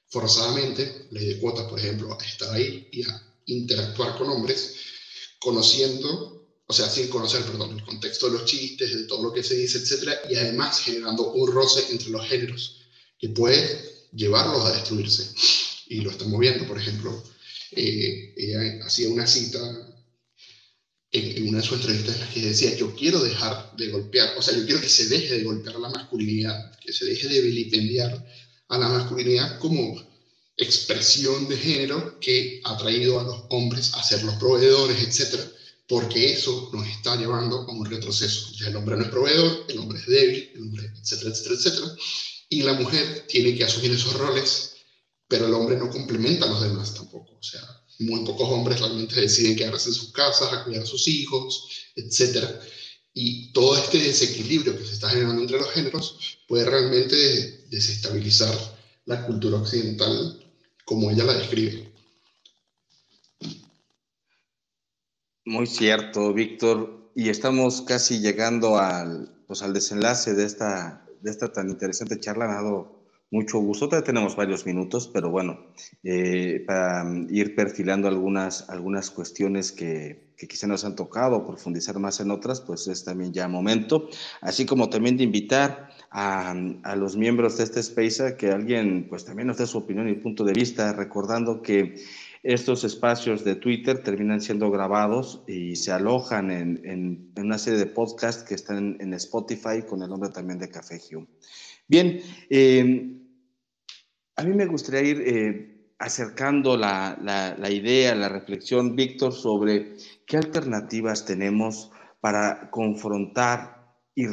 forzadamente, 0.10 1.08
ley 1.12 1.26
de 1.26 1.40
cuotas, 1.40 1.68
por 1.68 1.80
ejemplo, 1.80 2.18
a 2.20 2.24
estar 2.24 2.54
ahí 2.54 2.88
y 2.92 3.04
a 3.04 3.36
interactuar 3.46 4.18
con 4.18 4.30
hombres, 4.30 4.76
conociendo, 5.40 6.48
o 6.66 6.74
sea, 6.74 6.90
sin 6.90 7.08
conocer, 7.08 7.44
perdón, 7.44 7.78
el 7.78 7.84
contexto 7.84 8.28
de 8.28 8.34
los 8.34 8.46
chistes, 8.46 8.96
de 8.96 9.04
todo 9.06 9.24
lo 9.24 9.34
que 9.34 9.44
se 9.44 9.56
dice, 9.56 9.80
etcétera, 9.80 10.22
y 10.30 10.36
además 10.36 10.80
generando 10.80 11.32
un 11.34 11.52
roce 11.52 11.86
entre 11.92 12.10
los 12.10 12.26
géneros 12.28 12.80
que 13.18 13.30
puede 13.30 14.08
llevarlos 14.14 14.66
a 14.66 14.74
destruirse. 14.74 15.30
Y 15.88 16.02
lo 16.02 16.12
estamos 16.12 16.40
viendo, 16.40 16.66
por 16.68 16.78
ejemplo, 16.78 17.24
eh, 17.72 18.34
ella 18.38 18.86
hacía 18.86 19.10
una 19.10 19.28
cita 19.28 19.93
en, 21.14 21.48
una 21.48 21.60
de 21.60 21.64
sus 21.64 21.78
entrevistas 21.78 22.16
en 22.16 22.22
la 22.22 22.30
que 22.30 22.42
decía, 22.42 22.76
yo 22.76 22.96
quiero 22.96 23.20
dejar 23.20 23.72
de 23.78 23.90
golpear, 23.90 24.34
o 24.38 24.42
sea, 24.42 24.58
yo 24.58 24.66
quiero 24.66 24.82
que 24.82 24.90
se 24.90 25.08
deje 25.08 25.38
de 25.38 25.44
golpear 25.44 25.76
a 25.76 25.80
la 25.80 25.90
masculinidad, 25.90 26.78
que 26.80 26.92
se 26.92 27.06
deje 27.06 27.28
de 27.28 27.42
vilipendiar 27.42 28.26
a 28.68 28.78
la 28.78 28.90
masculinidad 28.90 29.60
como 29.60 30.02
expresión 30.58 31.48
de 31.48 31.58
género 31.58 32.20
que 32.20 32.62
ha 32.64 32.78
traído 32.78 33.20
a 33.20 33.24
los 33.24 33.44
hombres 33.50 33.94
a 33.94 34.04
ser 34.04 34.24
los 34.24 34.36
proveedores, 34.36 35.02
etcétera, 35.02 35.44
porque 35.88 36.34
eso 36.34 36.70
nos 36.74 36.88
está 36.88 37.16
llevando 37.16 37.62
a 37.62 37.72
un 37.72 37.86
retroceso. 37.86 38.52
Ya 38.56 38.68
el 38.68 38.76
hombre 38.76 38.98
no 38.98 39.04
es 39.04 39.10
proveedor, 39.10 39.66
el 39.70 39.78
hombre 39.80 40.00
es 40.00 40.08
débil, 40.08 40.52
el 40.56 40.62
hombre, 40.62 40.92
etcétera, 41.00 41.32
etcétera, 41.32 41.56
etcétera, 41.56 41.88
y 42.50 42.64
la 42.64 42.74
mujer 42.74 43.26
tiene 43.28 43.56
que 43.56 43.64
asumir 43.64 43.92
esos 43.92 44.14
roles, 44.14 44.76
pero 45.28 45.46
el 45.46 45.54
hombre 45.54 45.78
no 45.78 45.90
complementa 45.90 46.46
a 46.46 46.50
los 46.50 46.62
demás 46.62 46.94
tampoco, 46.96 47.38
o 47.38 47.44
sea, 47.44 47.62
muy 48.06 48.26
pocos 48.26 48.50
hombres 48.50 48.80
realmente 48.80 49.20
deciden 49.20 49.56
quedarse 49.56 49.90
en 49.90 49.96
sus 49.96 50.12
casas, 50.12 50.52
a 50.54 50.64
cuidar 50.64 50.84
a 50.84 50.86
sus 50.86 51.08
hijos, 51.08 51.68
etc. 51.96 52.46
Y 53.14 53.52
todo 53.52 53.78
este 53.78 54.00
desequilibrio 54.00 54.78
que 54.78 54.86
se 54.86 54.94
está 54.94 55.10
generando 55.10 55.42
entre 55.42 55.60
los 55.60 55.72
géneros 55.72 56.40
puede 56.48 56.66
realmente 56.66 57.66
desestabilizar 57.70 58.54
la 59.06 59.26
cultura 59.26 59.58
occidental 59.58 60.40
como 60.86 61.12
ella 61.12 61.24
la 61.24 61.38
describe. 61.38 61.92
Muy 65.46 65.68
cierto, 65.68 66.34
Víctor. 66.34 67.12
Y 67.16 67.30
estamos 67.30 67.82
casi 67.82 68.20
llegando 68.20 68.78
al, 68.78 69.44
pues, 69.46 69.62
al 69.62 69.74
desenlace 69.74 70.34
de 70.34 70.46
esta, 70.46 71.06
de 71.22 71.30
esta 71.32 71.52
tan 71.52 71.70
interesante 71.70 72.20
charla. 72.20 72.46
Ha 72.46 72.64
dado 72.64 73.03
Mucho 73.34 73.58
gusto. 73.58 73.90
Todavía 73.90 74.06
tenemos 74.06 74.36
varios 74.36 74.64
minutos, 74.68 75.10
pero 75.12 75.32
bueno, 75.32 75.60
eh, 76.04 76.64
para 76.68 77.04
ir 77.30 77.56
perfilando 77.56 78.08
algunas, 78.08 78.70
algunas 78.70 79.10
cuestiones 79.10 79.72
que, 79.72 80.34
que 80.38 80.48
quizá 80.48 80.68
nos 80.68 80.86
han 80.86 80.96
tocado, 80.96 81.44
profundizar 81.44 81.98
más 81.98 82.20
en 82.20 82.30
otras, 82.30 82.62
pues 82.62 82.88
es 82.88 83.04
también 83.04 83.34
ya 83.34 83.48
momento. 83.48 84.08
Así 84.40 84.68
como 84.68 84.92
también 84.92 85.18
de 85.18 85.24
invitar 85.24 85.90
a, 86.12 86.52
a 86.84 86.96
los 86.96 87.18
miembros 87.18 87.58
de 87.58 87.64
este 87.64 87.80
space 87.80 88.24
a 88.24 88.38
que 88.38 88.52
alguien 88.52 89.08
pues 89.10 89.26
también 89.26 89.48
nos 89.48 89.58
dé 89.58 89.66
su 89.66 89.80
opinión 89.80 90.08
y 90.08 90.14
punto 90.14 90.44
de 90.44 90.54
vista, 90.54 90.94
recordando 90.94 91.64
que 91.64 91.96
estos 92.44 92.84
espacios 92.84 93.44
de 93.44 93.56
Twitter 93.56 94.04
terminan 94.04 94.42
siendo 94.42 94.70
grabados 94.70 95.42
y 95.48 95.76
se 95.76 95.92
alojan 95.92 96.52
en, 96.52 96.82
en, 96.84 97.32
una 97.44 97.58
serie 97.58 97.80
de 97.80 97.88
podcasts 97.88 98.44
que 98.44 98.54
están 98.54 98.98
en, 99.00 99.14
Spotify 99.16 99.82
con 99.90 100.04
el 100.04 100.10
nombre 100.10 100.30
también 100.30 100.60
de 100.60 100.70
Café 100.70 101.02
Hume. 101.10 101.26
Bien, 101.88 102.22
eh, 102.50 103.13
a 104.36 104.44
mí 104.44 104.54
me 104.54 104.66
gustaría 104.66 105.02
ir 105.02 105.24
eh, 105.26 105.74
acercando 106.00 106.78
la, 106.78 107.18
la, 107.22 107.70
idea, 107.70 108.16
la 108.16 108.30
reflexión, 108.30 108.96
Víctor, 108.96 109.34
sobre 109.34 109.96
qué 110.26 110.38
alternativas 110.38 111.26
tenemos 111.26 111.92
para 112.20 112.70
confrontar 112.72 113.74
y, 114.16 114.26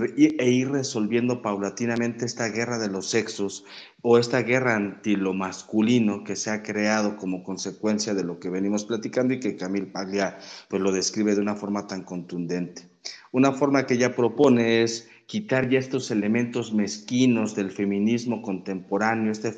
e 0.42 0.51
ir 0.51 0.70
resolviendo 0.70 1.42
paulatinamente 1.42 2.24
esta 2.24 2.48
guerra 2.48 2.78
de 2.78 2.88
los 2.88 3.09
sexos 3.09 3.64
o 4.03 4.18
esta 4.18 4.42
guerra 4.42 4.76
anti 4.76 5.16
lo 5.16 5.32
masculino 5.32 6.22
que 6.24 6.36
se 6.36 6.51
ha 6.51 6.62
creado 6.62 7.16
como 7.16 7.42
consecuencia 7.42 8.14
de 8.14 8.24
lo 8.24 8.38
que 8.40 8.51
venimos 8.51 8.84
platicando 8.84 9.34
y 9.34 9.40
que 9.40 9.57
Camille 9.57 9.86
Paglia 9.86 10.38
pues, 10.68 10.82
lo 10.82 10.92
describe 10.92 11.34
de 11.34 11.40
una 11.40 11.57
forma 11.57 11.86
tan 11.86 12.03
contundente. 12.05 12.88
Una 13.32 13.53
forma 13.53 13.86
que 13.86 13.94
ella 13.94 14.14
propone 14.14 14.82
es 14.82 15.09
quitar 15.31 15.68
ya 15.68 15.78
estos 15.78 16.11
elementos 16.11 16.72
mezquinos 16.72 17.55
del 17.55 17.70
feminismo 17.70 18.43
contemporáneo, 18.43 19.31
este 19.31 19.53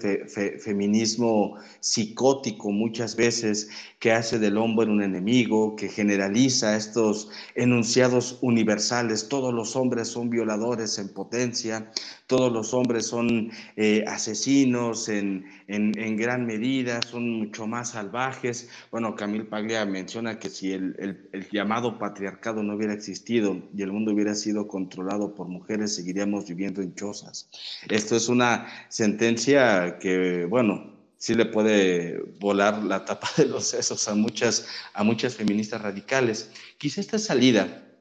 feminismo 0.59 1.57
psicótico 1.81 2.71
muchas 2.71 3.17
veces 3.17 3.71
que 3.99 4.13
hace 4.13 4.39
del 4.39 4.59
hombre 4.59 4.91
un 4.91 5.03
enemigo, 5.03 5.75
que 5.75 5.89
generaliza 5.89 6.77
estos 6.77 7.31
enunciados 7.55 8.37
universales, 8.43 9.29
todos 9.29 9.55
los 9.55 9.75
hombres 9.75 10.09
son 10.09 10.29
violadores 10.29 10.99
en 10.99 11.09
potencia, 11.09 11.91
todos 12.33 12.51
los 12.51 12.73
hombres 12.73 13.09
son 13.09 13.51
eh, 13.77 14.05
asesinos 14.07 15.11
en, 15.11 15.45
en, 15.69 16.17
gran 16.17 16.47
medida, 16.47 16.99
son 17.03 17.29
mucho 17.29 17.67
más 17.67 17.91
salvajes. 17.91 18.71
Bueno, 18.91 19.15
Camil 19.15 19.47
Paglia 19.49 19.85
menciona 19.85 20.39
que 20.39 20.49
si 20.49 20.73
el, 20.73 20.97
el, 21.31 21.51
llamado 21.51 21.99
patriarcado 21.99 22.63
no 22.63 22.75
hubiera 22.75 22.95
existido 22.95 23.59
y 23.77 23.83
el 23.83 23.93
mundo 23.93 24.13
hubiera 24.13 24.35
sido 24.35 24.67
controlado 24.67 25.35
por 25.35 25.49
mujeres, 25.49 25.95
seguiríamos 25.95 26.49
viviendo 26.49 26.81
en 26.81 26.95
chozas. 26.95 27.51
Esto 27.91 28.17
es 28.17 28.31
una 28.31 28.67
sentencia 28.89 29.99
que, 29.99 30.47
bueno, 30.47 30.91
sí 31.19 31.35
le 31.35 31.45
puede 31.45 32.19
volar 32.41 32.83
la 32.83 33.05
tapa 33.05 33.29
de 33.37 33.45
los 33.45 33.67
sesos 33.67 34.09
a 34.09 34.15
muchas, 34.15 34.67
a 34.95 35.05
muchas 35.05 35.35
feministas 35.35 35.83
radicales. 35.83 36.51
Quizá 36.79 37.03
esta 37.03 37.19
salida 37.19 37.92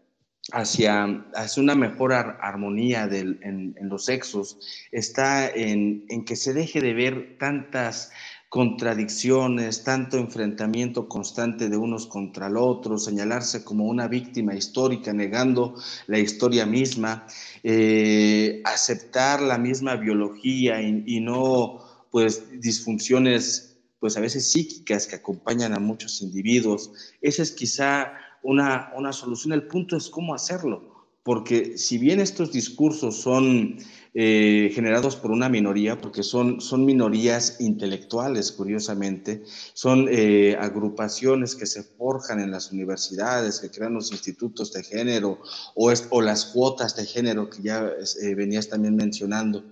hacia, 0.51 1.23
hacia 1.35 1.63
una 1.63 1.75
mejor 1.75 2.13
armonía 2.13 3.03
en, 3.11 3.75
los 3.81 4.05
sexos 4.05 4.57
está 4.91 5.49
en, 5.49 6.05
en, 6.09 6.25
que 6.25 6.35
se 6.35 6.53
deje 6.53 6.81
de 6.81 6.93
ver 6.93 7.37
tantas 7.37 8.11
contradicciones, 8.51 9.85
tanto 9.85 10.17
enfrentamiento 10.17 11.07
constante 11.07 11.69
de 11.69 11.77
unos 11.77 12.05
contra 12.05 12.47
el 12.47 12.57
otro, 12.57 12.97
señalarse 12.97 13.63
como 13.63 13.85
una 13.85 14.09
víctima 14.09 14.53
histórica, 14.53 15.13
negando 15.13 15.75
la 16.07 16.19
historia 16.19 16.65
misma, 16.65 17.25
eh, 17.63 18.61
aceptar 18.65 19.41
la 19.41 19.57
misma 19.57 19.95
biología 19.95 20.81
y, 20.81 21.21
no 21.21 21.79
pues 22.11 22.59
disfunciones 22.59 23.77
pues 23.99 24.17
a 24.17 24.19
veces 24.19 24.51
psíquicas 24.51 25.07
que 25.07 25.15
acompañan 25.15 25.73
a 25.73 25.79
muchos 25.79 26.21
individuos. 26.21 26.91
Esa 27.21 27.43
es 27.43 27.51
quizá 27.51 28.11
una, 28.43 28.91
una 28.95 29.13
solución. 29.13 29.53
El 29.53 29.67
punto 29.67 29.97
es 29.97 30.09
cómo 30.09 30.33
hacerlo, 30.33 31.07
porque 31.23 31.77
si 31.77 31.97
bien 31.97 32.19
estos 32.19 32.51
discursos 32.51 33.17
son 33.17 33.77
eh, 34.13 34.71
generados 34.73 35.15
por 35.15 35.31
una 35.31 35.47
minoría, 35.47 36.01
porque 36.01 36.21
son, 36.21 36.59
son 36.59 36.83
minorías 36.83 37.61
intelectuales, 37.61 38.51
curiosamente, 38.51 39.43
son 39.73 40.07
eh, 40.09 40.57
agrupaciones 40.59 41.55
que 41.55 41.65
se 41.65 41.83
forjan 41.83 42.41
en 42.41 42.51
las 42.51 42.73
universidades, 42.73 43.59
que 43.61 43.71
crean 43.71 43.93
los 43.93 44.11
institutos 44.11 44.73
de 44.73 44.83
género 44.83 45.39
o, 45.75 45.93
o 46.09 46.21
las 46.21 46.45
cuotas 46.45 46.97
de 46.97 47.05
género 47.05 47.49
que 47.49 47.61
ya 47.61 47.89
eh, 48.21 48.35
venías 48.35 48.67
también 48.67 48.97
mencionando. 48.97 49.63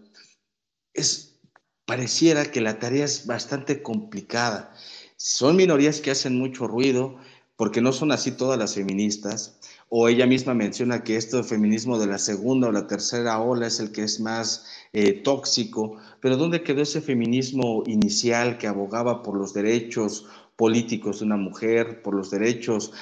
Es, 0.94 1.38
pareciera 1.86 2.46
que 2.46 2.62
la 2.62 2.80
tarea 2.80 3.04
es 3.04 3.26
bastante 3.26 3.82
complicada. 3.82 4.74
Son 5.18 5.58
minorías 5.58 6.00
que 6.00 6.12
hacen 6.12 6.38
mucho 6.38 6.66
ruido, 6.66 7.18
porque 7.60 7.82
no 7.82 7.92
son 7.92 8.14
así 8.14 8.32
todas 8.32 8.58
las 8.58 8.76
feministas, 8.76 9.60
o 9.90 10.08
ella 10.08 10.26
misma 10.26 10.54
menciona 10.54 11.04
que 11.04 11.18
este 11.18 11.44
feminismo 11.44 12.00
de 12.00 12.08
la 12.08 12.18
segunda 12.18 12.70
o 12.70 12.72
la 12.72 12.88
tercera 12.88 13.38
ola 13.42 13.68
es 13.68 13.82
el 13.82 13.92
que 13.92 14.04
es 14.04 14.22
más 14.22 14.66
eh, 14.94 15.12
tóxico, 15.12 15.98
pero 16.22 16.38
¿dónde 16.38 16.64
quedó 16.64 16.82
ese 16.82 17.02
feminismo 17.02 17.84
inicial 17.86 18.58
que 18.58 18.68
abogaba 18.68 19.22
por 19.24 19.36
los 19.36 19.54
derechos 19.54 20.26
políticos 20.56 21.20
de 21.20 21.26
una 21.26 21.36
mujer, 21.36 22.02
por 22.02 22.16
los 22.16 22.32
derechos 22.32 22.94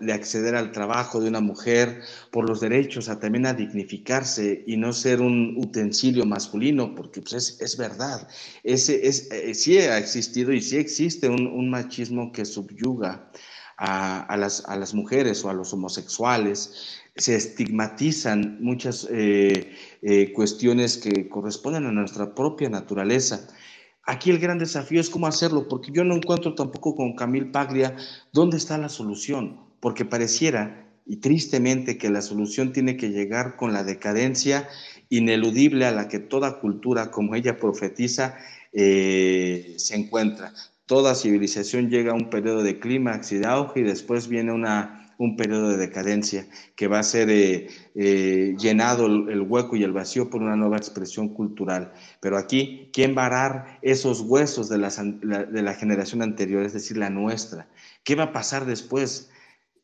de 0.00 0.12
acceder 0.12 0.54
al 0.54 0.70
trabajo 0.70 1.20
de 1.20 1.28
una 1.28 1.40
mujer, 1.40 2.00
por 2.30 2.48
los 2.48 2.60
derechos 2.60 3.08
a 3.08 3.18
también 3.18 3.46
a 3.46 3.54
dignificarse 3.54 4.62
y 4.64 4.76
no 4.76 4.92
ser 4.92 5.20
un 5.20 5.56
utensilio 5.58 6.24
masculino, 6.24 6.94
porque 6.94 7.20
pues 7.20 7.58
es, 7.60 7.76
verdad, 7.76 8.28
ese 8.62 9.08
es, 9.08 9.28
eh, 9.32 9.54
sí 9.54 9.76
ha 9.78 9.98
existido 9.98 10.52
y 10.52 10.60
sí 10.60 10.76
existe 10.76 11.28
un, 11.28 11.48
un 11.48 11.68
machismo 11.68 12.30
que 12.30 12.44
subyuga 12.44 13.28
a, 13.78 14.36
las, 14.36 14.64
a 14.66 14.76
las 14.76 14.92
mujeres 14.92 15.44
o 15.44 15.50
a 15.50 15.54
los 15.54 15.72
homosexuales, 15.72 17.00
se 17.16 17.36
estigmatizan 17.36 18.58
muchas 18.60 19.08
eh, 19.10 19.72
eh, 20.02 20.32
cuestiones 20.32 20.96
que 20.96 21.28
corresponden 21.28 21.86
a 21.86 21.92
nuestra 21.92 22.34
propia 22.34 22.68
naturaleza. 22.68 23.48
Aquí 24.04 24.30
el 24.30 24.38
gran 24.38 24.58
desafío 24.58 25.00
es 25.00 25.10
cómo 25.10 25.26
hacerlo, 25.26 25.68
porque 25.68 25.92
yo 25.92 26.02
no 26.02 26.16
encuentro 26.16 26.54
tampoco 26.54 26.96
con 26.96 27.14
Camil 27.14 27.50
Paglia 27.50 27.96
dónde 28.32 28.56
está 28.56 28.78
la 28.78 28.88
solución, 28.88 29.60
porque 29.80 30.04
pareciera 30.04 30.86
y 31.06 31.16
tristemente 31.16 31.98
que 31.98 32.10
la 32.10 32.22
solución 32.22 32.72
tiene 32.72 32.96
que 32.96 33.10
llegar 33.10 33.56
con 33.56 33.72
la 33.72 33.84
decadencia 33.84 34.68
ineludible 35.08 35.86
a 35.86 35.92
la 35.92 36.08
que 36.08 36.18
toda 36.18 36.60
cultura, 36.60 37.10
como 37.10 37.34
ella 37.34 37.58
profetiza, 37.58 38.36
eh, 38.72 39.74
se 39.78 39.96
encuentra 39.96 40.52
toda 40.88 41.14
civilización 41.14 41.90
llega 41.90 42.12
a 42.12 42.14
un 42.14 42.30
periodo 42.30 42.62
de 42.62 42.80
clímax 42.80 43.30
y 43.32 43.38
de 43.38 43.46
auge 43.46 43.80
y 43.80 43.82
después 43.82 44.26
viene 44.26 44.52
una, 44.52 45.12
un 45.18 45.36
periodo 45.36 45.68
de 45.68 45.76
decadencia 45.76 46.46
que 46.76 46.88
va 46.88 46.98
a 46.98 47.02
ser 47.02 47.28
eh, 47.28 47.68
eh, 47.94 48.56
llenado 48.58 49.06
el, 49.06 49.42
hueco 49.42 49.76
y 49.76 49.84
el 49.84 49.92
vacío 49.92 50.30
por 50.30 50.40
una 50.40 50.56
nueva 50.56 50.78
expresión 50.78 51.28
cultural. 51.28 51.92
Pero 52.20 52.38
aquí, 52.38 52.88
¿quién 52.92 53.14
va 53.16 53.24
a 53.24 53.26
arar 53.26 53.78
esos 53.82 54.22
huesos 54.22 54.70
de 54.70 54.78
la, 54.78 54.88
de 54.88 55.62
la 55.62 55.74
generación 55.74 56.22
anterior, 56.22 56.64
es 56.64 56.72
decir, 56.72 56.96
la 56.96 57.10
nuestra? 57.10 57.68
¿Qué 58.02 58.14
va 58.14 58.24
a 58.24 58.32
pasar 58.32 58.64
después? 58.64 59.30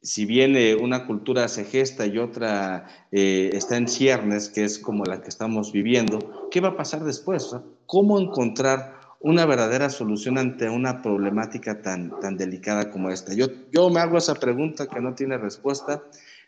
si 0.01 0.27
viene 0.27 0.75
una 0.75 1.07
cultura 1.07 1.49
se 1.49 1.65
gesta 1.65 2.05
y 2.05 2.19
otra 2.19 2.87
eh, 3.11 3.49
está 3.55 3.79
en 3.79 3.89
ciernes, 3.89 4.51
que 4.51 4.63
es 4.63 4.79
como 4.79 5.05
la 5.07 5.23
que 5.23 5.31
estamos 5.31 5.73
viviendo, 5.73 6.49
¿qué 6.51 6.61
va 6.61 6.69
a 6.69 6.77
pasar 6.77 7.05
después? 7.05 7.57
¿Cómo 7.87 8.21
encontrar 8.21 9.04
una 9.25 9.47
verdadera 9.47 9.89
solución 9.89 10.37
ante 10.37 10.69
una 10.69 11.01
problemática 11.01 11.81
tan, 11.81 12.21
tan 12.21 12.37
delicada 12.37 12.91
como 12.91 13.09
esta? 13.09 13.33
Yo, 13.33 13.47
yo 13.73 13.89
me 13.89 14.01
hago 14.01 14.19
esa 14.19 14.35
pregunta 14.35 14.87
que 14.87 15.01
no 15.01 15.15
tiene 15.15 15.39
respuesta, 15.39 16.05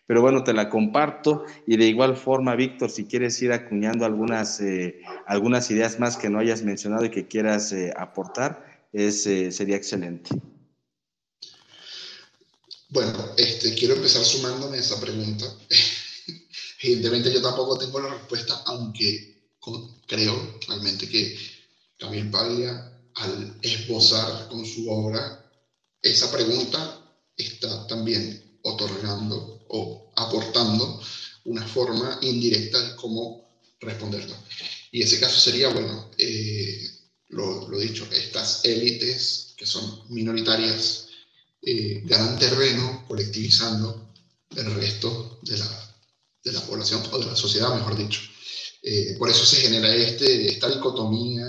pero 0.06 0.20
bueno, 0.20 0.44
te 0.44 0.52
la 0.52 0.68
comparto 0.68 1.46
y 1.66 1.78
de 1.78 1.86
igual 1.86 2.18
forma, 2.18 2.54
Víctor, 2.54 2.90
si 2.90 3.06
quieres 3.06 3.40
ir 3.40 3.52
acuñando 3.52 4.04
algunas, 4.04 4.60
eh, 4.60 5.00
algunas 5.26 5.70
ideas 5.70 5.98
más 5.98 6.18
que 6.18 6.28
no 6.28 6.38
hayas 6.38 6.62
mencionado 6.62 7.06
y 7.06 7.10
que 7.10 7.26
quieras 7.26 7.72
eh, 7.72 7.94
aportar, 7.96 8.84
es, 8.92 9.26
eh, 9.26 9.50
sería 9.50 9.76
excelente. 9.76 10.28
Bueno, 12.90 13.30
este, 13.38 13.74
quiero 13.74 13.94
empezar 13.94 14.22
sumándome 14.22 14.76
a 14.76 14.80
esa 14.80 15.00
pregunta. 15.00 15.46
Evidentemente 16.82 17.32
yo 17.32 17.40
tampoco 17.40 17.78
tengo 17.78 18.00
la 18.00 18.10
respuesta, 18.10 18.54
aunque 18.66 19.34
creo 20.06 20.58
realmente 20.68 21.08
que 21.08 21.55
Camille 21.98 22.30
Paglia, 22.30 22.92
al 23.14 23.58
esbozar 23.62 24.48
con 24.48 24.64
su 24.66 24.90
obra 24.90 25.42
esa 26.02 26.30
pregunta, 26.30 27.02
está 27.36 27.86
también 27.86 28.58
otorgando 28.62 29.64
o 29.68 30.12
aportando 30.16 31.00
una 31.44 31.66
forma 31.66 32.18
indirecta 32.22 32.80
de 32.80 32.96
cómo 32.96 33.62
responderla. 33.80 34.36
Y 34.90 35.02
ese 35.02 35.20
caso 35.20 35.40
sería, 35.40 35.68
bueno, 35.68 36.10
eh, 36.18 36.88
lo, 37.28 37.68
lo, 37.68 37.78
dicho, 37.78 38.06
estas 38.12 38.64
élites 38.64 39.54
que 39.56 39.66
son 39.66 40.02
minoritarias 40.08 41.08
eh, 41.62 42.02
ganan 42.04 42.38
terreno 42.38 43.04
colectivizando 43.08 44.12
el 44.54 44.74
resto 44.74 45.38
de 45.42 45.58
la, 45.58 45.96
de 46.44 46.52
la 46.52 46.60
población 46.60 47.02
o 47.10 47.18
de 47.18 47.26
la 47.26 47.36
sociedad, 47.36 47.74
mejor 47.74 47.96
dicho. 47.96 48.20
Eh, 48.82 49.16
por 49.18 49.28
eso 49.28 49.44
se 49.44 49.56
genera 49.56 49.94
este, 49.94 50.46
esta 50.46 50.68
dicotomía 50.68 51.44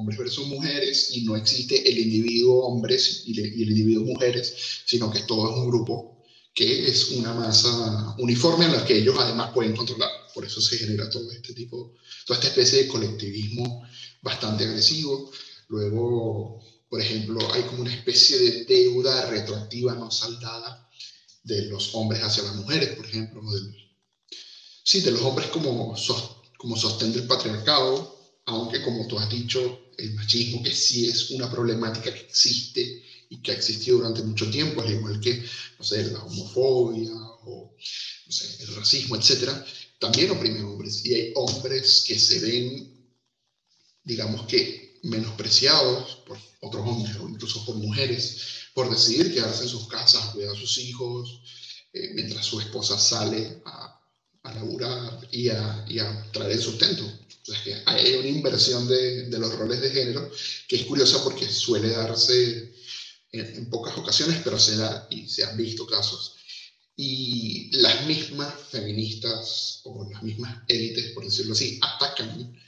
hombres 0.00 0.18
versus 0.18 0.46
mujeres 0.46 1.10
y 1.12 1.24
no 1.24 1.36
existe 1.36 1.88
el 1.88 1.98
individuo 1.98 2.66
hombres 2.66 3.22
y, 3.26 3.38
el 3.38 3.68
individuo 3.68 4.04
mujeres, 4.04 4.54
sino 4.86 5.10
que 5.12 5.20
todo 5.20 5.50
es 5.50 5.56
un 5.56 5.68
grupo 5.68 6.24
que 6.54 6.88
es 6.88 7.10
una 7.10 7.32
masa 7.32 8.16
uniforme 8.18 8.64
en 8.64 8.72
la 8.72 8.84
que 8.84 8.98
ellos 8.98 9.14
además 9.18 9.52
pueden 9.52 9.76
controlar. 9.76 10.10
Por 10.34 10.44
eso 10.44 10.60
se 10.60 10.78
genera 10.78 11.08
todo 11.08 11.30
este 11.30 11.54
tipo, 11.54 11.94
toda 12.26 12.38
esta 12.38 12.48
especie 12.48 12.82
de 12.82 12.88
colectivismo 12.88 13.86
bastante 14.20 14.64
agresivo. 14.64 15.30
Luego, 15.68 16.60
por 16.88 17.00
ejemplo, 17.00 17.38
hay 17.52 17.62
como 17.62 17.82
una 17.82 17.94
especie 17.94 18.38
de 18.38 18.64
deuda 18.64 19.30
retroactiva 19.30 19.94
no 19.94 20.10
saldada 20.10 20.88
de 21.44 21.66
los 21.66 21.94
hombres 21.94 22.22
hacia 22.22 22.42
las 22.42 22.56
mujeres, 22.56 22.90
por 22.96 23.06
ejemplo. 23.06 23.40
sí, 24.82 25.00
de 25.00 25.12
los 25.12 25.22
hombres 25.22 25.48
como, 25.48 25.94
como 26.58 26.76
sostén 26.76 27.12
del 27.12 27.26
patriarcado, 27.26 28.19
aunque 28.50 28.82
como 28.82 29.06
tú 29.06 29.18
has 29.18 29.30
dicho, 29.30 29.90
el 29.96 30.14
machismo, 30.14 30.62
que 30.62 30.74
sí 30.74 31.08
es 31.08 31.30
una 31.30 31.50
problemática 31.50 32.12
que 32.12 32.20
existe 32.20 33.02
y 33.28 33.40
que 33.40 33.52
ha 33.52 33.54
existido 33.54 33.98
durante 33.98 34.22
mucho 34.22 34.50
tiempo, 34.50 34.82
al 34.82 34.92
igual 34.92 35.20
que, 35.20 35.42
no 35.78 35.84
sé, 35.84 36.10
la 36.10 36.22
homofobia 36.24 37.12
o 37.44 37.74
no 38.26 38.32
sé, 38.32 38.62
el 38.62 38.74
racismo, 38.74 39.16
etcétera, 39.16 39.64
también 39.98 40.30
oprime 40.30 40.62
hombres. 40.62 41.04
Y 41.04 41.14
hay 41.14 41.32
hombres 41.36 42.04
que 42.06 42.18
se 42.18 42.40
ven, 42.40 43.12
digamos 44.04 44.46
que, 44.46 44.98
menospreciados 45.04 46.22
por 46.26 46.38
otros 46.60 46.86
hombres 46.86 47.16
o 47.16 47.28
incluso 47.28 47.64
por 47.64 47.76
mujeres 47.76 48.68
por 48.74 48.90
decidir 48.90 49.32
quedarse 49.32 49.64
en 49.64 49.68
sus 49.68 49.88
casas, 49.88 50.32
cuidar 50.32 50.54
a 50.54 50.58
sus 50.58 50.78
hijos, 50.78 51.42
eh, 51.92 52.10
mientras 52.14 52.44
su 52.44 52.60
esposa 52.60 52.98
sale 52.98 53.62
a, 53.64 54.00
a 54.42 54.54
laburar 54.54 55.28
y 55.30 55.48
a, 55.48 55.84
y 55.88 55.98
a 55.98 56.30
traer 56.32 56.52
el 56.52 56.62
sustento. 56.62 57.04
Que 57.62 57.82
hay 57.86 58.14
una 58.14 58.28
inversión 58.28 58.86
de, 58.88 59.24
de, 59.28 59.38
los 59.38 59.54
roles 59.54 59.80
de 59.80 59.90
género 59.90 60.30
que 60.68 60.76
es 60.76 60.82
curiosa 60.84 61.22
porque 61.24 61.48
suele 61.48 61.90
darse 61.90 62.72
en, 63.32 63.70
pocas 63.70 63.96
ocasiones, 63.96 64.40
pero 64.42 64.58
se 64.58 64.76
da 64.76 65.06
y 65.10 65.28
se 65.28 65.44
han 65.44 65.56
visto 65.56 65.86
casos. 65.86 66.36
Y 66.96 67.70
las 67.78 68.06
mismas 68.06 68.52
feministas 68.70 69.80
o 69.84 70.08
las 70.10 70.22
mismas 70.22 70.62
élites, 70.68 71.12
por 71.12 71.24
decirlo 71.24 71.54
así, 71.54 71.78
atacan 71.82 72.58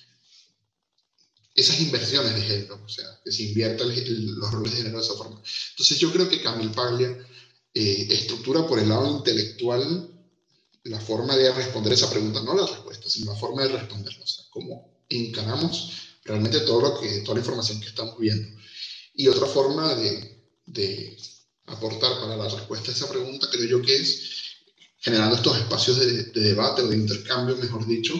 esas 1.55 1.81
inversiones 1.81 2.35
de 2.35 2.43
género, 2.43 2.83
o 2.83 2.89
sea, 2.89 3.05
que 3.23 3.31
se 3.31 3.43
inviertan 3.43 3.89
los 3.89 4.51
roles 4.51 4.73
de 4.73 4.79
género 4.79 4.99
de 4.99 5.05
esa 5.05 5.15
forma. 5.15 5.43
Entonces 5.71 5.99
yo 5.99 6.11
creo 6.11 6.29
que 6.29 6.41
Camille 6.41 6.75
Paglia 6.75 7.27
eh, 7.75 8.07
estructura 8.11 8.67
por 8.67 8.79
el 8.79 8.89
lado 8.89 9.19
intelectual 9.19 10.12
la 10.85 11.01
forma 11.01 11.37
de 11.37 11.53
responder 11.53 11.93
esa 11.93 12.11
pregunta, 12.11 12.43
no 12.43 12.55
la 12.55 12.67
respuesta, 12.67 13.09
sino 13.09 13.33
la 13.33 13.39
forma 13.39 13.63
de 13.63 13.69
responderla, 13.69 14.25
o 14.25 14.27
sea, 14.27 14.45
cómo 14.51 15.05
encaramos 15.09 15.93
realmente 16.25 16.61
todo 16.61 16.81
lo 16.81 17.01
que, 17.01 17.21
toda 17.21 17.35
la 17.35 17.41
información 17.41 17.81
que 17.81 17.89
estamos 17.89 18.19
viendo. 18.19 18.49
Y 19.15 19.29
otra 19.29 19.47
forma 19.47 19.95
de, 19.95 20.45
de 20.67 21.17
aportar 21.67 22.19
para 22.21 22.37
la 22.37 22.49
respuesta 22.49 22.91
a 22.91 22.95
esa 22.95 23.09
pregunta 23.09 23.49
creo 23.51 23.67
yo 23.67 23.83
que 23.83 23.97
es 23.97 24.43
generando 25.03 25.37
estos 25.37 25.59
espacios 25.59 25.99
de, 25.99 26.25
debate 26.41 26.83
o 26.83 26.89
de 26.89 26.97
intercambio, 26.97 27.57
mejor 27.57 27.87
dicho, 27.87 28.15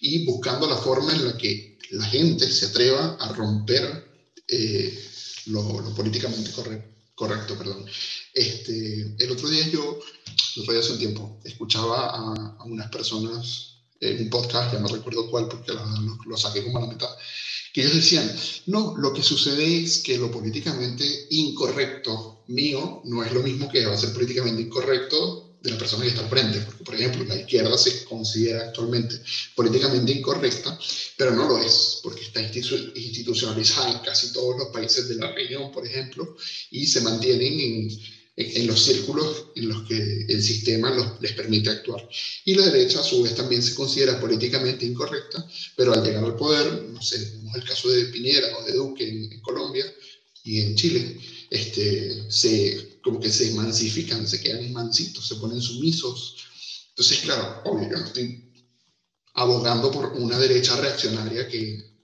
y 0.00 0.24
buscando 0.24 0.68
la 0.68 0.76
forma 0.76 1.12
en 1.12 1.26
la 1.26 1.36
que 1.38 1.78
la 1.90 2.04
gente 2.06 2.50
se 2.50 2.66
atreva 2.66 3.16
a 3.20 3.32
romper 3.32 4.04
eh, 4.48 5.08
lo, 5.46 5.94
políticamente 5.94 6.50
correcto. 6.50 6.92
Correcto, 7.14 7.56
perdón. 7.56 7.86
Este, 8.32 9.14
el 9.16 9.30
otro 9.30 9.48
día 9.48 9.68
yo, 9.68 10.00
otro 10.60 10.72
día 10.72 10.80
hace 10.80 10.92
un 10.92 10.98
tiempo, 10.98 11.40
escuchaba 11.44 12.10
a, 12.10 12.64
unas 12.64 12.90
personas 12.90 13.78
en 14.00 14.22
un 14.22 14.30
podcast, 14.30 14.72
ya 14.72 14.80
no 14.80 14.88
recuerdo 14.88 15.30
cuál 15.30 15.48
porque 15.48 15.72
lo, 15.72 16.18
lo 16.26 16.36
saqué 16.36 16.62
como 16.62 16.78
a 16.78 16.82
la 16.82 16.86
mitad, 16.88 17.08
que 17.72 17.80
ellos 17.80 17.94
decían, 17.94 18.30
no, 18.66 18.94
lo 18.96 19.12
que 19.12 19.22
sucede 19.22 19.82
es 19.82 19.98
que 19.98 20.16
lo 20.16 20.30
políticamente 20.30 21.26
incorrecto 21.30 22.44
mío 22.46 23.02
no 23.04 23.24
es 23.24 23.32
lo 23.32 23.42
mismo 23.42 23.68
que 23.68 23.84
va 23.84 23.94
a 23.94 23.98
ser 23.98 24.12
políticamente 24.12 24.62
incorrecto 24.62 25.56
de 25.60 25.70
la 25.70 25.78
persona 25.78 26.04
que 26.04 26.10
está 26.10 26.22
al 26.22 26.28
frente, 26.28 26.60
porque 26.60 26.84
por 26.84 26.94
ejemplo 26.94 27.24
la 27.24 27.36
izquierda 27.36 27.76
se 27.78 28.04
considera 28.04 28.66
actualmente 28.66 29.18
políticamente 29.54 30.12
incorrecta, 30.12 30.78
pero 31.16 31.30
no 31.30 31.48
lo 31.48 31.58
es, 31.58 32.00
porque 32.02 32.20
está 32.20 32.42
institucionalizada 32.42 33.90
en 33.90 33.98
casi 34.00 34.32
todos 34.32 34.58
los 34.58 34.68
países 34.68 35.08
de 35.08 35.16
la 35.16 35.32
región, 35.32 35.72
por 35.72 35.86
ejemplo, 35.86 36.36
y 36.70 36.86
se 36.86 37.00
mantienen 37.00 37.58
en 37.60 38.00
en, 38.36 38.66
los 38.66 38.82
círculos 38.82 39.46
en 39.54 39.68
los 39.68 39.86
que 39.86 40.26
el 40.28 40.42
sistema 40.42 40.90
los, 40.90 41.20
les 41.20 41.32
permite 41.32 41.70
actuar. 41.70 42.08
Y 42.44 42.54
la 42.54 42.66
derecha, 42.66 43.00
a 43.00 43.04
su 43.04 43.22
vez, 43.22 43.34
también 43.34 43.62
se 43.62 43.74
considera 43.74 44.20
políticamente 44.20 44.84
incorrecta, 44.84 45.46
pero 45.76 45.92
al 45.92 46.02
llegar 46.02 46.24
al 46.24 46.36
poder, 46.36 46.84
no 46.90 47.00
sé, 47.00 47.18
tenemos 47.18 47.54
el 47.54 47.64
caso 47.64 47.88
de 47.90 48.06
Piñera 48.06 48.58
o 48.58 48.64
de 48.64 48.72
Duque 48.72 49.08
en, 49.08 49.40
Colombia 49.40 49.84
y 50.42 50.60
en 50.60 50.74
Chile, 50.74 51.18
este, 51.50 52.30
se, 52.30 52.98
como 53.02 53.20
que 53.20 53.30
se 53.30 53.50
emancifican, 53.50 54.26
se 54.26 54.40
quedan 54.40 54.72
mansitos, 54.72 55.26
se 55.28 55.36
ponen 55.36 55.60
sumisos. 55.60 56.36
Entonces, 56.90 57.18
claro, 57.20 57.62
obvio, 57.64 57.88
yo 57.90 57.98
no 57.98 58.06
estoy 58.06 58.50
abogando 59.34 59.90
por 59.90 60.06
una 60.12 60.38
derecha 60.38 60.76
reaccionaria 60.76 61.48
que 61.48 61.94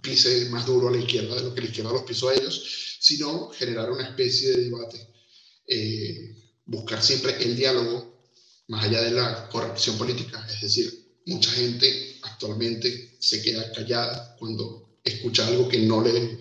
pise 0.00 0.46
más 0.50 0.66
duro 0.66 0.88
a 0.88 0.90
la 0.90 0.98
izquierda 0.98 1.36
de 1.36 1.42
lo 1.42 1.54
que 1.54 1.60
la 1.60 1.66
izquierda 1.68 1.92
los 1.92 2.02
pisó 2.02 2.28
a 2.28 2.34
ellos, 2.34 2.98
sino 3.00 3.48
generar 3.50 3.90
una 3.90 4.04
especie 4.04 4.50
de 4.50 4.64
debate 4.64 5.11
eh, 5.74 6.36
buscar 6.66 7.02
siempre 7.02 7.42
el 7.42 7.56
diálogo 7.56 8.12
más 8.68 8.84
allá 8.84 9.02
de 9.02 9.12
la 9.12 9.48
corrección 9.48 9.96
política. 9.96 10.46
Es 10.52 10.60
decir, 10.60 10.92
mucha 11.26 11.50
gente 11.50 12.18
actualmente 12.22 13.16
se 13.20 13.42
queda 13.42 13.72
callada 13.72 14.36
cuando 14.38 14.98
escucha 15.02 15.46
algo 15.46 15.68
que 15.68 15.78
no 15.78 16.02
le, 16.02 16.38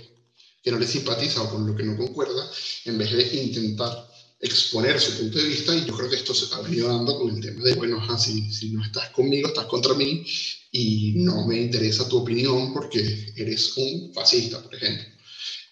que 0.61 0.71
no 0.71 0.79
le 0.79 0.87
simpatiza 0.87 1.41
o 1.43 1.49
con 1.49 1.65
lo 1.65 1.75
que 1.75 1.83
no 1.83 1.97
concuerda, 1.97 2.49
en 2.85 2.97
vez 2.97 3.11
de 3.11 3.43
intentar 3.43 4.09
exponer 4.39 4.99
su 4.99 5.17
punto 5.17 5.37
de 5.37 5.45
vista 5.45 5.75
y 5.75 5.85
yo 5.85 5.95
creo 5.95 6.09
que 6.09 6.15
esto 6.15 6.33
se 6.33 6.45
está 6.45 6.61
venido 6.61 6.87
dando 6.87 7.17
con 7.17 7.35
el 7.35 7.41
tema 7.41 7.63
de, 7.63 7.75
bueno, 7.75 8.01
si, 8.19 8.51
si, 8.51 8.71
no 8.71 8.83
estás 8.83 9.11
conmigo, 9.11 9.47
estás 9.47 9.65
contra 9.65 9.93
mí 9.93 10.25
y 10.71 11.13
no 11.17 11.45
me 11.45 11.61
interesa 11.61 12.09
tu 12.09 12.17
opinión 12.17 12.73
porque 12.73 13.33
eres 13.35 13.77
un 13.77 14.11
fascista, 14.13 14.61
por 14.61 14.73
ejemplo. 14.75 15.05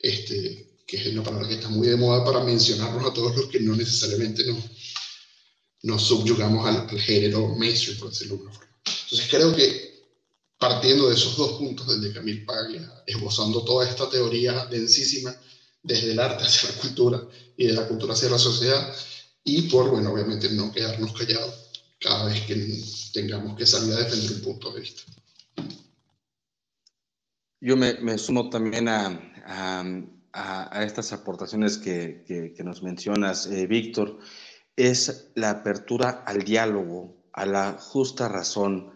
Este, 0.01 0.68
que 0.89 0.97
es 0.97 1.07
una 1.07 1.23
palabra 1.23 1.47
que 1.47 1.55
está 1.55 1.69
muy 1.69 1.87
de 1.87 1.95
moda 1.95 2.25
para 2.25 2.43
mencionarnos 2.43 3.05
a 3.05 3.13
todos 3.13 3.35
los 3.35 3.45
que 3.47 3.59
no 3.59 3.75
necesariamente 3.75 4.43
nos, 4.47 4.63
nos 5.83 6.01
subyugamos 6.01 6.65
al, 6.65 6.99
género 6.99 7.55
mainstream, 7.55 7.99
por 7.99 8.09
decirlo 8.09 8.35
de 8.35 8.41
alguna 8.41 8.57
forma. 8.57 8.75
Entonces 9.03 9.27
creo 9.29 9.55
que 9.55 9.89
partiendo 10.57 11.07
de 11.07 11.15
esos 11.15 11.37
dos 11.37 11.59
puntos, 11.59 11.87
del 11.87 12.01
de 12.01 12.13
Camille 12.13 12.43
Paglia, 12.43 12.91
esbozando 13.05 13.63
toda 13.63 13.87
esta 13.87 14.09
teoría 14.09 14.65
densísima 14.65 15.35
desde 15.83 16.11
el 16.11 16.19
arte 16.19 16.43
hacia 16.43 16.69
la 16.69 16.75
cultura 16.77 17.27
y 17.55 17.67
de 17.67 17.73
la 17.73 17.87
cultura 17.87 18.13
hacia 18.13 18.29
la 18.29 18.39
sociedad, 18.39 18.93
y 19.43 19.63
por, 19.63 19.89
bueno, 19.89 20.11
obviamente 20.11 20.49
no 20.49 20.71
quedarnos 20.71 21.13
callados 21.13 21.53
cada 21.99 22.25
vez 22.25 22.41
que 22.41 22.83
tengamos 23.13 23.55
que 23.55 23.65
salir 23.65 23.93
a 23.93 23.97
defender 23.97 24.31
un 24.33 24.41
punto 24.41 24.71
de 24.73 24.81
vista. 24.81 25.03
Yo 27.61 27.77
me, 27.77 27.93
me 27.95 28.17
sumo 28.17 28.49
también 28.49 28.87
a, 28.87 29.07
a 29.45 29.83
a, 30.39 30.83
estas 30.83 31.11
aportaciones 31.11 31.77
que, 31.77 32.55
nos 32.63 32.81
mencionas, 32.81 33.47
eh, 33.47 33.67
Víctor, 33.67 34.19
es 34.75 35.31
la 35.35 35.49
apertura 35.49 36.23
al 36.25 36.43
diálogo, 36.43 37.15
a 37.33 37.45
la 37.45 37.73
justa 37.73 38.29
razón, 38.29 38.91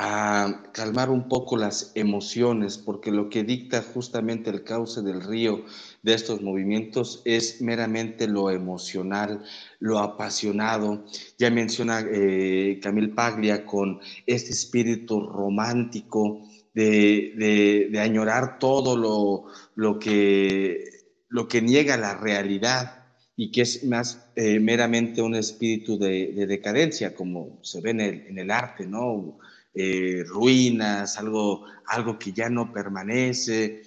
a 0.00 0.70
calmar 0.72 1.10
un 1.10 1.28
poco 1.28 1.56
las 1.56 1.92
emociones, 1.96 2.78
porque 2.78 3.10
lo 3.10 3.28
que 3.28 3.42
dicta 3.42 3.82
justamente 3.82 4.50
el 4.50 4.62
cauce 4.62 5.02
del 5.02 5.22
río 5.22 5.64
de 6.02 6.14
estos 6.14 6.40
movimientos 6.40 7.20
es 7.24 7.60
meramente 7.60 8.28
lo 8.28 8.50
emocional, 8.50 9.42
lo 9.80 9.98
apasionado. 9.98 11.04
Ya 11.36 11.50
menciona 11.50 12.00
eh, 12.00 12.78
Camil 12.80 13.10
Paglia 13.12 13.66
con 13.66 14.00
este 14.26 14.52
espíritu 14.52 15.20
romántico 15.20 16.42
de, 16.74 18.00
añorar 18.00 18.58
todo 18.58 18.96
lo, 18.96 19.46
lo, 19.78 20.00
que, 20.00 20.90
lo 21.28 21.46
que 21.46 21.62
niega 21.62 21.96
la 21.96 22.16
realidad 22.16 23.06
y 23.36 23.52
que 23.52 23.60
es 23.60 23.84
más 23.84 24.28
eh, 24.34 24.58
meramente 24.58 25.22
un 25.22 25.36
espíritu 25.36 25.96
de, 25.96 26.46
decadencia, 26.48 27.14
como 27.14 27.60
se 27.62 27.80
ve 27.80 27.90
en 27.90 28.38
el, 28.38 28.50
arte, 28.50 28.88
¿no? 28.88 29.38
Eh, 29.72 30.24
ruinas, 30.26 31.16
algo, 31.16 31.64
algo 31.86 32.18
que 32.18 32.32
ya 32.32 32.48
no 32.50 32.72
permanece. 32.72 33.82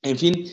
En 0.00 0.16
fin, 0.16 0.46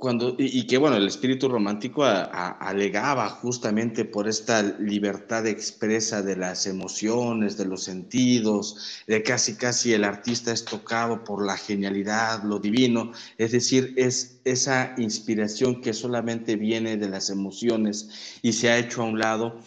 cuando, 0.00 0.34
y, 0.38 0.66
que 0.66 0.78
bueno, 0.78 0.96
el 0.96 1.06
espíritu 1.06 1.48
romántico 1.48 2.02
alegaba 2.04 3.28
justamente 3.28 4.06
por 4.06 4.28
esta 4.28 4.62
libertad 4.62 5.46
expresa 5.46 6.22
de 6.22 6.36
las 6.36 6.66
emociones, 6.66 7.58
de 7.58 7.66
los 7.66 7.84
sentidos, 7.84 9.02
de 9.06 9.22
casi 9.22 9.56
casi 9.56 9.92
el 9.92 10.04
artista 10.04 10.52
es 10.52 10.64
tocado 10.64 11.22
por 11.22 11.44
la 11.44 11.56
genialidad, 11.56 12.42
lo 12.42 12.58
divino, 12.58 13.12
es 13.36 13.52
decir, 13.52 13.92
es 13.96 14.40
esa 14.44 14.94
inspiración 14.96 15.82
que 15.82 15.92
solamente 15.92 16.56
viene 16.56 16.96
de 16.96 17.08
las 17.10 17.28
emociones 17.28 18.40
y 18.42 18.54
se 18.54 18.70
ha 18.70 18.78
hecho 18.78 19.02
a 19.02 19.06
un 19.06 19.18
lado 19.18 19.60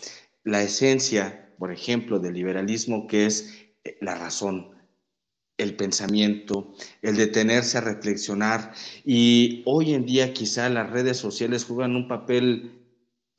la 0.43 0.63
esencia, 0.63 1.53
por 1.59 1.71
ejemplo, 1.71 2.17
del 2.19 2.33
liberalismo, 2.33 3.07
que 3.07 3.27
es 3.27 3.53
la 4.01 4.15
razón, 4.15 4.73
el 5.63 5.75
pensamiento, 5.75 6.73
el 7.01 7.17
detenerse 7.17 7.77
a 7.77 7.81
reflexionar. 7.81 8.73
Y 9.05 9.63
hoy 9.65 9.93
en 9.93 10.05
día 10.05 10.33
quizá 10.33 10.69
las 10.69 10.89
redes 10.89 11.17
sociales 11.17 11.65
juegan 11.65 11.95
un 11.95 12.07
papel, 12.07 12.71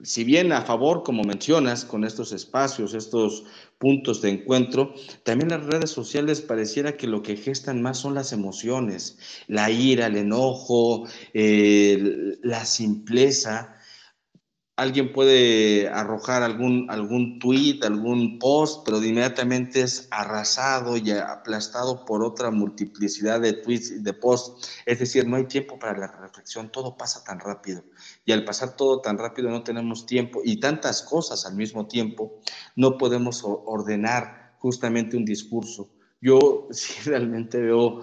si 0.03 0.25
bien 0.25 0.53
a 0.53 0.63
favor, 0.63 1.03
como 1.03 1.23
mencionas, 1.23 1.85
con 1.85 2.05
estos 2.05 2.33
espacios, 2.33 2.95
estos 2.95 3.45
puntos 3.79 4.23
de 4.23 4.31
encuentro, 4.31 4.95
también 5.23 5.51
las 5.51 5.65
redes 5.65 5.91
sociales 5.91 6.41
pareciera 6.41 6.97
que 6.97 7.07
lo 7.07 7.23
que 7.23 7.37
gestan 7.37 7.83
más 7.83 7.99
son 7.99 8.15
las 8.15 8.33
emociones, 8.33 9.19
la 9.47 9.71
ira, 9.71 10.07
el 10.07 10.17
enojo, 10.17 11.07
la 11.33 12.65
simpleza 12.65 13.77
alguien 14.77 15.13
puede 15.13 15.89
arrojar 15.89 16.43
algún, 16.43 16.91
algún 16.91 17.39
tweet, 17.39 17.81
algún 17.83 18.39
post, 18.39 18.85
pero 18.85 19.03
inmediatamente 19.03 19.83
es 19.83 20.09
arrasado 20.11 20.97
y 20.97 21.13
aplastado 21.13 22.05
por 22.05 22.25
otra 22.25 22.51
multiplicidad 22.51 23.41
de 23.41 23.53
tweets 23.53 23.93
y 23.93 24.03
de 24.03 24.13
posts. 24.13 24.83
Es 24.85 24.99
decir, 24.99 25.29
no 25.29 25.37
hay 25.37 25.45
tiempo 25.45 25.79
para 25.79 25.97
la 25.97 26.09
reflexión, 26.09 26.73
todo 26.73 26.97
pasa 26.97 27.23
tan 27.23 27.39
rápido. 27.39 27.85
Y 28.25 28.33
al 28.33 28.45
pasar 28.45 28.75
todo 28.77 29.01
tan 29.01 29.19
rápido 29.19 29.49
no 29.49 29.63
tenemos 29.63 30.07
tiempo 30.07 30.41
y 30.45 30.59
tantas 30.59 31.03
cosas 31.03 31.47
al 31.47 31.55
mismo 31.55 31.87
tiempo, 31.87 32.41
no 32.75 32.99
podemos 32.99 33.43
ordenar 33.45 34.57
justamente 34.59 35.17
un 35.17 35.25
discurso. 35.25 35.91
Yo 36.21 36.67
sí 36.73 36.95
realmente 37.09 37.61
veo 37.61 38.01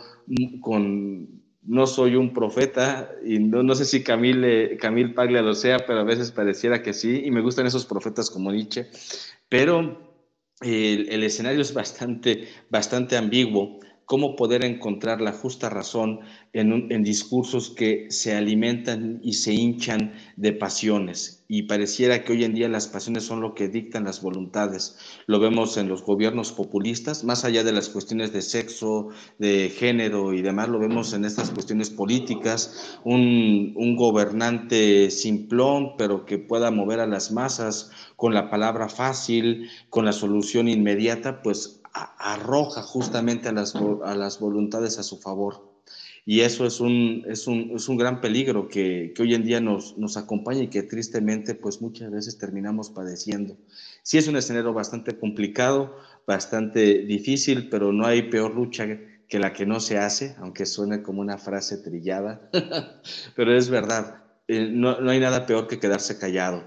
con 0.62 1.41
no 1.64 1.86
soy 1.88 2.16
un 2.16 2.34
profeta 2.34 3.12
y 3.26 3.40
no, 3.40 3.76
sé 3.76 3.86
si 3.86 4.04
Camille, 4.04 4.78
Camille 4.78 5.14
Paglia 5.14 5.42
lo 5.42 5.54
sea, 5.54 5.86
pero 5.86 6.00
a 6.00 6.04
veces 6.04 6.32
pareciera 6.32 6.82
que 6.82 6.94
sí, 6.94 7.22
y 7.24 7.32
me 7.32 7.42
gustan 7.42 7.68
esos 7.68 7.86
profetas 7.86 8.30
como 8.30 8.52
Nietzsche, 8.52 8.88
pero 9.48 10.12
el, 10.62 11.24
escenario 11.24 11.62
es 11.62 11.74
bastante, 11.74 12.48
bastante 12.70 13.18
ambiguo 13.18 13.80
cómo 14.06 14.36
poder 14.36 14.66
encontrar 14.66 15.22
la 15.22 15.32
justa 15.32 15.70
razón 15.70 16.20
en, 16.52 17.04
discursos 17.04 17.70
que 17.70 18.08
se 18.10 18.36
alimentan 18.36 19.22
y 19.24 19.34
se 19.34 19.54
hinchan 19.54 20.14
de 20.36 20.52
pasiones. 20.52 21.41
Y 21.54 21.64
pareciera 21.64 22.24
que 22.24 22.32
hoy 22.32 22.46
en 22.46 22.54
día 22.54 22.70
las 22.70 22.88
pasiones 22.88 23.26
son 23.26 23.42
lo 23.42 23.54
que 23.56 23.68
dictan 23.68 24.06
las 24.06 24.22
voluntades. 24.22 24.96
Lo 25.26 25.38
vemos 25.38 25.76
en 25.76 25.90
los 25.90 26.02
gobiernos 26.02 26.54
populistas, 26.54 27.26
más 27.26 27.44
allá 27.44 27.66
de 27.66 27.74
las 27.74 27.90
cuestiones 27.90 28.32
de 28.32 28.42
sexo, 28.42 29.10
de 29.38 29.70
género 29.70 30.32
y 30.32 30.42
demás, 30.42 30.70
lo 30.70 30.80
vemos 30.80 31.12
en 31.12 31.26
estas 31.26 31.52
cuestiones 31.52 31.90
políticas. 31.90 32.98
Un, 33.04 33.98
gobernante 33.98 35.12
simplón, 35.12 35.98
pero 35.98 36.26
que 36.26 36.38
pueda 36.38 36.72
mover 36.72 37.02
a 37.02 37.06
las 37.06 37.34
masas 37.34 37.92
con 38.16 38.34
la 38.34 38.50
palabra 38.50 38.88
fácil, 38.88 39.70
con 39.90 40.06
la 40.06 40.14
solución 40.14 40.70
inmediata, 40.70 41.42
pues 41.42 41.82
arroja 41.92 42.82
justamente 42.82 43.50
a 43.50 43.52
las, 43.52 43.76
a 43.76 44.16
las 44.16 44.40
voluntades 44.40 45.00
a 45.00 45.04
su 45.04 45.18
favor. 45.18 45.71
Y 46.26 46.42
eso 46.42 46.66
es 46.66 46.80
un, 46.80 47.26
es 47.28 47.48
un, 47.48 47.72
es 47.76 47.90
un 47.90 47.98
gran 47.98 48.22
peligro 48.22 48.68
que, 48.68 49.12
que, 49.16 49.24
hoy 49.24 49.34
en 49.34 49.44
día 49.44 49.60
nos, 49.60 49.98
nos 49.98 50.18
acompaña 50.18 50.62
y 50.62 50.68
que 50.68 50.84
tristemente 50.84 51.56
pues 51.56 51.82
muchas 51.82 52.12
veces 52.12 52.38
terminamos 52.38 52.92
padeciendo. 52.92 53.58
Sí 54.04 54.18
es 54.18 54.28
un 54.28 54.36
escenario 54.38 54.72
bastante 54.72 55.18
complicado, 55.18 55.98
bastante 56.28 57.00
difícil, 57.00 57.70
pero 57.70 57.92
no 57.92 58.06
hay 58.06 58.24
peor 58.24 58.54
lucha 58.54 58.88
que 59.28 59.40
la 59.40 59.54
que 59.54 59.66
no 59.66 59.80
se 59.80 59.98
hace, 59.98 60.36
aunque 60.40 60.66
suene 60.66 61.02
como 61.02 61.22
una 61.22 61.38
frase 61.38 61.78
trillada, 61.78 62.50
pero 63.36 63.56
es 63.56 63.70
verdad, 63.70 64.26
eh, 64.48 64.70
no, 64.72 65.00
no, 65.00 65.10
hay 65.10 65.20
nada 65.20 65.46
peor 65.46 65.68
que 65.68 65.80
quedarse 65.80 66.20
callado. 66.20 66.64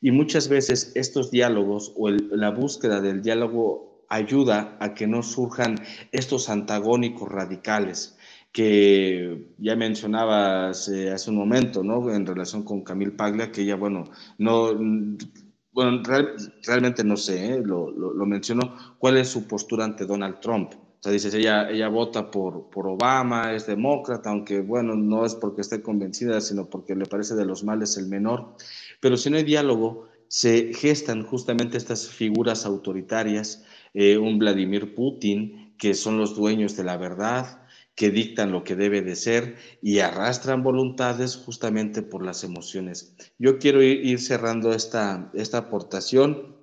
Y 0.00 0.10
muchas 0.10 0.48
veces 0.48 0.92
estos 0.96 1.30
diálogos 1.30 1.92
o 1.96 2.10
la 2.10 2.50
búsqueda 2.50 3.00
del 3.00 3.22
diálogo 3.22 4.04
ayuda 4.08 4.76
a 4.80 4.94
que 4.94 5.06
no 5.06 5.22
surjan 5.22 5.76
estos 6.12 6.48
antagónicos 6.48 7.28
radicales 7.28 8.17
que 8.52 9.54
ya 9.58 9.76
mencionabas 9.76 10.88
eh, 10.88 11.10
hace 11.10 11.30
un 11.30 11.36
momento, 11.36 11.82
¿no? 11.82 12.12
En 12.12 12.26
relación 12.26 12.62
con 12.64 12.82
Camille 12.82 13.12
Paglia, 13.12 13.52
que 13.52 13.62
ella, 13.62 13.76
bueno, 13.76 14.04
no, 14.38 14.72
bueno, 15.72 16.02
realmente 16.64 17.04
no 17.04 17.16
sé, 17.16 17.54
¿eh? 17.54 17.62
lo, 17.64 17.90
lo, 17.90 18.26
mencionó, 18.26 18.74
cuál 18.98 19.16
es 19.16 19.28
su 19.28 19.46
postura 19.46 19.84
ante 19.84 20.06
Donald 20.06 20.40
Trump. 20.40 20.72
O 20.74 21.00
sea, 21.00 21.12
dices, 21.12 21.32
ella, 21.34 21.70
ella 21.70 21.88
vota 21.88 22.30
por, 22.30 22.68
por 22.70 22.88
Obama, 22.88 23.54
es 23.54 23.66
demócrata, 23.66 24.30
aunque, 24.30 24.60
bueno, 24.60 24.96
no 24.96 25.24
es 25.24 25.36
porque 25.36 25.60
esté 25.60 25.80
convencida, 25.80 26.40
sino 26.40 26.68
porque 26.68 26.96
le 26.96 27.06
parece 27.06 27.36
de 27.36 27.44
los 27.44 27.62
males 27.62 27.96
el 27.96 28.08
menor. 28.08 28.56
Pero 29.00 29.16
si 29.16 29.30
no 29.30 29.36
hay 29.36 29.44
diálogo, 29.44 30.08
se 30.26 30.72
gestan 30.74 31.24
justamente 31.24 31.76
estas 31.76 32.08
figuras 32.08 32.66
autoritarias 32.66 33.64
eh, 33.94 34.18
un 34.18 34.38
Vladimir 34.38 34.94
Putin, 34.94 35.74
que 35.78 35.94
son 35.94 36.18
los 36.18 36.34
dueños 36.36 36.76
de 36.76 36.84
la 36.84 36.96
verdad, 36.96 37.62
que 37.98 38.12
dictan 38.12 38.52
lo 38.52 38.62
que 38.62 38.76
debe 38.76 39.02
de 39.02 39.16
ser 39.16 39.56
y 39.82 39.98
arrastran 39.98 40.62
voluntades 40.62 41.34
justamente 41.34 42.00
por 42.00 42.24
las 42.24 42.44
emociones. 42.44 43.16
Yo 43.38 43.58
quiero 43.58 43.82
ir, 43.82 44.20
cerrando 44.20 44.72
esta, 44.72 45.32
esta 45.34 45.58
aportación 45.58 46.56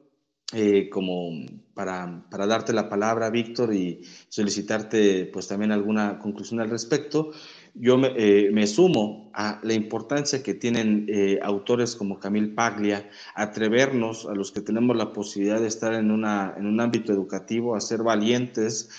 eh, 0.54 0.90
como 0.90 1.46
para, 1.74 2.26
para, 2.32 2.48
darte 2.48 2.72
la 2.72 2.88
palabra, 2.88 3.30
Víctor, 3.32 3.74
y 3.74 4.06
solicitarte 4.30 5.26
pues 5.26 5.50
también 5.50 5.74
alguna 5.74 6.20
conclusión 6.20 6.62
al 6.62 6.70
respecto 6.70 7.32
yo 7.78 8.00
eh, 8.02 8.50
me, 8.54 8.68
sumo 8.68 9.30
a 9.34 9.60
la 9.62 9.74
importancia 9.74 10.42
que 10.42 10.54
tienen 10.54 11.08
eh, 11.10 11.40
autores 11.44 11.96
como 11.98 12.20
Camil 12.20 12.56
Paglia, 12.56 13.10
atrevernos 13.36 14.26
a 14.26 14.34
los 14.34 14.54
que 14.54 14.62
tenemos 14.62 14.96
la 14.96 15.12
posibilidad 15.12 15.60
de 15.60 15.68
estar 15.68 15.94
en, 15.94 16.10
una, 16.10 16.54
en 16.58 16.68
un 16.68 16.80
ámbito 16.80 17.12
educativo, 17.12 17.76
a 17.76 17.82
ser 17.82 18.02
valientes 18.02 18.90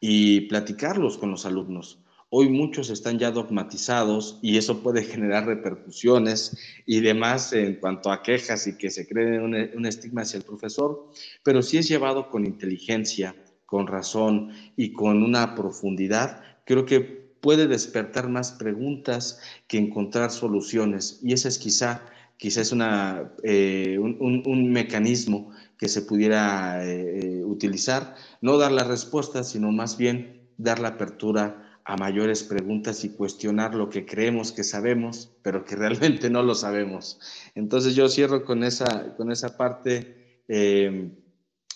y 0.00 0.42
platicarlos 0.42 1.18
con 1.18 1.30
los 1.30 1.46
alumnos. 1.46 2.00
Hoy 2.28 2.48
muchos 2.48 2.90
están 2.90 3.18
ya 3.18 3.30
dogmatizados 3.30 4.38
y 4.42 4.56
eso 4.56 4.82
puede 4.82 5.04
generar 5.04 5.46
repercusiones 5.46 6.58
y 6.84 7.00
demás 7.00 7.52
en 7.52 7.76
cuanto 7.76 8.10
a 8.10 8.22
quejas 8.22 8.66
y 8.66 8.76
que 8.76 8.90
se 8.90 9.06
cree 9.06 9.40
un, 9.40 9.54
un 9.54 9.86
estigma 9.86 10.22
hacia 10.22 10.38
el 10.38 10.44
profesor, 10.44 11.10
pero 11.44 11.62
si 11.62 11.78
es 11.78 11.88
llevado 11.88 12.28
con 12.28 12.44
inteligencia, 12.44 13.36
con 13.64 13.86
razón 13.86 14.52
y 14.76 14.92
con 14.92 15.22
una 15.22 15.54
profundidad, 15.54 16.42
creo 16.64 16.84
que 16.84 17.26
puede 17.46 17.68
despertar 17.68 18.28
más 18.28 18.52
preguntas 18.52 19.40
que 19.68 19.78
encontrar 19.78 20.32
soluciones. 20.32 21.20
Y 21.22 21.32
ese 21.32 21.48
es 21.48 21.58
quizá, 21.58 22.02
quizá 22.36 22.74
una, 22.74 23.32
eh, 23.44 23.98
un, 24.00 24.72
mecanismo 24.72 25.52
que 25.78 25.88
se 25.88 26.02
pudiera 26.02 26.84
eh, 26.84 27.44
utilizar, 27.44 28.14
no 28.40 28.58
dar 28.58 28.72
la 28.72 28.84
respuesta, 28.84 29.44
sino 29.44 29.70
más 29.72 29.96
bien 29.96 30.50
dar 30.56 30.78
la 30.78 30.88
apertura 30.88 31.80
a 31.84 31.96
mayores 31.96 32.42
preguntas 32.42 33.04
y 33.04 33.10
cuestionar 33.10 33.74
lo 33.74 33.90
que 33.90 34.04
creemos 34.04 34.52
que 34.52 34.64
sabemos, 34.64 35.30
pero 35.42 35.64
que 35.64 35.76
realmente 35.76 36.30
no 36.30 36.42
lo 36.42 36.54
sabemos. 36.54 37.18
Entonces 37.54 37.94
yo 37.94 38.08
cierro 38.08 38.44
con 38.44 38.64
esa, 38.64 39.14
con 39.16 39.30
esa 39.30 39.56
parte, 39.56 40.44
eh, 40.48 41.10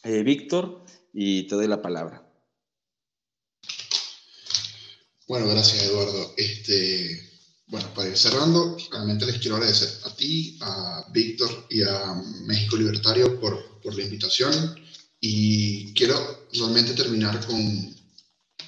Víctor, 0.02 0.85
y 1.12 1.44
te 1.44 1.55
doy 1.55 1.68
la 1.68 1.82
palabra. 1.82 2.27
Bueno, 5.31 5.47
gracias 5.47 5.85
Eduardo. 5.85 6.35
Este, 6.36 7.31
bueno, 7.68 7.86
para 7.94 8.09
ir 8.09 8.16
cerrando, 8.16 8.77
realmente 8.90 9.27
les 9.27 9.39
quiero 9.39 9.56
agradecer 9.56 9.89
a 10.05 10.16
ti, 10.16 10.59
a 10.60 11.06
Víctor 11.12 11.66
y 11.70 11.82
a 11.82 12.20
México 12.47 12.77
Libertario 12.77 13.39
por, 13.39 13.70
por 13.82 13.97
la 13.97 14.05
invitación 14.05 14.78
y 15.20 15.93
quiero 15.94 16.48
realmente 16.52 16.94
terminar 16.94 17.44
con, 17.47 17.97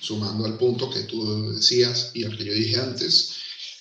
sumando 0.00 0.44
al 0.44 0.58
punto 0.58 0.90
que 0.90 1.00
tú 1.00 1.52
decías 1.54 2.10
y 2.14 2.24
al 2.24 2.36
que 2.36 2.44
yo 2.44 2.52
dije 2.52 2.76
antes, 2.76 3.36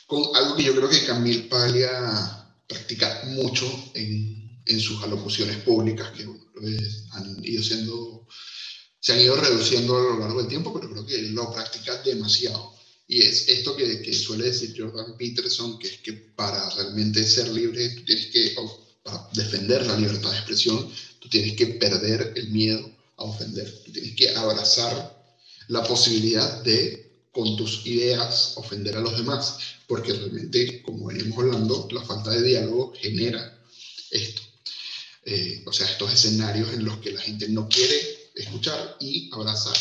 con 0.07 0.23
algo 0.35 0.55
que 0.55 0.63
yo 0.63 0.75
creo 0.75 0.89
que 0.89 1.05
Camil 1.05 1.47
Paglia 1.47 2.47
practica 2.67 3.23
mucho 3.27 3.65
en, 3.93 4.61
en 4.65 4.79
sus 4.79 5.01
alocuciones 5.03 5.57
públicas, 5.57 6.11
que 6.11 6.27
han 7.11 7.43
ido 7.43 7.63
siendo 7.63 8.27
se 9.01 9.13
han 9.13 9.19
ido 9.21 9.35
reduciendo 9.35 9.97
a 9.97 10.01
lo 10.01 10.19
largo 10.19 10.39
del 10.39 10.47
tiempo, 10.47 10.71
pero 10.71 10.91
creo 10.91 11.05
que 11.05 11.21
lo 11.23 11.51
practica 11.51 12.01
demasiado. 12.03 12.75
Y 13.07 13.23
es 13.23 13.49
esto 13.49 13.75
que, 13.75 14.01
que, 14.01 14.13
suele 14.13 14.45
decir 14.45 14.75
Jordan 14.77 15.17
Peterson, 15.17 15.79
que 15.79 15.87
es 15.87 15.97
que 15.97 16.13
para 16.13 16.69
realmente 16.69 17.25
ser 17.25 17.49
libre, 17.49 17.89
tú 17.89 18.05
tienes 18.05 18.27
que, 18.27 18.55
para 19.03 19.27
defender 19.33 19.87
la 19.87 19.97
libertad 19.97 20.29
de 20.29 20.37
expresión, 20.37 20.87
tú 21.22 21.30
tienes 21.30 21.56
que 21.56 21.68
perder 21.68 22.34
el 22.35 22.49
miedo 22.49 22.91
a 23.15 23.23
ofender. 23.23 23.72
Tú 23.85 23.91
tienes 23.91 24.15
que 24.15 24.30
abrazar 24.31 25.23
la 25.68 25.84
posibilidad 25.84 26.64
de, 26.64 27.27
con 27.31 27.56
tus 27.56 27.85
ideas, 27.85 28.53
ofender 28.57 28.98
a 28.98 29.02
los 29.02 29.15
demás. 29.15 29.57
Porque 29.88 30.14
realmente, 30.14 30.81
como 30.81 31.07
venimos 31.07 31.38
hablando, 31.38 31.88
la 31.91 32.03
falta 32.03 32.31
de 32.31 32.41
diálogo 32.41 32.93
genera 32.99 33.57
esto. 34.10 34.41
Eh, 35.23 35.64
o 35.65 35.72
sea, 35.72 35.88
estos 35.88 36.11
escenarios 36.11 36.73
en 36.73 36.84
los 36.84 36.98
que 36.98 37.11
la 37.11 37.22
gente 37.22 37.48
no 37.48 37.69
quiere 37.69 38.31
escuchar 38.34 38.98
y 38.99 39.30
abrazar, 39.31 39.77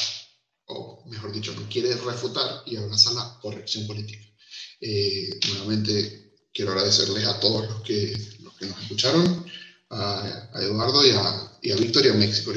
o 0.66 1.02
mejor 1.06 1.32
dicho, 1.32 1.54
no 1.54 1.66
quiere 1.68 1.94
refutar 1.94 2.62
y 2.66 2.76
abraza 2.76 3.12
la 3.14 3.38
corrección 3.40 3.86
política. 3.86 4.24
Eh, 4.80 5.40
nuevamente 5.48 6.34
quiero 6.52 6.72
agradecerles 6.72 7.26
a 7.26 7.40
todos 7.40 7.66
los 7.68 7.82
que, 7.82 8.14
los 8.40 8.54
que 8.56 8.66
nos 8.66 8.80
escucharon, 8.82 9.46
a, 9.90 10.48
Eduardo 10.54 11.04
y 11.06 11.10
a, 11.10 11.50
y 11.62 11.72
a 11.72 11.76
Víctor 11.76 12.06
y 12.06 12.08
a 12.08 12.14
México 12.14 12.52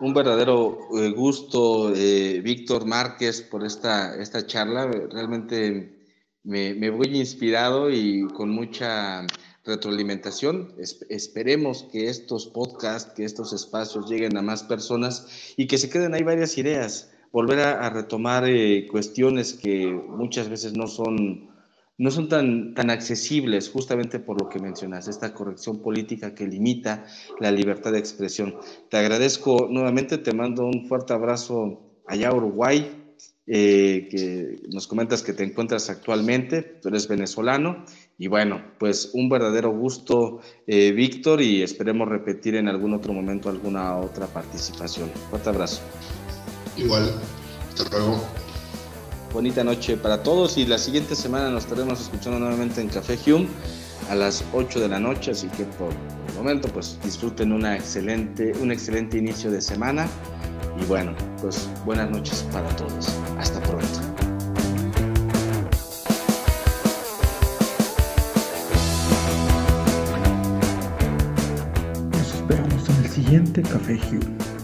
un 0.00 0.12
verdadero 0.12 0.78
eh, 0.98 1.10
gusto, 1.10 1.94
eh, 1.94 2.40
Víctor 2.42 2.84
Márquez, 2.84 3.42
por 3.42 3.64
esta, 3.64 4.20
esta 4.20 4.46
charla. 4.46 4.86
Realmente 4.86 6.08
me, 6.42 6.74
me, 6.74 6.90
voy 6.90 7.16
inspirado 7.16 7.90
y 7.90 8.26
con 8.34 8.50
mucha 8.50 9.26
retroalimentación. 9.64 10.74
esperemos 11.08 11.86
que 11.90 12.08
estos 12.08 12.46
podcasts, 12.46 13.14
que 13.14 13.24
estos 13.24 13.52
espacios 13.52 14.10
lleguen 14.10 14.36
a 14.36 14.42
más 14.42 14.62
personas 14.62 15.54
y 15.56 15.66
que 15.66 15.78
se 15.78 15.88
queden 15.88 16.12
ahí 16.12 16.22
varias 16.22 16.58
ideas. 16.58 17.10
Volver 17.32 17.60
a, 17.60 17.88
retomar 17.90 18.44
eh, 18.46 18.86
cuestiones 18.90 19.54
que 19.54 19.86
muchas 19.86 20.48
veces 20.48 20.74
no 20.74 20.86
son 20.86 21.53
no 21.96 22.10
son 22.10 22.28
tan, 22.28 22.74
tan 22.74 22.90
accesibles 22.90 23.70
justamente 23.70 24.18
por 24.18 24.40
lo 24.40 24.48
que 24.48 24.58
mencionas, 24.58 25.08
esta 25.08 25.32
corrección 25.32 25.80
política 25.80 26.34
que 26.34 26.46
limita 26.46 27.06
la 27.40 27.50
libertad 27.50 27.92
de 27.92 27.98
expresión. 27.98 28.56
Te 28.90 28.96
agradezco 28.96 29.68
nuevamente, 29.70 30.18
te 30.18 30.32
mando 30.32 30.66
un 30.66 30.86
fuerte 30.88 31.12
abrazo 31.12 31.82
allá 32.06 32.28
a 32.30 32.34
Uruguay, 32.34 33.00
eh, 33.46 34.08
que 34.10 34.62
nos 34.72 34.86
comentas 34.86 35.22
que 35.22 35.34
te 35.34 35.44
encuentras 35.44 35.90
actualmente, 35.90 36.62
tú 36.62 36.88
eres 36.88 37.06
venezolano, 37.06 37.84
y 38.18 38.26
bueno, 38.26 38.62
pues 38.78 39.10
un 39.12 39.28
verdadero 39.28 39.70
gusto, 39.70 40.40
eh, 40.66 40.92
Víctor, 40.92 41.42
y 41.42 41.62
esperemos 41.62 42.08
repetir 42.08 42.56
en 42.56 42.68
algún 42.68 42.94
otro 42.94 43.12
momento 43.12 43.50
alguna 43.50 43.98
otra 43.98 44.26
participación. 44.26 45.10
Fuerte 45.30 45.50
abrazo. 45.50 45.82
Igual, 46.76 47.12
hasta 47.68 47.88
luego 47.90 48.43
bonita 49.34 49.64
noche 49.64 49.96
para 49.96 50.22
todos 50.22 50.56
y 50.56 50.64
la 50.64 50.78
siguiente 50.78 51.16
semana 51.16 51.50
nos 51.50 51.64
estaremos 51.64 52.00
escuchando 52.00 52.38
nuevamente 52.38 52.80
en 52.80 52.88
Café 52.88 53.18
Hume 53.26 53.48
a 54.08 54.14
las 54.14 54.44
8 54.52 54.78
de 54.78 54.88
la 54.88 55.00
noche, 55.00 55.32
así 55.32 55.48
que 55.48 55.64
por 55.64 55.90
el 56.28 56.34
momento 56.36 56.68
pues 56.68 56.96
disfruten 57.02 57.50
una 57.52 57.74
excelente, 57.74 58.52
un 58.60 58.70
excelente 58.70 59.18
inicio 59.18 59.50
de 59.50 59.60
semana 59.60 60.06
y 60.80 60.84
bueno, 60.84 61.16
pues 61.40 61.68
buenas 61.84 62.08
noches 62.10 62.46
para 62.52 62.68
todos. 62.76 63.08
Hasta 63.36 63.60
pronto. 63.62 64.00
Nos 72.12 72.34
esperamos 72.34 72.88
en 72.88 73.04
el 73.04 73.10
siguiente 73.10 73.62
Café 73.62 73.98
Hume 74.10 74.63